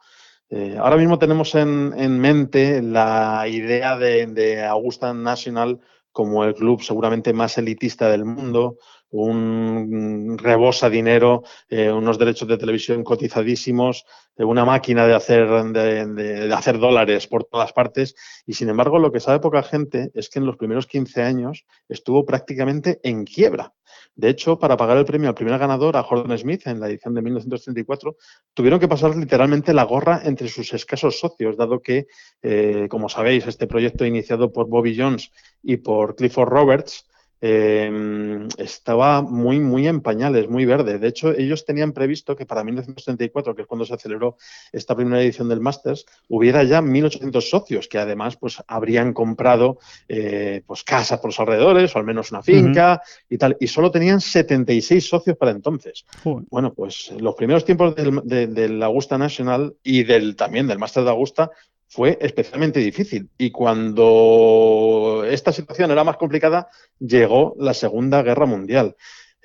Eh, 0.50 0.78
ahora 0.80 0.98
mismo 0.98 1.20
tenemos 1.20 1.54
en, 1.54 2.20
mente 2.20 2.82
la 2.82 3.46
idea 3.48 3.98
de, 3.98 4.28
de, 4.28 4.64
Augusta 4.64 5.14
National 5.14 5.80
como 6.12 6.44
el 6.44 6.54
club 6.54 6.82
seguramente 6.82 7.34
más 7.34 7.58
elitista 7.58 8.10
del 8.10 8.26
mundo, 8.26 8.78
un 9.24 10.38
rebosa 10.38 10.90
dinero, 10.90 11.44
eh, 11.70 11.92
unos 11.92 12.18
derechos 12.18 12.48
de 12.48 12.58
televisión 12.58 13.04
cotizadísimos, 13.04 14.06
eh, 14.38 14.44
una 14.44 14.66
máquina 14.66 15.08
de 15.08 15.14
hacer, 15.14 15.48
de, 15.48 16.54
hacer 16.54 16.80
dólares 16.80 17.28
por 17.28 17.46
todas 17.46 17.72
partes. 17.74 18.16
Y 18.46 18.54
sin 18.54 18.70
embargo, 18.70 19.00
lo 19.00 19.12
que 19.12 19.20
sabe 19.20 19.40
poca 19.40 19.64
gente 19.64 20.12
es 20.14 20.30
que 20.30 20.40
en 20.40 20.46
los 20.46 20.58
primeros 20.58 20.88
15 20.88 21.22
años 21.22 21.66
estuvo 21.88 22.26
prácticamente 22.26 23.00
en 23.04 23.26
quiebra. 23.26 23.74
De 24.16 24.30
hecho, 24.30 24.58
para 24.58 24.78
pagar 24.78 24.98
el 24.98 25.06
premio 25.06 25.30
al 25.30 25.36
primer 25.36 25.58
ganador, 25.60 25.98
a 25.98 26.04
Jordan 26.04 26.38
Smith, 26.38 26.68
en 26.68 26.80
la 26.80 26.88
edición 26.88 27.14
de 27.14 27.22
1934, 27.22 28.16
tuvieron 28.54 28.80
que 28.80 28.88
pasar 28.88 29.16
literalmente 29.16 29.74
la 29.74 29.84
gorra 29.84 30.22
entre 30.24 30.48
sus 30.48 30.74
escasos 30.74 31.20
socios, 31.20 31.58
dado 31.58 31.82
que, 31.82 32.08
eh, 32.42 32.88
como 32.90 33.10
sabéis, 33.10 33.46
este 33.46 33.68
proyecto 33.68 34.06
iniciado 34.06 34.52
por 34.52 34.68
Bobby 34.68 34.98
Jones 34.98 35.32
y 35.62 35.78
por 35.78 36.16
Clifford 36.16 36.50
Roberts, 36.50 37.06
eh, 37.48 38.48
estaba 38.58 39.22
muy, 39.22 39.60
muy 39.60 39.88
en 39.88 40.02
pañales, 40.02 40.50
muy 40.50 40.66
verde. 40.66 40.98
De 40.98 41.08
hecho, 41.08 41.32
ellos 41.32 41.64
tenían 41.64 41.92
previsto 41.92 42.36
que 42.36 42.48
para 42.48 42.64
1934, 42.64 43.56
que 43.56 43.62
es 43.62 43.68
cuando 43.68 43.86
se 43.86 43.96
celebró 43.98 44.38
esta 44.72 44.96
primera 44.96 45.22
edición 45.22 45.48
del 45.48 45.60
Masters, 45.60 46.08
hubiera 46.28 46.64
ya 46.64 46.82
1.800 46.82 47.42
socios 47.42 47.88
que 47.88 48.00
además 48.00 48.36
pues, 48.38 48.64
habrían 48.68 49.14
comprado 49.14 49.78
eh, 50.08 50.64
pues, 50.66 50.84
casas 50.84 51.20
por 51.20 51.30
los 51.30 51.40
alrededores 51.40 51.96
o 51.96 52.00
al 52.00 52.06
menos 52.06 52.32
una 52.32 52.42
finca 52.42 52.94
uh 53.04 53.08
-huh. 53.08 53.26
y 53.30 53.38
tal. 53.38 53.58
Y 53.60 53.68
solo 53.68 53.92
tenían 53.92 54.22
76 54.22 55.08
socios 55.08 55.38
para 55.38 55.52
entonces. 55.52 56.04
Uh 56.24 56.38
-huh. 56.38 56.46
Bueno, 56.50 56.74
pues 56.74 57.12
los 57.20 57.36
primeros 57.36 57.64
tiempos 57.64 57.96
del, 57.96 58.22
de, 58.24 58.48
del 58.48 58.82
Augusta 58.82 59.20
National 59.20 59.76
y 59.84 60.04
del, 60.04 60.36
también 60.36 60.66
del 60.66 60.80
Masters 60.80 61.06
de 61.06 61.12
Augusta 61.12 61.52
fue 61.88 62.18
especialmente 62.22 62.80
difícil. 62.80 63.30
Y 63.38 63.52
cuando 63.52 65.24
esta 65.30 65.52
situación 65.52 65.92
era 65.92 66.04
más 66.04 66.18
complicada, 66.18 66.70
llegó 67.00 67.56
la 67.60 67.74
Segunda 67.74 68.22
Guerra 68.22 68.46
Mundial. 68.46 68.96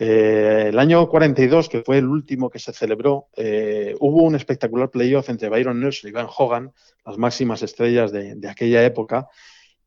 Eh, 0.03 0.68
el 0.68 0.78
año 0.78 1.07
42, 1.11 1.68
que 1.68 1.82
fue 1.82 1.99
el 1.99 2.07
último 2.07 2.49
que 2.49 2.59
se 2.59 2.72
celebró, 2.72 3.28
eh, 3.36 3.95
hubo 4.01 4.22
un 4.22 4.34
espectacular 4.34 4.91
playoff 4.91 5.28
entre 5.28 5.51
Byron 5.51 5.78
Nelson 5.78 6.09
y 6.09 6.12
Van 6.12 6.26
Hogan, 6.34 6.72
las 7.05 7.18
máximas 7.18 7.62
estrellas 7.62 8.11
de, 8.11 8.49
aquella 8.49 8.82
época, 8.82 9.28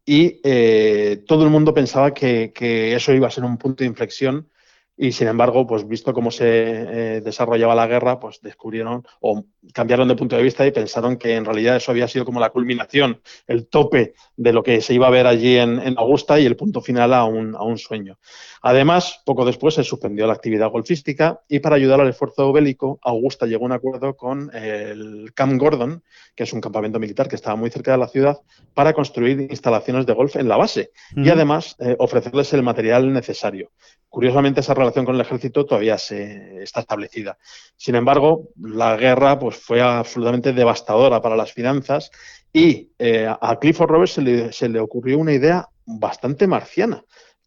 y 0.05 0.39
eh, 0.43 1.23
todo 1.25 1.43
el 1.45 1.49
mundo 1.49 1.73
pensaba 1.73 2.13
que, 2.13 2.51
eso 2.95 3.11
iba 3.11 3.27
a 3.27 3.31
ser 3.31 3.43
un 3.43 3.57
punto 3.57 3.83
de 3.83 3.87
inflexión 3.87 4.49
y 4.95 5.11
sin 5.11 5.27
embargo, 5.27 5.65
pues 5.65 5.87
visto 5.87 6.13
cómo 6.13 6.29
se 6.29 6.45
eh, 6.45 7.21
desarrollaba 7.21 7.73
la 7.73 7.87
guerra, 7.87 8.19
pues 8.19 8.39
descubrieron 8.41 9.03
o 9.21 9.43
cambiaron 9.73 10.07
de 10.07 10.15
punto 10.15 10.35
de 10.35 10.43
vista 10.43 10.67
y 10.67 10.71
pensaron 10.71 11.17
que 11.17 11.35
en 11.35 11.45
realidad 11.45 11.77
eso 11.77 11.91
había 11.91 12.07
sido 12.07 12.25
como 12.25 12.39
la 12.39 12.51
culminación, 12.51 13.21
el 13.47 13.67
tope 13.67 14.13
de 14.35 14.53
lo 14.53 14.61
que 14.61 14.81
se 14.81 14.93
iba 14.93 15.07
a 15.07 15.11
ver 15.11 15.25
allí 15.25 15.57
en, 15.57 15.79
en 15.79 15.97
Augusta 15.97 16.39
y 16.39 16.45
el 16.45 16.55
punto 16.55 16.81
final 16.81 17.13
a 17.13 17.25
un, 17.25 17.55
a 17.55 17.63
un, 17.63 17.79
sueño. 17.79 18.19
Además, 18.61 19.21
poco 19.25 19.45
después 19.45 19.73
se 19.73 19.83
suspendió 19.83 20.27
la 20.27 20.33
actividad 20.33 20.69
golfística 20.69 21.41
y 21.49 21.59
para 21.59 21.75
ayudar 21.75 21.99
al 21.99 22.09
esfuerzo 22.09 22.53
bélico, 22.53 22.99
Augusta 23.01 23.47
llegó 23.47 23.63
a 23.63 23.67
un 23.67 23.71
acuerdo 23.71 24.15
con 24.15 24.55
el 24.55 25.33
Camp 25.33 25.59
Gordon, 25.59 26.03
que 26.35 26.43
es 26.43 26.53
un 26.53 26.61
campamento 26.61 26.99
militar 26.99 27.27
que 27.27 27.35
estaba 27.35 27.55
muy 27.55 27.71
cerca 27.71 27.93
de 27.93 27.97
la 27.97 28.07
ciudad, 28.07 28.37
para 28.75 28.93
construir 28.93 29.47
instalaciones 29.49 30.05
de 30.05 30.13
golf 30.13 30.35
en 30.35 30.47
la 30.47 30.57
base 30.57 30.91
mm. 31.15 31.25
y 31.25 31.29
además 31.29 31.75
eh, 31.79 31.95
ofrecerles 31.97 32.53
el 32.53 32.61
material 32.61 33.11
necesario. 33.11 33.71
Curiosamente, 34.13 34.59
esa 34.59 34.75
relación 34.75 35.05
con 35.05 35.15
el 35.15 35.21
ejército 35.21 35.65
todavía 35.65 35.97
se 35.97 36.61
está 36.61 36.81
establecida. 36.81 37.35
Sin 37.75 37.95
embargo, 37.95 38.49
la 38.61 38.95
guerra 38.95 39.39
pues, 39.39 39.57
fue 39.57 39.81
absolutamente 39.81 40.53
devastadora 40.53 41.19
para 41.19 41.35
las 41.35 41.51
finanzas 41.51 42.11
y 42.53 42.91
eh, 42.99 43.27
a 43.27 43.57
Clifford 43.59 43.89
Roberts 43.89 44.13
se 44.13 44.21
le, 44.21 44.53
se 44.53 44.69
le, 44.69 44.79
ocurrió 44.79 45.17
una 45.17 45.33
idea 45.33 45.67
bastante 45.87 46.45
marciana. 46.45 47.03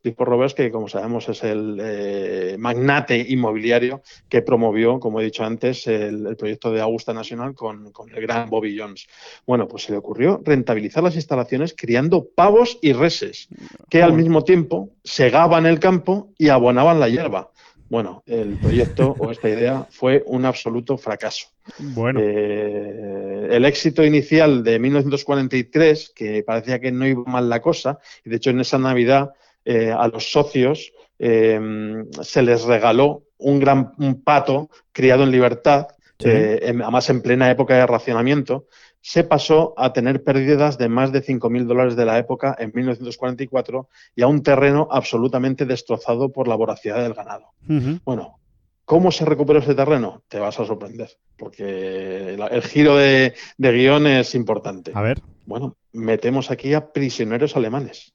Clifford 0.07 0.29
Roberts, 0.29 0.55
que 0.55 0.71
como 0.71 0.87
sabemos 0.87 1.29
es 1.29 1.43
el 1.43 1.79
eh, 1.83 2.57
magnate 2.61 3.27
inmobiliario 3.29 4.03
que 4.29 4.41
promovió, 4.41 5.01
como 5.01 5.21
he 5.21 5.25
dicho 5.25 5.43
antes, 5.43 5.89
el, 5.89 6.29
el 6.29 6.37
proyecto 6.37 6.71
de 6.71 6.81
Augusta 6.81 7.13
National 7.13 7.55
con, 7.55 7.91
con, 7.91 8.09
el 8.15 8.23
gran 8.23 8.49
Bobby 8.49 8.79
Jones. 8.79 9.09
Bueno, 9.49 9.67
pues 9.67 9.83
se 9.83 9.91
le 9.91 9.99
ocurrió 9.99 10.41
rentabilizar 10.45 11.03
las 11.03 11.17
instalaciones 11.17 11.75
criando 11.77 12.25
pavos 12.25 12.79
y 12.83 12.93
reses, 12.93 13.49
que 13.91 14.01
al 14.01 14.13
mismo 14.13 14.45
tiempo 14.45 14.91
segaban 15.03 15.67
el 15.67 15.81
campo 15.81 16.29
y 16.39 16.51
abonaban 16.51 17.01
la 17.01 17.09
hierba. 17.09 17.51
Bueno, 17.89 18.23
el 18.27 18.59
proyecto 18.59 19.15
o 19.19 19.31
esta 19.33 19.49
idea 19.49 19.87
fue 19.91 20.23
un 20.27 20.45
absoluto 20.45 20.99
fracaso. 20.99 21.49
Bueno. 21.79 22.21
Eh, 22.23 23.49
el 23.51 23.65
éxito 23.65 24.05
inicial 24.05 24.65
de 24.65 24.79
1943, 24.79 26.13
que 26.15 26.43
parecía 26.45 26.81
que 26.81 26.91
no 26.91 27.07
iba 27.07 27.23
mal 27.25 27.49
la 27.49 27.61
cosa, 27.61 27.99
y 28.25 28.31
de 28.31 28.37
hecho 28.37 28.51
en 28.51 28.61
esa 28.61 28.79
Navidad 28.79 29.33
eh, 29.67 29.93
a 29.93 30.09
los 30.09 30.31
socios 30.33 30.93
eh, 31.19 31.61
se 32.23 32.43
les 32.43 32.63
regaló 32.65 33.25
un 33.39 33.59
gran 33.59 33.93
un 33.99 34.23
pato 34.23 34.71
criado 34.93 35.25
en 35.25 35.31
libertad, 35.33 35.89
sí. 36.19 36.29
eh, 36.29 36.61
en, 36.63 36.81
además 36.83 37.11
en 37.11 37.21
plena 37.21 37.51
época 37.51 37.75
de 37.75 37.87
racionamiento, 37.87 38.67
se 39.01 39.25
pasó 39.25 39.75
a 39.77 39.93
tener 39.93 40.25
pérdidas 40.25 40.79
de 40.79 40.89
más 40.89 41.13
de 41.13 41.23
5.000 41.23 41.65
dólares 41.67 41.97
de 41.97 42.05
la 42.05 42.19
época 42.19 42.57
en 42.59 42.73
1944 42.75 43.89
y 44.15 44.23
a 44.23 44.27
un 44.27 44.43
terreno 44.43 44.89
absolutamente 44.91 45.67
destrozado 45.67 46.31
por 46.31 46.49
la 46.49 46.57
voracidad 46.57 47.03
del 47.03 47.15
ganado. 47.15 47.53
Uh 47.69 47.73
-huh. 47.73 48.01
Bueno, 48.05 48.39
¿Cómo 48.87 49.11
se 49.11 49.25
recuperó 49.25 49.59
ese 49.59 49.75
terreno? 49.75 50.23
Te 50.29 50.39
vas 50.39 50.61
a 50.61 50.65
sorprender, 50.65 51.11
porque 51.37 52.35
el, 52.35 52.41
el 52.41 52.63
giro 52.63 52.97
de, 52.97 53.35
de, 53.59 53.73
guion 53.73 54.07
es 54.07 54.37
importante. 54.37 54.93
A 54.95 55.03
ver. 55.03 55.21
Bueno, 55.45 55.77
metemos 55.93 56.53
aquí 56.53 56.73
a 56.73 56.93
prisioneros 56.93 57.57
alemanes. 57.57 58.15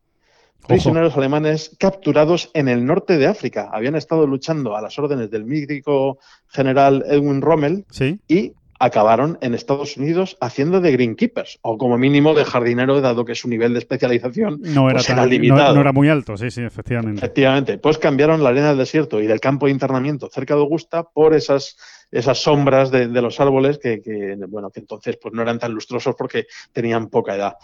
Prisioneros 0.67 1.11
Ojo. 1.11 1.19
alemanes 1.19 1.75
capturados 1.79 2.51
en 2.53 2.67
el 2.67 2.85
norte 2.85 3.17
de 3.17 3.27
África. 3.27 3.69
Habían 3.71 3.95
estado 3.95 4.27
luchando 4.27 4.75
a 4.75 4.81
las 4.81 4.97
órdenes 4.99 5.31
del 5.31 5.45
mítico 5.45 6.19
general 6.47 7.03
Edwin 7.07 7.41
Rommel 7.41 7.85
¿Sí? 7.89 8.19
y 8.27 8.53
acabaron 8.81 9.37
en 9.41 9.53
Estados 9.53 9.95
Unidos 9.95 10.37
haciendo 10.41 10.81
de 10.81 10.91
greenkeepers, 10.91 11.59
o 11.61 11.77
como 11.77 11.99
mínimo 11.99 12.33
de 12.33 12.43
jardinero, 12.43 12.99
dado 12.99 13.25
que 13.25 13.35
su 13.35 13.47
nivel 13.47 13.73
de 13.73 13.79
especialización 13.79 14.59
no 14.61 14.89
era, 14.89 14.97
pues 14.97 15.05
tan, 15.05 15.19
era 15.19 15.27
limitado. 15.27 15.69
No, 15.69 15.75
no, 15.75 15.81
era 15.81 15.91
muy 15.91 16.09
alto, 16.09 16.35
sí, 16.35 16.49
sí, 16.49 16.63
efectivamente. 16.63 17.19
Efectivamente. 17.19 17.77
Pues 17.77 17.99
cambiaron 17.99 18.41
la 18.41 18.49
arena 18.49 18.69
del 18.69 18.79
desierto 18.79 19.21
y 19.21 19.27
del 19.27 19.39
campo 19.39 19.67
de 19.67 19.73
internamiento 19.73 20.29
cerca 20.33 20.55
de 20.55 20.61
Augusta 20.61 21.03
por 21.03 21.35
esas 21.35 21.77
esas 22.11 22.39
sombras 22.39 22.91
de, 22.91 23.07
de 23.07 23.21
los 23.21 23.39
árboles 23.39 23.77
que, 23.77 24.01
que, 24.01 24.35
bueno, 24.47 24.69
que 24.69 24.81
entonces 24.81 25.17
pues 25.21 25.33
no 25.33 25.41
eran 25.41 25.59
tan 25.59 25.73
lustrosos 25.73 26.15
porque 26.17 26.45
tenían 26.73 27.07
poca 27.09 27.35
edad. 27.35 27.55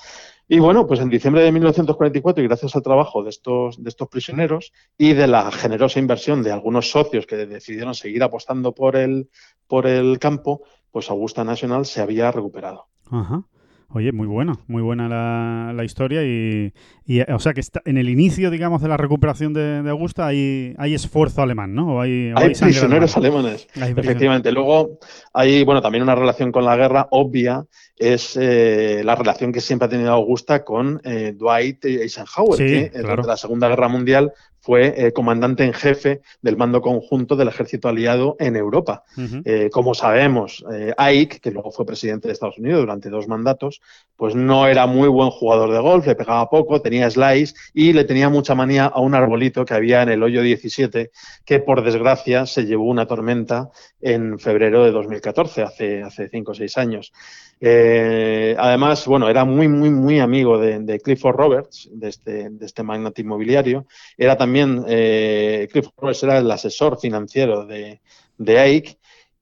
Y 0.48 0.60
bueno, 0.60 0.88
pues 0.88 1.02
en 1.02 1.10
diciembre 1.10 1.44
de 1.44 1.52
1944, 1.52 2.42
y 2.44 2.48
gracias 2.48 2.76
al 2.76 2.82
trabajo 2.82 3.22
de 3.24 3.30
estos, 3.30 3.84
de 3.84 3.90
estos 3.90 4.08
prisioneros 4.08 4.72
y 4.98 5.14
de 5.14 5.28
la 5.28 5.52
generosa 5.52 6.00
inversión 6.00 6.42
de 6.42 6.52
algunos 6.52 6.90
socios 6.90 7.26
que 7.26 7.36
decidieron 7.46 7.94
seguir 7.94 8.24
apostando 8.24 8.74
por 8.74 8.96
el, 8.96 9.30
por 9.68 9.88
el 9.88 10.20
campo, 10.20 10.62
pues 10.92 11.10
Augusta 11.10 11.44
National 11.44 11.86
se 11.86 12.02
había 12.02 12.32
recuperado. 12.32 12.88
Ajá. 13.12 13.44
Oye, 13.90 14.12
muy 14.12 14.28
buena, 14.28 14.60
muy 14.68 14.82
buena 14.82 15.08
la, 15.08 15.72
la 15.74 15.84
historia 15.86 16.22
y, 16.22 16.74
y, 17.06 17.22
o 17.22 17.40
sea 17.40 17.54
que 17.54 17.62
está 17.62 17.82
en 17.86 17.98
el 17.98 18.10
inicio, 18.10 18.52
digamos, 18.52 18.82
de 18.82 18.90
la 18.90 18.98
recuperación 18.98 19.54
de, 19.54 19.82
de 19.82 19.90
Augusta 19.90 20.28
hay, 20.28 20.76
hay 20.78 20.94
esfuerzo 20.94 21.42
alemán, 21.42 21.74
¿no? 21.74 21.96
O 21.96 22.02
hay, 22.02 22.34
o 22.34 22.38
hay, 22.38 22.48
hay 22.48 22.54
prisioneros 22.54 23.16
alemanes, 23.16 23.66
hay 23.80 23.94
efectivamente. 23.96 24.52
Luego 24.52 25.00
hay, 25.32 25.64
bueno, 25.64 25.82
también 25.82 26.04
una 26.04 26.16
relación 26.16 26.52
con 26.52 26.66
la 26.66 26.76
guerra 26.76 27.08
obvia 27.12 27.66
es 27.96 28.38
eh, 28.40 29.04
la 29.06 29.16
relación 29.16 29.54
que 29.54 29.62
siempre 29.62 29.86
ha 29.86 29.90
tenido 29.90 30.12
Augusta 30.12 30.66
con 30.66 31.00
eh, 31.06 31.34
Dwight 31.38 31.86
Eisenhower, 31.86 32.58
sí, 32.58 32.66
que 32.66 32.90
claro. 32.90 33.08
durante 33.08 33.28
la 33.28 33.38
Segunda 33.38 33.70
Guerra 33.70 33.88
Mundial 33.88 34.34
fue 34.68 34.94
eh, 34.98 35.14
comandante 35.14 35.64
en 35.64 35.72
jefe 35.72 36.20
del 36.42 36.58
mando 36.58 36.82
conjunto 36.82 37.38
del 37.38 37.48
ejército 37.48 37.88
aliado 37.88 38.36
en 38.38 38.58
Europa. 38.58 39.06
Uh 39.16 39.22
-huh. 39.22 39.42
eh, 39.46 39.70
como 39.72 39.94
sabemos, 39.94 40.66
eh, 40.74 40.94
Ike, 40.98 41.40
que 41.40 41.52
luego 41.52 41.72
fue 41.72 41.86
presidente 41.86 42.28
de 42.28 42.34
Estados 42.34 42.58
Unidos 42.58 42.82
durante 42.82 43.10
dos 43.10 43.30
mandatos, 43.30 43.80
pues 44.18 44.36
no 44.36 44.68
era 44.68 44.86
muy 44.86 45.08
buen 45.08 45.30
jugador 45.30 45.72
de 45.72 45.80
golf, 45.80 46.06
le 46.06 46.16
pegaba 46.16 46.50
poco, 46.50 46.82
tenía 46.82 47.10
slice 47.10 47.54
y 47.74 47.94
le 47.94 48.04
tenía 48.04 48.28
mucha 48.28 48.56
manía 48.56 48.88
a 48.88 49.00
un 49.00 49.16
arbolito 49.16 49.64
que 49.64 49.74
había 49.74 50.02
en 50.04 50.10
el 50.10 50.22
hoyo 50.22 50.42
17, 50.42 51.12
que 51.46 51.60
por 51.60 51.82
desgracia 51.82 52.46
se 52.46 52.66
llevó 52.66 52.90
una 52.90 53.06
tormenta 53.06 53.70
en 54.02 54.38
febrero 54.38 54.84
de 54.84 54.92
2014, 54.92 55.62
hace, 55.64 56.04
hace 56.04 56.28
cinco 56.28 56.52
o 56.52 56.56
seis 56.56 56.78
años. 56.78 57.14
Eh, 57.60 58.56
además, 58.58 59.06
bueno, 59.08 59.30
era 59.30 59.44
muy, 59.46 59.68
muy, 59.68 59.90
muy 59.90 60.20
amigo 60.20 60.60
de, 60.60 61.00
Clifford 61.00 61.36
Roberts, 61.36 61.90
de 61.92 62.10
este, 62.10 62.50
de 62.50 62.66
este 62.66 62.84
magnate 62.84 63.22
inmobiliario. 63.22 63.86
Era 64.18 64.38
también, 64.38 64.84
eh, 64.88 65.68
Clifford 65.72 65.94
Roberts 65.98 66.24
era 66.24 66.38
el 66.38 66.52
asesor 66.52 67.00
financiero 67.00 67.66
de, 67.66 68.02
de 68.38 68.60
Ike. 68.60 68.98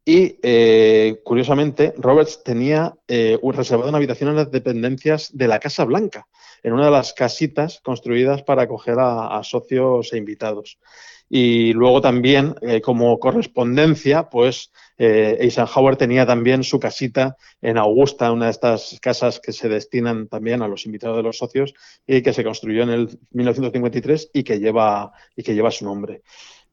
Y 0.08 0.38
eh, 0.44 1.20
curiosamente, 1.24 1.94
Roberts 1.98 2.44
tenía 2.44 2.94
eh, 3.08 3.40
reservado 3.42 3.90
una 3.90 3.98
habitación 3.98 4.30
en 4.30 4.36
las 4.36 4.52
dependencias 4.52 5.36
de 5.36 5.48
la 5.48 5.60
Casa 5.60 5.84
Blanca, 5.84 6.28
en 6.66 6.74
una 6.74 6.86
de 6.86 6.92
las 6.92 7.14
casitas 7.14 7.80
construidas 7.84 8.42
para 8.42 8.64
acoger 8.64 8.98
a, 8.98 9.38
a 9.38 9.44
socios 9.44 10.12
e 10.12 10.18
invitados. 10.18 10.80
Y 11.30 11.74
luego 11.74 12.02
también, 12.02 12.56
eh, 12.64 12.82
como 12.82 13.20
correspondencia, 13.20 14.32
pues 14.32 14.72
eh, 14.98 15.38
Eisenhower 15.42 15.96
tenía 15.96 16.26
también 16.26 16.64
su 16.64 16.80
casita 16.80 17.38
en 17.62 17.78
Augusta, 17.78 18.32
una 18.32 18.46
de 18.46 18.52
estas 18.52 18.98
casas 19.00 19.40
que 19.40 19.52
se 19.52 19.70
destinan 19.70 20.28
también 20.28 20.64
a 20.64 20.68
los 20.68 20.88
invitados 20.88 21.18
de 21.18 21.24
los 21.24 21.38
socios 21.38 21.76
y 22.08 22.24
que 22.24 22.34
se 22.34 22.44
construyó 22.44 22.82
en 22.82 22.90
el 22.90 23.20
1953 23.30 24.32
y 24.34 24.44
que 24.44 24.58
lleva, 24.60 25.14
y 25.36 25.44
que 25.44 25.54
lleva 25.54 25.70
su 25.70 25.86
nombre. 25.86 26.24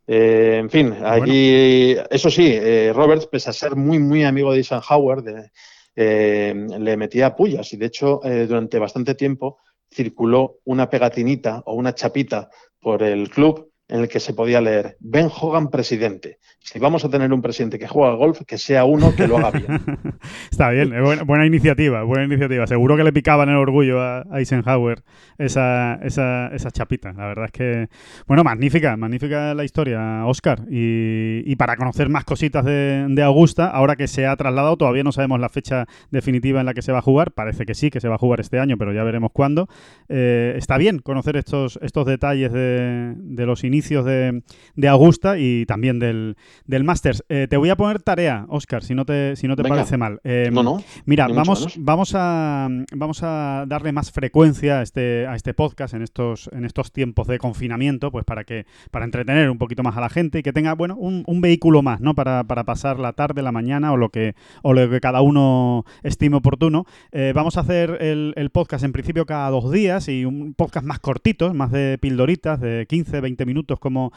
Eh, 0.07 0.57
en 0.59 0.70
fin, 0.70 0.95
allí, 1.05 1.97
eso 2.11 2.30
sí, 2.30 2.47
eh, 2.51 2.93
Roberts, 2.95 3.26
pese 3.26 3.51
a 3.51 3.53
ser 3.53 3.76
muy, 3.76 3.99
muy 3.99 4.24
amigo 4.24 4.53
de 4.53 4.59
Eisenhower, 4.59 5.22
de, 5.22 5.51
eh, 5.95 6.55
le 6.78 6.97
metía 6.97 7.36
pullas 7.36 7.70
y 7.74 7.76
de 7.76 7.84
hecho 7.84 8.24
eh, 8.24 8.47
durante 8.47 8.78
bastante 8.78 9.14
tiempo 9.14 9.59
circuló 9.93 10.59
una 10.64 10.88
pegatinita 10.90 11.62
o 11.66 11.74
una 11.74 11.95
chapita 11.95 12.51
por 12.80 13.03
el 13.03 13.30
club 13.30 13.72
en 13.93 14.01
el 14.01 14.09
que 14.09 14.20
se 14.20 14.32
podía 14.32 14.62
leer 14.62 14.97
Ben 15.01 15.28
Hogan 15.28 15.68
presidente. 15.68 16.38
Si 16.61 16.78
vamos 16.78 17.05
a 17.05 17.11
tener 17.11 17.30
un 17.30 17.43
presidente 17.43 17.78
que 17.78 17.86
juega 17.86 18.11
al 18.11 18.16
golf, 18.16 18.40
que 18.47 18.57
sea 18.57 18.86
uno 18.86 19.14
que 19.14 19.28
lo 19.28 19.36
haga 19.36 19.51
bien. 19.51 19.68
Está 20.51 20.70
bien, 20.70 20.90
buena, 21.03 21.24
buena 21.24 21.45
iniciativa, 21.45 22.03
buena 22.03 22.24
iniciativa. 22.24 22.66
Seguro 22.66 22.97
que 22.97 23.05
le 23.05 23.12
picaban 23.12 23.51
el 23.51 23.57
orgullo 23.57 24.01
a 24.01 24.24
Eisenhower 24.32 25.03
esa, 25.36 25.97
esa, 26.03 26.49
esa 26.55 26.70
chapita. 26.70 27.12
La 27.12 27.26
verdad 27.26 27.47
es 27.47 27.53
que, 27.53 27.88
bueno, 28.26 28.45
magnífica, 28.45 28.97
magnífica 28.97 29.53
la 29.53 29.64
historia, 29.64 30.24
Oscar. 30.24 30.62
Y, 30.70 31.43
y 31.45 31.57
para 31.57 31.76
conocer 31.76 32.09
más 32.09 32.24
cositas 32.24 32.64
de, 32.64 33.05
de 33.11 33.22
Augusta, 33.22 33.66
ahora 33.66 33.97
que 33.97 34.09
se 34.09 34.24
ha 34.24 34.34
trasladado, 34.36 34.78
todavía 34.78 35.05
no 35.05 35.12
sabemos 35.12 35.38
la 35.38 35.51
fecha 35.51 35.86
definitiva 36.11 36.61
en 36.61 36.66
la 36.66 36.72
que 36.72 36.80
se 36.80 36.93
va 36.93 37.01
a 37.01 37.03
jugar. 37.03 37.32
Parece 37.32 37.66
que 37.66 37.74
sí, 37.74 37.90
que 37.90 38.01
se 38.01 38.09
va 38.09 38.14
a 38.14 38.18
jugar 38.18 38.40
este 38.40 38.59
año, 38.59 38.78
pero 38.78 38.95
ya 38.95 39.05
veremos 39.05 39.32
cuándo. 39.34 39.68
Eh, 40.09 40.55
está 40.57 40.78
bien 40.78 41.01
conocer 41.01 41.36
estos, 41.36 41.78
estos 41.82 42.07
detalles 42.07 42.53
de, 42.53 43.14
de 43.16 43.45
los 43.45 43.64
inicios 43.64 43.82
de, 43.83 44.43
de, 44.76 44.89
Augusta 44.89 45.39
y 45.39 45.66
también 45.66 45.99
del, 45.99 46.37
del 46.66 46.85
Masters. 46.85 47.24
Eh, 47.28 47.47
te 47.51 47.57
voy 47.57 47.70
a 47.70 47.76
poner 47.76 48.03
tarea, 48.03 48.47
Oscar, 48.49 48.83
si 48.85 48.95
no 48.95 49.05
te, 49.05 49.37
si 49.37 49.49
no 49.49 49.57
te 49.57 49.64
parece 49.64 49.97
mal. 49.97 50.20
Eh, 50.24 50.51
no, 50.53 50.62
no. 50.62 50.83
Mira, 51.05 51.26
vamos, 51.28 51.74
vamos, 51.78 52.12
a, 52.14 52.68
vamos 52.95 53.22
a 53.22 53.64
darle 53.66 53.93
más 53.93 54.12
frecuencia 54.12 54.78
a 54.78 54.83
este, 54.83 55.26
a 55.26 55.35
este 55.35 55.55
podcast 55.55 55.95
en 55.95 56.03
estos, 56.03 56.49
en 56.53 56.64
estos 56.64 56.93
tiempos 56.93 57.26
de 57.26 57.39
confinamiento, 57.39 58.11
pues 58.11 58.24
para 58.24 58.45
que 58.45 58.66
para 58.91 59.05
entretener 59.05 59.51
un 59.51 59.59
poquito 59.59 59.83
más 59.83 59.97
a 59.97 60.01
la 60.01 60.09
gente 60.09 60.39
y 60.39 60.43
que 60.43 60.53
tenga 60.53 60.74
bueno 60.74 60.97
un, 60.97 61.24
un 61.26 61.41
vehículo 61.41 61.83
más, 61.83 62.01
¿no? 62.01 62.14
Para, 62.14 62.45
para, 62.45 62.64
pasar 62.64 62.99
la 63.01 63.12
tarde, 63.12 63.43
la 63.43 63.51
mañana 63.51 63.93
o 63.93 63.97
lo 63.97 64.11
que, 64.11 64.35
o 64.62 64.72
lo 64.72 64.89
que 64.89 65.01
cada 65.01 65.20
uno 65.20 65.85
estime 66.03 66.37
oportuno. 66.37 66.87
Eh, 67.11 67.33
vamos 67.35 67.57
a 67.57 67.61
hacer 67.61 67.99
el, 68.01 68.33
el, 68.37 68.51
podcast 68.51 68.85
en 68.85 68.93
principio 68.93 69.26
cada 69.26 69.51
dos 69.51 69.72
días 69.72 70.09
y 70.09 70.24
un 70.24 70.55
podcast 70.55 70.87
más 70.87 71.01
cortito, 71.01 71.53
más 71.55 71.72
de 71.72 71.99
pildoritas, 72.01 72.61
de 72.61 72.87
15, 72.89 73.20
20 73.20 73.47
minutos 73.47 73.72
como, 73.79 74.12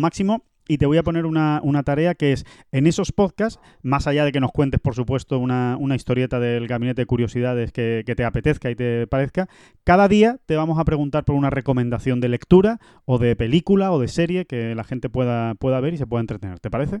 máximo. 0.00 0.44
Y 0.68 0.78
te 0.78 0.86
voy 0.86 0.98
a 0.98 1.02
poner 1.02 1.26
una, 1.26 1.60
una, 1.64 1.82
tarea 1.82 2.14
que 2.14 2.32
es 2.32 2.44
en 2.70 2.86
esos 2.86 3.10
podcasts, 3.10 3.58
más 3.82 4.06
allá 4.06 4.24
de 4.24 4.30
que 4.30 4.38
nos 4.38 4.52
cuentes, 4.52 4.80
por 4.80 4.94
supuesto, 4.94 5.40
una, 5.40 5.76
una 5.76 5.96
historieta 5.96 6.38
del 6.38 6.68
gabinete 6.68 7.02
de 7.02 7.06
curiosidades 7.06 7.72
que, 7.72 8.04
que, 8.06 8.14
te 8.14 8.24
apetezca 8.24 8.70
y 8.70 8.76
te 8.76 9.08
parezca, 9.08 9.48
cada 9.82 10.06
día 10.06 10.38
te 10.46 10.54
vamos 10.54 10.78
a 10.78 10.84
preguntar 10.84 11.24
por 11.24 11.34
una 11.34 11.50
recomendación 11.50 12.20
de 12.20 12.28
lectura 12.28 12.78
o 13.04 13.18
de 13.18 13.34
película 13.34 13.90
o 13.90 13.98
de 13.98 14.06
serie 14.06 14.44
que 14.44 14.76
la 14.76 14.84
gente 14.84 15.10
pueda, 15.10 15.56
pueda 15.56 15.80
ver 15.80 15.94
y 15.94 15.96
se 15.96 16.06
pueda 16.06 16.20
entretener. 16.20 16.60
¿Te 16.60 16.70
parece? 16.70 17.00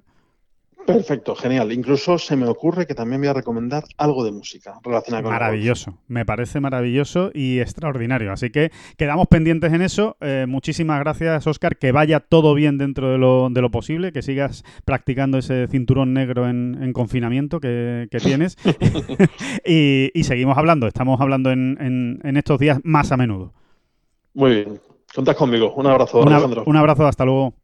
Perfecto, 0.86 1.34
genial. 1.34 1.72
Incluso 1.72 2.18
se 2.18 2.36
me 2.36 2.46
ocurre 2.46 2.86
que 2.86 2.94
también 2.94 3.20
voy 3.20 3.28
a 3.28 3.32
recomendar 3.32 3.84
algo 3.96 4.24
de 4.24 4.32
música 4.32 4.80
relacionada 4.82 5.22
con 5.22 5.32
Maravilloso, 5.32 5.98
me 6.08 6.24
parece 6.24 6.60
maravilloso 6.60 7.30
y 7.34 7.60
extraordinario. 7.60 8.32
Así 8.32 8.50
que 8.50 8.70
quedamos 8.96 9.26
pendientes 9.28 9.72
en 9.72 9.82
eso. 9.82 10.16
Eh, 10.20 10.46
muchísimas 10.48 11.00
gracias, 11.00 11.46
Oscar. 11.46 11.76
Que 11.76 11.92
vaya 11.92 12.20
todo 12.20 12.54
bien 12.54 12.78
dentro 12.78 13.10
de 13.10 13.18
lo, 13.18 13.50
de 13.50 13.60
lo 13.60 13.70
posible, 13.70 14.12
que 14.12 14.22
sigas 14.22 14.64
practicando 14.84 15.38
ese 15.38 15.66
cinturón 15.68 16.12
negro 16.12 16.48
en, 16.48 16.78
en 16.82 16.92
confinamiento 16.92 17.60
que, 17.60 18.08
que 18.10 18.18
tienes. 18.18 18.56
y, 19.64 20.10
y, 20.14 20.24
seguimos 20.24 20.56
hablando, 20.58 20.86
estamos 20.86 21.20
hablando 21.20 21.50
en, 21.50 21.76
en, 21.80 22.20
en, 22.24 22.36
estos 22.36 22.58
días 22.58 22.80
más 22.84 23.12
a 23.12 23.16
menudo. 23.16 23.52
Muy 24.34 24.54
bien, 24.54 24.80
contás 25.14 25.36
conmigo. 25.36 25.72
Un 25.74 25.86
abrazo, 25.86 26.20
Una, 26.20 26.36
Alejandro. 26.36 26.64
Un 26.66 26.76
abrazo, 26.76 27.06
hasta 27.06 27.24
luego. 27.24 27.54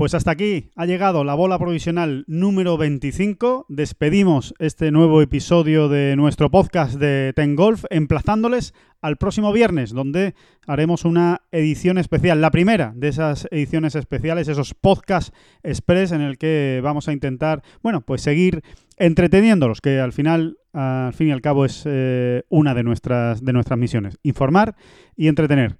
Pues 0.00 0.14
hasta 0.14 0.30
aquí 0.30 0.70
ha 0.76 0.86
llegado 0.86 1.24
la 1.24 1.34
bola 1.34 1.58
provisional 1.58 2.24
número 2.26 2.78
25. 2.78 3.66
Despedimos 3.68 4.54
este 4.58 4.92
nuevo 4.92 5.20
episodio 5.20 5.90
de 5.90 6.16
nuestro 6.16 6.50
podcast 6.50 6.94
de 6.94 7.34
Ten 7.36 7.54
Golf, 7.54 7.84
emplazándoles 7.90 8.72
al 9.02 9.18
próximo 9.18 9.52
viernes, 9.52 9.90
donde 9.90 10.34
haremos 10.66 11.04
una 11.04 11.42
edición 11.52 11.98
especial, 11.98 12.40
la 12.40 12.50
primera 12.50 12.94
de 12.96 13.08
esas 13.08 13.46
ediciones 13.50 13.94
especiales, 13.94 14.48
esos 14.48 14.72
podcasts 14.72 15.34
express 15.62 16.12
en 16.12 16.22
el 16.22 16.38
que 16.38 16.80
vamos 16.82 17.06
a 17.06 17.12
intentar, 17.12 17.62
bueno, 17.82 18.00
pues 18.00 18.22
seguir 18.22 18.62
entreteniéndolos, 18.96 19.82
que 19.82 20.00
al 20.00 20.14
final, 20.14 20.56
al 20.72 21.12
fin 21.12 21.28
y 21.28 21.32
al 21.32 21.42
cabo, 21.42 21.66
es 21.66 21.82
eh, 21.84 22.44
una 22.48 22.72
de 22.72 22.84
nuestras, 22.84 23.44
de 23.44 23.52
nuestras 23.52 23.78
misiones, 23.78 24.18
informar 24.22 24.76
y 25.14 25.28
entretener. 25.28 25.76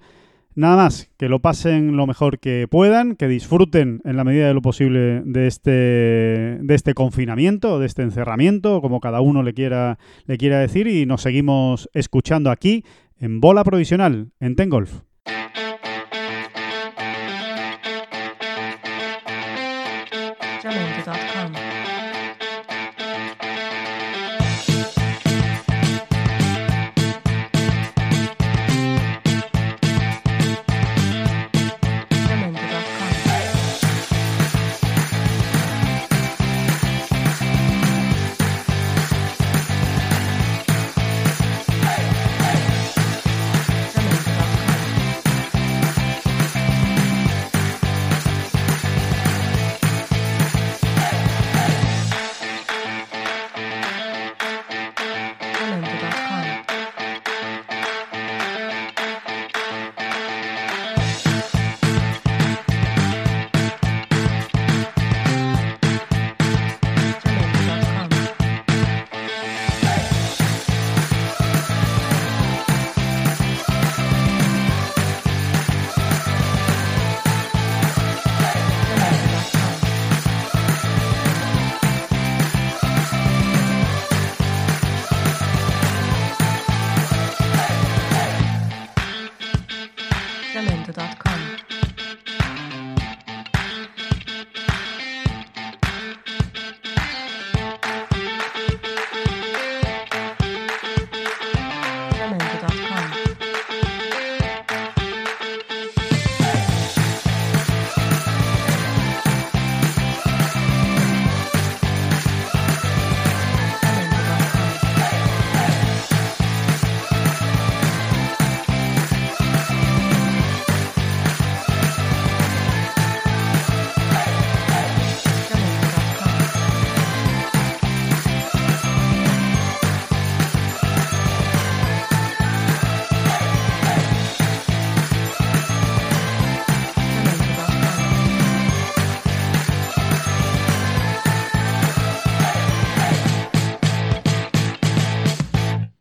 Nada 0.57 0.77
más, 0.77 1.09
que 1.17 1.29
lo 1.29 1.39
pasen 1.39 1.97
lo 1.97 2.07
mejor 2.07 2.41
que 2.41 2.67
puedan, 2.69 3.15
que 3.15 3.29
disfruten 3.29 4.01
en 4.05 4.17
la 4.17 4.25
medida 4.25 4.49
de 4.49 4.55
lo 4.55 4.63
posible 4.63 5.23
de 5.25 5.47
este, 5.47 5.71
de 5.71 6.75
este 6.75 6.93
confinamiento, 6.93 7.79
de 7.79 7.87
este 7.87 8.03
encerramiento, 8.03 8.81
como 8.81 9.01
cada 9.01 9.21
uno 9.21 9.45
le 9.45 9.55
quiera, 9.55 9.99
le 10.27 10.39
quiera 10.39 10.59
decir, 10.59 10.89
y 10.89 11.07
nos 11.07 11.23
seguimos 11.23 11.89
escuchando 11.95 12.51
aquí 12.51 12.85
en 13.21 13.41
Bola 13.41 13.63
Provisional, 13.63 14.33
en 14.41 14.57
Tengolf. 14.57 15.03